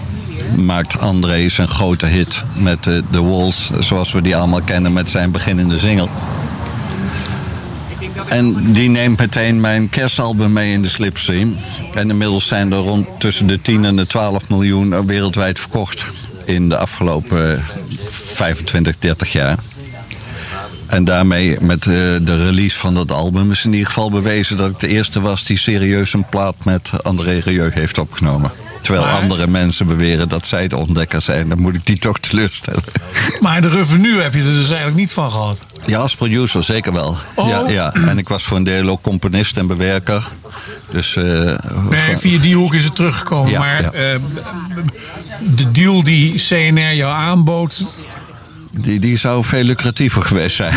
maakt 0.56 0.98
André 0.98 1.48
zijn 1.48 1.68
grote 1.68 2.06
hit 2.06 2.42
met 2.52 2.84
de 2.84 3.02
The 3.10 3.22
Walls... 3.22 3.70
zoals 3.80 4.12
we 4.12 4.20
die 4.20 4.36
allemaal 4.36 4.62
kennen 4.62 4.92
met 4.92 5.08
zijn 5.08 5.30
beginnende 5.30 5.78
single. 5.78 6.08
En 8.28 8.72
die 8.72 8.90
neemt 8.90 9.18
meteen 9.18 9.60
mijn 9.60 9.88
kerstalbum 9.88 10.52
mee 10.52 10.72
in 10.72 10.82
de 10.82 10.88
slipstream. 10.88 11.56
En 11.94 12.10
inmiddels 12.10 12.46
zijn 12.46 12.72
er 12.72 12.78
rond 12.78 13.06
tussen 13.18 13.46
de 13.46 13.60
10 13.60 13.84
en 13.84 13.96
de 13.96 14.06
12 14.06 14.48
miljoen 14.48 15.06
wereldwijd 15.06 15.58
verkocht. 15.58 16.04
In 16.44 16.68
de 16.68 16.76
afgelopen 16.76 17.64
25, 18.32 18.98
30 18.98 19.32
jaar. 19.32 19.58
En 20.94 21.04
daarmee 21.04 21.56
met 21.60 21.78
eh, 21.80 21.92
de 22.22 22.44
release 22.44 22.78
van 22.78 22.94
dat 22.94 23.10
album 23.10 23.50
is 23.50 23.64
in 23.64 23.72
ieder 23.72 23.86
geval 23.86 24.10
bewezen 24.10 24.56
dat 24.56 24.70
ik 24.70 24.80
de 24.80 24.88
eerste 24.88 25.20
was 25.20 25.44
die 25.44 25.58
serieus 25.58 26.12
een 26.12 26.24
plaat 26.28 26.54
met 26.62 26.90
André 27.02 27.38
Rieu 27.38 27.70
heeft 27.72 27.98
opgenomen. 27.98 28.50
Terwijl 28.80 29.04
Maar- 29.04 29.14
andere 29.14 29.46
mensen 29.46 29.86
beweren 29.86 30.28
dat 30.28 30.46
zij 30.46 30.68
de 30.68 30.76
ontdekker 30.76 31.22
zijn, 31.22 31.48
dan 31.48 31.58
moet 31.60 31.74
ik 31.74 31.86
die 31.86 31.98
toch 31.98 32.18
teleurstellen. 32.18 32.82
Maar 33.40 33.62
de 33.62 33.68
revenue 33.68 34.20
heb 34.20 34.32
je 34.34 34.38
er 34.38 34.44
dus 34.44 34.66
eigenlijk 34.68 34.96
niet 34.96 35.12
van 35.12 35.30
gehad. 35.30 35.62
Ja, 35.86 35.98
als 35.98 36.14
producer 36.16 36.62
zeker 36.62 36.92
wel. 36.92 37.16
Oh. 37.34 37.48
Ja, 37.48 37.68
ja. 37.68 37.92
En 37.94 38.18
ik 38.18 38.28
was 38.28 38.44
voor 38.44 38.56
een 38.56 38.64
deel 38.64 38.88
ook 38.88 39.02
componist 39.02 39.56
en 39.56 39.66
bewerker. 39.66 40.28
Dus, 40.90 41.16
eh, 41.16 41.24
Nee, 41.90 42.16
via 42.16 42.38
die 42.38 42.56
hoek 42.56 42.74
is 42.74 42.84
het 42.84 42.94
teruggekomen. 42.96 43.50
Ja, 43.50 43.58
maar 43.58 43.82
ja. 43.82 43.90
eh, 43.92 44.20
de 45.56 45.70
deal 45.70 46.02
die 46.02 46.34
CNR 46.34 46.94
jou 46.94 47.12
aanbood. 47.12 47.84
Die, 48.76 48.98
die 49.00 49.18
zou 49.18 49.44
veel 49.44 49.62
lucratiever 49.62 50.22
geweest 50.22 50.56
zijn. 50.56 50.74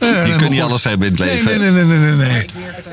je 0.00 0.34
kunt 0.38 0.50
niet 0.50 0.60
alles 0.60 0.84
hebben 0.84 1.06
in 1.06 1.12
het 1.12 1.22
leven. 1.22 1.60
Nee, 1.60 1.70
nee, 1.70 1.84
nee, 1.84 1.98
nee, 1.98 2.14
nee, 2.14 2.28
nee. 2.28 2.46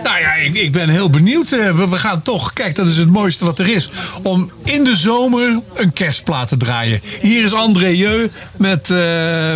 Nou 0.03 0.19
ja, 0.19 0.33
ik, 0.33 0.55
ik 0.55 0.71
ben 0.71 0.89
heel 0.89 1.09
benieuwd. 1.09 1.51
Eh, 1.51 1.75
We, 1.75 1.89
we 1.89 1.97
gaan 1.97 2.21
toch, 2.21 2.53
kijk, 2.53 2.75
dat 2.75 2.87
is 2.87 2.97
het 2.97 3.09
mooiste 3.09 3.45
wat 3.45 3.59
er 3.59 3.69
is. 3.69 3.89
Om 4.21 4.51
in 4.63 4.83
de 4.83 4.95
zomer 4.95 5.59
een 5.73 5.93
kerstplaat 5.93 6.47
te 6.47 6.57
draaien. 6.57 7.01
Hier 7.21 7.43
is 7.43 7.53
André 7.53 7.87
Jeu 7.87 8.29
met 8.57 8.89
eh, 8.89 8.97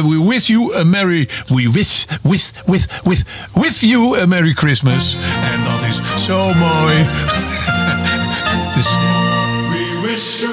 We 0.02 0.26
Wish 0.28 0.48
You 0.48 0.76
a 0.76 0.84
Merry... 0.84 1.30
We 1.48 1.70
wish, 1.72 2.04
with, 2.22 2.52
with, 2.66 2.86
with, 3.04 3.24
with 3.54 3.80
you 3.80 4.20
a 4.22 4.26
Merry 4.26 4.54
Christmas. 4.54 5.18
En 5.54 5.64
dat 5.64 5.90
is 5.90 6.26
zo 6.26 6.54
mooi. 6.54 6.96
dus... 8.76 8.88
We 9.70 10.00
wish 10.02 10.40
you 10.42 10.53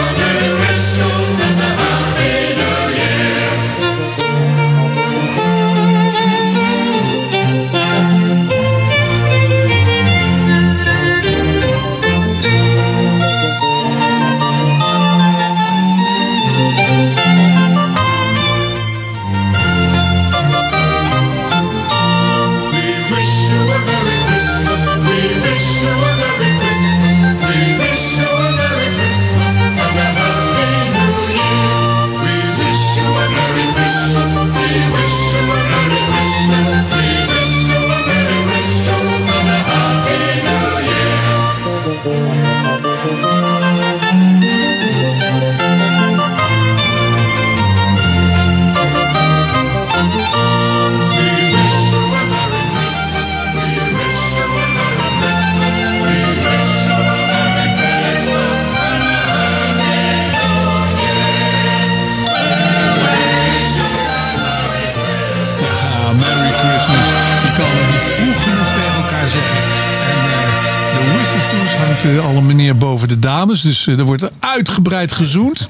Alle 72.05 72.41
meneer 72.41 72.77
boven 72.77 73.07
de 73.07 73.19
dames. 73.19 73.61
Dus 73.61 73.87
eh, 73.87 73.99
er 73.99 74.05
wordt 74.05 74.31
uitgebreid 74.39 75.11
gezoend. 75.11 75.69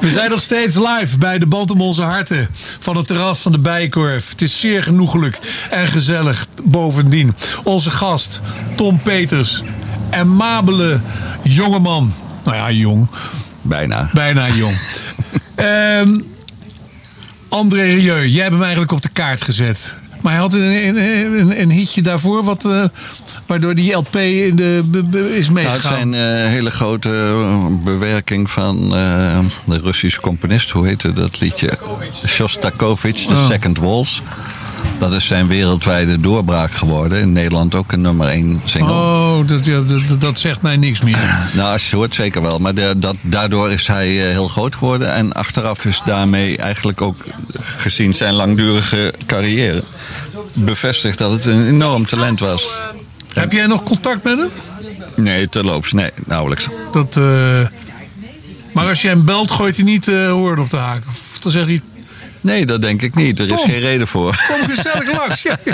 We 0.00 0.10
zijn 0.10 0.30
nog 0.30 0.40
steeds 0.40 0.74
live 0.74 1.18
bij 1.18 1.38
de 1.38 1.46
Band 1.46 1.70
om 1.70 1.80
onze 1.80 2.02
harten. 2.02 2.48
Van 2.78 2.96
het 2.96 3.06
terras 3.06 3.40
van 3.40 3.52
de 3.52 3.58
Bijenkorf. 3.58 4.30
Het 4.30 4.42
is 4.42 4.60
zeer 4.60 4.82
genoeglijk 4.82 5.38
en 5.70 5.86
gezellig. 5.86 6.46
Bovendien 6.64 7.34
onze 7.64 7.90
gast 7.90 8.40
Tom 8.74 9.00
Peters. 9.02 9.62
Amabele 10.10 11.00
jongeman. 11.42 12.14
Nou 12.44 12.56
ja, 12.56 12.70
jong. 12.70 13.06
Bijna. 13.62 14.10
Bijna 14.12 14.48
jong. 14.50 14.76
Ehm 15.54 16.18
André 17.48 17.82
Rieu, 17.82 18.26
jij 18.26 18.42
hebt 18.42 18.52
hem 18.52 18.62
eigenlijk 18.62 18.92
op 18.92 19.02
de 19.02 19.08
kaart 19.08 19.42
gezet. 19.42 19.96
Maar 20.26 20.34
hij 20.34 20.44
had 20.44 20.54
een, 20.54 20.86
een, 20.86 20.96
een, 21.38 21.60
een 21.60 21.70
hitje 21.70 22.02
daarvoor, 22.02 22.44
wat, 22.44 22.64
eh, 22.64 22.84
waardoor 23.46 23.74
die 23.74 23.92
LP 23.94 24.16
in 24.16 24.56
de, 24.56 24.82
be- 24.84 25.02
be- 25.02 25.18
is 25.18 25.24
Nou, 25.26 25.38
het 25.38 25.50
meegegaan. 25.50 25.80
zijn 25.92 26.12
een 26.12 26.48
hele 26.48 26.70
grote 26.70 27.08
eh, 27.10 27.66
bewerking 27.84 28.50
van 28.50 28.76
eh, 28.96 29.38
de 29.64 29.80
Russische 29.82 30.20
componist. 30.20 30.70
Hoe 30.70 30.86
heette 30.86 31.12
dat 31.12 31.40
liedje? 31.40 31.78
Shostakovich, 32.26 33.26
The 33.26 33.34
Oh. 33.34 33.46
Second 33.46 33.78
Waltz. 33.78 34.20
Dat 34.98 35.12
is 35.12 35.26
zijn 35.26 35.46
wereldwijde 35.46 36.20
doorbraak 36.20 36.70
geworden. 36.72 37.18
In 37.18 37.32
Nederland 37.32 37.74
ook 37.74 37.92
een 37.92 38.00
nummer 38.00 38.28
1 38.28 38.60
single. 38.64 38.92
Oh, 38.92 39.46
dat, 39.46 39.64
ja, 39.64 39.80
dat, 39.80 40.20
dat 40.20 40.38
zegt 40.38 40.62
mij 40.62 40.76
niks 40.76 41.00
meer. 41.02 41.38
Nou, 41.54 41.72
als 41.72 41.90
je 41.90 41.96
hoort, 41.96 42.14
zeker 42.14 42.42
wel. 42.42 42.58
Maar 42.58 42.74
de- 42.74 42.94
dat, 42.96 43.16
daardoor 43.20 43.72
is 43.72 43.86
hij 43.86 44.06
eh, 44.26 44.30
heel 44.30 44.48
groot 44.48 44.74
geworden. 44.76 45.12
En 45.14 45.32
achteraf 45.32 45.84
is 45.84 46.00
daarmee 46.04 46.56
eigenlijk 46.56 47.00
ook, 47.02 47.16
gezien 47.76 48.14
zijn 48.14 48.34
langdurige 48.34 49.14
carrière, 49.26 49.82
bevestigd 50.52 51.18
dat 51.18 51.30
het 51.30 51.44
een 51.44 51.66
enorm 51.66 52.06
talent 52.06 52.38
was. 52.38 52.68
Heb 53.34 53.52
jij 53.52 53.66
nog 53.66 53.82
contact 53.82 54.22
met 54.24 54.38
hem? 54.38 54.48
Nee, 55.14 55.48
terloops. 55.48 55.92
Nee, 55.92 56.10
nauwelijks. 56.26 56.66
Dat, 56.92 57.16
eh, 57.16 57.60
maar 58.72 58.86
als 58.88 59.02
je 59.02 59.08
hem 59.08 59.24
belt, 59.24 59.50
gooit 59.50 59.76
hij 59.76 59.84
niet 59.84 60.06
hoorn 60.06 60.58
op 60.58 60.70
de 60.70 60.76
haak. 60.76 61.02
Of 61.08 61.38
dan 61.38 61.52
zegt 61.52 61.66
hij, 61.66 61.80
Nee, 62.46 62.66
dat 62.66 62.82
denk 62.82 63.02
ik 63.02 63.14
niet. 63.14 63.38
Er 63.38 63.52
is 63.52 63.62
geen 63.64 63.80
reden 63.80 64.06
voor. 64.06 64.44
kom 64.48 64.68
gezellig 64.68 65.12
langs. 65.12 65.42
Ja. 65.42 65.58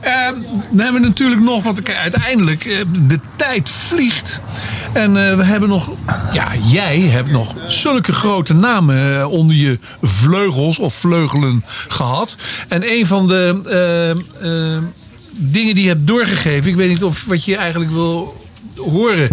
Ehm, 0.00 0.34
dan 0.70 0.84
hebben 0.84 1.00
we 1.00 1.08
natuurlijk 1.08 1.40
nog, 1.40 1.64
want 1.64 1.88
uiteindelijk, 1.88 2.64
eh, 2.64 2.78
de 3.06 3.18
tijd 3.36 3.70
vliegt. 3.70 4.40
En 4.92 5.28
eh, 5.28 5.36
we 5.36 5.44
hebben 5.44 5.68
nog, 5.68 5.90
ja, 6.32 6.48
jij 6.64 7.00
hebt 7.00 7.30
nog 7.30 7.54
zulke 7.68 8.12
grote 8.12 8.54
namen 8.54 9.18
eh, 9.18 9.30
onder 9.30 9.56
je 9.56 9.78
vleugels 10.02 10.78
of 10.78 10.94
vleugelen 10.94 11.64
gehad. 11.88 12.36
En 12.68 12.92
een 12.92 13.06
van 13.06 13.28
de 13.28 13.60
eh, 13.66 14.10
eh, 14.10 14.82
dingen 15.30 15.74
die 15.74 15.82
je 15.84 15.88
hebt 15.88 16.06
doorgegeven, 16.06 16.70
ik 16.70 16.76
weet 16.76 16.88
niet 16.88 17.04
of 17.04 17.24
wat 17.24 17.44
je 17.44 17.56
eigenlijk 17.56 17.90
wil 17.90 18.36
horen, 18.76 19.28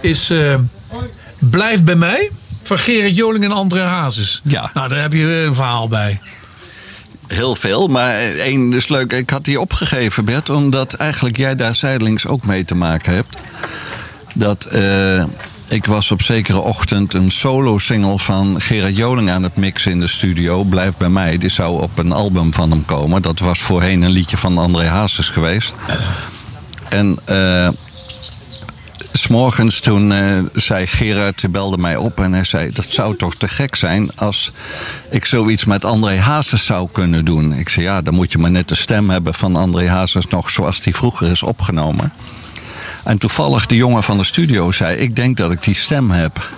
is 0.00 0.30
Blijf 1.50 1.82
bij 1.82 1.94
mij. 1.94 2.30
Van 2.62 2.78
Gerrit 2.78 3.16
Joling 3.16 3.44
en 3.44 3.52
André 3.52 3.80
Hazes. 3.80 4.40
Ja. 4.44 4.70
Nou, 4.74 4.88
daar 4.88 5.00
heb 5.00 5.12
je 5.12 5.44
een 5.44 5.54
verhaal 5.54 5.88
bij. 5.88 6.20
Heel 7.26 7.54
veel, 7.54 7.88
maar 7.88 8.14
één 8.22 8.72
is 8.72 8.88
leuk. 8.88 9.12
Ik 9.12 9.30
had 9.30 9.44
die 9.44 9.60
opgegeven, 9.60 10.24
Bert, 10.24 10.50
omdat 10.50 10.92
eigenlijk 10.94 11.36
jij 11.36 11.56
daar 11.56 11.74
zijdelings 11.74 12.26
ook 12.26 12.44
mee 12.44 12.64
te 12.64 12.74
maken 12.74 13.14
hebt. 13.14 13.36
Dat 14.34 14.64
eh, 14.64 15.24
ik 15.68 15.86
was 15.86 16.10
op 16.10 16.22
zekere 16.22 16.58
ochtend 16.58 17.14
een 17.14 17.30
solo-single 17.30 18.18
van 18.18 18.60
Gerard 18.60 18.96
Joling 18.96 19.30
aan 19.30 19.42
het 19.42 19.56
mixen 19.56 19.92
in 19.92 20.00
de 20.00 20.06
studio. 20.06 20.62
Blijf 20.62 20.96
bij 20.96 21.08
mij. 21.08 21.38
Die 21.38 21.48
zou 21.48 21.82
op 21.82 21.98
een 21.98 22.12
album 22.12 22.54
van 22.54 22.70
hem 22.70 22.84
komen. 22.84 23.22
Dat 23.22 23.38
was 23.38 23.58
voorheen 23.58 24.02
een 24.02 24.10
liedje 24.10 24.36
van 24.36 24.58
André 24.58 24.86
Hazes 24.86 25.28
geweest. 25.28 25.74
En 26.88 27.18
eh, 27.24 27.68
S'morgens 29.12 29.80
toen 29.80 30.12
eh, 30.12 30.38
zei 30.52 30.86
Gerard, 30.86 31.44
belde 31.50 31.78
mij 31.78 31.96
op 31.96 32.20
en 32.20 32.32
hij 32.32 32.44
zei... 32.44 32.70
dat 32.70 32.86
zou 32.88 33.16
toch 33.16 33.34
te 33.34 33.48
gek 33.48 33.74
zijn 33.74 34.16
als 34.16 34.52
ik 35.10 35.24
zoiets 35.24 35.64
met 35.64 35.84
André 35.84 36.18
Hazes 36.18 36.66
zou 36.66 36.88
kunnen 36.92 37.24
doen. 37.24 37.52
Ik 37.52 37.68
zei, 37.68 37.84
ja, 37.84 38.02
dan 38.02 38.14
moet 38.14 38.32
je 38.32 38.38
maar 38.38 38.50
net 38.50 38.68
de 38.68 38.74
stem 38.74 39.10
hebben 39.10 39.34
van 39.34 39.56
André 39.56 39.88
Hazes 39.88 40.26
nog 40.26 40.50
zoals 40.50 40.80
die 40.80 40.94
vroeger 40.94 41.30
is 41.30 41.42
opgenomen. 41.42 42.12
En 43.04 43.18
toevallig 43.18 43.66
de 43.66 43.76
jongen 43.76 44.02
van 44.02 44.18
de 44.18 44.24
studio 44.24 44.70
zei, 44.70 44.96
ik 44.96 45.16
denk 45.16 45.36
dat 45.36 45.50
ik 45.50 45.62
die 45.62 45.74
stem 45.74 46.10
heb. 46.10 46.50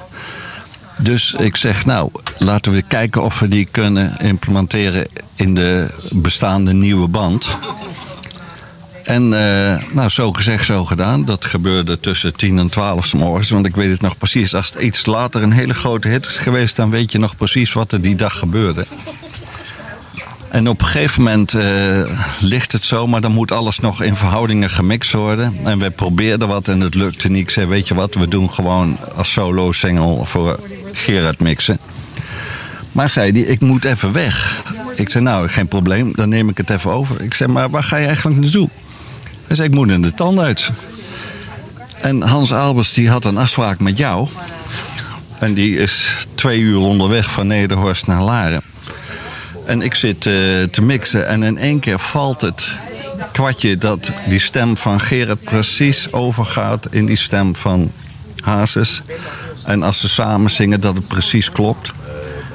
Dus 0.98 1.34
ik 1.34 1.56
zeg, 1.56 1.84
nou, 1.84 2.10
laten 2.38 2.72
we 2.72 2.82
kijken 2.82 3.22
of 3.22 3.38
we 3.38 3.48
die 3.48 3.68
kunnen 3.70 4.18
implementeren 4.20 5.06
in 5.34 5.54
de 5.54 5.90
bestaande 6.12 6.72
nieuwe 6.72 7.08
band. 7.08 7.48
En 9.04 9.22
eh, 9.22 9.82
nou, 9.92 10.08
zo 10.08 10.32
gezegd, 10.32 10.64
zo 10.64 10.84
gedaan. 10.84 11.24
Dat 11.24 11.44
gebeurde 11.44 12.00
tussen 12.00 12.36
10 12.36 12.58
en 12.58 12.68
12 12.68 13.06
's 13.06 13.12
morgens. 13.12 13.50
Want 13.50 13.66
ik 13.66 13.76
weet 13.76 13.90
het 13.90 14.00
nog 14.00 14.18
precies. 14.18 14.54
Als 14.54 14.72
het 14.72 14.82
iets 14.82 15.06
later 15.06 15.42
een 15.42 15.52
hele 15.52 15.74
grote 15.74 16.08
hit 16.08 16.26
is 16.26 16.38
geweest... 16.38 16.76
dan 16.76 16.90
weet 16.90 17.12
je 17.12 17.18
nog 17.18 17.36
precies 17.36 17.72
wat 17.72 17.92
er 17.92 18.00
die 18.00 18.16
dag 18.16 18.38
gebeurde. 18.38 18.86
En 20.48 20.68
op 20.68 20.80
een 20.80 20.86
gegeven 20.86 21.22
moment 21.22 21.54
eh, 21.54 22.02
ligt 22.40 22.72
het 22.72 22.82
zo... 22.82 23.06
maar 23.06 23.20
dan 23.20 23.32
moet 23.32 23.52
alles 23.52 23.78
nog 23.78 24.02
in 24.02 24.16
verhoudingen 24.16 24.70
gemixt 24.70 25.12
worden. 25.12 25.54
En 25.64 25.78
wij 25.78 25.90
probeerden 25.90 26.48
wat 26.48 26.68
en 26.68 26.80
het 26.80 26.94
lukte 26.94 27.28
niet. 27.28 27.42
Ik 27.42 27.50
zei, 27.50 27.66
weet 27.66 27.88
je 27.88 27.94
wat, 27.94 28.14
we 28.14 28.28
doen 28.28 28.50
gewoon 28.50 28.98
als 29.16 29.32
solo-single... 29.32 30.24
voor 30.24 30.60
Gerard 30.92 31.40
mixen. 31.40 31.78
Maar 32.92 33.08
zei 33.08 33.32
hij, 33.32 33.40
ik 33.40 33.60
moet 33.60 33.84
even 33.84 34.12
weg. 34.12 34.62
Ik 34.94 35.10
zei, 35.10 35.24
nou, 35.24 35.48
geen 35.48 35.68
probleem, 35.68 36.12
dan 36.14 36.28
neem 36.28 36.48
ik 36.48 36.56
het 36.56 36.70
even 36.70 36.90
over. 36.90 37.22
Ik 37.22 37.34
zei, 37.34 37.52
maar 37.52 37.70
waar 37.70 37.82
ga 37.82 37.96
je 37.96 38.06
eigenlijk 38.06 38.40
naartoe? 38.40 38.68
Zei, 39.54 39.68
ik 39.68 39.74
moet 39.74 39.90
in 39.90 40.02
de 40.02 40.14
tandarts. 40.14 40.70
En 42.00 42.22
Hans 42.22 42.52
Albers 42.52 42.92
die 42.92 43.10
had 43.10 43.24
een 43.24 43.36
afspraak 43.36 43.78
met 43.80 43.98
jou. 43.98 44.28
En 45.38 45.54
die 45.54 45.78
is 45.78 46.26
twee 46.34 46.60
uur 46.60 46.78
onderweg 46.78 47.30
van 47.30 47.46
Nederhorst 47.46 48.06
naar 48.06 48.22
Laren. 48.22 48.62
En 49.66 49.82
ik 49.82 49.94
zit 49.94 50.26
eh, 50.26 50.32
te 50.70 50.82
mixen 50.82 51.28
en 51.28 51.42
in 51.42 51.58
één 51.58 51.80
keer 51.80 51.98
valt 51.98 52.40
het 52.40 52.68
kwartje 53.32 53.78
dat 53.78 54.10
die 54.28 54.40
stem 54.40 54.76
van 54.76 55.00
Gerard 55.00 55.42
precies 55.42 56.12
overgaat 56.12 56.86
in 56.90 57.06
die 57.06 57.16
stem 57.16 57.56
van 57.56 57.92
Hazes. 58.40 59.02
En 59.64 59.82
als 59.82 60.00
ze 60.00 60.08
samen 60.08 60.50
zingen 60.50 60.80
dat 60.80 60.94
het 60.94 61.06
precies 61.06 61.50
klopt. 61.50 61.92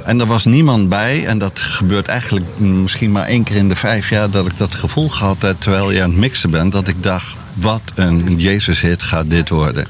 En 0.09 0.19
er 0.19 0.25
was 0.25 0.45
niemand 0.45 0.89
bij, 0.89 1.25
en 1.25 1.37
dat 1.37 1.59
gebeurt 1.59 2.07
eigenlijk 2.07 2.59
misschien 2.59 3.11
maar 3.11 3.25
één 3.25 3.43
keer 3.43 3.55
in 3.55 3.69
de 3.69 3.75
vijf 3.75 4.09
jaar... 4.09 4.29
dat 4.29 4.45
ik 4.45 4.57
dat 4.57 4.75
gevoel 4.75 5.09
gehad 5.09 5.41
heb 5.41 5.55
terwijl 5.59 5.91
je 5.91 6.01
aan 6.01 6.09
het 6.09 6.19
mixen 6.19 6.49
bent... 6.49 6.71
dat 6.71 6.87
ik 6.87 7.03
dacht, 7.03 7.35
wat 7.53 7.81
een 7.95 8.39
Jezus-hit 8.39 9.03
gaat 9.03 9.29
dit 9.29 9.49
worden. 9.49 9.87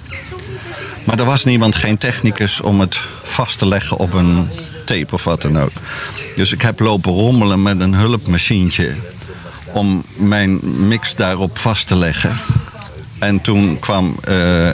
Maar 1.04 1.20
er 1.20 1.26
was 1.26 1.44
niemand, 1.44 1.76
geen 1.76 1.98
technicus, 1.98 2.62
om 2.62 2.80
het 2.80 3.00
vast 3.24 3.58
te 3.58 3.68
leggen 3.68 3.98
op 3.98 4.14
een 4.14 4.50
tape 4.86 5.14
of 5.14 5.24
wat 5.24 5.42
dan 5.42 5.60
ook. 5.60 5.72
Dus 6.36 6.52
ik 6.52 6.62
heb 6.62 6.80
lopen 6.80 7.12
rommelen 7.12 7.62
met 7.62 7.80
een 7.80 7.94
hulpmachientje 7.94 8.96
om 9.66 10.04
mijn 10.16 10.60
mix 10.88 11.16
daarop 11.16 11.58
vast 11.58 11.88
te 11.88 11.96
leggen. 11.96 12.38
En 13.20 13.42
toen 13.42 13.80
kwam 13.80 14.16
eh, 14.24 14.70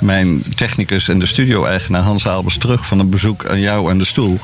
mijn 0.00 0.44
technicus 0.54 1.08
en 1.08 1.18
de 1.18 1.26
studio-eigenaar 1.26 2.02
Hans 2.02 2.26
Albers 2.26 2.58
terug 2.58 2.86
van 2.86 2.98
een 2.98 3.10
bezoek 3.10 3.46
aan 3.46 3.60
jou 3.60 3.90
en 3.90 3.98
de 3.98 4.04
stoel. 4.04 4.40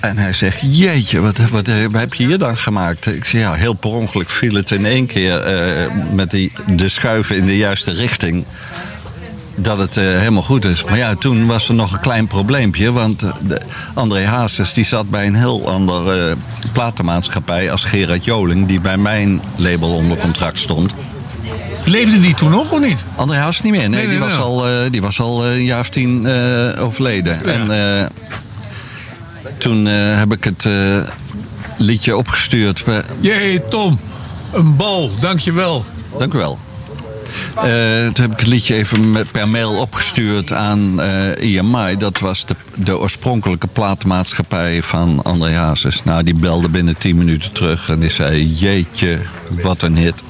En 0.00 0.18
hij 0.18 0.32
zegt, 0.32 0.58
jeetje, 0.60 1.20
wat, 1.20 1.36
wat 1.36 1.66
heb 1.92 2.14
je 2.14 2.26
hier 2.26 2.38
dan 2.38 2.56
gemaakt? 2.56 3.06
Ik 3.06 3.24
zeg, 3.24 3.40
ja, 3.40 3.52
heel 3.52 3.74
per 3.74 3.90
ongeluk 3.90 4.30
viel 4.30 4.54
het 4.54 4.70
in 4.70 4.86
één 4.86 5.06
keer 5.06 5.38
eh, 5.38 5.86
met 6.12 6.30
die, 6.30 6.52
de 6.66 6.88
schuiven 6.88 7.36
in 7.36 7.46
de 7.46 7.56
juiste 7.56 7.92
richting. 7.92 8.44
Dat 9.54 9.78
het 9.78 9.96
eh, 9.96 10.04
helemaal 10.04 10.42
goed 10.42 10.64
is. 10.64 10.84
Maar 10.84 10.96
ja, 10.96 11.14
toen 11.14 11.46
was 11.46 11.68
er 11.68 11.74
nog 11.74 11.92
een 11.92 12.00
klein 12.00 12.26
probleempje. 12.26 12.92
Want 12.92 13.22
eh, 13.22 13.30
de, 13.40 13.60
André 13.94 14.24
Hazes 14.26 14.72
die 14.72 14.84
zat 14.84 15.10
bij 15.10 15.26
een 15.26 15.34
heel 15.34 15.68
andere 15.68 16.36
platenmaatschappij 16.72 17.70
als 17.70 17.84
Gerard 17.84 18.24
Joling. 18.24 18.66
Die 18.66 18.80
bij 18.80 18.96
mijn 18.96 19.40
label 19.56 19.94
onder 19.94 20.16
contract 20.16 20.58
stond. 20.58 20.92
Leefde 21.84 22.20
die 22.20 22.34
toen 22.34 22.50
nog 22.50 22.72
of 22.72 22.80
niet? 22.80 23.04
André 23.16 23.36
Hazes 23.36 23.60
niet 23.62 23.72
meer. 23.72 23.80
Nee, 23.80 23.88
Nee, 23.88 24.06
nee, 24.06 24.18
die, 24.18 24.28
was 24.28 24.38
al, 24.38 24.66
eh, 24.66 24.90
die 24.90 25.00
was 25.00 25.20
al 25.20 25.44
eh, 25.44 25.52
een 25.52 25.64
jaar 25.64 25.80
of 25.80 25.88
tien 25.88 26.26
eh, 26.26 26.84
overleden. 26.84 27.44
En 27.44 27.70
eh, 27.70 28.06
toen 29.60 29.86
eh, 29.86 30.18
heb 30.18 30.32
ik 30.32 30.44
het 30.44 30.64
eh, 30.64 31.00
liedje 31.76 32.16
opgestuurd. 32.16 32.84
Jee, 33.20 33.68
Tom. 33.68 34.00
Een 34.52 34.76
bal, 34.76 35.10
dankjewel. 35.20 35.84
Dank 36.18 36.34
u 36.34 36.38
wel. 36.38 36.58
Eh, 37.54 37.64
toen 38.12 38.24
heb 38.24 38.32
ik 38.32 38.38
het 38.38 38.46
liedje 38.46 38.74
even 38.74 39.10
met, 39.10 39.32
per 39.32 39.48
mail 39.48 39.76
opgestuurd 39.76 40.52
aan 40.52 41.00
eh 41.00 41.56
EMI. 41.56 41.96
Dat 41.96 42.18
was 42.18 42.46
de, 42.46 42.54
de 42.74 42.98
oorspronkelijke 42.98 43.66
platenmaatschappij 43.66 44.82
van 44.82 45.22
André 45.22 45.54
Hazes. 45.54 46.04
Nou, 46.04 46.22
die 46.22 46.34
belde 46.34 46.68
binnen 46.68 46.98
10 46.98 47.16
minuten 47.16 47.52
terug 47.52 47.90
en 47.90 48.00
die 48.00 48.10
zei: 48.10 48.46
Jeetje, 48.46 49.18
wat 49.48 49.82
een 49.82 49.96
hit. 49.96 50.22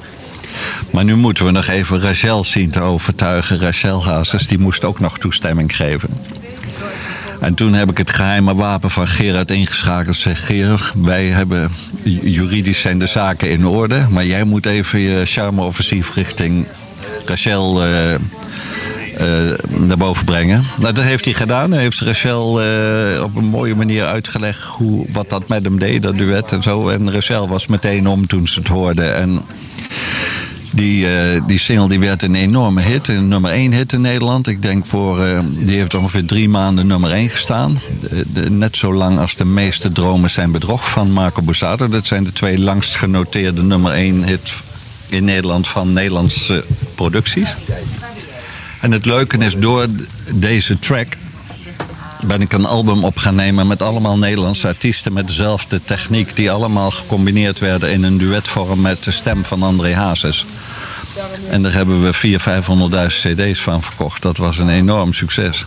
Maar 0.91 1.03
nu 1.03 1.15
moeten 1.15 1.45
we 1.45 1.51
nog 1.51 1.67
even 1.67 2.01
Rachel 2.01 2.43
zien 2.43 2.69
te 2.69 2.81
overtuigen. 2.81 3.59
Rachel 3.59 4.03
Hazes, 4.03 4.47
die 4.47 4.59
moest 4.59 4.83
ook 4.83 4.99
nog 4.99 5.17
toestemming 5.17 5.75
geven. 5.75 6.09
En 7.41 7.53
toen 7.53 7.73
heb 7.73 7.89
ik 7.89 7.97
het 7.97 8.09
geheime 8.09 8.55
wapen 8.55 8.91
van 8.91 9.07
Gerard 9.07 9.51
ingeschakeld. 9.51 10.15
Zeg 10.15 10.45
Gerard, 10.45 10.91
wij 10.95 11.25
hebben 11.25 11.71
juridisch 12.23 12.81
zijn 12.81 12.99
de 12.99 13.07
zaken 13.07 13.49
in 13.49 13.67
orde. 13.67 14.05
Maar 14.09 14.25
jij 14.25 14.43
moet 14.43 14.65
even 14.65 14.99
je 14.99 15.25
charme-offensief 15.25 16.15
richting 16.15 16.65
Rachel 17.25 17.83
eh, 17.83 18.13
eh, 18.13 18.19
naar 19.67 19.97
boven 19.97 20.25
brengen. 20.25 20.63
Nou, 20.77 20.93
dat 20.93 21.03
heeft 21.03 21.25
hij 21.25 21.33
gedaan. 21.33 21.71
Hij 21.71 21.81
heeft 21.81 21.99
Rachel 21.99 22.61
eh, 22.61 23.23
op 23.23 23.35
een 23.35 23.45
mooie 23.45 23.75
manier 23.75 24.05
uitgelegd 24.05 24.63
hoe, 24.63 25.05
wat 25.11 25.29
dat 25.29 25.47
met 25.47 25.63
hem 25.63 25.79
deed, 25.79 26.03
dat 26.03 26.17
duet 26.17 26.51
en 26.51 26.63
zo. 26.63 26.89
En 26.89 27.11
Rachel 27.11 27.47
was 27.47 27.67
meteen 27.67 28.07
om 28.07 28.27
toen 28.27 28.47
ze 28.47 28.59
het 28.59 28.67
hoorde. 28.67 29.03
En 29.03 29.41
die, 30.71 31.07
eh, 31.07 31.41
die 31.47 31.59
single 31.59 31.87
die 31.87 31.99
werd 31.99 32.23
een 32.23 32.35
enorme 32.35 32.81
hit, 32.81 33.07
een 33.07 33.27
nummer 33.27 33.51
1 33.51 33.73
hit 33.73 33.93
in 33.93 34.01
Nederland. 34.01 34.47
Ik 34.47 34.61
denk 34.61 34.85
voor, 34.85 35.25
eh, 35.25 35.39
die 35.49 35.77
heeft 35.77 35.93
ongeveer 35.93 36.25
drie 36.25 36.49
maanden 36.49 36.87
nummer 36.87 37.11
1 37.11 37.29
gestaan. 37.29 37.79
Net 38.49 38.77
zo 38.77 38.93
lang 38.93 39.19
als 39.19 39.35
de 39.35 39.45
meeste 39.45 39.91
dromen 39.91 40.29
zijn 40.29 40.51
bedrog 40.51 40.89
van 40.89 41.11
Marco 41.11 41.41
Borsato. 41.41 41.89
Dat 41.89 42.05
zijn 42.05 42.23
de 42.23 42.33
twee 42.33 42.59
langst 42.59 42.95
genoteerde 42.95 43.63
nummer 43.63 43.93
1 43.93 44.23
hit 44.23 44.53
in 45.07 45.23
Nederland 45.23 45.67
van 45.67 45.93
Nederlandse 45.93 46.63
producties. 46.95 47.55
En 48.81 48.91
het 48.91 49.05
leuke 49.05 49.37
is, 49.37 49.55
door 49.57 49.87
deze 50.33 50.79
track 50.79 51.17
ben 52.27 52.41
ik 52.41 52.53
een 52.53 52.65
album 52.65 53.03
op 53.03 53.17
gaan 53.17 53.35
nemen 53.35 53.67
met 53.67 53.81
allemaal 53.81 54.17
Nederlandse 54.17 54.67
artiesten 54.67 55.13
met 55.13 55.27
dezelfde 55.27 55.81
techniek, 55.83 56.35
die 56.35 56.51
allemaal 56.51 56.91
gecombineerd 56.91 57.59
werden 57.59 57.91
in 57.91 58.03
een 58.03 58.17
duetvorm 58.17 58.81
met 58.81 59.03
de 59.03 59.11
stem 59.11 59.45
van 59.45 59.63
André 59.63 59.95
Hazes. 59.95 60.45
En 61.49 61.61
daar 61.61 61.73
hebben 61.73 62.01
we 62.01 62.13
400.000, 62.13 62.43
500.000 62.43 63.05
cd's 63.07 63.59
van 63.59 63.83
verkocht. 63.83 64.21
Dat 64.21 64.37
was 64.37 64.57
een 64.57 64.69
enorm 64.69 65.13
succes. 65.13 65.65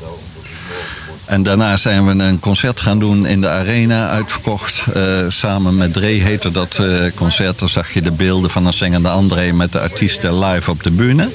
En 1.25 1.43
daarna 1.43 1.77
zijn 1.77 2.07
we 2.07 2.25
een 2.25 2.41
concert 2.41 2.81
gaan 2.81 2.99
doen 2.99 3.27
in 3.27 3.41
de 3.41 3.49
Arena, 3.49 4.09
uitverkocht. 4.09 4.83
Eh, 4.95 5.03
samen 5.29 5.77
met 5.77 5.93
Dre 5.93 6.07
heette 6.07 6.51
dat 6.51 6.79
eh, 6.79 6.87
concert. 7.15 7.59
Dan 7.59 7.69
zag 7.69 7.91
je 7.95 8.03
de 8.03 8.11
beelden 8.11 8.51
van 8.51 8.67
een 8.67 8.73
zingende 8.73 9.09
André 9.09 9.53
met 9.53 9.73
de 9.73 9.81
artiesten 9.81 10.39
live 10.45 10.71
op 10.71 10.83
de 10.83 10.91
bühne. 10.91 11.29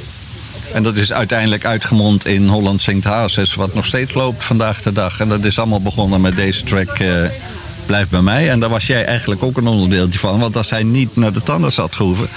En 0.73 0.83
dat 0.83 0.95
is 0.95 1.13
uiteindelijk 1.13 1.65
uitgemond 1.65 2.25
in 2.25 2.47
Holland 2.47 2.81
Zingt 2.81 3.05
Hazes, 3.05 3.55
wat 3.55 3.73
nog 3.73 3.85
steeds 3.85 4.13
loopt 4.13 4.43
vandaag 4.43 4.81
de 4.81 4.91
dag. 4.91 5.19
En 5.19 5.29
dat 5.29 5.43
is 5.43 5.57
allemaal 5.57 5.81
begonnen 5.81 6.21
met 6.21 6.35
deze 6.35 6.63
track 6.63 6.89
eh, 6.89 7.25
Blijf 7.89 8.09
bij 8.09 8.21
mij. 8.21 8.49
En 8.49 8.59
daar 8.59 8.69
was 8.69 8.87
jij 8.87 9.05
eigenlijk 9.05 9.43
ook 9.43 9.57
een 9.57 9.67
onderdeeltje 9.67 10.19
van. 10.19 10.39
Want 10.39 10.57
als 10.57 10.69
hij 10.69 10.83
niet 10.83 11.15
naar 11.15 11.33
de 11.33 11.43
tandarts 11.43 11.75
had 11.75 11.95
gehoeven, 11.95 12.27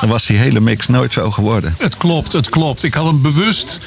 dan 0.00 0.08
was 0.08 0.26
die 0.26 0.38
hele 0.38 0.60
mix 0.60 0.88
nooit 0.88 1.12
zo 1.12 1.30
geworden. 1.30 1.74
Het 1.78 1.96
klopt, 1.96 2.32
het 2.32 2.48
klopt. 2.48 2.82
Ik 2.82 2.94
had 2.94 3.06
hem 3.06 3.22
bewust 3.22 3.80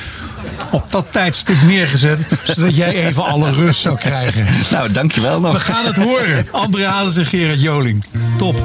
op 0.72 0.92
dat 0.92 1.06
tijdstip 1.12 1.62
neergezet, 1.62 2.28
zodat 2.44 2.76
jij 2.76 3.06
even 3.08 3.24
alle 3.24 3.52
rust 3.52 3.82
zou 3.82 3.98
krijgen. 3.98 4.46
Nou, 4.72 4.92
dankjewel 4.92 5.40
nog. 5.40 5.54
We 5.54 5.60
gaan 5.60 5.86
het 5.86 5.98
horen. 5.98 6.48
André 6.52 6.86
Hazes 6.86 7.18
en 7.18 7.26
Gerard 7.26 7.62
Joling. 7.62 8.04
Top. 8.38 8.64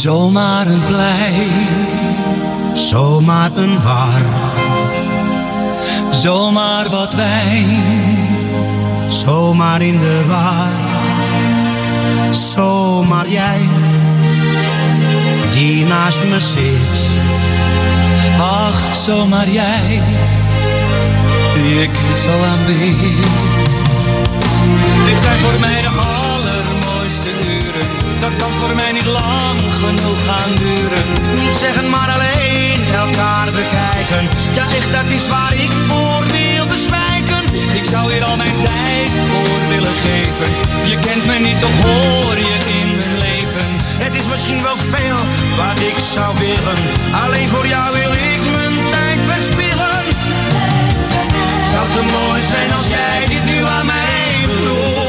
Zomaar 0.00 0.66
een 0.66 0.84
plein, 0.84 1.48
zomaar 2.74 3.50
een 3.54 3.82
bar, 3.82 4.22
zomaar 6.10 6.88
wat 6.88 7.14
wijn, 7.14 7.82
zomaar 9.06 9.82
in 9.82 9.98
de 9.98 10.24
war. 10.28 10.72
Zomaar 12.30 13.28
jij, 13.28 13.68
die 15.50 15.84
naast 15.84 16.24
me 16.24 16.40
zit. 16.40 17.00
ach, 18.40 18.96
zomaar 18.96 19.48
jij, 19.48 20.02
die 21.54 21.82
ik 21.82 21.96
zo 22.22 22.28
aanbid. 22.28 23.26
Dit 25.04 25.20
zijn 25.20 25.40
voor 25.40 25.60
mij 25.60 25.82
de 25.82 25.88
uren, 25.88 26.33
dat 28.24 28.36
kan 28.36 28.52
voor 28.60 28.74
mij 28.74 28.92
niet 28.92 29.10
lang 29.22 29.60
genoeg 29.82 30.20
gaan 30.28 30.52
duren. 30.64 31.06
Niet 31.42 31.56
zeggen, 31.56 31.90
maar 31.90 32.10
alleen 32.16 32.80
elkaar 33.04 33.46
bekijken. 33.60 34.22
Ja, 34.58 34.64
echt, 34.78 34.92
dat 34.92 35.08
is 35.18 35.28
waar 35.28 35.54
ik 35.66 35.72
voor 35.88 36.22
wil 36.36 36.66
bezwijken. 36.66 37.42
Ik 37.80 37.84
zou 37.84 38.12
hier 38.12 38.24
al 38.24 38.36
mijn 38.36 38.56
tijd 38.68 39.12
voor 39.30 39.58
willen 39.68 39.96
geven. 40.06 40.48
Je 40.90 40.96
kent 41.06 41.24
me 41.26 41.36
niet, 41.46 41.60
toch 41.60 41.76
hoor 41.86 42.36
je 42.50 42.56
in 42.78 42.88
mijn 42.96 43.16
leven. 43.26 43.68
Het 44.04 44.14
is 44.20 44.26
misschien 44.32 44.62
wel 44.62 44.78
veel 44.94 45.20
wat 45.60 45.78
ik 45.90 45.98
zou 46.14 46.30
willen. 46.38 46.78
Alleen 47.24 47.48
voor 47.48 47.66
jou 47.66 47.88
wil 48.00 48.12
ik 48.32 48.42
mijn 48.56 48.76
tijd 48.90 49.20
verspillen. 49.30 50.00
Zou 51.72 51.84
te 51.94 52.02
mooi 52.16 52.42
zijn 52.42 52.72
als 52.72 52.88
jij 52.88 53.26
dit 53.26 53.44
nu 53.44 53.66
aan 53.66 53.86
mij 53.86 54.46
vroeg. 54.56 55.03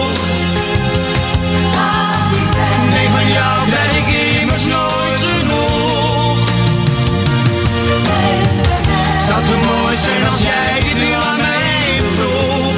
Zou 9.27 9.43
te 9.43 9.67
mooi 9.67 9.97
zijn 9.97 10.27
als 10.31 10.41
jij 10.41 10.79
dit 10.79 10.95
nu 11.03 11.11
aan 11.13 11.37
mij 11.37 12.01
vroeg. 12.13 12.75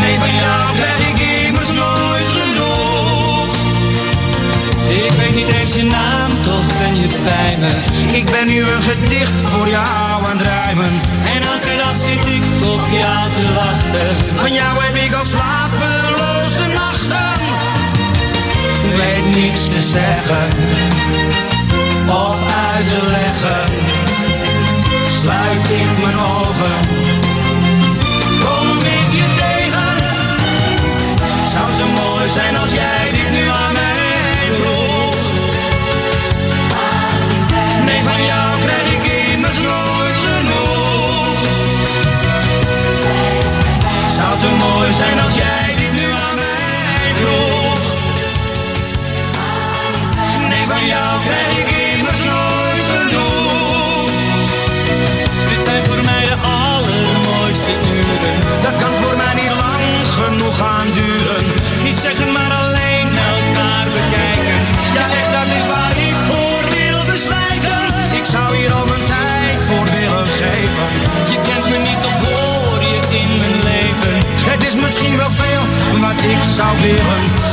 Nee, 0.00 0.18
van 0.18 0.34
jou 0.42 0.76
krijg 0.76 0.98
ik 1.10 1.18
immers 1.46 1.72
nooit 1.72 2.30
genoeg. 2.38 3.54
Ik 5.04 5.12
weet 5.12 5.34
niet 5.34 5.52
eens 5.54 5.74
je 5.74 5.84
naam, 5.84 6.30
toch 6.42 6.78
ben 6.78 7.00
je 7.00 7.08
bij 7.24 7.56
me. 7.58 7.72
Ik 8.16 8.24
ben 8.24 8.46
nu 8.46 8.60
een 8.60 8.82
gedicht 8.82 9.36
voor 9.50 9.68
jou 9.68 10.24
aan 10.26 10.38
het 10.38 10.40
rijmen. 10.40 11.00
En 11.34 11.42
elke 11.42 11.76
dag 11.82 11.96
zit 11.96 12.24
ik 12.26 12.42
op 12.64 12.80
jou 13.00 13.30
te 13.30 13.54
wachten. 13.54 14.16
Van 14.36 14.52
jou 14.52 14.84
heb 14.84 14.94
ik 14.94 15.12
al 15.14 15.24
slapeloze 15.24 16.66
nachten. 16.74 17.32
Ik 18.90 18.96
weet 18.96 19.36
niets 19.36 19.68
te 19.68 19.82
zeggen. 19.82 21.47
Of 22.10 22.36
uit 22.74 22.88
te 22.88 23.02
leggen. 23.06 23.64
Sluit 25.20 25.70
ik 25.70 26.02
mijn 26.02 26.18
ogen, 26.18 26.76
kom 28.44 28.78
ik 28.78 29.08
je 29.18 29.26
tegen. 29.42 29.90
Zou 31.52 31.66
het 31.70 32.00
mooi 32.00 32.28
zijn 32.28 32.56
als 32.56 32.72
jij 32.72 33.10
dit 33.12 33.30
nu 33.30 33.48
aan 33.48 33.72
mij 33.72 34.50
vroeg? 34.58 35.16
Nee, 37.84 38.02
van 38.02 38.24
jou 38.24 38.48
krijg 38.64 38.92
ik 38.96 39.32
immers 39.32 39.58
nooit 39.58 40.18
genoeg. 40.26 41.38
Zou 44.16 44.30
het 44.38 44.58
mooi 44.58 44.92
zijn 44.92 45.20
als 45.20 45.34
jij 45.34 45.57
Dat 58.60 58.76
kan 58.82 58.92
voor 59.00 59.16
mij 59.16 59.34
niet 59.42 59.54
lang 59.64 59.84
genoeg 60.18 60.56
gaan 60.58 60.88
duren. 61.00 61.44
Niet 61.82 61.98
zeggen, 61.98 62.32
maar 62.32 62.52
alleen 62.62 63.08
elkaar 63.34 63.86
bekijken. 63.96 64.58
Ja, 64.96 65.04
echt, 65.18 65.32
dat 65.38 65.48
is 65.58 65.66
waar 65.74 65.94
ik 66.08 66.16
voor 66.28 66.60
wil 66.76 67.00
bezwijken. 67.12 67.82
Ik 68.20 68.26
zou 68.34 68.56
hier 68.56 68.72
al 68.72 68.86
mijn 68.86 69.04
tijd 69.04 69.58
voor 69.68 69.86
willen 69.96 70.28
geven. 70.42 70.88
Je 71.32 71.38
kent 71.48 71.66
me 71.70 71.78
niet, 71.88 72.00
toch 72.02 72.18
hoor 72.28 72.80
je 72.90 72.98
in 73.22 73.30
mijn 73.38 73.58
leven. 73.70 74.14
Het 74.52 74.66
is 74.68 74.74
misschien 74.74 75.16
wel 75.16 75.32
veel 75.42 75.64
wat 76.00 76.18
ik 76.34 76.42
zou 76.56 76.72
willen. 76.80 77.47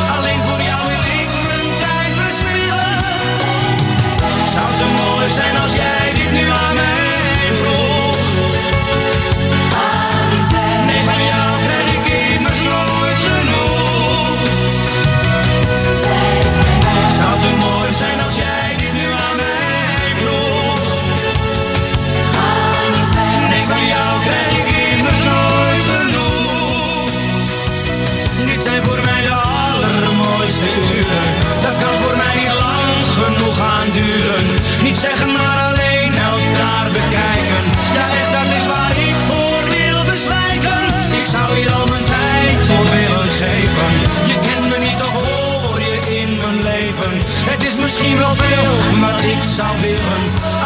Zou 49.55 49.81
willen. 49.81 49.99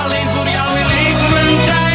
Alleen 0.03 0.27
voor 0.35 0.47
jou 0.47 0.73
wil 0.77 1.65
tijd 1.65 1.89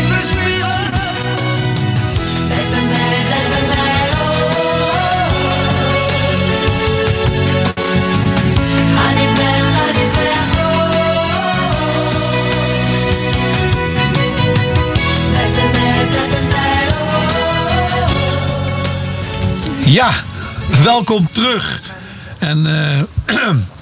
Ja, 19.85 20.11
welkom 20.83 21.29
terug. 21.33 21.81
En 22.39 22.67
eh, 23.27 23.55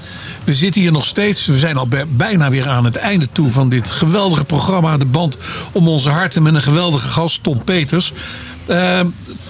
we 0.44 0.55
zitten 0.55 0.81
hier 0.81 0.93
nog 0.93 1.05
steeds. 1.05 1.47
We 1.47 1.59
zijn 1.59 1.77
al 1.77 1.86
bij- 1.89 2.06
bijna 2.09 2.51
weer 2.51 2.69
aan 2.69 2.85
het 2.85 2.97
einde 2.97 3.28
toe 3.32 3.48
van 3.48 3.69
dit 3.69 3.90
geweldige 3.90 4.44
programma. 4.44 4.97
De 4.97 5.05
band 5.06 5.36
om 5.73 5.89
onze 5.89 6.09
harten 6.09 6.43
met 6.43 6.55
een 6.55 6.62
geweldige 6.62 7.09
gast, 7.09 7.43
Tom 7.43 7.64
Peters. 7.64 8.12
Eh, 8.66 9.01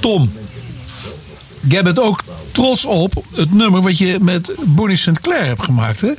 Tom, 0.01 0.33
jij 1.61 1.83
bent 1.83 2.01
ook 2.01 2.23
trots 2.53 2.85
op 2.85 3.25
het 3.35 3.55
nummer 3.55 3.81
wat 3.83 3.99
je 3.99 4.19
met 4.21 4.53
Bonnie 4.65 4.97
Sinclair 4.97 5.47
hebt 5.47 5.63
gemaakt. 5.65 6.01
Hè? 6.01 6.11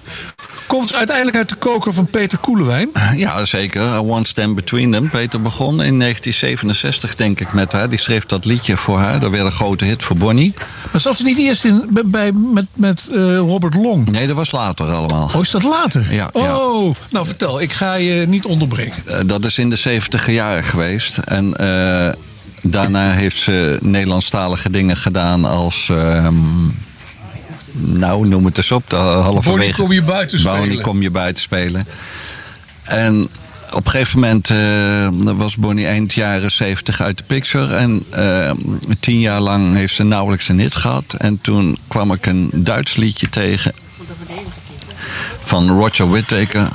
Komt 0.68 0.94
uiteindelijk 0.94 1.38
uit 1.38 1.50
de 1.50 1.56
koker 1.56 1.94
van 1.94 2.08
Peter 2.08 2.38
Koelewijn? 2.38 2.90
Ja, 3.16 3.46
zeker. 3.46 3.98
One 4.00 4.28
Stand 4.28 4.56
Between 4.56 4.92
Them. 4.92 5.10
Peter 5.10 5.42
begon 5.42 5.84
in 5.84 6.00
1967, 6.00 7.16
denk 7.16 7.40
ik, 7.40 7.54
met 7.54 7.72
haar. 7.72 7.90
Die 7.90 8.00
schreef 8.00 8.26
dat 8.26 8.46
liedje 8.46 8.78
voor 8.78 9.00
haar. 9.00 9.20
Dat 9.20 9.32
werd 9.32 9.46
een 9.46 9.52
grote 9.52 9.86
hit 9.86 10.04
voor 10.04 10.16
Bonnie. 10.16 10.54
Maar 10.92 11.02
zat 11.02 11.16
ze 11.16 11.24
niet 11.24 11.38
eerst 11.38 11.64
in, 11.66 11.90
bij, 12.06 12.32
met, 12.32 12.68
met 12.74 13.10
eh, 13.12 13.38
Robert 13.38 13.76
Long? 13.76 14.10
Nee, 14.10 14.28
dat 14.28 14.36
was 14.36 14.52
later 14.52 14.92
allemaal. 14.92 15.30
Oh, 15.36 15.42
is 15.42 15.52
dat 15.52 15.64
later? 15.64 16.14
Ja, 16.14 16.30
ja. 16.34 16.58
Oh, 16.58 16.96
nou 17.10 17.26
vertel. 17.26 17.62
Ik 17.62 17.72
ga 17.72 17.94
je 17.94 18.26
niet 18.28 18.46
onderbreken. 18.46 19.04
Eh, 19.06 19.20
dat 19.26 19.46
is 19.46 19.58
in 19.58 19.70
de 19.70 19.76
70 19.76 20.32
jaren 20.32 20.64
geweest. 20.64 21.18
En 21.18 21.56
eh, 21.58 22.14
daarna 22.62 23.12
heeft 23.12 23.40
ze 23.40 23.78
Nederlandstalige 23.82 24.70
dingen 24.70 24.98
gedaan 24.98 25.46
als... 25.46 25.90
ehm, 25.90 26.36
nou, 27.74 28.28
noem 28.28 28.46
het 28.46 28.58
eens 28.58 28.72
op. 28.72 28.90
De 28.90 28.96
halverwege... 28.96 29.50
Bonnie, 29.50 29.74
kom 29.74 29.92
je 29.92 30.04
buiten 30.04 30.40
spelen. 30.40 30.60
Bonnie, 30.60 30.82
kom 30.82 31.02
je 31.02 31.12
buiten 31.12 31.44
spelen. 31.44 31.86
En 32.84 33.30
op 33.72 33.86
een 33.86 33.92
gegeven 33.92 34.20
moment 34.20 34.50
eh, 34.50 35.38
was 35.38 35.56
Bonnie 35.56 35.88
eind 35.88 36.14
jaren 36.14 36.52
70 36.52 37.02
uit 37.02 37.18
de 37.18 37.24
picture. 37.24 37.76
En 37.76 38.06
eh, 38.10 38.52
tien 39.00 39.20
jaar 39.20 39.40
lang 39.40 39.76
heeft 39.76 39.96
ze 39.96 40.04
nauwelijks 40.04 40.48
een 40.48 40.60
hit 40.60 40.76
gehad. 40.76 41.16
En 41.18 41.40
toen 41.42 41.78
kwam 41.88 42.12
ik 42.12 42.26
een 42.26 42.50
Duits 42.54 42.96
liedje 42.96 43.30
tegen 43.30 43.74
van 45.44 45.70
Roger 45.70 46.10
Whittaker. 46.10 46.68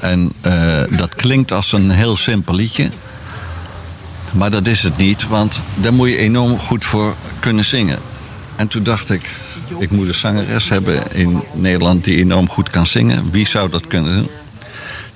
En 0.00 0.32
eh, 0.40 0.82
dat 0.90 1.14
klinkt 1.14 1.52
als 1.52 1.72
een 1.72 1.90
heel 1.90 2.16
simpel 2.16 2.54
liedje. 2.54 2.90
Maar 4.32 4.50
dat 4.50 4.66
is 4.66 4.82
het 4.82 4.96
niet, 4.96 5.28
want 5.28 5.60
daar 5.74 5.94
moet 5.94 6.08
je 6.08 6.16
enorm 6.16 6.58
goed 6.58 6.84
voor 6.84 7.14
kunnen 7.40 7.64
zingen. 7.64 7.98
En 8.56 8.68
toen 8.68 8.82
dacht 8.82 9.10
ik, 9.10 9.22
ik 9.78 9.90
moet 9.90 10.08
een 10.08 10.14
zangeres 10.14 10.68
hebben 10.68 11.12
in 11.12 11.42
Nederland 11.52 12.04
die 12.04 12.16
enorm 12.16 12.48
goed 12.48 12.70
kan 12.70 12.86
zingen. 12.86 13.30
Wie 13.30 13.48
zou 13.48 13.70
dat 13.70 13.86
kunnen 13.86 14.14
doen? 14.14 14.28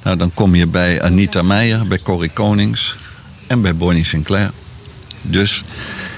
Nou, 0.02 0.16
dan 0.16 0.30
kom 0.34 0.54
je 0.54 0.66
bij 0.66 1.02
Anita 1.02 1.42
Meijer, 1.42 1.86
bij 1.86 1.98
Corrie 1.98 2.30
Konings 2.30 2.96
en 3.46 3.62
bij 3.62 3.74
Bonnie 3.74 4.04
Sinclair. 4.04 4.50
Dus 5.22 5.62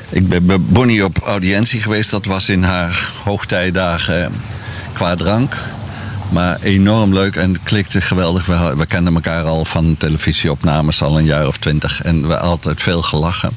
ik 0.08 0.28
ben 0.28 0.46
bij 0.46 0.60
Bonnie 0.60 1.04
op 1.04 1.18
audiëntie 1.18 1.80
geweest. 1.80 2.10
Dat 2.10 2.24
was 2.24 2.48
in 2.48 2.62
haar 2.62 3.10
hoogtijdagen 3.24 4.24
eh, 4.24 4.30
qua 4.92 5.14
drank. 5.14 5.56
Maar 6.30 6.60
enorm 6.60 7.12
leuk 7.12 7.36
en 7.36 7.52
het 7.52 7.62
klikte 7.62 8.00
geweldig. 8.00 8.46
We, 8.46 8.74
we 8.76 8.86
kenden 8.86 9.14
elkaar 9.14 9.44
al 9.44 9.64
van 9.64 9.96
televisieopnames 9.98 11.02
al 11.02 11.18
een 11.18 11.24
jaar 11.24 11.46
of 11.46 11.56
twintig. 11.58 12.02
En 12.02 12.28
we 12.28 12.38
altijd 12.38 12.80
veel 12.80 13.02
gelachen. 13.02 13.50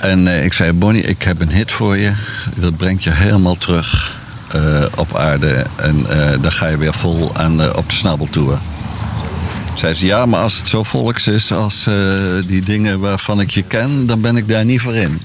En 0.00 0.28
eh, 0.28 0.44
ik 0.44 0.52
zei, 0.52 0.72
Bonnie, 0.72 1.02
ik 1.02 1.22
heb 1.22 1.40
een 1.40 1.52
hit 1.52 1.72
voor 1.72 1.96
je. 1.96 2.12
Dat 2.56 2.76
brengt 2.76 3.04
je 3.04 3.10
helemaal 3.10 3.56
terug 3.56 4.18
eh, 4.48 4.84
op 4.96 5.16
aarde. 5.16 5.66
En 5.76 6.06
eh, 6.08 6.42
dan 6.42 6.52
ga 6.52 6.66
je 6.66 6.76
weer 6.76 6.94
vol 6.94 7.36
aan, 7.36 7.76
op 7.76 7.88
de 7.88 7.94
snabbeltour. 7.94 8.58
Zei 9.74 9.94
ze, 9.94 10.06
ja, 10.06 10.26
maar 10.26 10.40
als 10.40 10.56
het 10.56 10.68
zo 10.68 10.82
volks 10.82 11.26
is 11.26 11.52
als 11.52 11.88
die 12.46 12.62
dingen 12.62 13.00
waarvan 13.00 13.40
ik 13.40 13.50
je 13.50 13.62
ken, 13.62 14.06
dan 14.06 14.20
ben 14.20 14.36
ik 14.36 14.48
daar 14.48 14.64
niet 14.64 14.80
voor 14.80 14.94
in. 14.94 15.20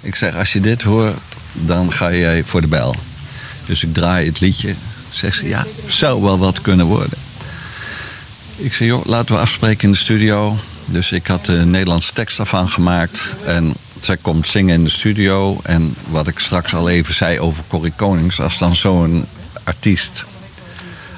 Ik 0.00 0.14
zeg, 0.14 0.36
als 0.36 0.52
je 0.52 0.60
dit 0.60 0.82
hoort, 0.82 1.16
dan 1.52 1.92
ga 1.92 2.12
jij 2.12 2.44
voor 2.44 2.60
de 2.60 2.66
bijl. 2.66 2.96
Dus 3.66 3.84
ik 3.84 3.94
draai 3.94 4.26
het 4.26 4.40
liedje. 4.40 4.74
Zegt 5.10 5.36
ze, 5.36 5.48
ja, 5.48 5.66
zou 5.86 6.22
wel 6.22 6.38
wat 6.38 6.60
kunnen 6.60 6.86
worden. 6.86 7.18
Ik 8.56 8.74
zei, 8.74 8.88
joh, 8.88 9.06
laten 9.06 9.34
we 9.34 9.40
afspreken 9.40 9.84
in 9.84 9.90
de 9.90 9.98
studio. 9.98 10.58
Dus 10.84 11.12
ik 11.12 11.26
had 11.26 11.44
de 11.44 11.52
Nederlandse 11.52 12.12
tekst 12.12 12.38
ervan 12.38 12.68
gemaakt. 12.68 13.22
En 13.44 13.74
zij 14.04 14.16
komt 14.16 14.48
zingen 14.48 14.74
in 14.74 14.84
de 14.84 14.90
studio. 14.90 15.60
En 15.62 15.94
wat 16.08 16.26
ik 16.26 16.38
straks 16.38 16.74
al 16.74 16.88
even 16.88 17.14
zei 17.14 17.40
over 17.40 17.64
Corrie 17.68 17.92
Konings. 17.96 18.40
Als 18.40 18.58
dan 18.58 18.74
zo'n 18.74 19.24
artiest 19.64 20.24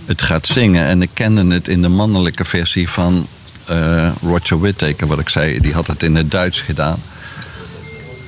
het 0.04 0.22
gaat 0.22 0.46
zingen. 0.46 0.86
En 0.86 1.02
ik 1.02 1.10
kende 1.12 1.54
het 1.54 1.68
in 1.68 1.82
de 1.82 1.88
mannelijke 1.88 2.44
versie 2.44 2.88
van 2.88 3.26
eh, 3.64 4.08
Roger 4.22 4.60
Whittaker. 4.60 5.06
Wat 5.06 5.18
ik 5.18 5.28
zei, 5.28 5.60
die 5.60 5.72
had 5.72 5.86
het 5.86 6.02
in 6.02 6.14
het 6.14 6.30
Duits 6.30 6.60
gedaan. 6.60 6.98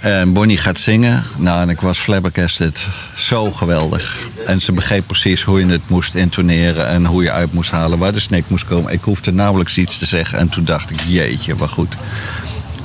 En 0.01 0.33
Bonnie 0.33 0.57
gaat 0.59 0.79
zingen. 0.79 1.23
Nou, 1.37 1.61
en 1.61 1.69
ik 1.69 1.81
was 1.81 1.99
flabbergasted. 1.99 2.87
Zo 3.17 3.51
geweldig. 3.51 4.29
En 4.47 4.61
ze 4.61 4.73
begreep 4.73 5.07
precies 5.07 5.43
hoe 5.43 5.61
je 5.61 5.67
het 5.67 5.89
moest 5.89 6.15
intoneren. 6.15 6.89
En 6.89 7.07
hoe 7.07 7.23
je 7.23 7.31
uit 7.31 7.53
moest 7.53 7.71
halen 7.71 7.99
waar 7.99 8.13
de 8.13 8.21
snik 8.21 8.45
moest 8.49 8.65
komen. 8.65 8.93
Ik 8.93 9.03
hoefde 9.03 9.33
nauwelijks 9.33 9.79
iets 9.79 9.99
te 9.99 10.07
zeggen. 10.07 10.39
En 10.39 10.49
toen 10.49 10.65
dacht 10.65 10.91
ik, 10.91 11.01
jeetje, 11.01 11.57
wat 11.57 11.71
goed. 11.71 11.97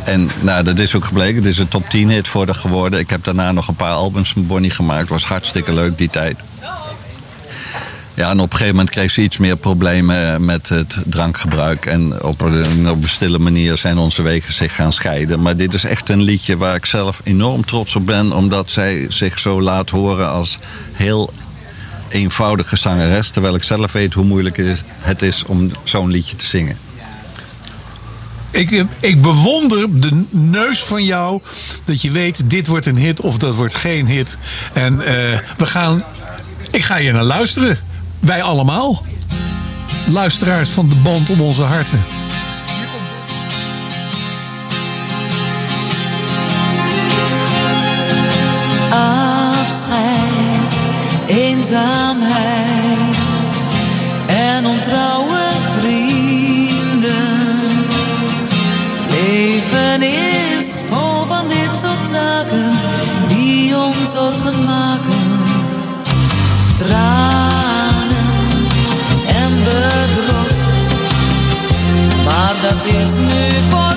En 0.05 0.29
nou, 0.41 0.63
dat 0.63 0.79
is 0.79 0.95
ook 0.95 1.05
gebleken. 1.05 1.35
Het 1.35 1.45
is 1.45 1.57
een 1.57 1.67
top 1.67 1.89
10 1.89 2.09
hit 2.09 2.27
voor 2.27 2.55
geworden. 2.55 2.99
Ik 2.99 3.09
heb 3.09 3.23
daarna 3.23 3.51
nog 3.51 3.67
een 3.67 3.75
paar 3.75 3.93
albums 3.93 4.33
met 4.33 4.47
Bonnie 4.47 4.71
gemaakt. 4.71 5.09
Was 5.09 5.25
hartstikke 5.25 5.73
leuk 5.73 5.97
die 5.97 6.09
tijd. 6.09 6.37
Ja, 8.15 8.29
en 8.29 8.39
op 8.39 8.45
een 8.45 8.51
gegeven 8.51 8.75
moment 8.75 8.89
kreeg 8.89 9.11
ze 9.11 9.21
iets 9.21 9.37
meer 9.37 9.55
problemen 9.55 10.45
met 10.45 10.69
het 10.69 10.97
drankgebruik. 11.05 11.85
En 11.85 12.23
op 12.23 12.41
een, 12.41 12.89
op 12.89 13.03
een 13.03 13.09
stille 13.09 13.39
manier 13.39 13.77
zijn 13.77 13.97
onze 13.97 14.21
wegen 14.21 14.53
zich 14.53 14.75
gaan 14.75 14.93
scheiden. 14.93 15.41
Maar 15.41 15.57
dit 15.57 15.73
is 15.73 15.83
echt 15.83 16.09
een 16.09 16.21
liedje 16.21 16.57
waar 16.57 16.75
ik 16.75 16.85
zelf 16.85 17.21
enorm 17.23 17.65
trots 17.65 17.95
op 17.95 18.05
ben. 18.05 18.31
Omdat 18.31 18.71
zij 18.71 19.05
zich 19.09 19.39
zo 19.39 19.61
laat 19.61 19.89
horen 19.89 20.29
als 20.29 20.59
heel 20.91 21.33
eenvoudige 22.09 22.75
zangeres. 22.75 23.29
Terwijl 23.29 23.55
ik 23.55 23.63
zelf 23.63 23.91
weet 23.91 24.13
hoe 24.13 24.25
moeilijk 24.25 24.61
het 24.99 25.21
is 25.21 25.43
om 25.45 25.69
zo'n 25.83 26.09
liedje 26.09 26.35
te 26.35 26.45
zingen. 26.45 26.77
Ik, 28.53 28.71
eh, 28.71 28.83
ik 28.99 29.21
bewonder 29.21 29.99
de 30.01 30.23
neus 30.29 30.83
van 30.83 31.03
jou. 31.03 31.41
Dat 31.83 32.01
je 32.01 32.11
weet, 32.11 32.49
dit 32.49 32.67
wordt 32.67 32.85
een 32.85 32.97
hit 32.97 33.21
of 33.21 33.37
dat 33.37 33.55
wordt 33.55 33.75
geen 33.75 34.07
hit. 34.07 34.37
En 34.73 35.01
eh, 35.01 35.39
we 35.57 35.65
gaan. 35.65 36.03
Ik 36.71 36.83
ga 36.83 36.97
hier 36.97 37.13
naar 37.13 37.23
luisteren. 37.23 37.79
Wij 38.19 38.41
allemaal. 38.41 39.05
Luisteraars 40.07 40.69
van 40.69 40.89
de 40.89 40.95
band 40.95 41.29
om 41.29 41.41
onze 41.41 41.61
harten. 41.61 42.03
Afscheid, 49.61 50.79
eenzaamheid 51.27 52.81
en 54.27 54.65
ontrouwe 54.65 55.42
zorgen 64.13 64.63
maken. 64.63 65.41
Tranen 66.75 68.07
en 69.27 69.63
bedrog, 69.63 70.47
maar 72.25 72.53
dat 72.61 72.85
is 72.85 73.13
nu 73.15 73.51
voorbij. 73.69 73.92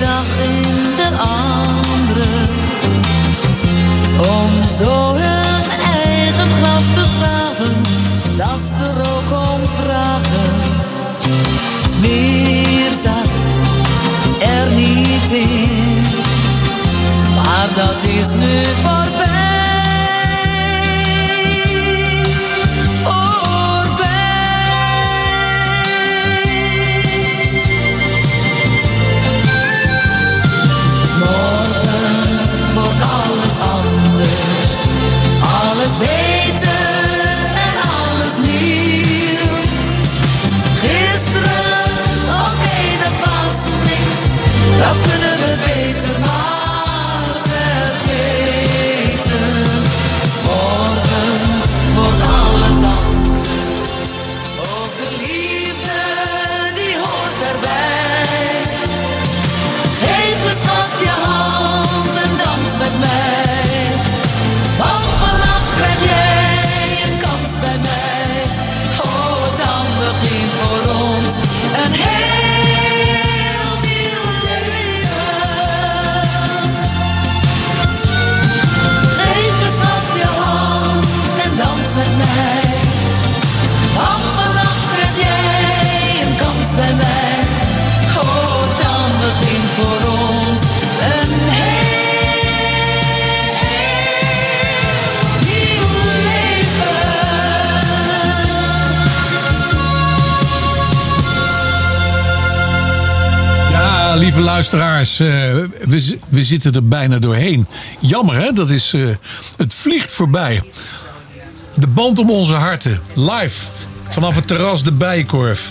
Dag 0.00 0.24
in 0.42 0.96
de 0.96 1.08
andere. 1.18 2.28
Om 4.18 4.62
zo 4.78 5.14
hun 5.14 5.70
eigen 5.94 6.50
graf 6.50 6.84
te 6.94 7.04
graven, 7.18 7.74
dat 8.36 8.60
is 8.60 8.70
er 8.70 9.00
ook 9.00 9.48
om 9.52 9.60
vragen. 9.66 10.54
Meer 12.00 12.92
zat 12.92 13.58
er 14.38 14.70
niet 14.72 15.30
in, 15.30 16.04
maar 17.34 17.68
dat 17.74 18.02
is 18.02 18.32
nu 18.32 18.64
voorbij. 18.82 19.29
Dat 44.80 45.19
lieve 104.34 104.48
luisteraars, 104.50 105.20
eh, 105.20 105.26
we, 105.86 106.18
we 106.28 106.44
zitten 106.44 106.72
er 106.72 106.88
bijna 106.88 107.18
doorheen. 107.18 107.66
Jammer 108.00 108.34
hè, 108.34 108.52
dat 108.52 108.70
is, 108.70 108.92
eh, 108.92 109.02
het 109.56 109.74
vliegt 109.74 110.12
voorbij. 110.12 110.62
De 111.74 111.86
band 111.86 112.18
om 112.18 112.30
onze 112.30 112.52
harten, 112.52 113.00
live, 113.14 113.66
vanaf 114.08 114.34
het 114.34 114.46
terras 114.46 114.82
de 114.82 114.92
Bijenkorf. 114.92 115.70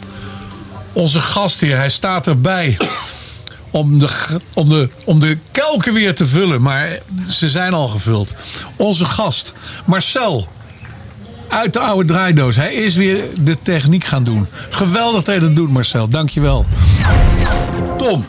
Onze 0.93 1.19
gastheer, 1.19 1.77
hij 1.77 1.89
staat 1.89 2.27
erbij 2.27 2.77
om 3.69 3.99
de, 3.99 4.09
om, 4.53 4.69
de, 4.69 4.89
om 5.05 5.19
de 5.19 5.37
kelken 5.51 5.93
weer 5.93 6.15
te 6.15 6.27
vullen. 6.27 6.61
Maar 6.61 6.99
ze 7.29 7.49
zijn 7.49 7.73
al 7.73 7.87
gevuld. 7.87 8.35
Onze 8.75 9.05
gast, 9.05 9.53
Marcel, 9.85 10.47
uit 11.47 11.73
de 11.73 11.79
oude 11.79 12.07
draaidoos. 12.07 12.55
Hij 12.55 12.73
is 12.73 12.95
weer 12.95 13.23
de 13.37 13.57
techniek 13.61 14.03
gaan 14.03 14.23
doen. 14.23 14.47
Geweldig 14.69 15.15
dat 15.15 15.25
hij 15.25 15.39
dat 15.39 15.55
doet, 15.55 15.71
Marcel. 15.71 16.07
Dankjewel. 16.09 16.65
Tom. 17.99 18.25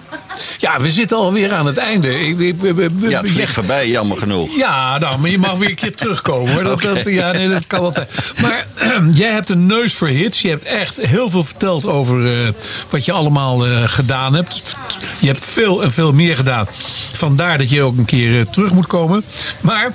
Ja, 0.58 0.80
we 0.80 0.90
zitten 0.90 1.16
alweer 1.16 1.52
aan 1.52 1.66
het 1.66 1.76
einde. 1.76 2.18
Ik, 2.28 2.38
ik, 2.38 2.62
ik- 2.62 2.90
Ja, 3.00 3.20
het 3.20 3.30
vliegt 3.30 3.52
voorbij, 3.52 3.88
jammer 3.88 4.16
genoeg. 4.18 4.56
ja, 4.56 4.98
nou, 4.98 5.18
maar 5.18 5.30
je 5.30 5.38
mag 5.38 5.54
weer 5.54 5.68
een 5.68 5.74
keer 5.74 5.96
terugkomen 5.96 6.52
hoor. 6.52 6.62
Dat, 6.62 6.82
dat, 6.94 7.04
ja, 7.10 7.30
nee, 7.32 7.48
dat 7.48 7.66
kan 7.66 7.80
altijd. 7.80 8.32
Maar 8.42 8.66
jij 9.12 9.30
hebt 9.32 9.48
een 9.48 9.66
neus 9.66 9.94
voor 9.94 10.08
hits. 10.08 10.40
Je 10.42 10.48
hebt 10.48 10.64
echt 10.64 10.96
heel 11.00 11.30
veel 11.30 11.44
verteld 11.44 11.86
over 11.86 12.26
eh, 12.44 12.52
wat 12.90 13.04
je 13.04 13.12
allemaal 13.12 13.66
eh, 13.66 13.82
gedaan 13.86 14.34
hebt. 14.34 14.76
Je 15.18 15.26
hebt 15.26 15.44
veel 15.46 15.82
en 15.82 15.92
veel 15.92 16.12
meer 16.12 16.36
gedaan. 16.36 16.66
Vandaar 17.12 17.58
dat 17.58 17.70
je 17.70 17.82
ook 17.82 17.96
een 17.98 18.04
keer 18.04 18.40
eh, 18.40 18.46
terug 18.46 18.72
moet 18.72 18.86
komen. 18.86 19.24
Maar 19.60 19.92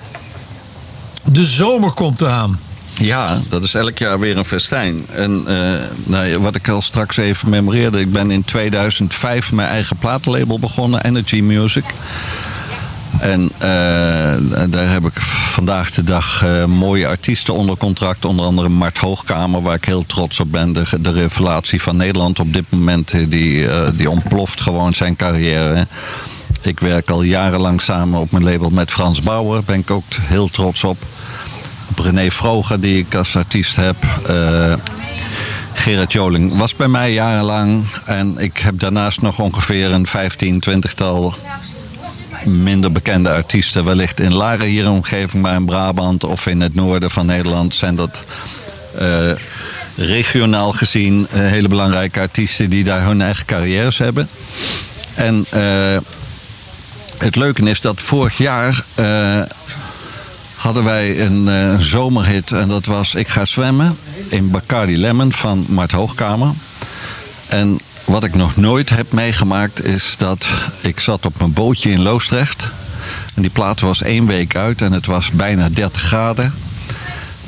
de 1.32 1.46
zomer 1.46 1.92
komt 1.92 2.22
eraan. 2.22 2.60
Ja, 3.00 3.42
dat 3.48 3.64
is 3.64 3.74
elk 3.74 3.98
jaar 3.98 4.20
weer 4.20 4.38
een 4.38 4.46
festijn. 4.46 5.06
En 5.12 5.44
eh, 5.48 5.80
nou, 6.04 6.40
wat 6.40 6.56
ik 6.56 6.68
al 6.68 6.82
straks 6.82 7.18
even 7.18 7.50
memoreerde, 7.50 8.00
ik 8.00 8.12
ben 8.12 8.32
in 8.32 8.44
2005 8.44 9.52
mijn 9.52 9.68
eigen 9.68 9.98
platenlabel 9.98 10.60
begonnen, 10.60 11.04
Energy 11.04 11.42
Music. 11.42 11.84
En 13.20 13.52
eh, 13.58 14.70
daar 14.70 14.92
heb 14.92 15.06
ik 15.06 15.22
vandaag 15.22 15.92
de 15.92 16.04
dag 16.04 16.44
eh, 16.44 16.66
mooie 16.66 17.08
artiesten 17.08 17.54
onder 17.54 17.78
contract. 17.78 18.26
Onder 18.26 18.46
andere 18.46 18.70
Mart 18.70 18.98
Hoogkamer, 18.98 19.62
waar 19.62 19.76
ik 19.76 19.86
heel 19.86 20.06
trots 20.06 20.40
op 20.40 20.52
ben. 20.52 20.74
De, 20.74 20.84
de 21.00 21.12
revelatie 21.12 21.82
van 21.82 21.96
Nederland 21.96 22.40
op 22.40 22.54
dit 22.54 22.66
moment, 22.70 23.12
die, 23.30 23.68
die 23.94 24.10
ontploft 24.10 24.62
gewoon 24.62 24.94
zijn 24.94 25.16
carrière. 25.16 25.88
Ik 26.62 26.80
werk 26.80 27.10
al 27.10 27.22
jarenlang 27.22 27.82
samen 27.82 28.20
op 28.20 28.32
mijn 28.32 28.44
label 28.44 28.70
met 28.70 28.92
Frans 28.92 29.22
Bauer. 29.22 29.54
Daar 29.54 29.64
ben 29.64 29.80
ik 29.80 29.92
ook 29.92 30.04
heel 30.22 30.50
trots 30.50 30.84
op. 30.84 30.98
René 32.06 32.32
Vroger, 32.32 32.82
die 32.82 33.00
ik 33.00 33.16
als 33.16 33.36
artiest 33.36 33.76
heb. 33.76 33.96
Eh, 34.28 34.74
Gerard 35.74 36.12
Joling 36.12 36.58
was 36.58 36.76
bij 36.76 36.88
mij 36.88 37.14
jarenlang. 37.14 37.86
En 38.06 38.38
ik 38.38 38.58
heb 38.58 38.80
daarnaast 38.80 39.22
nog 39.22 39.40
ongeveer 39.40 39.92
een 39.92 40.08
15, 40.08 40.64
20-tal 40.70 41.36
minder 42.44 42.92
bekende 42.92 43.30
artiesten. 43.30 43.86
Wellicht 43.86 44.20
in 44.20 44.34
Laren 44.34 44.66
hier 44.66 44.90
omgeving, 44.90 45.44
maar 45.44 45.56
in 45.56 45.66
Brabant 45.66 46.24
of 46.24 46.48
in 46.48 46.62
het 46.62 46.76
noorden 46.76 47.12
van 47.12 47.26
Nederland 47.26 47.76
zijn 47.76 47.96
dat 47.96 48.24
eh, 48.98 49.32
regionaal 49.96 50.72
gezien 50.72 51.28
eh, 51.32 51.40
hele 51.40 51.68
belangrijke 51.68 52.20
artiesten 52.20 52.70
die 52.70 52.84
daar 52.84 53.06
hun 53.06 53.22
eigen 53.22 53.46
carrières 53.46 53.98
hebben. 53.98 54.30
En 55.14 55.46
het 57.18 57.36
leuke 57.36 57.70
is 57.70 57.82
dat 57.82 58.02
vorig 58.02 58.38
jaar 58.38 58.84
hadden 60.66 60.84
wij 60.84 61.22
een 61.22 61.48
eh, 61.48 61.80
zomerhit 61.80 62.52
en 62.52 62.68
dat 62.68 62.86
was 62.86 63.16
Ik 63.16 63.28
ga 63.28 63.46
zwemmen 63.46 63.98
in 64.30 64.52
Bacardi 64.52 64.98
Lemon 64.98 65.32
van 65.32 65.66
Mart 65.70 65.92
Hoogkamer. 65.92 66.52
En 67.48 67.80
wat 68.06 68.24
ik 68.24 68.36
nog 68.36 68.56
nooit 68.56 68.90
heb 68.90 69.12
meegemaakt 69.12 69.84
is 69.84 70.16
dat 70.18 70.48
ik 70.82 71.00
zat 71.00 71.26
op 71.26 71.34
mijn 71.40 71.54
bootje 71.54 71.92
in 71.92 72.02
Loosdrecht. 72.02 72.68
En 73.36 73.42
die 73.42 73.52
plaat 73.52 73.80
was 73.80 74.02
één 74.02 74.26
week 74.26 74.56
uit 74.56 74.82
en 74.82 74.92
het 74.92 75.06
was 75.06 75.32
bijna 75.32 75.70
30 75.70 76.02
graden. 76.02 76.54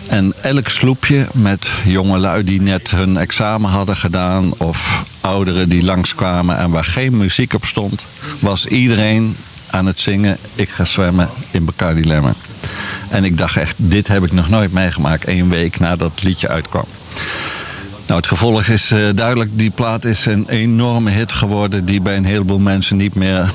En 0.08 0.34
elk 0.42 0.70
sloepje 0.70 1.28
met 1.34 1.70
jongelui 1.86 2.44
die 2.44 2.62
net 2.62 2.92
hun 2.92 3.18
examen 3.18 3.70
hadden 3.70 3.98
gedaan... 3.98 4.54
of 4.58 5.04
ouderen 5.22 5.70
die 5.70 5.84
langskwamen 5.84 6.58
en 6.58 6.70
waar 6.70 6.86
geen 6.86 7.18
muziek 7.18 7.54
op 7.54 7.66
stond... 7.66 8.06
was 8.40 8.66
iedereen 8.66 9.36
aan 9.70 9.86
het 9.86 10.00
zingen 10.00 10.38
Ik 10.56 10.70
ga 10.70 10.86
zwemmen 10.86 11.30
in 11.52 11.66
Bacardi 11.66 12.08
Lemon. 12.08 12.34
En 13.10 13.24
ik 13.24 13.38
dacht 13.38 13.58
echt, 13.58 13.76
dit 13.78 14.08
heb 14.08 14.24
ik 14.24 14.32
nog 14.32 14.50
nooit 14.50 14.72
meegemaakt. 14.72 15.26
één 15.26 15.50
week 15.50 15.80
nadat 15.80 16.12
het 16.12 16.24
liedje 16.24 16.48
uitkwam. 16.48 16.86
Nou, 18.08 18.20
het 18.20 18.30
gevolg 18.30 18.64
is 18.64 18.92
eh, 18.92 19.00
duidelijk. 19.16 19.50
Die 19.54 19.70
plaat 19.70 20.06
is 20.06 20.26
een 20.26 20.46
enorme 20.50 21.10
hit 21.10 21.34
geworden... 21.34 21.86
die 21.86 22.02
bij 22.02 22.18
een 22.18 22.26
heleboel 22.26 22.60
mensen 22.60 22.98
niet 22.98 23.16
meer 23.16 23.52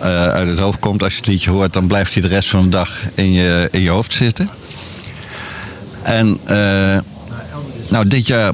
eh, 0.00 0.28
uit 0.28 0.48
het 0.48 0.58
hoofd 0.58 0.78
komt. 0.78 1.02
Als 1.02 1.12
je 1.12 1.18
het 1.18 1.28
liedje 1.28 1.50
hoort, 1.50 1.72
dan 1.72 1.86
blijft 1.86 2.12
hij 2.12 2.22
de 2.22 2.28
rest 2.28 2.48
van 2.48 2.62
de 2.62 2.68
dag 2.68 2.98
in 3.14 3.32
je, 3.32 3.68
in 3.70 3.80
je 3.80 3.90
hoofd 3.90 4.12
zitten. 4.12 4.48
En 6.02 6.38
eh, 6.44 6.98
nou, 7.88 8.08
dit 8.08 8.26
jaar 8.26 8.52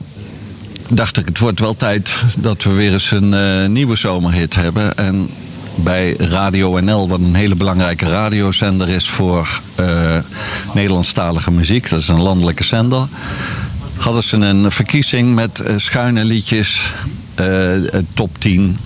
dacht 0.88 1.16
ik, 1.16 1.26
het 1.26 1.38
wordt 1.38 1.60
wel 1.60 1.76
tijd 1.76 2.10
dat 2.36 2.62
we 2.62 2.70
weer 2.70 2.92
eens 2.92 3.10
een 3.10 3.72
nieuwe 3.72 3.96
zomerhit 3.96 4.54
hebben. 4.54 4.96
En 4.96 5.30
bij 5.74 6.14
Radio 6.18 6.80
NL, 6.80 7.08
wat 7.08 7.20
een 7.20 7.34
hele 7.34 7.54
belangrijke 7.54 8.04
radiozender 8.04 8.88
is 8.88 9.10
voor 9.10 9.60
eh, 9.74 10.18
Nederlandstalige 10.74 11.50
muziek, 11.50 11.90
dat 11.90 12.00
is 12.00 12.08
een 12.08 12.22
landelijke 12.22 12.64
zender, 12.64 13.06
hadden 13.96 14.22
ze 14.22 14.36
een 14.36 14.70
verkiezing 14.70 15.34
met 15.34 15.58
eh, 15.58 15.74
schuine 15.76 16.24
liedjes, 16.24 16.92
eh, 17.34 17.72
top 18.14 18.38
10. 18.38 18.78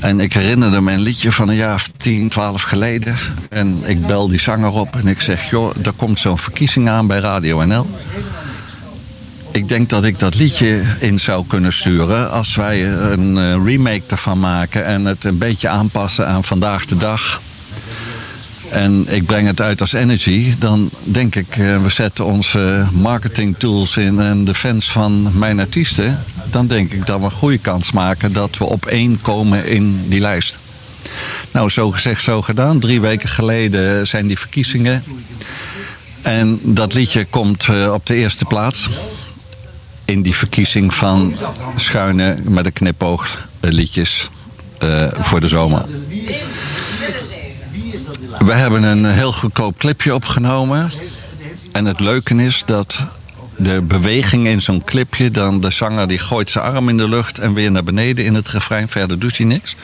En 0.00 0.20
ik 0.20 0.32
herinnerde 0.32 0.80
me 0.80 0.92
een 0.92 1.00
liedje 1.00 1.32
van 1.32 1.48
een 1.48 1.56
jaar 1.56 1.74
of 1.74 1.88
10, 1.96 2.28
12 2.28 2.62
geleden. 2.62 3.16
En 3.48 3.82
ik 3.84 4.06
bel 4.06 4.28
die 4.28 4.40
zanger 4.40 4.70
op 4.70 4.96
en 4.96 5.06
ik 5.06 5.20
zeg: 5.20 5.50
Joh, 5.50 5.74
er 5.84 5.92
komt 5.96 6.18
zo'n 6.18 6.38
verkiezing 6.38 6.88
aan 6.88 7.06
bij 7.06 7.18
Radio 7.18 7.64
NL. 7.64 7.86
Ik 9.52 9.68
denk 9.68 9.88
dat 9.88 10.04
ik 10.04 10.18
dat 10.18 10.34
liedje 10.34 10.82
in 10.98 11.20
zou 11.20 11.44
kunnen 11.46 11.72
sturen 11.72 12.30
als 12.30 12.54
wij 12.54 12.86
een 12.88 13.38
eh, 13.38 13.64
remake 13.64 14.02
ervan 14.06 14.40
maken 14.40 14.84
en 14.84 15.04
het 15.04 15.24
een 15.24 15.38
beetje 15.38 15.68
aanpassen 15.68 16.26
aan 16.26 16.44
vandaag 16.44 16.86
de 16.86 16.96
dag. 16.96 17.40
En 18.70 19.04
ik 19.08 19.26
breng 19.26 19.46
het 19.46 19.60
uit 19.60 19.80
als 19.80 19.92
energy, 19.92 20.54
dan 20.58 20.90
denk 21.04 21.34
ik, 21.34 21.56
eh, 21.56 21.82
we 21.82 21.88
zetten 21.88 22.24
onze 22.24 22.86
marketing 22.92 23.54
tools 23.58 23.96
in 23.96 24.20
en 24.20 24.44
de 24.44 24.54
fans 24.54 24.92
van 24.92 25.38
mijn 25.38 25.60
artiesten. 25.60 26.24
Dan 26.50 26.66
denk 26.66 26.92
ik 26.92 27.06
dat 27.06 27.18
we 27.18 27.24
een 27.24 27.30
goede 27.30 27.58
kans 27.58 27.92
maken 27.92 28.32
dat 28.32 28.58
we 28.58 28.64
op 28.64 28.86
één 28.86 29.20
komen 29.20 29.66
in 29.66 30.04
die 30.08 30.20
lijst. 30.20 30.58
Nou, 31.50 31.70
zo 31.70 31.90
gezegd, 31.90 32.22
zo 32.22 32.42
gedaan. 32.42 32.78
Drie 32.78 33.00
weken 33.00 33.28
geleden 33.28 34.06
zijn 34.06 34.26
die 34.26 34.38
verkiezingen. 34.38 35.04
En 36.22 36.60
dat 36.62 36.94
liedje 36.94 37.24
komt 37.24 37.66
eh, 37.68 37.92
op 37.92 38.06
de 38.06 38.14
eerste 38.14 38.44
plaats. 38.44 38.88
In 40.12 40.22
die 40.22 40.36
verkiezing 40.36 40.94
van 40.94 41.34
schuine 41.76 42.38
met 42.44 42.66
een 42.66 42.72
knipoog 42.72 43.48
eh, 43.60 43.70
liedjes 43.70 44.30
eh, 44.78 45.06
voor 45.12 45.40
de 45.40 45.48
zomer. 45.48 45.84
We 48.38 48.52
hebben 48.52 48.82
een 48.82 49.04
heel 49.04 49.32
goedkoop 49.32 49.78
clipje 49.78 50.14
opgenomen. 50.14 50.90
En 51.72 51.84
het 51.84 52.00
leuke 52.00 52.34
is 52.34 52.62
dat 52.66 52.98
de 53.56 53.82
beweging 53.82 54.46
in 54.46 54.62
zo'n 54.62 54.84
clipje... 54.84 55.30
dan 55.30 55.60
de 55.60 55.70
zanger 55.70 56.08
die 56.08 56.18
gooit 56.18 56.50
zijn 56.50 56.64
arm 56.64 56.88
in 56.88 56.96
de 56.96 57.08
lucht 57.08 57.38
en 57.38 57.54
weer 57.54 57.70
naar 57.70 57.84
beneden 57.84 58.24
in 58.24 58.34
het 58.34 58.48
refrein. 58.48 58.88
Verder 58.88 59.18
doet 59.18 59.36
hij 59.36 59.46
niks. 59.46 59.76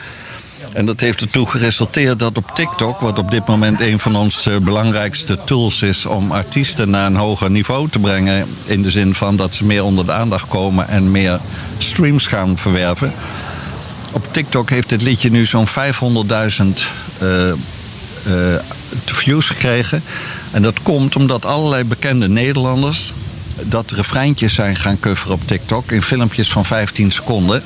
En 0.73 0.85
dat 0.85 0.99
heeft 0.99 1.21
ertoe 1.21 1.49
geresulteerd 1.49 2.19
dat 2.19 2.37
op 2.37 2.51
TikTok... 2.53 2.99
wat 2.99 3.19
op 3.19 3.31
dit 3.31 3.47
moment 3.47 3.81
een 3.81 3.99
van 3.99 4.15
onze 4.15 4.59
belangrijkste 4.59 5.39
tools 5.45 5.81
is... 5.81 6.05
om 6.05 6.31
artiesten 6.31 6.89
naar 6.89 7.05
een 7.05 7.15
hoger 7.15 7.51
niveau 7.51 7.89
te 7.89 7.99
brengen... 7.99 8.47
in 8.65 8.81
de 8.81 8.91
zin 8.91 9.15
van 9.15 9.35
dat 9.35 9.55
ze 9.55 9.65
meer 9.65 9.83
onder 9.83 10.05
de 10.05 10.11
aandacht 10.11 10.47
komen... 10.47 10.87
en 10.87 11.11
meer 11.11 11.39
streams 11.77 12.27
gaan 12.27 12.57
verwerven. 12.57 13.13
Op 14.11 14.33
TikTok 14.33 14.69
heeft 14.69 14.89
dit 14.89 15.01
liedje 15.01 15.31
nu 15.31 15.45
zo'n 15.45 15.67
500.000 15.67 15.73
eh, 17.17 17.49
eh, 17.49 17.55
views 19.05 19.47
gekregen. 19.47 20.03
En 20.51 20.61
dat 20.61 20.81
komt 20.81 21.15
omdat 21.15 21.45
allerlei 21.45 21.83
bekende 21.83 22.29
Nederlanders 22.29 23.13
dat 23.63 23.91
refreintjes 23.91 24.53
zijn 24.53 24.75
gaan 24.75 24.99
coveren 24.99 25.33
op 25.33 25.47
TikTok 25.47 25.91
in 25.91 26.01
filmpjes 26.01 26.51
van 26.51 26.65
15 26.65 27.11
seconden. 27.11 27.63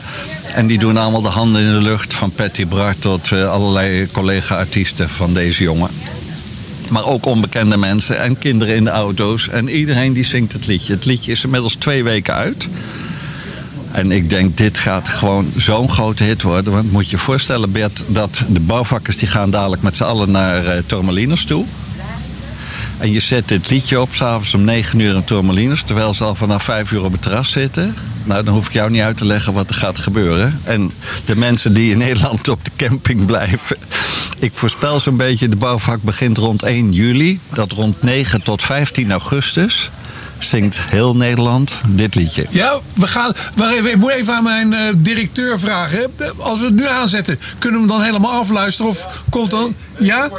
En 0.54 0.68
die 0.68 0.80
doen 0.80 0.98
allemaal 0.98 1.22
de 1.22 1.28
handen 1.28 1.62
in 1.62 1.74
de 1.74 1.82
lucht 1.82 2.14
van 2.14 2.32
Patty 2.32 2.68
Bart 2.68 3.02
tot 3.02 3.32
eh, 3.32 3.52
allerlei 3.52 4.12
collega-artiesten 4.12 5.10
van 5.10 5.34
deze 5.34 5.64
jongen. 5.64 5.90
Maar 6.90 7.06
ook 7.06 7.26
onbekende 7.26 7.78
mensen 7.78 8.20
en 8.20 8.40
kinderen 8.40 8.76
in 8.76 8.84
de 8.84 8.90
auto's. 8.90 9.50
En 9.50 9.70
iedereen 9.70 10.14
die 10.14 10.26
zingt 10.26 10.54
het 10.54 10.68
liedje. 10.68 10.94
Het 10.94 11.06
liedje 11.06 11.32
is 11.32 11.44
inmiddels 11.44 11.76
twee 11.76 12.04
weken 12.04 12.34
uit. 12.34 12.68
En 13.92 14.12
ik 14.12 14.30
denk, 14.30 14.58
dit 14.58 14.78
gaat 14.78 15.10
gewoon 15.10 15.52
zo'n 15.58 15.90
grote 15.90 16.24
hit 16.24 16.42
worden. 16.42 16.74
Want 16.74 16.92
moet 16.92 17.06
je 17.06 17.12
je 17.12 17.18
voorstellen, 17.18 17.72
Bert, 17.72 18.04
dat 18.08 18.42
de 18.48 18.60
bouwvakkers 18.60 19.18
die 19.18 19.28
gaan 19.28 19.50
dadelijk 19.50 19.82
met 19.82 19.96
z'n 19.96 20.04
allen 20.04 20.32
naar 20.32 20.66
uh, 20.66 21.36
toe. 21.46 21.66
En 23.04 23.12
je 23.12 23.20
zet 23.20 23.48
dit 23.48 23.70
liedje 23.70 24.02
op, 24.02 24.10
s'avonds 24.12 24.54
om 24.54 24.64
9 24.64 25.00
uur 25.00 25.16
in 25.16 25.24
Tormelinos, 25.24 25.82
terwijl 25.82 26.14
ze 26.14 26.24
al 26.24 26.36
vanaf 26.36 26.64
5 26.64 26.92
uur 26.92 27.04
op 27.04 27.12
het 27.12 27.22
terras 27.22 27.52
zitten. 27.52 27.96
Nou, 28.24 28.44
dan 28.44 28.54
hoef 28.54 28.68
ik 28.68 28.74
jou 28.74 28.90
niet 28.90 29.02
uit 29.02 29.18
te 29.18 29.26
leggen 29.26 29.54
wat 29.54 29.70
er 29.70 29.76
gaat 29.76 29.98
gebeuren. 29.98 30.60
En 30.64 30.92
de 31.26 31.36
mensen 31.36 31.74
die 31.74 31.92
in 31.92 31.98
Nederland 31.98 32.48
op 32.48 32.66
de 32.66 32.72
camping 32.76 33.26
blijven. 33.26 33.78
Ik 34.40 34.52
voorspel 34.54 35.00
zo'n 35.00 35.18
beetje, 35.18 35.50
de 35.50 35.56
bouwvak 35.56 36.02
begint 36.02 36.38
rond 36.38 36.64
1 36.64 36.92
juli. 36.92 37.40
Dat 37.54 37.72
rond 37.72 38.02
9 38.04 38.44
tot 38.44 38.64
15 38.64 39.12
augustus 39.12 39.90
zingt 40.40 40.78
heel 40.80 41.16
Nederland 41.16 41.72
dit 41.88 42.16
liedje. 42.16 42.46
Ja, 42.50 42.80
we 42.94 43.08
gaan. 43.08 43.34
Wacht 43.56 43.74
even, 43.74 43.92
ik 43.92 43.98
moet 43.98 44.12
even 44.12 44.34
aan 44.34 44.44
mijn 44.44 44.74
eh, 44.74 44.80
directeur 44.96 45.60
vragen. 45.60 46.12
Als 46.38 46.60
we 46.60 46.66
het 46.66 46.76
nu 46.76 46.88
aanzetten, 46.88 47.40
kunnen 47.58 47.82
we 47.82 47.88
hem 47.88 47.98
dan 47.98 48.06
helemaal 48.06 48.32
afluisteren? 48.32 48.92
Of 48.92 49.24
komt 49.30 49.50
dan. 49.50 49.76
Ja? 50.00 50.30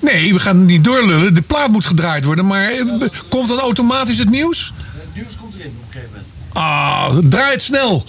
Nee, 0.00 0.32
we 0.32 0.38
gaan 0.38 0.56
het 0.56 0.66
niet 0.66 0.84
doorlullen. 0.84 1.34
De 1.34 1.42
plaat 1.42 1.68
moet 1.70 1.84
gedraaid 1.86 2.24
worden. 2.24 2.46
Maar 2.46 2.70
eh, 2.70 2.80
komt 3.28 3.48
dan 3.48 3.58
automatisch 3.58 4.18
het 4.18 4.30
nieuws? 4.30 4.72
Het 4.96 5.14
nieuws 5.14 5.32
komt 5.40 5.54
erin 5.54 5.66
op 5.80 5.86
een 5.86 5.92
gegeven 5.92 6.10
moment. 6.12 6.32
Ah, 6.52 7.30
draai 7.30 7.52
het 7.52 7.62
snel. 7.62 8.04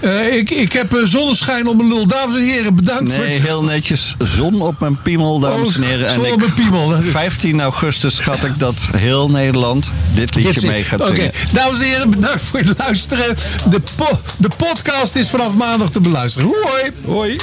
Eh, 0.00 0.36
ik, 0.36 0.50
ik 0.50 0.72
heb 0.72 0.94
eh, 0.94 1.00
zonneschijn 1.04 1.66
op 1.68 1.76
mijn 1.76 1.88
lul. 1.88 2.06
Dames 2.06 2.36
en 2.36 2.42
heren, 2.42 2.74
bedankt 2.74 3.12
voor 3.12 3.24
Nee, 3.24 3.34
het... 3.34 3.42
heel 3.46 3.62
netjes 3.64 4.14
zon 4.18 4.62
op 4.62 4.80
mijn 4.80 5.02
piemel, 5.02 5.38
dames 5.40 5.76
en 5.76 5.82
heren. 5.82 6.08
Oh, 6.08 6.14
zon 6.14 6.24
en 6.24 6.32
op 6.32 6.38
mijn 6.38 6.54
piemel. 6.54 6.90
15 7.02 7.60
augustus 7.60 8.16
schat 8.16 8.44
ik 8.44 8.58
dat 8.58 8.88
heel 8.96 9.30
Nederland 9.30 9.90
dit 10.14 10.34
liedje 10.34 10.52
Dit 10.60 10.70
mee 10.70 10.84
gaat 10.84 11.00
Oké, 11.00 11.14
zingen. 11.14 11.32
dames 11.52 11.78
en 11.80 11.84
heren, 11.86 12.10
bedankt 12.10 12.40
voor 12.40 12.58
het 12.58 12.78
luisteren. 12.78 13.36
De, 13.70 13.80
po- 13.94 14.20
de 14.38 14.48
podcast 14.56 15.16
is 15.16 15.28
vanaf 15.30 15.54
maandag 15.54 15.90
te 15.90 16.00
beluisteren. 16.00 16.48
Hoi. 16.48 16.92
Hoi. 17.04 17.16
Hoi. 17.18 17.36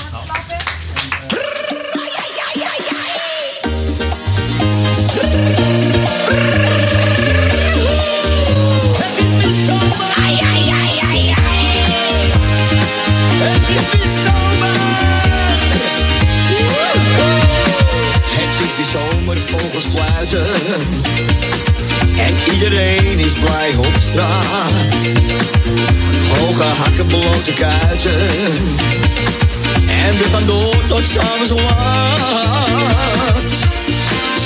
Als 19.75 19.85
fluiten. 19.85 20.45
En 22.17 22.35
iedereen 22.53 23.19
is 23.19 23.33
blij 23.33 23.75
op 23.77 23.95
straat. 23.99 24.71
Hoge 26.39 26.63
hakken, 26.63 27.05
blote 27.05 27.53
kuiten. 27.53 28.27
En 29.87 30.17
we 30.17 30.23
gaan 30.31 30.45
door 30.45 30.75
tot 30.87 31.01
s'avonds 31.07 31.49
laat. 31.49 33.51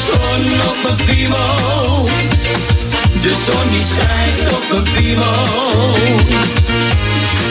Zon 0.06 0.46
op 0.70 0.78
mijn 0.84 0.96
piemel. 1.06 2.10
De 3.22 3.34
zon 3.46 3.70
die 3.72 3.84
schijnt 3.84 4.54
op 4.54 4.64
mijn 4.72 4.84
piemel. 4.96 5.94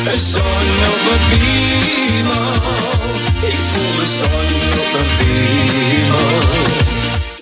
De 0.05 0.19
zon 0.31 0.67
op 0.93 1.01
mijn 1.07 1.21
piemel. 1.31 2.53
Ik 3.41 3.59
voel 3.73 3.97
de 3.97 4.07
zon 4.19 4.49
op 4.81 4.89
mijn 4.93 5.07
piemel. 5.19 6.95